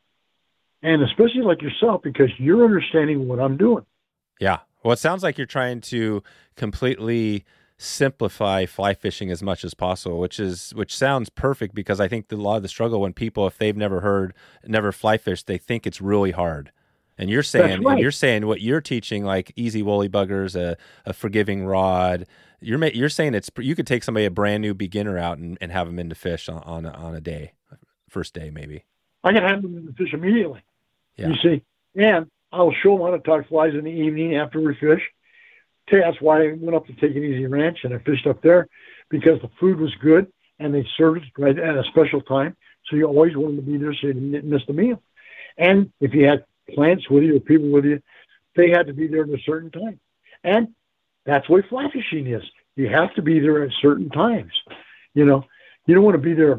and 0.82 1.02
especially 1.02 1.42
like 1.42 1.62
yourself 1.62 2.02
because 2.02 2.30
you're 2.38 2.64
understanding 2.64 3.26
what 3.26 3.40
I'm 3.40 3.56
doing. 3.56 3.84
Yeah. 4.40 4.58
Well, 4.84 4.92
it 4.92 4.98
sounds 4.98 5.22
like 5.22 5.38
you're 5.38 5.46
trying 5.46 5.80
to 5.82 6.22
completely 6.56 7.44
simplify 7.76 8.66
fly 8.66 8.94
fishing 8.94 9.30
as 9.30 9.42
much 9.42 9.64
as 9.64 9.74
possible, 9.74 10.20
which 10.20 10.38
is 10.38 10.72
which 10.74 10.94
sounds 10.96 11.28
perfect 11.30 11.74
because 11.74 12.00
I 12.00 12.08
think 12.08 12.28
the, 12.28 12.36
a 12.36 12.38
lot 12.38 12.56
of 12.56 12.62
the 12.62 12.68
struggle 12.68 13.00
when 13.00 13.12
people, 13.12 13.46
if 13.46 13.58
they've 13.58 13.76
never 13.76 14.00
heard, 14.00 14.34
never 14.64 14.92
fly 14.92 15.16
fish, 15.16 15.42
they 15.42 15.58
think 15.58 15.86
it's 15.86 16.00
really 16.00 16.30
hard. 16.30 16.70
And 17.16 17.30
you're 17.30 17.42
saying, 17.42 17.82
right. 17.82 17.92
and 17.92 18.00
you're 18.00 18.10
saying 18.10 18.46
what 18.46 18.60
you're 18.60 18.80
teaching, 18.80 19.24
like 19.24 19.52
easy 19.56 19.82
woolly 19.82 20.08
buggers, 20.08 20.56
a, 20.56 20.76
a 21.06 21.12
forgiving 21.12 21.64
rod. 21.64 22.26
You're 22.60 22.84
you're 22.86 23.08
saying 23.08 23.34
it's 23.34 23.50
you 23.58 23.74
could 23.74 23.86
take 23.86 24.04
somebody 24.04 24.26
a 24.26 24.30
brand 24.30 24.62
new 24.62 24.74
beginner 24.74 25.18
out 25.18 25.38
and, 25.38 25.56
and 25.60 25.72
have 25.72 25.86
them 25.86 25.98
into 25.98 26.14
fish 26.14 26.48
on 26.48 26.62
on 26.62 26.84
a, 26.84 26.90
on 26.90 27.14
a 27.14 27.20
day, 27.20 27.52
first 28.08 28.34
day 28.34 28.50
maybe. 28.50 28.84
I 29.22 29.32
can 29.32 29.42
have 29.42 29.62
them 29.62 29.76
in 29.76 29.86
the 29.86 29.92
fish 29.92 30.12
immediately. 30.12 30.62
Yeah. 31.16 31.28
You 31.28 31.36
see, 31.36 31.62
and 31.94 32.30
I'll 32.54 32.74
show 32.82 32.96
them 32.96 33.04
how 33.04 33.10
to 33.10 33.18
tie 33.18 33.46
flies 33.48 33.74
in 33.74 33.84
the 33.84 33.90
evening 33.90 34.36
after 34.36 34.60
we 34.60 34.74
fish. 34.76 35.02
That's 35.90 36.20
why 36.20 36.44
I 36.44 36.52
went 36.52 36.76
up 36.76 36.86
to 36.86 36.92
Take 36.94 37.16
It 37.16 37.24
Easy 37.24 37.46
Ranch 37.46 37.78
and 37.82 37.92
I 37.92 37.98
fished 37.98 38.26
up 38.26 38.40
there 38.42 38.68
because 39.10 39.40
the 39.42 39.50
food 39.60 39.78
was 39.80 39.92
good 40.00 40.32
and 40.58 40.72
they 40.72 40.86
served 40.96 41.24
it 41.24 41.42
right 41.42 41.58
at 41.58 41.76
a 41.76 41.84
special 41.90 42.20
time. 42.20 42.56
So 42.86 42.96
you 42.96 43.06
always 43.06 43.36
wanted 43.36 43.56
to 43.56 43.62
be 43.62 43.76
there 43.76 43.92
so 43.92 44.06
you 44.06 44.12
didn't 44.14 44.44
miss 44.44 44.62
the 44.66 44.72
meal. 44.72 45.02
And 45.58 45.90
if 46.00 46.14
you 46.14 46.26
had 46.26 46.44
plants 46.74 47.10
with 47.10 47.24
you 47.24 47.36
or 47.36 47.40
people 47.40 47.70
with 47.70 47.84
you, 47.84 48.00
they 48.56 48.70
had 48.70 48.86
to 48.86 48.94
be 48.94 49.08
there 49.08 49.24
at 49.24 49.28
a 49.28 49.42
certain 49.44 49.70
time. 49.70 49.98
And 50.44 50.68
that's 51.26 51.48
what 51.48 51.66
fly 51.68 51.88
fishing 51.92 52.26
is. 52.26 52.42
You 52.76 52.88
have 52.88 53.14
to 53.14 53.22
be 53.22 53.40
there 53.40 53.64
at 53.64 53.70
certain 53.82 54.10
times. 54.10 54.52
You 55.12 55.24
know, 55.24 55.44
you 55.86 55.94
don't 55.94 56.04
want 56.04 56.14
to 56.14 56.22
be 56.22 56.34
there 56.34 56.58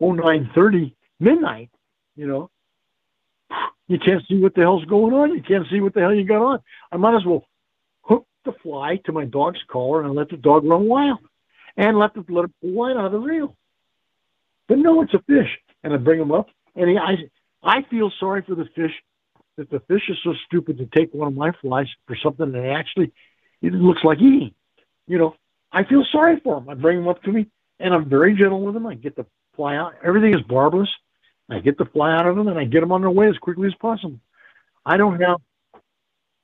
oh 0.00 0.12
nine 0.12 0.50
thirty 0.54 0.94
midnight. 1.20 1.70
You 2.16 2.26
know, 2.26 2.50
you 3.88 3.98
can't 3.98 4.22
see 4.28 4.40
what 4.40 4.54
the 4.54 4.62
hell's 4.62 4.84
going 4.84 5.12
on. 5.12 5.34
You 5.34 5.42
can't 5.42 5.66
see 5.70 5.80
what 5.80 5.94
the 5.94 6.00
hell 6.00 6.14
you 6.14 6.24
got 6.24 6.42
on. 6.42 6.60
I 6.90 6.96
might 6.96 7.16
as 7.16 7.24
well 7.26 7.44
hook 8.02 8.26
the 8.44 8.52
fly 8.62 8.96
to 9.04 9.12
my 9.12 9.24
dog's 9.24 9.60
collar 9.68 10.02
and 10.02 10.14
let 10.14 10.28
the 10.28 10.36
dog 10.36 10.64
run 10.64 10.86
wild, 10.86 11.18
and 11.76 11.98
let 11.98 12.14
the 12.14 12.24
let 12.28 12.50
pull 12.60 12.72
line 12.72 12.96
out 12.96 13.06
of 13.06 13.12
the 13.12 13.18
reel. 13.18 13.56
But 14.68 14.78
no, 14.78 15.02
it's 15.02 15.14
a 15.14 15.22
fish, 15.26 15.50
and 15.82 15.92
I 15.92 15.96
bring 15.96 16.20
him 16.20 16.32
up, 16.32 16.48
and 16.74 16.88
he, 16.88 16.96
I 16.96 17.16
I 17.62 17.82
feel 17.90 18.10
sorry 18.18 18.42
for 18.42 18.54
the 18.54 18.66
fish 18.74 18.92
that 19.56 19.70
the 19.70 19.80
fish 19.80 20.02
is 20.08 20.16
so 20.24 20.34
stupid 20.46 20.78
to 20.78 20.86
take 20.86 21.12
one 21.12 21.28
of 21.28 21.34
my 21.34 21.52
flies 21.60 21.86
for 22.06 22.16
something 22.16 22.52
that 22.52 22.64
actually 22.70 23.12
it 23.60 23.72
looks 23.72 24.02
like 24.02 24.18
eating. 24.18 24.54
You 25.06 25.18
know, 25.18 25.34
I 25.70 25.84
feel 25.84 26.04
sorry 26.10 26.40
for 26.42 26.58
him. 26.58 26.68
I 26.68 26.74
bring 26.74 26.98
him 26.98 27.08
up 27.08 27.22
to 27.24 27.32
me, 27.32 27.48
and 27.78 27.92
I'm 27.92 28.08
very 28.08 28.34
gentle 28.34 28.62
with 28.62 28.76
him. 28.76 28.86
I 28.86 28.94
get 28.94 29.16
the 29.16 29.26
fly 29.54 29.76
out. 29.76 29.94
Everything 30.04 30.34
is 30.34 30.42
barbless. 30.42 30.88
I 31.52 31.60
get 31.60 31.78
the 31.78 31.84
fly 31.86 32.12
out 32.12 32.26
of 32.26 32.36
them, 32.36 32.48
and 32.48 32.58
I 32.58 32.64
get 32.64 32.80
them 32.80 32.92
on 32.92 33.00
their 33.00 33.10
way 33.10 33.28
as 33.28 33.38
quickly 33.38 33.68
as 33.68 33.74
possible. 33.74 34.18
I 34.84 34.96
don't 34.96 35.20
have 35.20 35.40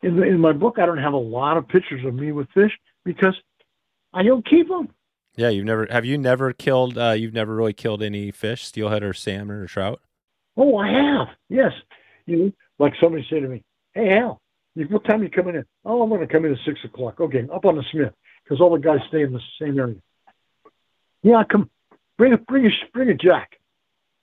in 0.02 0.16
the, 0.16 0.22
in 0.22 0.40
my 0.40 0.52
book. 0.52 0.78
I 0.78 0.86
don't 0.86 0.98
have 0.98 1.12
a 1.12 1.18
lot 1.18 1.56
of 1.56 1.68
pictures 1.68 2.04
of 2.04 2.14
me 2.14 2.32
with 2.32 2.48
fish 2.54 2.72
because 3.04 3.34
I 4.12 4.22
don't 4.22 4.48
keep 4.48 4.68
them. 4.68 4.88
Yeah, 5.36 5.50
you've 5.50 5.64
never 5.64 5.86
have 5.90 6.04
you 6.04 6.18
never 6.18 6.52
killed? 6.52 6.98
Uh, 6.98 7.12
you've 7.12 7.32
never 7.32 7.54
really 7.54 7.72
killed 7.72 8.02
any 8.02 8.30
fish, 8.30 8.64
steelhead 8.64 9.02
or 9.02 9.12
salmon 9.12 9.56
or 9.56 9.66
trout. 9.66 10.00
Oh, 10.56 10.76
I 10.76 10.88
have. 10.88 11.28
Yes, 11.48 11.72
you 12.26 12.36
know, 12.36 12.52
like 12.78 12.94
somebody 13.00 13.24
said 13.30 13.42
to 13.42 13.48
me, 13.48 13.62
"Hey, 13.94 14.18
Al, 14.18 14.40
what 14.74 15.04
time 15.04 15.20
are 15.20 15.24
you 15.24 15.30
coming 15.30 15.54
in?" 15.54 15.64
Oh, 15.84 16.02
I'm 16.02 16.08
going 16.08 16.20
to 16.20 16.26
come 16.26 16.44
in 16.44 16.52
at 16.52 16.58
six 16.66 16.80
o'clock. 16.84 17.20
Okay, 17.20 17.46
up 17.52 17.64
on 17.64 17.76
the 17.76 17.84
Smith 17.92 18.12
because 18.42 18.60
all 18.60 18.72
the 18.72 18.80
guys 18.80 18.98
stay 19.08 19.22
in 19.22 19.32
the 19.32 19.40
same 19.60 19.78
area. 19.78 19.96
Yeah, 21.22 21.42
come 21.50 21.70
bring 22.16 22.32
a 22.32 22.38
bring 22.38 22.66
a 22.66 22.70
bring 22.92 23.08
a 23.10 23.14
jack, 23.14 23.57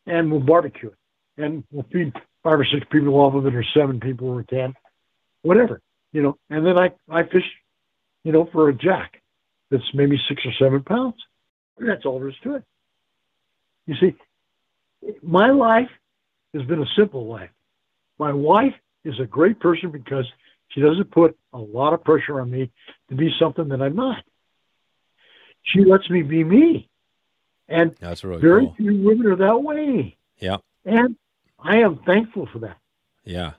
and 0.05 0.31
we'll 0.31 0.41
barbecue 0.41 0.89
it, 0.89 1.43
and 1.43 1.63
we'll 1.71 1.85
feed 1.91 2.13
five 2.43 2.59
or 2.59 2.65
six 2.65 2.85
people 2.91 3.15
off 3.15 3.33
of 3.33 3.45
it, 3.45 3.55
or 3.55 3.65
seven 3.75 3.99
people, 3.99 4.29
or 4.29 4.43
ten, 4.43 4.73
whatever, 5.41 5.81
you 6.11 6.21
know. 6.21 6.37
And 6.49 6.65
then 6.65 6.77
I 6.77 6.91
I 7.09 7.23
fish, 7.23 7.45
you 8.23 8.31
know, 8.31 8.47
for 8.51 8.69
a 8.69 8.73
jack 8.73 9.21
that's 9.71 9.83
maybe 9.93 10.17
six 10.29 10.41
or 10.45 10.53
seven 10.59 10.83
pounds. 10.83 11.15
That's 11.77 12.05
all 12.05 12.19
there 12.19 12.29
is 12.29 12.35
to 12.43 12.55
it. 12.55 12.63
You 13.87 13.95
see, 13.99 14.15
my 15.21 15.51
life 15.51 15.89
has 16.53 16.63
been 16.63 16.81
a 16.81 16.95
simple 16.97 17.27
life. 17.27 17.49
My 18.17 18.33
wife 18.33 18.73
is 19.03 19.19
a 19.19 19.25
great 19.25 19.59
person 19.59 19.91
because 19.91 20.25
she 20.69 20.81
doesn't 20.81 21.11
put 21.11 21.37
a 21.53 21.57
lot 21.57 21.93
of 21.93 22.03
pressure 22.03 22.39
on 22.39 22.49
me 22.49 22.71
to 23.09 23.15
be 23.15 23.29
something 23.39 23.69
that 23.69 23.81
I'm 23.81 23.95
not. 23.95 24.23
She 25.63 25.83
lets 25.83 26.09
me 26.09 26.21
be 26.21 26.43
me. 26.43 26.89
And 27.67 27.95
That's 27.99 28.23
really 28.23 28.41
very 28.41 28.65
cool. 28.65 28.75
few 28.77 29.01
women 29.01 29.27
are 29.27 29.35
that 29.35 29.63
way. 29.63 30.15
Yeah. 30.37 30.57
And 30.85 31.15
I 31.59 31.77
am 31.77 31.99
thankful 32.05 32.47
for 32.51 32.59
that. 32.59 32.77
Yeah. 33.23 33.53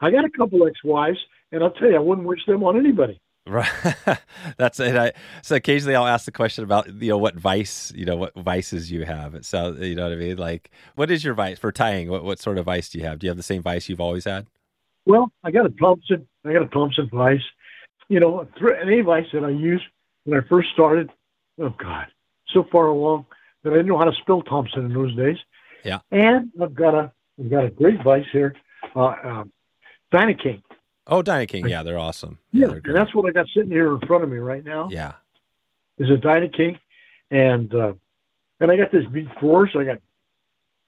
I 0.00 0.10
got 0.10 0.24
a 0.24 0.30
couple 0.30 0.66
ex-wives, 0.66 1.18
and 1.52 1.62
I'll 1.62 1.70
tell 1.70 1.88
you, 1.88 1.96
I 1.96 2.00
wouldn't 2.00 2.26
wish 2.26 2.44
them 2.46 2.62
on 2.64 2.76
anybody. 2.76 3.18
Right. 3.46 3.70
That's 4.58 4.80
it. 4.80 4.96
I, 4.96 5.12
so 5.42 5.54
occasionally 5.54 5.94
I'll 5.94 6.06
ask 6.06 6.24
the 6.24 6.32
question 6.32 6.64
about, 6.64 6.92
you 7.00 7.10
know, 7.10 7.18
what 7.18 7.36
vice, 7.36 7.92
you 7.94 8.04
know, 8.04 8.16
what 8.16 8.34
vices 8.34 8.90
you 8.90 9.04
have. 9.04 9.46
So, 9.46 9.72
you 9.72 9.94
know 9.94 10.02
what 10.02 10.12
I 10.12 10.16
mean? 10.16 10.36
Like, 10.36 10.70
what 10.96 11.10
is 11.10 11.24
your 11.24 11.34
vice 11.34 11.58
for 11.58 11.70
tying? 11.70 12.10
What, 12.10 12.24
what 12.24 12.40
sort 12.40 12.58
of 12.58 12.64
vice 12.64 12.90
do 12.90 12.98
you 12.98 13.04
have? 13.04 13.20
Do 13.20 13.26
you 13.26 13.30
have 13.30 13.36
the 13.36 13.42
same 13.44 13.62
vice 13.62 13.88
you've 13.88 14.00
always 14.00 14.24
had? 14.24 14.46
Well, 15.06 15.32
I 15.44 15.52
got 15.52 15.64
a 15.64 15.70
Thompson. 15.70 16.26
I 16.44 16.52
got 16.52 16.62
a 16.62 16.68
Thompson 16.68 17.08
vice. 17.12 17.44
You 18.08 18.20
know, 18.20 18.40
a 18.40 18.46
thr- 18.58 19.02
vice 19.04 19.26
that 19.32 19.44
I 19.44 19.50
used 19.50 19.84
when 20.24 20.38
I 20.38 20.46
first 20.48 20.70
started. 20.72 21.10
Oh 21.60 21.70
God, 21.70 22.06
so 22.48 22.64
far 22.70 22.86
along 22.86 23.26
that 23.66 23.72
I 23.72 23.76
didn't 23.78 23.88
know 23.88 23.98
how 23.98 24.04
to 24.04 24.14
spill 24.20 24.42
Thompson 24.42 24.84
in 24.84 24.94
those 24.94 25.14
days. 25.16 25.36
Yeah. 25.84 25.98
And 26.12 26.52
I've 26.62 26.74
got 26.74 26.94
a 26.94 27.10
I've 27.38 27.50
got 27.50 27.64
a 27.64 27.70
great 27.70 28.02
vice 28.02 28.24
here, 28.32 28.54
uh, 28.94 29.00
uh, 29.04 29.44
Dynaking. 30.12 30.62
Oh, 31.08 31.20
Dyna 31.20 31.46
King. 31.46 31.68
Yeah, 31.68 31.82
they're 31.82 31.98
awesome. 31.98 32.38
Yeah, 32.52 32.68
they're 32.68 32.80
and 32.84 32.94
that's 32.96 33.12
what 33.14 33.28
I 33.28 33.32
got 33.32 33.46
sitting 33.52 33.70
here 33.70 33.92
in 33.92 34.00
front 34.06 34.24
of 34.24 34.30
me 34.30 34.38
right 34.38 34.64
now. 34.64 34.88
yeah. 34.90 35.14
Is 35.98 36.10
a 36.10 36.14
Dynaking, 36.14 36.78
and 37.30 37.74
uh, 37.74 37.92
and 38.60 38.70
I 38.70 38.76
got 38.76 38.92
this 38.92 39.04
big 39.06 39.28
drawers. 39.40 39.70
So 39.72 39.80
I 39.80 39.84
got 39.84 39.98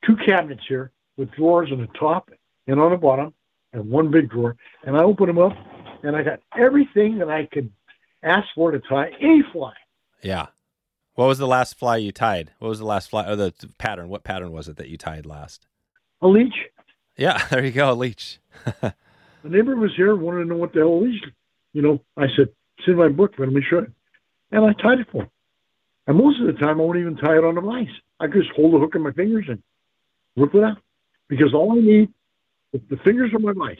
two 0.06 0.16
cabinets 0.16 0.62
here 0.68 0.92
with 1.16 1.30
drawers 1.32 1.70
on 1.72 1.80
the 1.80 1.88
top 1.98 2.30
and 2.66 2.78
on 2.80 2.92
the 2.92 2.96
bottom, 2.96 3.34
and 3.72 3.90
one 3.90 4.10
big 4.10 4.30
drawer. 4.30 4.56
And 4.84 4.96
I 4.96 5.02
open 5.02 5.26
them 5.26 5.38
up, 5.38 5.56
and 6.04 6.14
I 6.14 6.22
got 6.22 6.40
everything 6.56 7.18
that 7.18 7.28
I 7.28 7.46
could 7.46 7.72
ask 8.22 8.46
for 8.54 8.70
to 8.70 8.78
tie 8.80 9.10
any 9.20 9.42
fly. 9.52 9.72
Yeah. 10.22 10.46
What 11.18 11.26
was 11.26 11.38
the 11.38 11.48
last 11.48 11.76
fly 11.76 11.96
you 11.96 12.12
tied? 12.12 12.52
What 12.60 12.68
was 12.68 12.78
the 12.78 12.84
last 12.84 13.10
fly? 13.10 13.28
Or 13.28 13.34
the 13.34 13.52
pattern? 13.76 14.08
What 14.08 14.22
pattern 14.22 14.52
was 14.52 14.68
it 14.68 14.76
that 14.76 14.88
you 14.88 14.96
tied 14.96 15.26
last? 15.26 15.66
A 16.22 16.28
leech. 16.28 16.54
Yeah, 17.16 17.44
there 17.50 17.64
you 17.64 17.72
go, 17.72 17.90
a 17.90 17.92
leech. 17.92 18.38
The 19.42 19.50
neighbor 19.50 19.76
was 19.76 19.92
here, 19.96 20.14
wanted 20.16 20.40
to 20.40 20.44
know 20.46 20.56
what 20.56 20.72
the 20.72 20.80
hell 20.80 20.94
a 20.94 21.00
leech. 21.00 21.22
You 21.72 21.82
know, 21.82 22.00
I 22.16 22.26
said, 22.36 22.48
"It's 22.76 22.88
in 22.88 22.96
my 22.96 23.08
book. 23.08 23.34
Let 23.38 23.48
me 23.48 23.62
show 23.68 23.78
it." 23.78 23.90
And 24.50 24.64
I 24.64 24.72
tied 24.74 24.98
it 24.98 25.08
for 25.10 25.22
him. 25.22 25.30
And 26.06 26.18
most 26.18 26.40
of 26.40 26.46
the 26.46 26.54
time, 26.54 26.80
I 26.80 26.84
won't 26.84 26.98
even 26.98 27.16
tie 27.16 27.36
it 27.36 27.44
on 27.44 27.54
the 27.54 27.60
vise. 27.60 27.86
I 28.20 28.26
just 28.26 28.50
hold 28.56 28.74
the 28.74 28.78
hook 28.78 28.94
in 28.94 29.02
my 29.02 29.12
fingers 29.12 29.46
and 29.48 29.62
whip 30.36 30.54
it 30.54 30.64
out 30.64 30.78
because 31.28 31.54
all 31.54 31.72
I 31.72 31.80
need 31.80 32.12
is 32.72 32.80
the 32.90 32.96
fingers 32.98 33.32
of 33.32 33.42
my 33.42 33.52
vise. 33.52 33.76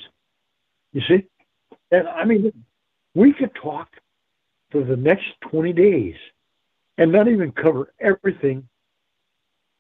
You 0.93 1.03
see? 1.09 1.27
And 1.91 2.09
I 2.09 2.25
mean, 2.25 2.53
we 3.15 3.33
could 3.33 3.55
talk 3.55 3.89
for 4.71 4.83
the 4.83 4.97
next 4.97 5.27
20 5.51 5.73
days 5.73 6.15
and 6.99 7.13
not 7.13 7.29
even 7.29 7.53
cover 7.53 7.95
everything 8.01 8.69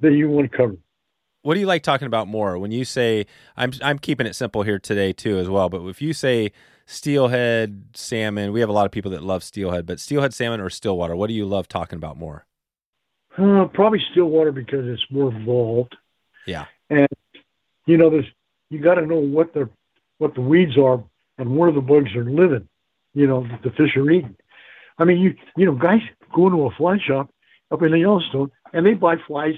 that 0.01 0.13
you 0.13 0.31
want 0.31 0.51
to 0.51 0.57
cover. 0.57 0.77
What 1.43 1.55
do 1.55 1.61
you 1.61 1.67
like 1.67 1.83
talking 1.83 2.07
about 2.07 2.29
more? 2.29 2.59
When 2.59 2.71
you 2.71 2.85
say 2.85 3.27
I'm 3.57 3.73
I'm 3.83 3.99
keeping 3.99 4.27
it 4.27 4.35
simple 4.35 4.63
here 4.63 4.79
today 4.79 5.13
too 5.13 5.39
as 5.39 5.49
well, 5.49 5.69
but 5.69 5.85
if 5.87 6.01
you 6.01 6.13
say 6.13 6.53
steelhead 6.87 7.85
salmon, 7.95 8.53
we 8.53 8.61
have 8.61 8.69
a 8.69 8.73
lot 8.73 8.87
of 8.87 8.93
people 8.93 9.11
that 9.11 9.23
love 9.23 9.45
steelhead, 9.45 9.85
but 9.85 10.01
steelhead 10.01 10.33
salmon 10.33 10.61
or 10.61 10.71
stillwater, 10.71 11.15
what 11.15 11.29
do 11.29 11.35
you 11.35 11.45
love 11.45 11.69
talking 11.69 11.97
about 11.97 12.17
more? 12.17 12.47
Uh, 13.37 13.67
probably 13.73 14.01
stillwater 14.11 14.51
because 14.51 14.87
it's 14.87 15.05
more 15.11 15.33
involved. 15.33 15.97
Yeah. 16.47 16.67
And 16.91 17.09
you 17.87 17.97
know, 17.97 18.11
there's 18.11 18.27
you 18.71 18.81
got 18.81 18.95
to 18.95 19.07
know 19.07 19.19
what 19.19 19.55
the 19.55 19.69
what 20.19 20.35
the 20.35 20.41
weeds 20.41 20.77
are 20.77 21.03
and 21.39 21.57
where 21.57 21.73
the 21.73 21.81
bugs 21.81 22.15
are 22.17 22.25
living. 22.25 22.69
You 23.15 23.27
know, 23.27 23.47
that 23.49 23.63
the 23.63 23.71
fish 23.71 23.97
are 23.97 24.11
eating. 24.11 24.37
I 24.99 25.05
mean, 25.05 25.19
you 25.19 25.35
you 25.57 25.67
know, 25.67 25.75
guys 25.75 26.01
go 26.35 26.47
into 26.47 26.67
a 26.67 26.71
fly 26.73 26.99
shop 27.07 27.31
up 27.71 27.83
in 27.83 27.93
the 27.93 27.99
Yellowstone 27.99 28.51
and 28.73 28.85
they 28.85 28.95
buy 28.95 29.17
flies 29.27 29.55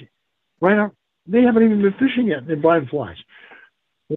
right 0.61 0.79
out. 0.79 0.95
They 1.27 1.43
haven't 1.43 1.63
even 1.63 1.83
been 1.83 1.93
fishing 1.93 2.27
yet. 2.27 2.47
They're 2.47 2.57
buying 2.57 2.87
flies. 2.87 3.17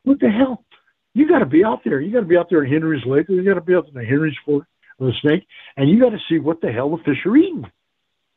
What 0.04 0.20
the 0.20 0.30
hell? 0.30 0.66
You 1.14 1.28
got 1.28 1.40
to 1.40 1.46
be 1.46 1.64
out 1.64 1.82
there. 1.84 2.02
You 2.02 2.12
got 2.12 2.22
to 2.22 2.26
be 2.26 2.38
out 2.38 2.50
there 2.50 2.64
in 2.64 2.72
Henry's 2.72 3.06
Lake. 3.06 3.30
or 3.30 3.34
You 3.34 3.46
got 3.46 3.56
to 3.56 3.62
be 3.62 3.76
out 3.76 3.88
in 3.88 3.94
the 3.94 4.04
Henry's 4.04 4.36
Fork 4.46 4.66
of 5.00 5.08
the 5.08 5.14
Snake, 5.22 5.46
and 5.78 5.90
you 5.90 6.00
got 6.00 6.10
to 6.10 6.20
see 6.28 6.40
what 6.40 6.62
the 6.62 6.72
hell 6.72 6.90
the 6.90 7.04
fish 7.04 7.26
are 7.26 7.38
eating. 7.38 7.66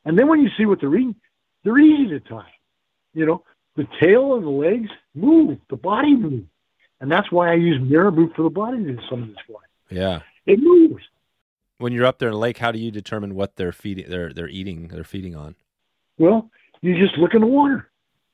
And 0.04 0.18
then 0.18 0.28
when 0.28 0.40
you 0.40 0.50
see 0.58 0.66
what 0.66 0.80
they're 0.80 0.94
eating, 0.94 1.16
they're 1.64 1.78
easy 1.78 2.08
to 2.10 2.20
tie. 2.20 2.52
You 3.14 3.26
know, 3.26 3.44
the 3.76 3.86
tail 4.00 4.34
and 4.34 4.44
the 4.44 4.50
legs 4.50 4.90
move, 5.14 5.58
the 5.70 5.76
body 5.76 6.14
moves. 6.14 6.46
And 7.00 7.10
that's 7.10 7.30
why 7.32 7.50
I 7.50 7.54
use 7.54 7.80
marabou 7.80 8.32
for 8.34 8.42
the 8.42 8.50
body 8.50 8.78
in 8.78 9.00
some 9.08 9.22
of 9.22 9.28
this 9.28 9.36
fly. 9.46 9.60
Yeah. 9.90 10.20
It 10.46 10.60
moves. 10.60 11.02
When 11.78 11.92
you're 11.92 12.06
up 12.06 12.18
there 12.18 12.28
in 12.28 12.32
the 12.32 12.38
lake, 12.38 12.58
how 12.58 12.72
do 12.72 12.78
you 12.78 12.90
determine 12.90 13.34
what 13.34 13.56
they're 13.56 13.72
feeding 13.72 14.08
they're 14.08 14.32
they're 14.32 14.48
eating, 14.48 14.88
they're 14.88 15.04
feeding 15.04 15.34
on? 15.36 15.54
Well, 16.18 16.50
you 16.80 16.98
just 16.98 17.18
look 17.18 17.34
in 17.34 17.40
the 17.40 17.46
water. 17.46 17.88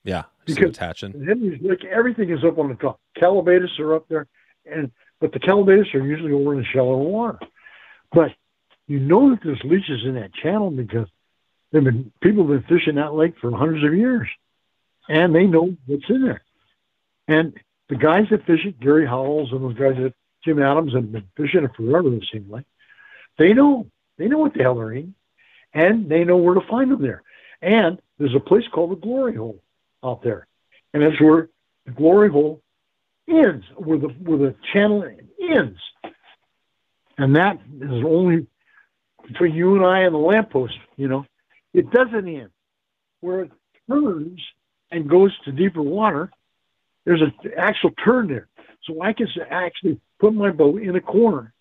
Yeah. 0.05 0.25
Because- 0.45 0.77
hatching. 0.77 1.15
And 1.15 1.29
Henry's 1.29 1.63
Lake, 1.63 1.85
everything 1.85 2.31
is 2.31 2.45
up 2.45 2.59
on 2.59 2.69
the 2.69 2.75
top. 2.75 3.01
Callibaetis 3.17 3.79
are 3.79 3.95
up 3.95 4.09
there, 4.09 4.27
and 4.67 4.91
but 5.21 5.33
the 5.33 5.39
Callibaetis 5.39 5.95
are 5.95 6.05
usually 6.05 6.33
over 6.33 6.53
in 6.53 6.61
the 6.61 6.65
shallow 6.67 6.97
water. 6.97 7.39
But 8.13 8.33
you 8.89 8.99
know 8.99 9.31
that 9.31 9.41
there's 9.45 9.61
leeches 9.65 10.05
in 10.05 10.15
that 10.15 10.35
channel 10.35 10.71
because 10.71 11.09
they've 11.71 11.85
been 11.85 12.13
people 12.21 12.47
have 12.49 12.67
been 12.67 12.79
fishing 12.79 12.97
that 12.97 13.15
lake 13.15 13.35
for 13.41 13.51
hundreds 13.57 13.85
of 13.85 13.95
years, 13.95 14.29
and 15.09 15.35
they 15.35 15.47
know 15.47 15.77
what's 15.87 16.09
in 16.09 16.25
there. 16.25 16.43
And 17.29 17.55
the 17.89 17.97
guys 17.97 18.27
that 18.31 18.47
fish 18.47 18.65
it, 18.65 18.81
Gary 18.81 19.07
Howells 19.07 19.53
and 19.53 19.63
those 19.63 19.79
guys 19.79 19.97
that 19.97 20.15
Jim 20.45 20.61
Adams 20.61 20.95
have 20.95 21.13
been 21.13 21.29
fishing 21.37 21.63
it 21.63 21.71
forever. 21.77 22.13
It 22.15 22.25
seems 22.33 22.51
like 22.51 22.65
they 23.39 23.53
know 23.53 23.87
they 24.19 24.29
know 24.29 24.39
what 24.39 24.55
the 24.55 24.63
hell 24.63 24.75
they're 24.77 24.93
eating, 24.93 25.15
and 25.73 26.09
they 26.09 26.25
know 26.25 26.37
where 26.37 26.55
to 26.55 26.67
find 26.69 26.91
them 26.91 27.03
there. 27.03 27.23
And 27.61 28.01
there's 28.19 28.35
a 28.35 28.41
place 28.41 28.65
called 28.73 28.91
the 28.91 28.97
Glory 28.97 29.37
Hole 29.37 29.61
out 30.05 30.23
there, 30.23 30.47
and 30.93 31.03
that's 31.03 31.21
where 31.21 31.49
the 31.87 31.93
Glory 31.93 32.31
Hole 32.31 32.61
ends, 33.29 33.65
where 33.77 33.99
the 33.99 34.09
where 34.09 34.39
the 34.39 34.55
channel 34.73 35.05
ends, 35.41 35.79
and 37.19 37.37
that 37.37 37.59
is 37.81 38.05
only 38.05 38.47
between 39.27 39.55
you 39.55 39.77
and 39.77 39.85
I 39.85 40.01
and 40.01 40.15
the 40.15 40.19
lamppost. 40.19 40.75
You 40.97 41.09
know, 41.09 41.27
it 41.73 41.91
doesn't 41.91 42.29
end 42.29 42.51
where 43.21 43.43
it 43.43 43.53
turns 43.89 44.41
and 44.91 45.09
goes 45.09 45.33
to 45.45 45.53
deeper 45.53 45.83
water. 45.83 46.31
There's 47.05 47.23
an 47.23 47.33
actual 47.57 47.91
turn 48.05 48.29
there, 48.29 48.49
so 48.85 49.01
I 49.03 49.13
can 49.13 49.27
actually 49.51 50.01
put 50.21 50.35
my 50.35 50.51
boat 50.51 50.83
in 50.83 50.95
a 50.95 51.01
corner, 51.01 51.53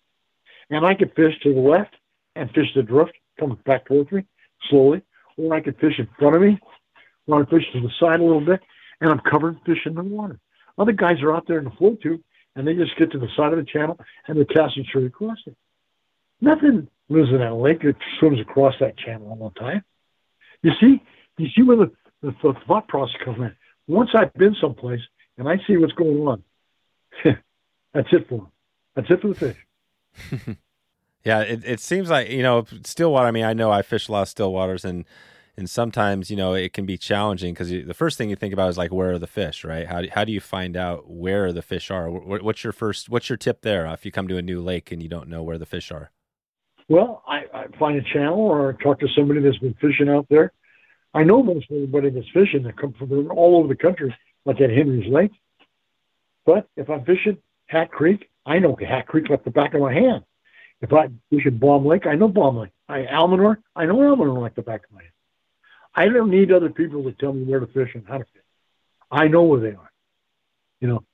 and 0.72 0.84
I 0.84 0.94
can 0.94 1.10
fish 1.10 1.34
to 1.42 1.54
the 1.54 1.60
left 1.60 1.94
and 2.34 2.50
fish 2.50 2.68
the 2.74 2.82
drift, 2.82 3.12
come 3.38 3.58
back 3.64 3.86
towards 3.86 4.10
me 4.10 4.24
slowly, 4.70 5.02
or 5.36 5.54
I 5.54 5.60
can 5.60 5.74
fish 5.74 5.98
in 5.98 6.08
front 6.18 6.36
of 6.36 6.42
me, 6.42 6.58
or 7.26 7.42
I 7.42 7.46
fish 7.46 7.64
to 7.72 7.80
the 7.80 7.90
side 8.00 8.20
a 8.20 8.24
little 8.24 8.44
bit, 8.44 8.60
and 9.00 9.10
I'm 9.10 9.20
covered 9.20 9.58
fish 9.66 9.86
in 9.86 9.94
the 9.94 10.02
water. 10.02 10.40
Other 10.78 10.92
guys 10.92 11.20
are 11.22 11.34
out 11.34 11.46
there 11.46 11.58
in 11.58 11.64
the 11.66 11.70
float 11.72 12.00
tube, 12.00 12.22
and 12.56 12.66
they 12.66 12.74
just 12.74 12.96
get 12.96 13.12
to 13.12 13.18
the 13.18 13.28
side 13.36 13.52
of 13.52 13.58
the 13.58 13.64
channel 13.64 13.98
and 14.26 14.36
they're 14.36 14.44
casting 14.44 14.84
straight 14.84 15.06
across 15.06 15.38
it. 15.46 15.56
Nothing 16.40 16.88
lives 17.08 17.30
in 17.30 17.38
that 17.38 17.54
lake 17.54 17.82
that 17.82 17.96
swims 18.18 18.40
across 18.40 18.74
that 18.80 18.96
channel 18.98 19.28
all 19.40 19.52
the 19.54 19.60
time. 19.60 19.84
You 20.62 20.72
see, 20.80 21.02
you 21.38 21.48
see 21.54 21.62
where 21.62 21.76
the, 21.76 21.92
the, 22.22 22.34
the 22.42 22.54
thought 22.66 22.88
process 22.88 23.16
comes 23.24 23.38
in. 23.38 23.54
Once 23.86 24.10
I've 24.14 24.32
been 24.34 24.56
someplace 24.60 25.00
and 25.38 25.48
I 25.48 25.56
see 25.66 25.76
what's 25.76 25.92
going 25.94 26.18
on, 26.26 26.42
that's 27.24 28.08
it 28.12 28.28
for 28.28 28.38
them. 28.38 28.48
That's 28.94 29.10
it 29.10 29.20
for 29.20 29.28
the 29.28 29.34
fish. 29.34 29.56
Yeah, 31.24 31.40
it, 31.40 31.64
it 31.64 31.80
seems 31.80 32.10
like 32.10 32.30
you 32.30 32.42
know 32.42 32.66
Stillwater. 32.84 33.26
I 33.26 33.30
mean, 33.30 33.44
I 33.44 33.52
know 33.52 33.70
I 33.70 33.82
fish 33.82 34.08
a 34.08 34.12
lot 34.12 34.22
of 34.22 34.28
still 34.28 34.52
waters, 34.52 34.84
and 34.84 35.04
and 35.56 35.70
sometimes 35.70 36.30
you 36.30 36.36
know 36.36 36.54
it 36.54 36.72
can 36.72 36.84
be 36.84 36.98
challenging 36.98 37.54
because 37.54 37.70
the 37.70 37.94
first 37.94 38.18
thing 38.18 38.30
you 38.30 38.36
think 38.36 38.52
about 38.52 38.70
is 38.70 38.78
like 38.78 38.92
where 38.92 39.12
are 39.12 39.18
the 39.18 39.26
fish, 39.26 39.64
right? 39.64 39.86
How 39.86 40.02
do, 40.02 40.08
how 40.12 40.24
do 40.24 40.32
you 40.32 40.40
find 40.40 40.76
out 40.76 41.08
where 41.08 41.52
the 41.52 41.62
fish 41.62 41.90
are? 41.90 42.10
What's 42.10 42.64
your 42.64 42.72
first? 42.72 43.08
What's 43.08 43.28
your 43.28 43.36
tip 43.36 43.62
there 43.62 43.86
if 43.86 44.04
you 44.04 44.10
come 44.10 44.26
to 44.28 44.36
a 44.36 44.42
new 44.42 44.60
lake 44.60 44.90
and 44.90 45.02
you 45.02 45.08
don't 45.08 45.28
know 45.28 45.42
where 45.42 45.58
the 45.58 45.66
fish 45.66 45.92
are? 45.92 46.10
Well, 46.88 47.22
I, 47.26 47.44
I 47.54 47.66
find 47.78 47.96
a 47.96 48.12
channel 48.12 48.40
or 48.40 48.72
talk 48.72 48.98
to 49.00 49.06
somebody 49.16 49.40
that's 49.40 49.58
been 49.58 49.74
fishing 49.80 50.08
out 50.08 50.26
there. 50.28 50.52
I 51.14 51.22
know 51.22 51.42
most 51.42 51.66
everybody 51.70 52.10
that's 52.10 52.26
fishing 52.34 52.64
that 52.64 52.76
come 52.76 52.94
from 52.98 53.30
all 53.30 53.58
over 53.58 53.68
the 53.68 53.76
country, 53.76 54.14
like 54.44 54.60
at 54.60 54.70
Henry's 54.70 55.10
Lake. 55.12 55.30
But 56.44 56.66
if 56.76 56.90
I'm 56.90 57.04
fishing 57.04 57.38
Hat 57.66 57.92
Creek, 57.92 58.28
I 58.44 58.58
know 58.58 58.76
Hat 58.76 59.06
Creek 59.06 59.28
like 59.30 59.44
the 59.44 59.50
back 59.50 59.74
of 59.74 59.80
my 59.80 59.92
hand. 59.92 60.24
If 60.80 60.92
I 60.92 61.08
fish 61.30 61.46
at 61.46 61.60
Baum 61.60 61.86
Lake, 61.86 62.06
I 62.06 62.16
know 62.16 62.28
Baum 62.28 62.56
Lake. 62.56 62.72
I 62.88 63.04
Almanor, 63.04 63.58
I 63.76 63.86
know 63.86 63.96
Almanor 63.96 64.40
like 64.40 64.54
the 64.54 64.62
back 64.62 64.84
of 64.84 64.92
my 64.92 65.02
hand. 65.02 65.12
I 65.94 66.08
don't 66.08 66.30
need 66.30 66.50
other 66.50 66.70
people 66.70 67.04
to 67.04 67.12
tell 67.12 67.32
me 67.32 67.44
where 67.44 67.60
to 67.60 67.66
fish 67.66 67.90
and 67.94 68.04
how 68.06 68.18
to 68.18 68.24
fish. 68.24 68.42
I 69.10 69.28
know 69.28 69.42
where 69.42 69.60
they 69.60 69.76
are. 69.76 69.92
You 70.80 70.88
know, 70.88 71.04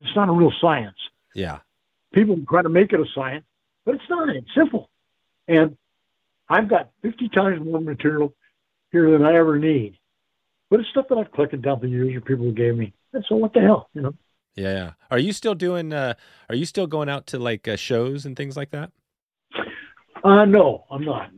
it's 0.00 0.14
not 0.14 0.28
a 0.28 0.32
real 0.32 0.52
science 0.60 0.96
Yeah, 1.34 1.58
people 2.12 2.38
try 2.48 2.62
to 2.62 2.68
make 2.68 2.92
it 2.92 3.00
a 3.00 3.04
science, 3.14 3.44
but 3.84 3.96
it's 3.96 4.04
not. 4.08 4.28
It's 4.28 4.46
simple. 4.54 4.88
And 5.48 5.76
I've 6.48 6.68
got 6.68 6.90
50 7.02 7.28
times 7.28 7.64
more 7.64 7.80
material 7.80 8.34
here 8.92 9.10
than 9.10 9.24
I 9.24 9.36
ever 9.36 9.58
need. 9.58 9.98
But 10.70 10.80
it's 10.80 10.88
stuff 10.90 11.06
that 11.08 11.18
I've 11.18 11.32
collected 11.32 11.62
down 11.62 11.80
the 11.80 11.88
years 11.88 12.16
or 12.16 12.20
people 12.20 12.50
gave 12.52 12.76
me. 12.76 12.92
And 13.12 13.24
so 13.28 13.36
what 13.36 13.52
the 13.52 13.60
hell, 13.60 13.88
you 13.94 14.02
know? 14.02 14.14
Yeah, 14.56 14.72
yeah. 14.72 14.90
Are 15.10 15.18
you 15.18 15.32
still 15.32 15.54
doing? 15.54 15.92
Uh, 15.92 16.14
are 16.48 16.54
you 16.54 16.64
still 16.64 16.86
going 16.86 17.08
out 17.08 17.26
to 17.28 17.38
like 17.38 17.68
uh, 17.68 17.76
shows 17.76 18.24
and 18.24 18.36
things 18.36 18.56
like 18.56 18.70
that? 18.70 18.90
Uh, 20.24 20.44
no, 20.46 20.84
I'm 20.90 21.04
not. 21.04 21.30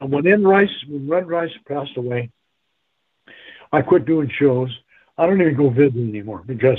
And 0.00 0.10
when 0.10 0.26
Ed 0.26 0.42
Rice, 0.42 0.68
when 0.88 1.10
Ed 1.12 1.28
Rice 1.28 1.52
passed 1.68 1.96
away, 1.96 2.30
I 3.72 3.82
quit 3.82 4.04
doing 4.04 4.30
shows. 4.38 4.70
I 5.16 5.26
don't 5.26 5.40
even 5.40 5.56
go 5.56 5.70
visit 5.70 5.94
anymore 5.96 6.42
because, 6.44 6.78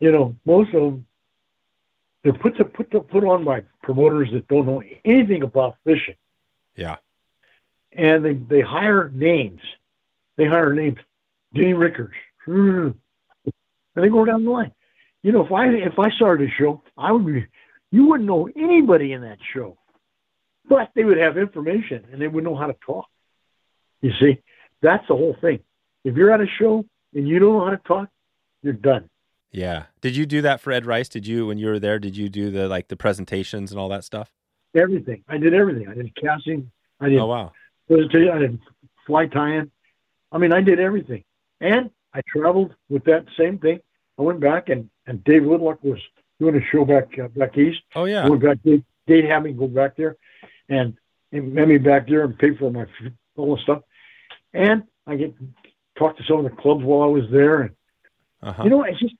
you 0.00 0.12
know, 0.12 0.36
most 0.44 0.74
of 0.74 0.82
them 0.82 1.06
they're 2.22 2.34
put 2.34 2.56
to 2.58 2.64
put 2.64 2.90
to, 2.90 3.00
put 3.00 3.24
on 3.24 3.44
by 3.44 3.62
promoters 3.82 4.28
that 4.32 4.48
don't 4.48 4.66
know 4.66 4.82
anything 5.04 5.42
about 5.42 5.76
fishing, 5.84 6.16
Yeah. 6.76 6.96
and 7.92 8.24
they 8.24 8.34
they 8.34 8.60
hire 8.60 9.10
names. 9.14 9.60
They 10.36 10.46
hire 10.46 10.74
names, 10.74 10.98
Denny 11.54 11.74
Rickards, 11.74 12.14
hmm, 12.44 12.90
and 13.94 14.04
they 14.04 14.08
go 14.08 14.24
down 14.24 14.44
the 14.44 14.50
line. 14.50 14.72
You 15.22 15.32
know, 15.32 15.44
if 15.44 15.52
I 15.52 15.66
if 15.68 15.98
I 15.98 16.10
started 16.10 16.48
a 16.48 16.52
show, 16.52 16.82
I 16.96 17.12
would 17.12 17.26
be. 17.26 17.46
You 17.90 18.06
wouldn't 18.08 18.28
know 18.28 18.48
anybody 18.56 19.12
in 19.12 19.22
that 19.22 19.38
show, 19.54 19.78
but 20.68 20.90
they 20.94 21.04
would 21.04 21.18
have 21.18 21.38
information 21.38 22.04
and 22.12 22.20
they 22.20 22.26
would 22.26 22.42
know 22.42 22.56
how 22.56 22.66
to 22.66 22.76
talk. 22.84 23.06
You 24.02 24.10
see, 24.20 24.42
that's 24.82 25.06
the 25.08 25.14
whole 25.14 25.36
thing. 25.40 25.60
If 26.04 26.16
you're 26.16 26.32
at 26.32 26.40
a 26.40 26.46
show 26.58 26.84
and 27.14 27.28
you 27.28 27.38
don't 27.38 27.52
know 27.52 27.64
how 27.64 27.70
to 27.70 27.80
talk, 27.86 28.08
you're 28.62 28.72
done. 28.72 29.08
Yeah. 29.52 29.84
Did 30.00 30.16
you 30.16 30.26
do 30.26 30.42
that 30.42 30.60
for 30.60 30.72
Ed 30.72 30.84
Rice? 30.84 31.08
Did 31.08 31.26
you 31.26 31.46
when 31.46 31.58
you 31.58 31.68
were 31.68 31.78
there? 31.78 32.00
Did 32.00 32.16
you 32.16 32.28
do 32.28 32.50
the 32.50 32.68
like 32.68 32.88
the 32.88 32.96
presentations 32.96 33.70
and 33.70 33.80
all 33.80 33.88
that 33.90 34.02
stuff? 34.04 34.32
Everything. 34.74 35.22
I 35.28 35.38
did 35.38 35.54
everything. 35.54 35.88
I 35.88 35.94
did 35.94 36.14
casting. 36.16 36.72
I 37.00 37.08
did 37.08 37.18
Oh 37.18 37.26
wow. 37.26 37.52
I 37.88 37.94
did 37.94 38.58
fly 39.06 39.26
tying. 39.26 39.70
I 40.32 40.38
mean, 40.38 40.52
I 40.52 40.60
did 40.60 40.80
everything. 40.80 41.22
And 41.60 41.90
I 42.14 42.20
traveled 42.28 42.74
with 42.88 43.04
that 43.04 43.26
same 43.36 43.58
thing. 43.58 43.80
I 44.18 44.22
went 44.22 44.40
back 44.40 44.68
and, 44.68 44.88
and 45.06 45.22
Dave 45.24 45.44
Whitlock 45.44 45.82
was 45.82 45.98
doing 46.38 46.54
a 46.56 46.60
show 46.70 46.84
back 46.84 47.18
uh, 47.18 47.28
back 47.28 47.56
east. 47.58 47.80
Oh 47.94 48.04
I 48.04 48.08
yeah. 48.10 48.28
went 48.28 48.42
back. 48.42 48.58
Dave, 48.64 48.82
Dave 49.06 49.24
had 49.24 49.42
me 49.42 49.52
go 49.52 49.66
back 49.66 49.96
there, 49.96 50.16
and 50.68 50.96
and 51.32 51.52
met 51.52 51.68
me 51.68 51.78
back 51.78 52.08
there 52.08 52.22
and 52.24 52.38
paid 52.38 52.58
for 52.58 52.70
my 52.70 52.86
all 53.36 53.56
the 53.56 53.62
stuff. 53.62 53.82
And 54.52 54.84
I 55.06 55.16
get 55.16 55.34
talk 55.98 56.16
to 56.16 56.24
some 56.24 56.38
of 56.38 56.44
the 56.44 56.50
clubs 56.62 56.84
while 56.84 57.02
I 57.02 57.06
was 57.06 57.24
there, 57.30 57.62
and 57.62 57.70
Uh-huh. 58.42 58.62
you 58.64 58.70
know, 58.70 58.82
it's 58.84 59.00
just 59.00 59.14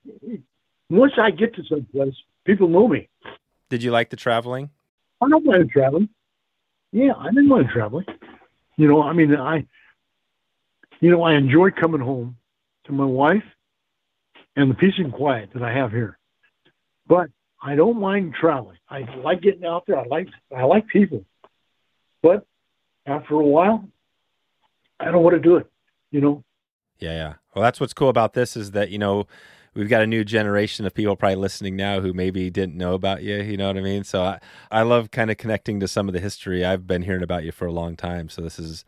once 0.90 1.12
I 1.18 1.30
get 1.30 1.54
to 1.56 1.64
some 1.64 1.84
place, 1.92 2.14
people 2.44 2.68
know 2.68 2.86
me. 2.86 3.08
Did 3.70 3.82
you 3.82 3.90
like 3.90 4.10
the 4.10 4.16
traveling? 4.16 4.70
I 5.20 5.28
don't 5.28 5.44
mind 5.44 5.70
traveling. 5.70 6.08
Yeah, 6.92 7.14
I 7.18 7.28
didn't 7.30 7.48
mind 7.48 7.70
traveling. 7.72 8.06
You 8.76 8.86
know, 8.88 9.02
I 9.02 9.12
mean, 9.12 9.34
I, 9.34 9.66
you 11.00 11.10
know, 11.10 11.22
I 11.22 11.34
enjoy 11.34 11.70
coming 11.70 12.00
home 12.00 12.36
to 12.84 12.92
my 12.92 13.04
wife 13.04 13.44
and 14.56 14.70
the 14.70 14.74
peace 14.74 14.94
and 14.98 15.12
quiet 15.12 15.50
that 15.54 15.62
I 15.62 15.72
have 15.72 15.90
here. 15.90 16.18
But 17.06 17.28
I 17.62 17.74
don't 17.74 18.00
mind 18.00 18.34
traveling. 18.38 18.78
I 18.88 19.00
like 19.22 19.40
getting 19.40 19.64
out 19.64 19.84
there. 19.86 19.98
I 19.98 20.06
like 20.06 20.28
I 20.54 20.64
like 20.64 20.86
people. 20.86 21.24
But 22.22 22.46
after 23.06 23.34
a 23.34 23.44
while, 23.44 23.88
I 25.00 25.10
don't 25.10 25.22
want 25.22 25.34
to 25.34 25.40
do 25.40 25.56
it. 25.56 25.70
You 26.10 26.20
know, 26.20 26.44
Yeah, 26.98 27.12
yeah. 27.12 27.34
Well, 27.54 27.62
that's 27.62 27.80
what's 27.80 27.92
cool 27.92 28.08
about 28.08 28.34
this 28.34 28.56
is 28.56 28.70
that 28.72 28.90
you 28.90 28.98
know 28.98 29.26
we've 29.74 29.88
got 29.88 30.02
a 30.02 30.06
new 30.06 30.24
generation 30.24 30.86
of 30.86 30.94
people 30.94 31.16
probably 31.16 31.36
listening 31.36 31.76
now 31.76 32.00
who 32.00 32.12
maybe 32.12 32.50
didn't 32.50 32.76
know 32.76 32.94
about 32.94 33.22
you. 33.22 33.36
You 33.36 33.56
know 33.56 33.66
what 33.66 33.76
I 33.76 33.80
mean? 33.80 34.04
So 34.04 34.22
I 34.22 34.40
I 34.70 34.82
love 34.82 35.10
kind 35.10 35.30
of 35.30 35.36
connecting 35.36 35.80
to 35.80 35.88
some 35.88 36.08
of 36.08 36.12
the 36.12 36.20
history. 36.20 36.64
I've 36.64 36.86
been 36.86 37.02
hearing 37.02 37.22
about 37.22 37.44
you 37.44 37.52
for 37.52 37.66
a 37.66 37.72
long 37.72 37.96
time, 37.96 38.28
so 38.28 38.42
this 38.42 38.56
has 38.58 38.84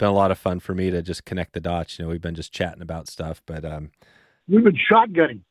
been 0.00 0.08
a 0.08 0.12
lot 0.12 0.32
of 0.32 0.38
fun 0.38 0.58
for 0.58 0.74
me 0.74 0.90
to 0.90 1.02
just 1.02 1.24
connect 1.24 1.52
the 1.52 1.60
dots. 1.60 1.98
You 1.98 2.04
know, 2.04 2.10
we've 2.10 2.20
been 2.20 2.34
just 2.34 2.52
chatting 2.52 2.82
about 2.82 3.06
stuff, 3.06 3.40
but 3.46 3.64
um, 3.64 3.92
we've 4.48 4.64
been 4.64 4.78
shotgunning. 4.90 5.42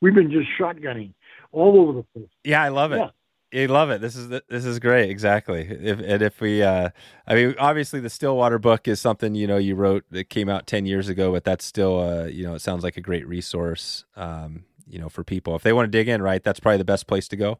We've 0.00 0.14
been 0.14 0.30
just 0.30 0.48
shotgunning 0.60 1.14
all 1.50 1.80
over 1.80 1.92
the 1.92 2.02
place. 2.14 2.30
yeah, 2.44 2.62
I 2.62 2.68
love 2.68 2.92
it. 2.92 2.98
Yeah. 2.98 3.10
You 3.50 3.66
love 3.68 3.88
it. 3.88 4.02
This 4.02 4.14
is 4.14 4.28
this 4.28 4.66
is 4.66 4.78
great. 4.78 5.08
Exactly. 5.08 5.62
If 5.62 6.00
and 6.00 6.20
if 6.20 6.38
we, 6.38 6.62
uh, 6.62 6.90
I 7.26 7.34
mean, 7.34 7.54
obviously 7.58 7.98
the 7.98 8.10
Stillwater 8.10 8.58
book 8.58 8.86
is 8.86 9.00
something 9.00 9.34
you 9.34 9.46
know 9.46 9.56
you 9.56 9.74
wrote 9.74 10.04
that 10.10 10.28
came 10.28 10.50
out 10.50 10.66
ten 10.66 10.84
years 10.84 11.08
ago, 11.08 11.32
but 11.32 11.44
that's 11.44 11.64
still, 11.64 11.98
uh, 11.98 12.24
you 12.26 12.44
know, 12.44 12.54
it 12.54 12.60
sounds 12.60 12.84
like 12.84 12.98
a 12.98 13.00
great 13.00 13.26
resource, 13.26 14.04
um, 14.16 14.64
you 14.86 14.98
know, 14.98 15.08
for 15.08 15.24
people 15.24 15.56
if 15.56 15.62
they 15.62 15.72
want 15.72 15.86
to 15.86 15.90
dig 15.90 16.08
in. 16.08 16.20
Right, 16.20 16.44
that's 16.44 16.60
probably 16.60 16.76
the 16.76 16.84
best 16.84 17.06
place 17.06 17.26
to 17.28 17.36
go. 17.36 17.58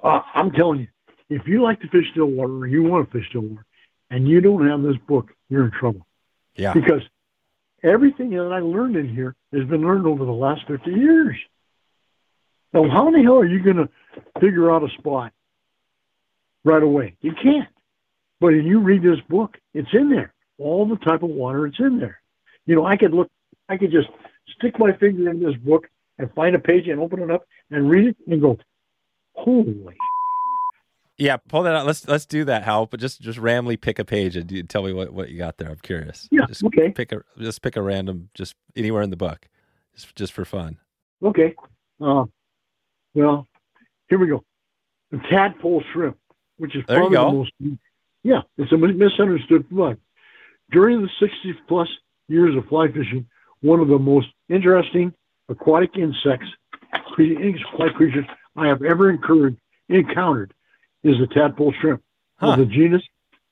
Uh, 0.00 0.20
I'm 0.32 0.52
telling 0.52 0.80
you, 0.82 0.88
if 1.28 1.44
you 1.48 1.60
like 1.60 1.80
to 1.80 1.88
fish 1.88 2.06
Stillwater 2.12 2.68
you 2.68 2.84
want 2.84 3.10
to 3.10 3.18
fish 3.18 3.28
Stillwater 3.30 3.66
and 4.10 4.28
you 4.28 4.40
don't 4.40 4.66
have 4.68 4.82
this 4.82 4.96
book, 5.06 5.30
you're 5.48 5.64
in 5.64 5.70
trouble. 5.70 6.06
Yeah. 6.56 6.72
Because 6.72 7.02
everything 7.82 8.30
that 8.30 8.52
I 8.52 8.58
learned 8.58 8.96
in 8.96 9.08
here 9.08 9.34
has 9.52 9.64
been 9.68 9.82
learned 9.82 10.06
over 10.06 10.24
the 10.24 10.32
last 10.32 10.62
50 10.66 10.90
years. 10.90 11.36
Now, 12.72 12.88
how 12.88 13.08
in 13.08 13.14
the 13.14 13.22
hell 13.22 13.38
are 13.38 13.46
you 13.46 13.62
going 13.62 13.76
to 13.76 13.88
figure 14.40 14.70
out 14.70 14.82
a 14.82 14.88
spot 14.98 15.32
right 16.64 16.82
away? 16.82 17.16
You 17.20 17.32
can't. 17.32 17.68
But 18.40 18.54
if 18.54 18.64
you 18.64 18.80
read 18.80 19.02
this 19.02 19.20
book, 19.28 19.56
it's 19.74 19.88
in 19.92 20.10
there. 20.10 20.32
All 20.58 20.86
the 20.86 20.96
type 20.96 21.22
of 21.22 21.30
water, 21.30 21.66
it's 21.66 21.80
in 21.80 21.98
there. 21.98 22.20
You 22.66 22.74
know, 22.76 22.86
I 22.86 22.96
could 22.96 23.12
look, 23.12 23.30
I 23.68 23.76
could 23.76 23.90
just 23.90 24.08
stick 24.56 24.78
my 24.78 24.92
finger 24.92 25.30
in 25.30 25.42
this 25.42 25.56
book 25.56 25.88
and 26.18 26.32
find 26.34 26.54
a 26.54 26.58
page 26.58 26.86
and 26.88 27.00
open 27.00 27.20
it 27.20 27.30
up 27.30 27.44
and 27.70 27.90
read 27.90 28.08
it 28.08 28.16
and 28.26 28.40
go, 28.40 28.58
holy 29.32 29.96
Yeah, 31.20 31.36
pull 31.36 31.64
that 31.64 31.74
out. 31.74 31.84
Let's 31.84 32.08
let's 32.08 32.24
do 32.24 32.46
that, 32.46 32.62
Hal. 32.64 32.86
But 32.86 32.98
just 32.98 33.20
just 33.20 33.38
randomly 33.38 33.76
pick 33.76 33.98
a 33.98 34.06
page 34.06 34.36
and 34.36 34.46
do, 34.46 34.62
tell 34.62 34.82
me 34.82 34.94
what, 34.94 35.12
what 35.12 35.28
you 35.28 35.36
got 35.36 35.58
there. 35.58 35.68
I'm 35.68 35.76
curious. 35.76 36.26
Yeah, 36.30 36.46
Just 36.48 36.64
okay. 36.64 36.90
Pick 36.90 37.12
a 37.12 37.22
just 37.38 37.60
pick 37.60 37.76
a 37.76 37.82
random 37.82 38.30
just 38.34 38.54
anywhere 38.74 39.02
in 39.02 39.10
the 39.10 39.18
book, 39.18 39.46
just 39.94 40.16
just 40.16 40.32
for 40.32 40.46
fun. 40.46 40.78
Okay. 41.22 41.54
Uh, 42.00 42.24
well, 43.12 43.46
here 44.08 44.18
we 44.18 44.28
go. 44.28 44.42
The 45.10 45.18
tadpole 45.30 45.84
shrimp, 45.92 46.16
which 46.56 46.74
is 46.74 46.84
There 46.88 46.96
probably 46.96 47.18
the 47.18 47.32
most. 47.32 47.78
Yeah, 48.22 48.40
it's 48.56 48.72
a 48.72 48.78
misunderstood 48.78 49.68
bug. 49.70 49.98
During 50.70 51.02
the 51.02 51.08
60 51.20 51.54
plus 51.68 51.88
years 52.28 52.56
of 52.56 52.64
fly 52.68 52.86
fishing, 52.88 53.26
one 53.60 53.80
of 53.80 53.88
the 53.88 53.98
most 53.98 54.28
interesting 54.48 55.12
aquatic 55.50 55.90
insects, 55.96 56.46
aquatic 57.12 57.94
creatures 57.94 58.24
I 58.56 58.68
have 58.68 58.82
ever 58.82 59.10
encountered 59.10 60.54
is 61.02 61.16
the 61.18 61.26
tadpole 61.26 61.72
shrimp 61.80 62.02
Huh. 62.36 62.52
of 62.52 62.58
the 62.58 62.64
genus 62.66 63.02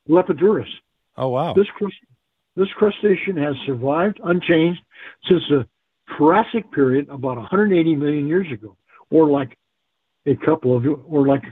Lepidurus. 0.08 0.68
Oh 1.16 1.28
wow. 1.28 1.52
This 1.52 1.66
crust, 1.76 1.96
this 2.56 2.68
crustacean 2.76 3.36
has 3.36 3.54
survived 3.66 4.18
unchanged 4.24 4.80
since 5.28 5.42
the 5.50 5.66
Jurassic 6.16 6.72
period, 6.72 7.08
about 7.10 7.36
180 7.36 7.94
million 7.96 8.26
years 8.26 8.50
ago, 8.50 8.76
or 9.10 9.28
like 9.28 9.58
a 10.24 10.34
couple 10.36 10.74
of, 10.74 10.86
or 11.06 11.26
like, 11.26 11.42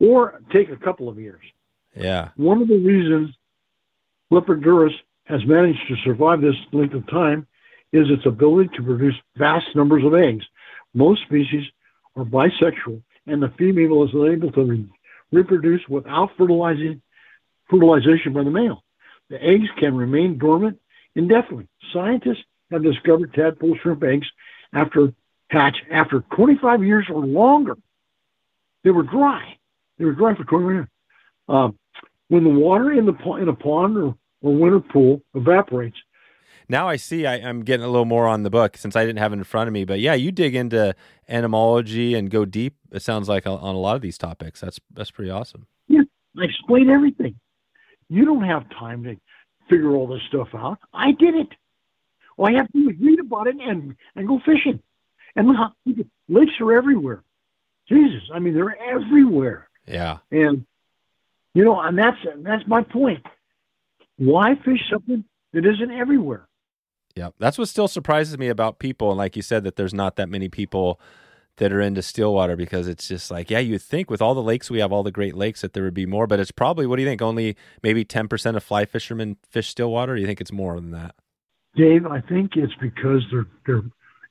or 0.00 0.40
take 0.52 0.68
a 0.68 0.76
couple 0.76 1.08
of 1.08 1.18
years. 1.18 1.40
yeah. 1.94 2.28
One 2.36 2.60
of 2.60 2.68
the 2.68 2.78
reasons 2.78 3.34
Lepidurus 4.30 4.92
has 5.24 5.40
managed 5.46 5.80
to 5.88 5.96
survive 6.04 6.40
this 6.42 6.54
length 6.72 6.94
of 6.94 7.06
time 7.08 7.46
is 7.92 8.10
its 8.10 8.26
ability 8.26 8.68
to 8.76 8.82
produce 8.82 9.14
vast 9.36 9.66
numbers 9.74 10.04
of 10.04 10.14
eggs. 10.14 10.44
Most 10.92 11.22
species 11.22 11.64
are 12.16 12.24
bisexual, 12.24 13.02
and 13.26 13.42
the 13.42 13.52
female 13.56 14.04
is 14.04 14.10
able 14.10 14.52
to 14.52 14.86
reproduce 15.32 15.80
without 15.88 16.30
fertilizing 16.36 17.02
fertilization 17.68 18.32
by 18.32 18.44
the 18.44 18.50
male. 18.50 18.82
The 19.28 19.42
eggs 19.42 19.68
can 19.78 19.96
remain 19.96 20.38
dormant 20.38 20.78
indefinitely. 21.14 21.68
Scientists 21.92 22.44
have 22.70 22.82
discovered 22.82 23.34
tadpole 23.34 23.76
shrimp 23.82 24.02
eggs 24.04 24.26
after 24.72 25.12
hatch 25.48 25.76
after 25.90 26.24
25 26.34 26.82
years 26.84 27.06
or 27.12 27.24
longer. 27.24 27.76
They 28.84 28.90
were 28.90 29.02
dry. 29.02 29.56
They 29.98 30.04
were 30.04 30.12
dry 30.12 30.34
for 30.34 30.44
20 30.44 30.64
years. 30.66 30.86
Um, 31.48 31.78
when 32.28 32.44
the 32.44 32.50
water 32.50 32.92
in 32.92 33.06
the 33.06 33.14
in 33.40 33.48
a 33.48 33.54
pond 33.54 33.96
or, 33.96 34.16
or 34.42 34.54
winter 34.54 34.80
pool 34.80 35.22
evaporates, 35.34 35.96
Now 36.68 36.88
I 36.88 36.96
see. 36.96 37.26
I, 37.26 37.34
I'm 37.34 37.62
getting 37.62 37.84
a 37.84 37.88
little 37.88 38.04
more 38.04 38.26
on 38.26 38.42
the 38.42 38.50
book 38.50 38.76
since 38.76 38.96
I 38.96 39.04
didn't 39.04 39.18
have 39.18 39.32
it 39.32 39.36
in 39.36 39.44
front 39.44 39.68
of 39.68 39.72
me. 39.72 39.84
But 39.84 40.00
yeah, 40.00 40.14
you 40.14 40.32
dig 40.32 40.54
into 40.54 40.94
entomology 41.28 42.14
and 42.14 42.30
go 42.30 42.44
deep. 42.44 42.76
It 42.92 43.02
sounds 43.02 43.28
like 43.28 43.46
on 43.46 43.74
a 43.74 43.78
lot 43.78 43.96
of 43.96 44.02
these 44.02 44.18
topics. 44.18 44.60
That's 44.60 44.80
that's 44.92 45.10
pretty 45.10 45.30
awesome. 45.30 45.66
Yeah, 45.88 46.02
I 46.38 46.44
explain 46.44 46.90
everything. 46.90 47.36
You 48.08 48.24
don't 48.24 48.44
have 48.44 48.68
time 48.70 49.04
to 49.04 49.16
figure 49.68 49.94
all 49.94 50.06
this 50.06 50.22
stuff 50.28 50.48
out. 50.54 50.78
I 50.92 51.12
did 51.12 51.34
it. 51.34 51.48
All 52.36 52.46
I 52.46 52.52
have 52.52 52.70
to 52.72 52.82
do 52.82 52.90
is 52.90 52.96
read 53.00 53.20
about 53.20 53.46
it 53.46 53.56
and 53.60 53.96
and 54.14 54.28
go 54.28 54.40
fishing. 54.44 54.80
And 55.36 55.48
look, 55.48 55.72
lakes 56.28 56.52
are 56.60 56.72
everywhere. 56.72 57.22
Jesus, 57.88 58.22
I 58.32 58.38
mean 58.38 58.54
they're 58.54 58.76
everywhere. 58.80 59.68
Yeah. 59.86 60.18
And 60.30 60.66
you 61.54 61.64
know, 61.64 61.80
and 61.80 61.96
that's 61.98 62.18
that's 62.38 62.66
my 62.66 62.82
point. 62.82 63.24
Why 64.18 64.54
fish 64.56 64.80
something 64.90 65.24
that 65.52 65.64
isn't 65.64 65.90
everywhere? 65.90 66.45
Yeah, 67.16 67.30
that's 67.38 67.56
what 67.56 67.68
still 67.68 67.88
surprises 67.88 68.36
me 68.36 68.48
about 68.48 68.78
people. 68.78 69.10
And 69.10 69.18
like 69.18 69.36
you 69.36 69.42
said, 69.42 69.64
that 69.64 69.76
there's 69.76 69.94
not 69.94 70.16
that 70.16 70.28
many 70.28 70.48
people 70.50 71.00
that 71.56 71.72
are 71.72 71.80
into 71.80 72.02
Stillwater 72.02 72.56
because 72.56 72.86
it's 72.86 73.08
just 73.08 73.30
like, 73.30 73.50
yeah, 73.50 73.58
you'd 73.58 73.80
think 73.80 74.10
with 74.10 74.20
all 74.20 74.34
the 74.34 74.42
lakes 74.42 74.70
we 74.70 74.80
have, 74.80 74.92
all 74.92 75.02
the 75.02 75.10
Great 75.10 75.34
Lakes, 75.34 75.62
that 75.62 75.72
there 75.72 75.82
would 75.82 75.94
be 75.94 76.04
more. 76.04 76.26
But 76.26 76.40
it's 76.40 76.50
probably, 76.50 76.86
what 76.86 76.96
do 76.96 77.02
you 77.02 77.08
think? 77.08 77.22
Only 77.22 77.56
maybe 77.82 78.04
10% 78.04 78.56
of 78.56 78.62
fly 78.62 78.84
fishermen 78.84 79.38
fish 79.48 79.70
Stillwater? 79.70 80.12
Or 80.12 80.16
do 80.16 80.20
you 80.20 80.26
think 80.26 80.42
it's 80.42 80.52
more 80.52 80.74
than 80.74 80.90
that? 80.90 81.14
Dave, 81.74 82.06
I 82.06 82.20
think 82.20 82.52
it's 82.56 82.74
because 82.80 83.22
they're 83.30 83.46
they're 83.66 83.82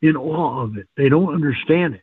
in 0.01 0.15
awe 0.15 0.63
of 0.63 0.77
it. 0.77 0.87
They 0.97 1.09
don't 1.09 1.33
understand 1.33 1.95
it. 1.95 2.01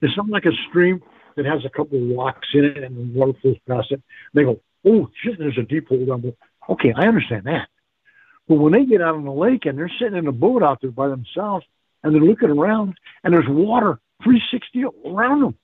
It's 0.00 0.16
not 0.16 0.28
like 0.28 0.44
a 0.44 0.52
stream 0.68 1.02
that 1.36 1.46
has 1.46 1.64
a 1.64 1.70
couple 1.70 1.98
of 1.98 2.16
rocks 2.16 2.48
in 2.54 2.64
it 2.64 2.78
and 2.78 2.96
the 2.96 3.18
water 3.18 3.32
flows 3.40 3.56
past 3.68 3.90
it. 3.90 4.02
They 4.34 4.44
go, 4.44 4.60
oh 4.86 5.08
shit, 5.22 5.38
there's 5.38 5.58
a 5.58 5.62
deep 5.62 5.88
hole 5.88 6.06
down 6.06 6.22
there. 6.22 6.32
Okay, 6.68 6.92
I 6.96 7.06
understand 7.06 7.46
that. 7.46 7.68
But 8.48 8.54
when 8.54 8.72
they 8.72 8.86
get 8.86 9.02
out 9.02 9.14
on 9.14 9.24
the 9.24 9.32
lake 9.32 9.66
and 9.66 9.78
they're 9.78 9.92
sitting 9.98 10.16
in 10.16 10.26
a 10.26 10.32
boat 10.32 10.62
out 10.62 10.80
there 10.80 10.90
by 10.90 11.08
themselves 11.08 11.66
and 12.02 12.14
they're 12.14 12.22
looking 12.22 12.50
around 12.50 12.94
and 13.22 13.34
there's 13.34 13.48
water 13.48 14.00
360 14.24 14.84
around 15.06 15.40
them. 15.42 15.58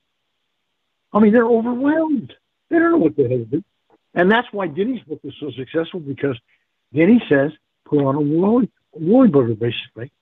I 1.13 1.21
mean, 1.21 1.33
they're 1.33 1.47
overwhelmed. 1.47 2.35
They 2.69 2.79
don't 2.79 2.93
know 2.93 2.99
what 2.99 3.17
the 3.17 3.29
hell 3.29 3.39
to 3.39 3.45
do. 3.47 3.65
And 4.13 4.31
that's 4.31 4.49
why 4.53 4.67
Denny's 4.67 5.03
book 5.03 5.21
is 5.25 5.33
so 5.41 5.51
successful 5.51 6.01
because 6.01 6.39
Denny 6.93 7.23
says, 7.29 7.53
put 7.87 8.05
on 8.05 8.17
a 8.17 8.21
woolly, 8.21 8.71
woolly 8.93 9.29
bugger, 9.29 9.59
basically. 9.59 10.13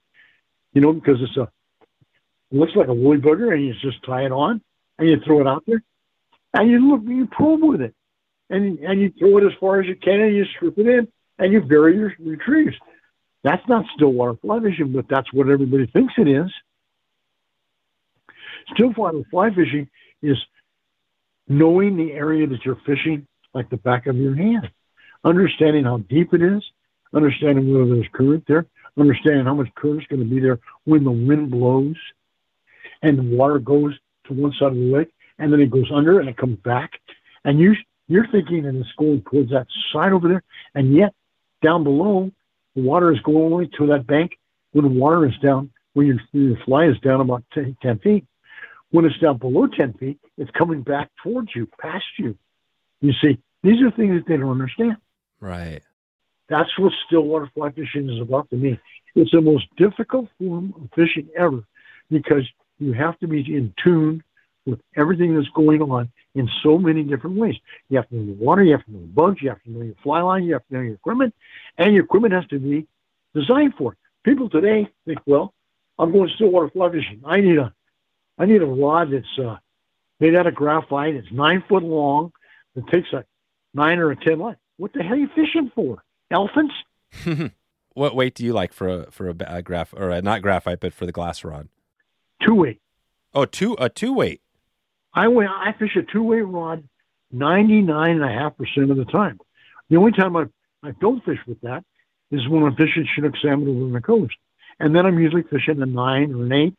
You 0.72 0.80
know, 0.80 0.92
because 0.92 1.20
it's 1.20 1.36
a, 1.36 1.42
it 1.42 2.58
looks 2.58 2.76
like 2.76 2.88
a 2.88 2.94
woolly 2.94 3.18
bugger 3.18 3.52
and 3.52 3.64
you 3.64 3.74
just 3.74 4.02
tie 4.04 4.24
it 4.24 4.32
on 4.32 4.62
and 4.98 5.08
you 5.08 5.20
throw 5.20 5.40
it 5.40 5.46
out 5.46 5.64
there 5.66 5.82
and 6.54 6.70
you 6.70 6.90
look, 6.90 7.02
you 7.06 7.26
probe 7.26 7.62
with 7.62 7.80
it 7.80 7.94
and, 8.48 8.78
and 8.78 9.00
you 9.00 9.12
throw 9.18 9.38
it 9.38 9.44
as 9.44 9.52
far 9.58 9.80
as 9.80 9.86
you 9.86 9.96
can 9.96 10.20
and 10.20 10.36
you 10.36 10.44
strip 10.56 10.78
it 10.78 10.86
in 10.86 11.08
and 11.38 11.52
you 11.52 11.60
bury 11.60 11.96
your 11.96 12.12
retrieves. 12.18 12.76
That's 13.44 13.66
not 13.68 13.84
stillwater 13.94 14.36
fly 14.36 14.60
fishing, 14.60 14.92
but 14.92 15.06
that's 15.08 15.32
what 15.32 15.48
everybody 15.48 15.86
thinks 15.86 16.14
it 16.16 16.28
is. 16.28 16.50
Stillwater 18.74 19.22
fly 19.30 19.50
fishing 19.50 19.88
is 20.22 20.36
knowing 21.48 21.96
the 21.96 22.12
area 22.12 22.46
that 22.46 22.64
you're 22.64 22.80
fishing 22.86 23.26
like 23.54 23.68
the 23.70 23.76
back 23.76 24.06
of 24.06 24.16
your 24.16 24.34
hand, 24.34 24.70
understanding 25.24 25.84
how 25.84 25.98
deep 25.98 26.32
it 26.32 26.42
is, 26.42 26.62
understanding 27.14 27.72
whether 27.72 27.94
there's 27.94 28.06
current 28.12 28.44
there, 28.46 28.66
understanding 28.96 29.44
how 29.44 29.54
much 29.54 29.68
current 29.74 30.00
is 30.02 30.06
going 30.08 30.22
to 30.22 30.34
be 30.34 30.40
there 30.40 30.60
when 30.84 31.04
the 31.04 31.10
wind 31.10 31.50
blows 31.50 31.96
and 33.02 33.18
the 33.18 33.36
water 33.36 33.58
goes 33.58 33.94
to 34.26 34.32
one 34.32 34.52
side 34.52 34.68
of 34.68 34.74
the 34.74 34.92
lake 34.92 35.12
and 35.38 35.52
then 35.52 35.60
it 35.60 35.70
goes 35.70 35.90
under 35.92 36.20
and 36.20 36.28
it 36.28 36.36
comes 36.36 36.58
back. 36.58 36.92
And 37.44 37.58
you, 37.58 37.74
you're 38.06 38.28
thinking 38.28 38.66
and 38.66 38.78
it's 38.78 38.92
going 38.96 39.22
towards 39.22 39.50
that 39.50 39.66
side 39.92 40.12
over 40.12 40.28
there. 40.28 40.42
And 40.74 40.94
yet 40.94 41.14
down 41.62 41.84
below, 41.84 42.30
the 42.74 42.82
water 42.82 43.12
is 43.12 43.20
going 43.20 43.70
to 43.78 43.86
that 43.88 44.06
bank 44.06 44.32
when 44.72 44.84
the 44.84 44.90
water 44.90 45.26
is 45.26 45.36
down, 45.42 45.70
when 45.94 46.06
your, 46.06 46.16
your 46.32 46.56
fly 46.64 46.86
is 46.86 46.98
down 47.00 47.20
about 47.20 47.44
10, 47.54 47.76
10 47.82 47.98
feet. 48.00 48.26
When 48.90 49.06
it's 49.06 49.18
down 49.18 49.38
below 49.38 49.66
10 49.66 49.94
feet, 49.94 50.20
it's 50.36 50.50
coming 50.50 50.82
back 50.82 51.10
towards 51.22 51.48
you, 51.54 51.66
past 51.80 52.04
you. 52.18 52.36
You 53.00 53.12
see, 53.22 53.38
these 53.62 53.80
are 53.82 53.90
things 53.90 54.20
that 54.20 54.28
they 54.28 54.36
don't 54.36 54.50
understand. 54.50 54.96
Right. 55.40 55.80
That's 56.48 56.78
what 56.78 56.92
stillwater 57.06 57.50
fly 57.54 57.70
fishing 57.70 58.10
is 58.10 58.20
about 58.20 58.50
to 58.50 58.56
me. 58.56 58.78
It's 59.14 59.30
the 59.30 59.40
most 59.40 59.64
difficult 59.76 60.28
form 60.38 60.74
of 60.76 60.90
fishing 60.94 61.28
ever 61.38 61.64
because 62.10 62.46
you 62.78 62.92
have 62.92 63.18
to 63.20 63.26
be 63.26 63.40
in 63.40 63.72
tune 63.82 64.22
with 64.66 64.80
everything 64.96 65.34
that's 65.34 65.48
going 65.48 65.82
on 65.82 66.10
in 66.34 66.48
so 66.62 66.78
many 66.78 67.02
different 67.02 67.36
ways. 67.36 67.56
You 67.88 67.96
have 67.96 68.08
to 68.08 68.16
know 68.16 68.26
the 68.26 68.44
water, 68.44 68.62
you 68.62 68.72
have 68.72 68.84
to 68.84 68.92
know 68.92 69.00
the 69.00 69.06
bugs, 69.06 69.42
you 69.42 69.48
have 69.48 69.62
to 69.64 69.70
know 69.70 69.82
your 69.82 69.94
fly 70.02 70.20
line, 70.20 70.44
you 70.44 70.52
have 70.54 70.66
to 70.68 70.74
know 70.74 70.80
your 70.80 70.94
equipment, 70.94 71.34
and 71.78 71.94
your 71.94 72.04
equipment 72.04 72.34
has 72.34 72.46
to 72.48 72.58
be 72.58 72.86
designed 73.34 73.74
for 73.76 73.92
it. 73.92 73.98
People 74.24 74.48
today 74.48 74.88
think, 75.04 75.18
well, 75.26 75.52
I'm 75.98 76.12
going 76.12 76.30
stillwater 76.34 76.70
fly 76.70 76.90
fishing. 76.90 77.22
I 77.24 77.40
need 77.40 77.58
a 77.58 77.72
I 78.38 78.46
need 78.46 78.62
a 78.62 78.66
rod 78.66 79.12
that's 79.12 79.38
uh, 79.38 79.58
made 80.20 80.34
out 80.34 80.46
of 80.46 80.54
graphite. 80.54 81.14
It's 81.14 81.30
nine 81.30 81.62
foot 81.68 81.82
long. 81.82 82.32
It 82.74 82.86
takes 82.88 83.12
a 83.12 83.24
nine 83.74 83.98
or 83.98 84.10
a 84.10 84.16
ten 84.16 84.38
line. 84.38 84.56
What 84.78 84.92
the 84.92 85.02
hell 85.02 85.12
are 85.12 85.16
you 85.16 85.28
fishing 85.34 85.70
for? 85.74 86.02
Elephants? 86.30 86.74
what 87.94 88.16
weight 88.16 88.34
do 88.34 88.44
you 88.44 88.52
like 88.52 88.72
for 88.72 88.88
a 88.88 89.10
for 89.10 89.28
a, 89.28 89.34
a 89.46 89.62
graph 89.62 89.92
or 89.94 90.10
a, 90.10 90.22
not 90.22 90.42
graphite, 90.42 90.80
but 90.80 90.94
for 90.94 91.06
the 91.06 91.12
glass 91.12 91.44
rod? 91.44 91.68
Two 92.44 92.54
weight. 92.54 92.80
Oh, 93.34 93.44
two 93.44 93.76
a 93.78 93.88
two 93.88 94.12
weight. 94.12 94.41
I 95.14 95.28
went. 95.28 95.50
I 95.50 95.72
fish 95.78 95.96
a 95.96 96.02
two 96.02 96.22
weight 96.22 96.42
rod 96.42 96.84
ninety 97.30 97.80
nine 97.82 98.16
and 98.20 98.24
a 98.24 98.32
half 98.32 98.56
percent 98.56 98.90
of 98.90 98.96
the 98.96 99.04
time. 99.04 99.38
The 99.90 99.96
only 99.96 100.12
time 100.12 100.36
I 100.36 100.44
I 100.82 100.92
don't 100.92 101.24
fish 101.24 101.38
with 101.46 101.60
that 101.62 101.84
is 102.30 102.48
when 102.48 102.62
I'm 102.62 102.74
fishing 102.76 103.06
Chinook 103.14 103.34
salmon 103.42 103.68
over 103.68 103.84
on 103.84 103.92
the 103.92 104.00
coast, 104.00 104.34
and 104.80 104.94
then 104.96 105.04
I'm 105.06 105.18
usually 105.18 105.42
fishing 105.42 105.80
a 105.82 105.86
nine 105.86 106.32
or 106.34 106.44
an 106.44 106.52
eight. 106.52 106.74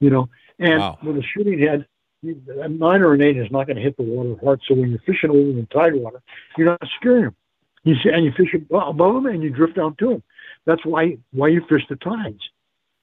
You 0.00 0.10
know, 0.10 0.28
and 0.58 0.80
Wow. 0.80 0.98
with 1.02 1.16
a 1.16 1.22
shooting 1.22 1.58
head, 1.60 1.86
a 2.24 2.68
nine 2.68 3.02
or 3.02 3.14
an 3.14 3.22
eight 3.22 3.36
is 3.36 3.50
not 3.50 3.66
going 3.66 3.76
to 3.76 3.82
hit 3.82 3.96
the 3.96 4.02
water 4.02 4.36
hard. 4.42 4.60
So 4.66 4.74
when 4.74 4.90
you're 4.90 4.98
fishing 5.00 5.30
over 5.30 5.38
in 5.38 5.66
tide 5.66 5.94
water, 5.94 6.20
you're 6.58 6.66
not 6.66 6.82
scaring 6.98 7.24
them. 7.24 7.36
You 7.84 7.96
see, 7.96 8.10
and 8.10 8.24
you 8.24 8.32
fish 8.32 8.52
abo- 8.52 8.90
above 8.90 9.14
them 9.14 9.26
and 9.26 9.42
you 9.42 9.50
drift 9.50 9.74
down 9.76 9.96
to 9.96 10.08
them. 10.10 10.22
That's 10.66 10.84
why 10.84 11.18
why 11.32 11.48
you 11.48 11.64
fish 11.68 11.82
the 11.88 11.96
tides. 11.96 12.42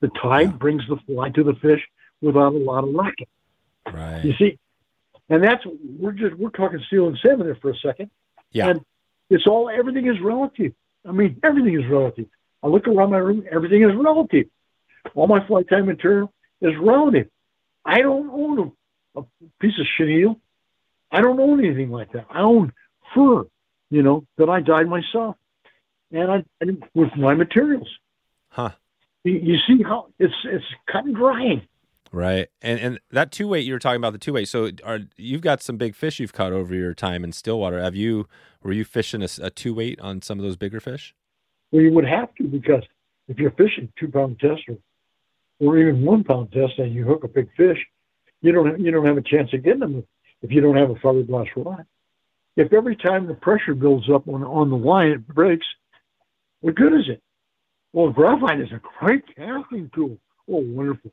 The 0.02 0.10
tide 0.10 0.60
brings 0.60 0.88
the 0.88 0.98
fly 0.98 1.30
to 1.32 1.44
the 1.44 1.56
fish 1.56 1.82
without 2.22 2.54
a 2.54 2.58
lot 2.58 2.84
of 2.84 2.92
racket. 3.94 4.26
You 4.26 4.34
see, 4.38 4.60
and 5.30 5.44
that's 5.44 5.64
we're 5.66 6.12
just 6.12 6.36
we're 6.36 6.50
talking 6.50 6.80
steel 6.88 7.08
and 7.08 7.18
salmon 7.22 7.48
there 7.48 7.56
for 7.56 7.72
a 7.72 7.78
second. 7.78 8.10
Yeah. 8.52 8.70
And 8.70 8.82
it's 9.30 9.48
all 9.48 9.70
everything 9.70 10.08
is 10.08 10.20
relative. 10.22 10.74
I 11.08 11.12
mean, 11.12 11.40
everything 11.44 11.80
is 11.80 11.90
relative. 11.90 12.26
I 12.62 12.68
look 12.68 12.88
around 12.88 13.12
my 13.12 13.18
room, 13.18 13.46
everything 13.50 13.84
is 13.84 13.96
relative. 13.96 14.48
All 15.16 15.28
my 15.28 15.46
fly 15.48 15.64
tying 15.64 15.86
material 15.86 16.34
is 16.62 16.74
relative. 16.80 17.30
I 17.86 18.02
don't 18.02 18.30
own 18.30 18.74
a, 19.16 19.20
a 19.22 19.24
piece 19.62 19.80
of 19.80 19.86
chenille. 19.98 20.40
I 21.12 21.22
don't 21.22 21.40
own 21.40 21.64
anything 21.64 21.90
like 21.90 22.12
that. 22.12 22.26
I 22.30 22.42
own 22.42 22.74
fur, 23.16 23.46
you 23.90 24.04
know, 24.04 24.26
that 24.38 24.50
I 24.50 24.62
dyed 24.62 24.88
myself, 24.88 25.36
and 26.12 26.32
I 26.32 26.44
and 26.60 26.84
with 26.94 27.16
my 27.16 27.34
materials. 27.34 27.88
Huh. 28.50 28.72
You, 29.24 29.34
you 29.34 29.58
see 29.68 29.84
how 29.84 30.08
it's 30.20 30.34
it's 30.44 30.66
cut 30.92 31.06
and 31.06 31.16
drying. 31.16 31.68
Right. 32.12 32.50
And 32.62 32.80
and 32.80 33.00
that 33.12 33.32
two 33.32 33.48
weight 33.48 33.66
you 33.66 33.74
were 33.74 33.80
talking 33.80 33.98
about 33.98 34.14
the 34.14 34.20
two 34.20 34.34
weight. 34.34 34.48
So 34.48 34.72
are 34.84 35.02
you've 35.16 35.42
got 35.42 35.62
some 35.62 35.78
big 35.78 35.96
fish 35.96 36.20
you've 36.20 36.34
caught 36.34 36.54
over 36.54 36.74
your 36.74 36.94
time 36.94 37.24
in 37.24 37.32
Stillwater. 37.32 37.82
Have 37.82 37.96
you 37.96 38.28
were 38.64 38.74
you 38.74 38.84
fishing 38.84 39.22
a 39.22 39.50
two 39.50 39.74
weight 39.74 40.00
on 40.00 40.22
some 40.22 40.40
of 40.40 40.44
those 40.44 40.58
bigger 40.58 40.80
fish? 40.80 41.14
Well, 41.72 41.84
you 41.84 41.92
would 41.92 42.06
have 42.06 42.34
to 42.36 42.44
because 42.46 42.84
if 43.28 43.38
you're 43.38 43.52
fishing 43.52 43.92
two 44.00 44.08
pound 44.08 44.40
test 44.40 44.62
or, 44.68 44.78
or 45.60 45.78
even 45.78 46.04
one 46.04 46.24
pound 46.24 46.52
test 46.52 46.80
and 46.80 46.94
you 46.94 47.06
hook 47.06 47.24
a 47.24 47.28
big 47.28 47.50
fish, 47.56 47.78
you 48.42 48.52
don't 48.52 48.68
have, 48.68 48.80
you 48.80 48.90
don't 48.90 49.06
have 49.06 49.18
a 49.18 49.22
chance 49.22 49.54
of 49.54 49.64
getting 49.64 49.82
them 49.82 50.04
if 50.42 50.52
you 50.52 50.62
don't 50.62 50.78
have 50.78 50.90
a 50.90 50.96
fiberglass 50.96 51.48
rod. 51.56 51.86
If 52.56 52.74
every 52.74 52.96
time 52.96 53.28
the 53.28 53.36
pressure 53.36 53.76
builds 53.76 54.10
up 54.10 54.28
on 54.28 54.44
on 54.44 54.72
the 54.72 54.78
line 54.78 55.12
it 55.12 55.28
breaks, 55.28 55.68
what 56.62 56.74
good 56.74 56.94
is 56.94 57.08
it? 57.08 57.22
Well, 57.94 58.10
graphite 58.10 58.62
is 58.62 58.72
a 58.72 58.82
great 59.00 59.24
casting 59.36 59.92
tool. 59.94 60.18
Oh, 60.48 60.64
wonderful. 60.66 61.12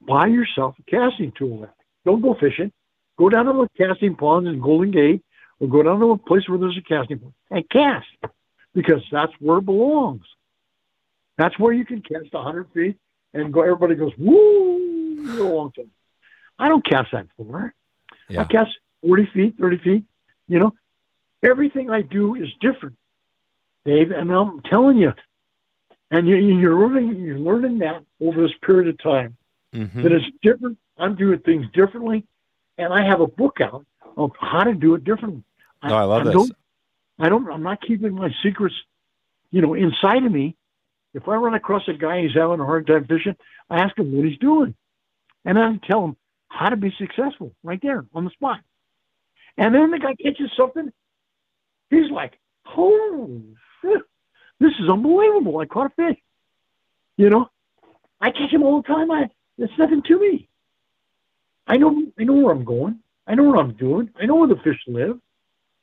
Buy 0.00 0.26
yourself 0.26 0.76
a 0.78 0.90
casting 0.90 1.32
tool. 1.32 1.68
Don't 2.04 2.20
go 2.20 2.34
fishing. 2.34 2.72
Go 3.18 3.28
down 3.28 3.46
to 3.46 3.52
the 3.52 3.68
casting 3.76 4.14
ponds 4.14 4.48
in 4.48 4.60
Golden 4.60 4.90
Gate, 4.90 5.24
or 5.58 5.68
go 5.68 5.82
down 5.82 6.00
to 6.00 6.10
a 6.10 6.18
place 6.18 6.48
where 6.48 6.58
there's 6.58 6.76
a 6.78 6.82
casting 6.82 7.18
pond 7.18 7.32
and 7.50 7.68
cast 7.70 8.06
because 8.74 9.02
that's 9.10 9.32
where 9.40 9.58
it 9.58 9.64
belongs. 9.64 10.26
That's 11.38 11.58
where 11.58 11.72
you 11.72 11.84
can 11.84 12.02
cast 12.02 12.32
100 12.32 12.68
feet 12.72 12.96
and 13.34 13.52
go. 13.52 13.62
Everybody 13.62 13.94
goes, 13.94 14.12
woo, 14.18 15.22
a 15.28 15.42
long 15.42 15.72
time. 15.72 15.90
I 16.58 16.68
don't 16.68 16.84
cast 16.84 17.12
that 17.12 17.26
far. 17.36 17.74
I 18.30 18.44
cast 18.44 18.70
40 19.02 19.26
feet, 19.32 19.54
30 19.58 19.78
feet. 19.78 20.04
You 20.48 20.58
know, 20.58 20.72
everything 21.42 21.90
I 21.90 22.02
do 22.02 22.34
is 22.34 22.48
different, 22.60 22.96
Dave. 23.84 24.10
And 24.10 24.30
I'm 24.30 24.60
telling 24.62 24.98
you, 24.98 25.12
and 26.10 26.28
you're 26.28 26.78
learning, 26.78 27.16
you're 27.20 27.38
learning 27.38 27.78
that 27.78 28.04
over 28.20 28.42
this 28.42 28.56
period 28.62 28.88
of 28.88 28.98
time 29.02 29.36
Mhm. 29.76 30.02
that 30.02 30.12
it's 30.12 30.26
different. 30.42 30.78
I'm 30.96 31.14
doing 31.14 31.38
things 31.40 31.66
differently, 31.72 32.24
and 32.78 32.92
I 32.92 33.04
have 33.04 33.20
a 33.20 33.26
book 33.26 33.60
out 33.60 33.84
of 34.16 34.32
how 34.40 34.64
to 34.64 34.74
do 34.74 34.94
it 34.94 35.04
differently. 35.04 35.42
No, 35.82 35.94
I 35.94 36.04
love 36.04 36.24
this. 36.24 36.32
Don't, 36.32 36.52
I 37.18 37.28
don't. 37.28 37.50
I'm 37.50 37.62
not 37.62 37.80
keeping 37.82 38.14
my 38.14 38.30
secrets, 38.42 38.74
you 39.50 39.60
know, 39.60 39.74
inside 39.74 40.24
of 40.24 40.32
me. 40.32 40.56
If 41.14 41.28
I 41.28 41.36
run 41.36 41.54
across 41.54 41.86
a 41.88 41.92
guy 41.92 42.22
who's 42.22 42.34
having 42.34 42.60
a 42.60 42.64
hard 42.64 42.86
time 42.86 43.06
fishing, 43.06 43.36
I 43.70 43.80
ask 43.80 43.96
him 43.98 44.12
what 44.12 44.24
he's 44.24 44.38
doing, 44.38 44.74
and 45.44 45.58
I 45.58 45.76
tell 45.86 46.04
him 46.04 46.16
how 46.48 46.70
to 46.70 46.76
be 46.76 46.90
successful 46.92 47.54
right 47.62 47.80
there 47.82 48.06
on 48.14 48.24
the 48.24 48.30
spot. 48.30 48.60
And 49.58 49.74
then 49.74 49.90
the 49.90 49.98
guy 49.98 50.14
catches 50.14 50.50
something. 50.56 50.92
He's 51.90 52.10
like, 52.10 52.38
"Oh, 52.76 53.42
this 53.82 54.72
is 54.78 54.88
unbelievable! 54.88 55.58
I 55.58 55.66
caught 55.66 55.92
a 55.92 55.94
fish." 55.94 56.18
You 57.16 57.30
know, 57.30 57.50
I 58.20 58.30
catch 58.30 58.50
them 58.50 58.62
all 58.62 58.82
the 58.82 58.88
time. 58.88 59.10
I 59.10 59.30
it's 59.58 59.72
nothing 59.78 60.02
to 60.06 60.18
me. 60.18 60.48
I 61.66 61.76
know 61.76 62.02
I 62.18 62.24
know 62.24 62.34
where 62.34 62.54
I'm 62.54 62.64
going. 62.64 63.00
I 63.26 63.34
know 63.34 63.44
what 63.44 63.58
I'm 63.58 63.72
doing. 63.72 64.10
I 64.20 64.26
know 64.26 64.36
where 64.36 64.48
the 64.48 64.56
fish 64.56 64.78
live. 64.86 65.18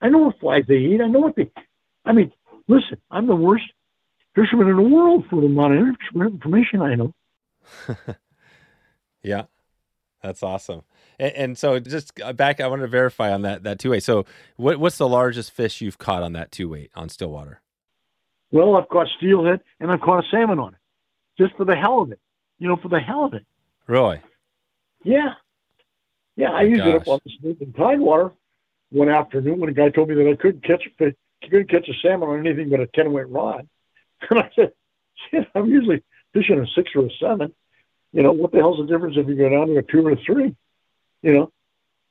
I 0.01 0.09
know 0.09 0.19
what 0.19 0.39
flies 0.39 0.63
they 0.67 0.75
eat. 0.75 1.01
I 1.01 1.07
know 1.07 1.19
what 1.19 1.35
they. 1.35 1.51
I 2.05 2.13
mean, 2.13 2.31
listen, 2.67 2.97
I'm 3.11 3.27
the 3.27 3.35
worst 3.35 3.65
fisherman 4.35 4.69
in 4.69 4.77
the 4.77 4.81
world 4.81 5.25
for 5.29 5.41
the 5.41 5.47
amount 5.47 5.73
of 5.73 6.21
information 6.21 6.81
I 6.81 6.95
know. 6.95 7.13
Yeah, 9.23 9.43
that's 10.21 10.43
awesome. 10.43 10.83
And, 11.17 11.33
and 11.33 11.57
so, 11.57 11.79
just 11.79 12.19
uh, 12.21 12.33
back, 12.33 12.59
I 12.59 12.67
wanted 12.67 12.83
to 12.83 12.87
verify 12.89 13.31
on 13.31 13.41
that 13.43 13.63
that 13.63 13.79
two 13.79 13.91
weight. 13.91 14.03
So, 14.03 14.25
what 14.57 14.77
what's 14.79 14.97
the 14.97 15.07
largest 15.07 15.51
fish 15.51 15.81
you've 15.81 15.97
caught 15.97 16.23
on 16.23 16.33
that 16.33 16.51
two 16.51 16.69
weight 16.69 16.91
on 16.95 17.09
Stillwater? 17.09 17.61
Well, 18.51 18.75
I've 18.75 18.89
caught 18.89 19.07
steelhead 19.17 19.61
and 19.79 19.91
I've 19.91 20.01
caught 20.01 20.23
a 20.23 20.27
salmon 20.29 20.59
on 20.59 20.73
it, 20.73 20.79
just 21.41 21.55
for 21.55 21.65
the 21.65 21.75
hell 21.75 22.01
of 22.01 22.11
it. 22.11 22.19
You 22.59 22.67
know, 22.67 22.75
for 22.75 22.89
the 22.89 22.99
hell 22.99 23.25
of 23.25 23.33
it. 23.33 23.45
Really? 23.87 24.21
Yeah. 25.03 25.33
Yeah, 26.35 26.49
I 26.49 26.63
My 26.63 26.69
used 26.69 26.81
it 26.81 26.95
up 26.95 27.05
gosh. 27.05 27.07
on 27.13 27.19
the 27.25 27.31
sleeping 27.41 27.73
tidewater 27.73 28.31
one 28.89 29.09
afternoon 29.09 29.59
when 29.59 29.69
a 29.69 29.73
guy 29.73 29.89
told 29.89 30.09
me 30.09 30.15
that 30.15 30.29
I 30.29 30.35
couldn't 30.35 30.63
catch 30.63 30.83
a 30.99 31.13
couldn't 31.43 31.69
catch 31.69 31.87
a 31.89 31.93
salmon 32.01 32.29
on 32.29 32.39
anything 32.47 32.69
but 32.69 32.79
a 32.79 32.87
ten 32.87 33.11
weight 33.11 33.29
rod. 33.29 33.67
And 34.29 34.39
I 34.39 34.49
said, 34.55 34.71
Shit, 35.29 35.47
I'm 35.53 35.67
usually 35.67 36.01
fishing 36.33 36.59
a 36.59 36.65
six 36.75 36.91
or 36.95 37.05
a 37.05 37.09
seven. 37.19 37.53
You 38.13 38.23
know, 38.23 38.31
what 38.31 38.51
the 38.51 38.59
hell's 38.59 38.77
the 38.77 38.85
difference 38.85 39.15
if 39.17 39.27
you 39.27 39.35
go 39.35 39.49
down 39.49 39.67
to 39.67 39.77
a 39.77 39.83
two 39.83 40.05
or 40.05 40.11
a 40.11 40.15
three? 40.15 40.55
You 41.21 41.33
know, 41.33 41.51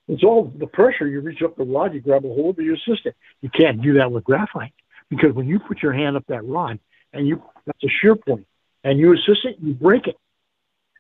it's 0.09 0.23
all 0.25 0.45
the 0.45 0.67
pressure. 0.67 1.07
You 1.07 1.21
reach 1.21 1.43
up 1.43 1.57
the 1.57 1.65
rod, 1.65 1.95
you 1.95 2.01
grab 2.01 2.25
a 2.25 2.29
hold 2.29 2.59
of, 2.59 2.65
you 2.65 2.75
assist 2.75 3.07
it. 3.07 3.17
You 3.41 3.49
can't 3.49 3.81
do 3.81 3.95
that 3.95 4.11
with 4.13 4.25
graphite 4.25 4.73
because 5.09 5.33
when 5.33 5.47
you 5.47 5.59
put 5.59 5.83
your 5.83 5.93
hand 5.93 6.17
up 6.17 6.25
that 6.29 6.45
rod 6.45 6.79
and 7.13 7.27
you 7.27 7.43
that's 7.67 7.83
a 7.85 7.89
shear 8.01 8.17
point 8.17 8.47
and 8.85 8.99
you 8.99 9.13
assist 9.13 9.45
it, 9.45 9.57
you 9.61 9.75
break 9.75 10.07
it. 10.07 10.17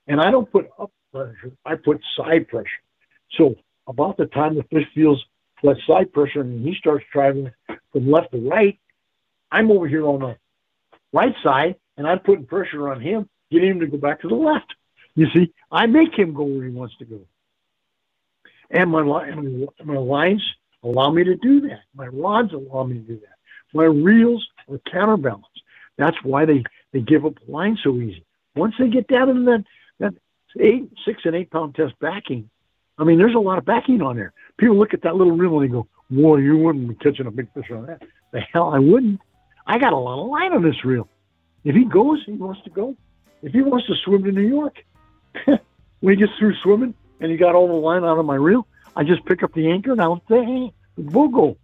And 0.06 0.20
I 0.20 0.30
don't 0.30 0.50
put 0.50 0.68
up 0.78 0.90
pressure, 1.12 1.52
I 1.64 1.76
put 1.76 2.00
side 2.16 2.48
pressure. 2.48 2.68
So 3.32 3.54
about 3.86 4.16
the 4.16 4.26
time 4.26 4.56
the 4.56 4.64
fish 4.64 4.86
feels 4.94 5.22
that 5.62 5.76
side 5.86 6.12
pressure 6.12 6.40
and 6.40 6.66
he 6.66 6.74
starts 6.74 7.04
driving 7.12 7.50
from 7.92 8.10
left 8.10 8.32
to 8.32 8.48
right, 8.48 8.78
I'm 9.50 9.70
over 9.70 9.86
here 9.86 10.06
on 10.06 10.20
the 10.20 10.36
right 11.12 11.34
side 11.42 11.76
and 11.96 12.06
I'm 12.06 12.20
putting 12.20 12.46
pressure 12.46 12.90
on 12.90 13.00
him, 13.00 13.28
getting 13.50 13.70
him 13.70 13.80
to 13.80 13.86
go 13.86 13.96
back 13.96 14.20
to 14.22 14.28
the 14.28 14.34
left. 14.34 14.74
You 15.14 15.26
see, 15.34 15.52
I 15.70 15.86
make 15.86 16.14
him 16.18 16.32
go 16.34 16.44
where 16.44 16.64
he 16.64 16.70
wants 16.70 16.96
to 16.98 17.04
go. 17.04 17.20
And 18.70 18.90
my, 18.90 19.02
li- 19.02 19.68
my 19.84 19.96
lines 19.98 20.42
allow 20.82 21.10
me 21.10 21.24
to 21.24 21.36
do 21.36 21.60
that. 21.68 21.80
My 21.94 22.06
rods 22.06 22.52
allow 22.54 22.84
me 22.84 22.94
to 22.94 23.00
do 23.00 23.20
that. 23.20 23.36
My 23.74 23.84
reels 23.84 24.46
are 24.70 24.80
counterbalanced. 24.90 25.48
That's 25.98 26.16
why 26.22 26.46
they, 26.46 26.64
they 26.92 27.00
give 27.00 27.26
up 27.26 27.34
the 27.44 27.52
line 27.52 27.78
so 27.84 27.94
easy. 27.96 28.24
Once 28.56 28.74
they 28.78 28.88
get 28.88 29.06
down 29.06 29.28
into 29.28 29.42
that, 29.42 29.64
eight, 30.60 30.90
six 31.04 31.22
and 31.24 31.34
eight 31.34 31.50
pound 31.50 31.74
test 31.74 31.94
backing, 32.00 32.50
I 32.98 33.04
mean, 33.04 33.18
there's 33.18 33.34
a 33.34 33.38
lot 33.38 33.58
of 33.58 33.64
backing 33.64 34.02
on 34.02 34.16
there. 34.16 34.32
People 34.58 34.76
look 34.76 34.94
at 34.94 35.02
that 35.02 35.16
little 35.16 35.36
reel 35.36 35.58
and 35.58 35.68
they 35.68 35.72
go, 35.72 35.86
"Boy, 36.10 36.36
you 36.38 36.56
wouldn't 36.58 36.88
be 36.88 36.94
catching 36.94 37.26
a 37.26 37.30
big 37.30 37.52
fish 37.52 37.70
on 37.70 37.86
that." 37.86 38.02
The 38.32 38.40
hell, 38.40 38.72
I 38.74 38.78
wouldn't. 38.78 39.20
I 39.66 39.78
got 39.78 39.92
a 39.92 39.96
lot 39.96 40.22
of 40.22 40.28
line 40.28 40.52
on 40.52 40.62
this 40.62 40.84
reel. 40.84 41.08
If 41.64 41.74
he 41.74 41.84
goes, 41.84 42.22
he 42.26 42.32
wants 42.32 42.62
to 42.64 42.70
go. 42.70 42.96
If 43.42 43.52
he 43.52 43.62
wants 43.62 43.86
to 43.86 43.94
swim 44.04 44.24
to 44.24 44.32
New 44.32 44.46
York, 44.46 44.84
when 46.00 46.14
he 46.14 46.16
gets 46.16 46.36
through 46.38 46.54
swimming 46.56 46.94
and 47.20 47.30
he 47.30 47.36
got 47.36 47.54
all 47.54 47.68
the 47.68 47.74
line 47.74 48.04
out 48.04 48.18
of 48.18 48.26
my 48.26 48.34
reel, 48.34 48.66
I 48.94 49.04
just 49.04 49.24
pick 49.24 49.42
up 49.42 49.52
the 49.54 49.70
anchor 49.70 49.92
and 49.92 50.00
I'll 50.00 50.22
say, 50.28 50.72
"The 50.96 51.02
bull 51.02 51.28
go." 51.28 51.56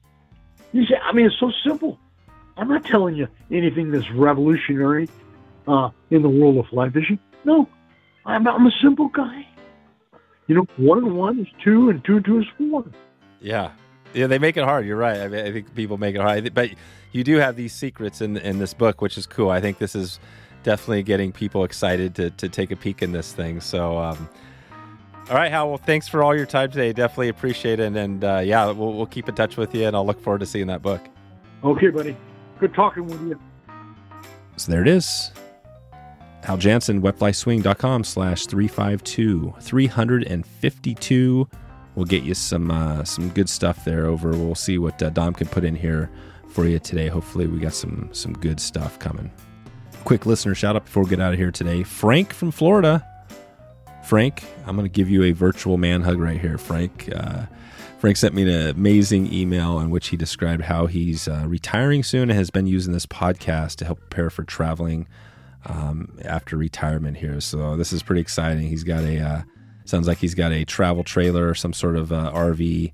You 0.73 0.85
say, 0.87 0.97
I 1.03 1.13
mean, 1.13 1.27
it's 1.27 1.39
so 1.39 1.51
simple. 1.65 1.99
I'm 2.57 2.69
not 2.69 2.85
telling 2.85 3.15
you 3.15 3.29
anything 3.51 3.91
that's 3.91 4.11
revolutionary 4.11 5.09
uh, 5.67 5.91
in 6.11 6.23
the 6.23 6.29
world 6.29 6.59
of 6.59 6.67
fly 6.67 6.91
fishing. 6.91 7.19
No, 7.45 7.69
I'm, 8.29 8.47
I'm 8.47 8.67
a 8.67 8.73
simple 8.83 9.09
guy. 9.09 9.47
You 10.47 10.55
know, 10.55 10.67
one 10.77 10.99
and 10.99 11.17
one 11.17 11.41
is 11.41 11.47
two, 11.65 11.91
and 11.91 12.05
two 12.05 12.17
and 12.17 12.25
two 12.25 12.39
is 12.41 12.47
four. 12.57 12.85
Yeah. 13.41 13.73
Yeah, 14.15 14.27
they 14.27 14.39
make 14.39 14.57
it 14.57 14.65
hard. 14.65 14.87
You're 14.87 14.97
right. 14.97 15.19
I, 15.21 15.29
mean, 15.29 15.45
I 15.45 15.53
think 15.53 15.75
people 15.75 15.99
make 15.99 16.15
it 16.15 16.21
hard. 16.21 16.55
But 16.55 16.71
you 17.13 17.25
do 17.25 17.37
have 17.37 17.57
these 17.57 17.75
secrets 17.75 18.21
in 18.21 18.37
in 18.39 18.59
this 18.59 18.73
book, 18.73 19.01
which 19.03 19.19
is 19.19 19.27
cool. 19.27 19.51
I 19.51 19.61
think 19.61 19.79
this 19.79 19.95
is 19.95 20.19
definitely 20.63 21.03
getting 21.03 21.33
people 21.33 21.65
excited 21.65 22.15
to, 22.17 22.31
to 22.31 22.49
take 22.49 22.71
a 22.71 22.77
peek 22.77 23.03
in 23.03 23.13
this 23.13 23.33
thing. 23.33 23.61
So, 23.61 23.99
um, 23.99 24.29
all 25.29 25.37
right, 25.37 25.51
Hal. 25.51 25.69
Well, 25.69 25.79
thanks 25.79 26.09
for 26.09 26.23
all 26.23 26.35
your 26.35 26.47
time 26.47 26.71
today. 26.71 26.93
Definitely 26.93 27.29
appreciate 27.29 27.81
it. 27.81 27.85
And, 27.85 27.97
and 27.97 28.25
uh, 28.25 28.43
yeah, 28.45 28.71
we'll, 28.71 28.95
we'll 28.95 29.07
keep 29.07 29.29
in 29.29 29.35
touch 29.35 29.59
with 29.59 29.75
you, 29.75 29.87
and 29.87 29.95
I'll 29.95 30.07
look 30.07 30.21
forward 30.21 30.41
to 30.41 30.47
seeing 30.47 30.69
that 30.69 30.81
book. 30.81 31.03
Okay, 31.63 31.89
buddy. 31.89 32.17
Good 32.61 32.73
talking 32.75 33.07
with 33.07 33.21
you. 33.23 33.39
So 34.57 34.73
there 34.73 34.83
it 34.83 34.89
is. 34.89 35.31
Hal 36.49 36.57
Janssen, 36.57 37.03
wetflyswing.com 37.03 38.05
slash 38.05 38.47
352. 38.47 39.57
352 39.61 41.47
will 41.95 42.05
get 42.07 42.23
you 42.23 42.33
some 42.33 42.71
uh, 42.71 43.05
some 43.05 43.29
good 43.29 43.51
stuff 43.51 43.85
there 43.85 44.07
over. 44.07 44.31
We'll 44.31 44.55
see 44.55 44.79
what 44.79 45.03
uh, 45.03 45.11
Dom 45.11 45.35
can 45.35 45.47
put 45.47 45.63
in 45.63 45.77
here 45.77 46.11
for 46.49 46.65
you 46.65 46.79
today. 46.79 47.09
Hopefully 47.09 47.47
we 47.47 47.59
got 47.59 47.75
some 47.75 48.09
some 48.13 48.33
good 48.33 48.61
stuff 48.61 48.99
coming. 48.99 49.31
Quick 50.05 50.25
listener 50.25 50.55
shout 50.55 50.75
out 50.75 50.87
before 50.87 51.03
we 51.03 51.11
get 51.11 51.21
out 51.21 51.35
of 51.35 51.39
here 51.39 51.51
today. 51.51 51.83
Frank 51.83 52.33
from 52.33 52.51
Florida. 52.51 53.07
Frank, 54.05 54.43
I'm 54.67 54.75
going 54.75 54.89
to 54.89 54.91
give 54.91 55.11
you 55.11 55.25
a 55.25 55.33
virtual 55.33 55.77
man 55.77 56.01
hug 56.01 56.19
right 56.19 56.41
here, 56.41 56.57
Frank. 56.57 57.11
Uh, 57.15 57.45
Frank 57.99 58.17
sent 58.17 58.35
me 58.35 58.45
an 58.45 58.69
amazing 58.71 59.31
email 59.31 59.81
in 59.81 59.91
which 59.91 60.09
he 60.09 60.17
described 60.17 60.63
how 60.63 60.87
he's 60.87 61.29
uh, 61.29 61.45
retiring 61.47 62.03
soon 62.03 62.31
and 62.31 62.39
has 62.39 62.49
been 62.49 62.67
using 62.67 62.95
this 62.95 63.05
podcast 63.05 63.77
to 63.77 63.85
help 63.85 64.01
prepare 64.01 64.31
for 64.31 64.45
traveling 64.45 65.07
um, 65.67 66.19
after 66.25 66.57
retirement 66.57 67.17
here. 67.17 67.41
So 67.41 67.77
this 67.77 67.93
is 67.93 68.03
pretty 68.03 68.21
exciting. 68.21 68.69
He's 68.69 68.85
got 68.85 69.05
a 69.05 69.21
uh, 69.21 69.43
sounds 69.85 70.07
like 70.07 70.19
he's 70.19 70.35
got 70.35 70.53
a 70.53 70.65
travel 70.65 71.05
trailer 71.05 71.49
or 71.49 71.55
some 71.55 71.73
sort 71.73 71.97
of 71.97 72.13
uh, 72.13 72.31
RV, 72.33 72.93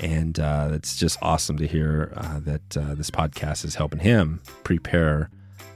and 0.00 0.38
uh, 0.38 0.70
it's 0.72 0.96
just 0.96 1.18
awesome 1.22 1.56
to 1.58 1.66
hear 1.66 2.12
uh, 2.16 2.40
that 2.40 2.76
uh, 2.76 2.94
this 2.94 3.10
podcast 3.10 3.64
is 3.64 3.74
helping 3.74 4.00
him 4.00 4.40
prepare 4.64 5.30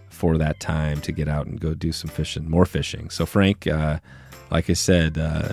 for 0.08 0.38
that 0.38 0.60
time 0.60 1.00
to 1.00 1.12
get 1.12 1.28
out 1.28 1.46
and 1.46 1.60
go 1.60 1.74
do 1.74 1.90
some 1.92 2.10
fishing, 2.10 2.48
more 2.48 2.66
fishing. 2.66 3.10
So 3.10 3.26
Frank. 3.26 3.66
Uh, 3.66 3.98
like 4.50 4.68
I 4.68 4.74
said, 4.74 5.16
uh, 5.16 5.48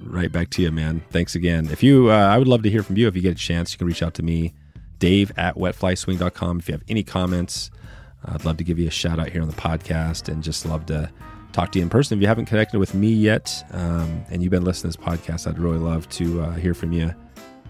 right 0.00 0.30
back 0.30 0.50
to 0.50 0.62
you, 0.62 0.72
man. 0.72 1.02
Thanks 1.10 1.36
again. 1.36 1.68
If 1.70 1.84
you, 1.84 2.10
uh, 2.10 2.16
I 2.16 2.36
would 2.36 2.48
love 2.48 2.64
to 2.64 2.70
hear 2.70 2.82
from 2.82 2.96
you. 2.96 3.06
If 3.06 3.14
you 3.14 3.22
get 3.22 3.30
a 3.30 3.36
chance, 3.36 3.72
you 3.72 3.78
can 3.78 3.86
reach 3.86 4.02
out 4.02 4.14
to 4.14 4.24
me, 4.24 4.54
Dave 4.98 5.30
at 5.36 5.54
wetflyswing.com. 5.54 6.58
If 6.58 6.68
you 6.68 6.72
have 6.72 6.82
any 6.88 7.04
comments, 7.04 7.70
I'd 8.24 8.44
love 8.44 8.56
to 8.58 8.64
give 8.64 8.78
you 8.78 8.88
a 8.88 8.90
shout 8.90 9.18
out 9.18 9.28
here 9.28 9.42
on 9.42 9.48
the 9.48 9.54
podcast 9.54 10.28
and 10.28 10.42
just 10.42 10.66
love 10.66 10.86
to 10.86 11.10
talk 11.52 11.72
to 11.72 11.78
you 11.78 11.82
in 11.82 11.88
person. 11.88 12.18
If 12.18 12.22
you 12.22 12.28
haven't 12.28 12.46
connected 12.46 12.78
with 12.78 12.94
me 12.94 13.08
yet 13.12 13.64
um, 13.72 14.24
and 14.30 14.42
you've 14.42 14.50
been 14.50 14.64
listening 14.64 14.92
to 14.92 14.98
this 14.98 15.06
podcast, 15.06 15.48
I'd 15.48 15.58
really 15.58 15.78
love 15.78 16.08
to 16.10 16.42
uh, 16.42 16.52
hear 16.54 16.74
from 16.74 16.92
you 16.92 17.14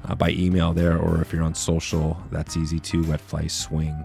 uh, 0.06 0.14
by 0.14 0.30
email 0.30 0.72
there 0.72 0.98
or 0.98 1.20
if 1.20 1.32
you're 1.32 1.42
on 1.42 1.54
social, 1.54 2.20
that's 2.30 2.56
easy 2.56 2.80
too, 2.80 3.02
Wetfly 3.02 3.50
Swing. 3.50 4.04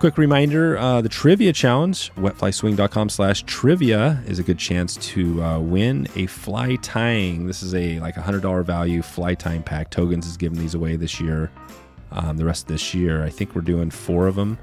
Quick 0.00 0.16
reminder, 0.16 0.78
uh, 0.78 1.02
the 1.02 1.10
trivia 1.10 1.52
challenge, 1.52 2.10
wetflyswing.com 2.14 3.10
slash 3.10 3.42
trivia 3.42 4.22
is 4.26 4.38
a 4.38 4.42
good 4.42 4.58
chance 4.58 4.96
to 4.96 5.42
uh, 5.42 5.58
win 5.58 6.08
a 6.16 6.24
fly 6.24 6.76
tying. 6.76 7.46
This 7.46 7.62
is 7.62 7.74
a 7.74 8.00
like 8.00 8.16
a 8.16 8.22
$100 8.22 8.64
value 8.64 9.02
fly 9.02 9.34
tying 9.34 9.62
pack. 9.62 9.90
Togans 9.90 10.26
is 10.26 10.38
giving 10.38 10.58
these 10.58 10.74
away 10.74 10.96
this 10.96 11.20
year. 11.20 11.50
Um, 12.12 12.38
the 12.38 12.46
rest 12.46 12.62
of 12.62 12.68
this 12.68 12.94
year, 12.94 13.22
I 13.22 13.28
think 13.28 13.54
we're 13.54 13.60
doing 13.60 13.90
four 13.90 14.26
of 14.26 14.36
them. 14.36 14.58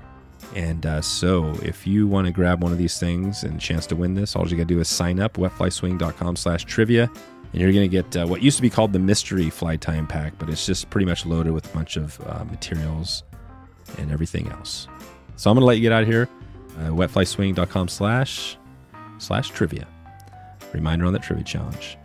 And 0.58 0.88
uh, 0.88 1.02
so 1.02 1.54
if 1.62 1.86
you 1.86 2.08
want 2.08 2.26
to 2.26 2.34
grab 2.34 2.64
one 2.64 2.72
of 2.72 2.80
these 2.80 3.00
things 3.00 3.44
and 3.44 3.62
chance 3.62 3.86
to 3.88 3.96
win 3.96 4.16
this, 4.16 4.36
all 4.36 4.48
you 4.48 4.58
got 4.58 4.64
to 4.68 4.74
do 4.74 4.80
is 4.80 4.88
sign 4.88 5.20
up, 5.20 5.36
wetflyswing.com 5.36 6.36
slash 6.36 6.66
trivia. 6.66 7.12
And 7.54 7.62
you're 7.62 7.72
going 7.72 7.88
to 7.88 7.96
get 7.96 8.18
uh, 8.18 8.26
what 8.26 8.42
used 8.42 8.58
to 8.58 8.64
be 8.64 8.70
called 8.72 8.92
the 8.92 8.98
mystery 8.98 9.52
fly 9.52 9.76
tying 9.76 10.08
pack, 10.08 10.34
but 10.40 10.50
it's 10.50 10.66
just 10.66 10.90
pretty 10.90 11.06
much 11.06 11.28
loaded 11.28 11.54
with 11.54 11.72
a 11.72 11.76
bunch 11.76 11.96
of 11.96 12.20
uh, 12.26 12.44
materials 12.46 13.22
and 14.00 14.12
everything 14.12 14.48
else. 14.48 14.88
So 15.36 15.52
I'm 15.52 15.56
going 15.56 15.62
to 15.62 15.68
let 15.68 15.76
you 15.76 15.84
get 15.84 15.92
out 15.92 16.02
of 16.02 16.10
here. 16.10 16.28
Uh, 16.80 16.90
wetflyswing.com 16.90 17.88
slash 17.88 18.58
slash 19.20 19.50
trivia. 19.50 19.88
Reminder 20.74 21.06
on 21.06 21.14
that 21.14 21.22
trivia 21.22 21.46
challenge. 21.46 22.00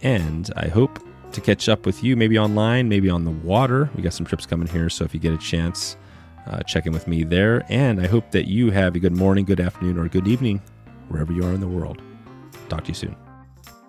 And 0.00 0.50
I 0.56 0.68
hope 0.68 0.98
to 1.32 1.42
catch 1.42 1.68
up 1.68 1.84
with 1.84 2.02
you 2.02 2.16
maybe 2.16 2.38
online, 2.38 2.88
maybe 2.88 3.10
on 3.10 3.26
the 3.26 3.30
water. 3.32 3.90
We 3.94 4.02
got 4.02 4.14
some 4.14 4.24
trips 4.24 4.46
coming 4.46 4.66
here. 4.66 4.88
So 4.88 5.04
if 5.04 5.12
you 5.12 5.20
get 5.20 5.34
a 5.34 5.38
chance, 5.38 5.98
uh, 6.46 6.62
check 6.62 6.86
in 6.86 6.92
with 6.92 7.06
me 7.06 7.24
there. 7.24 7.64
And 7.68 8.00
I 8.00 8.06
hope 8.06 8.30
that 8.32 8.48
you 8.48 8.70
have 8.70 8.94
a 8.94 8.98
good 8.98 9.16
morning, 9.16 9.44
good 9.44 9.60
afternoon, 9.60 9.98
or 9.98 10.08
good 10.08 10.28
evening 10.28 10.60
wherever 11.08 11.32
you 11.32 11.44
are 11.44 11.52
in 11.52 11.60
the 11.60 11.68
world. 11.68 12.00
Talk 12.68 12.84
to 12.84 12.88
you 12.88 12.94
soon. 12.94 13.16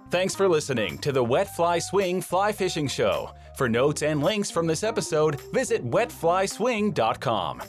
Thanks 0.09 0.35
for 0.35 0.47
listening 0.47 0.99
to 0.99 1.11
the 1.11 1.23
Wet 1.23 1.55
Fly 1.55 1.79
Swing 1.79 2.21
Fly 2.21 2.51
Fishing 2.51 2.87
Show. 2.87 3.31
For 3.57 3.67
notes 3.67 4.03
and 4.03 4.21
links 4.21 4.51
from 4.51 4.67
this 4.67 4.83
episode, 4.83 5.41
visit 5.51 5.83
wetflyswing.com. 5.83 7.61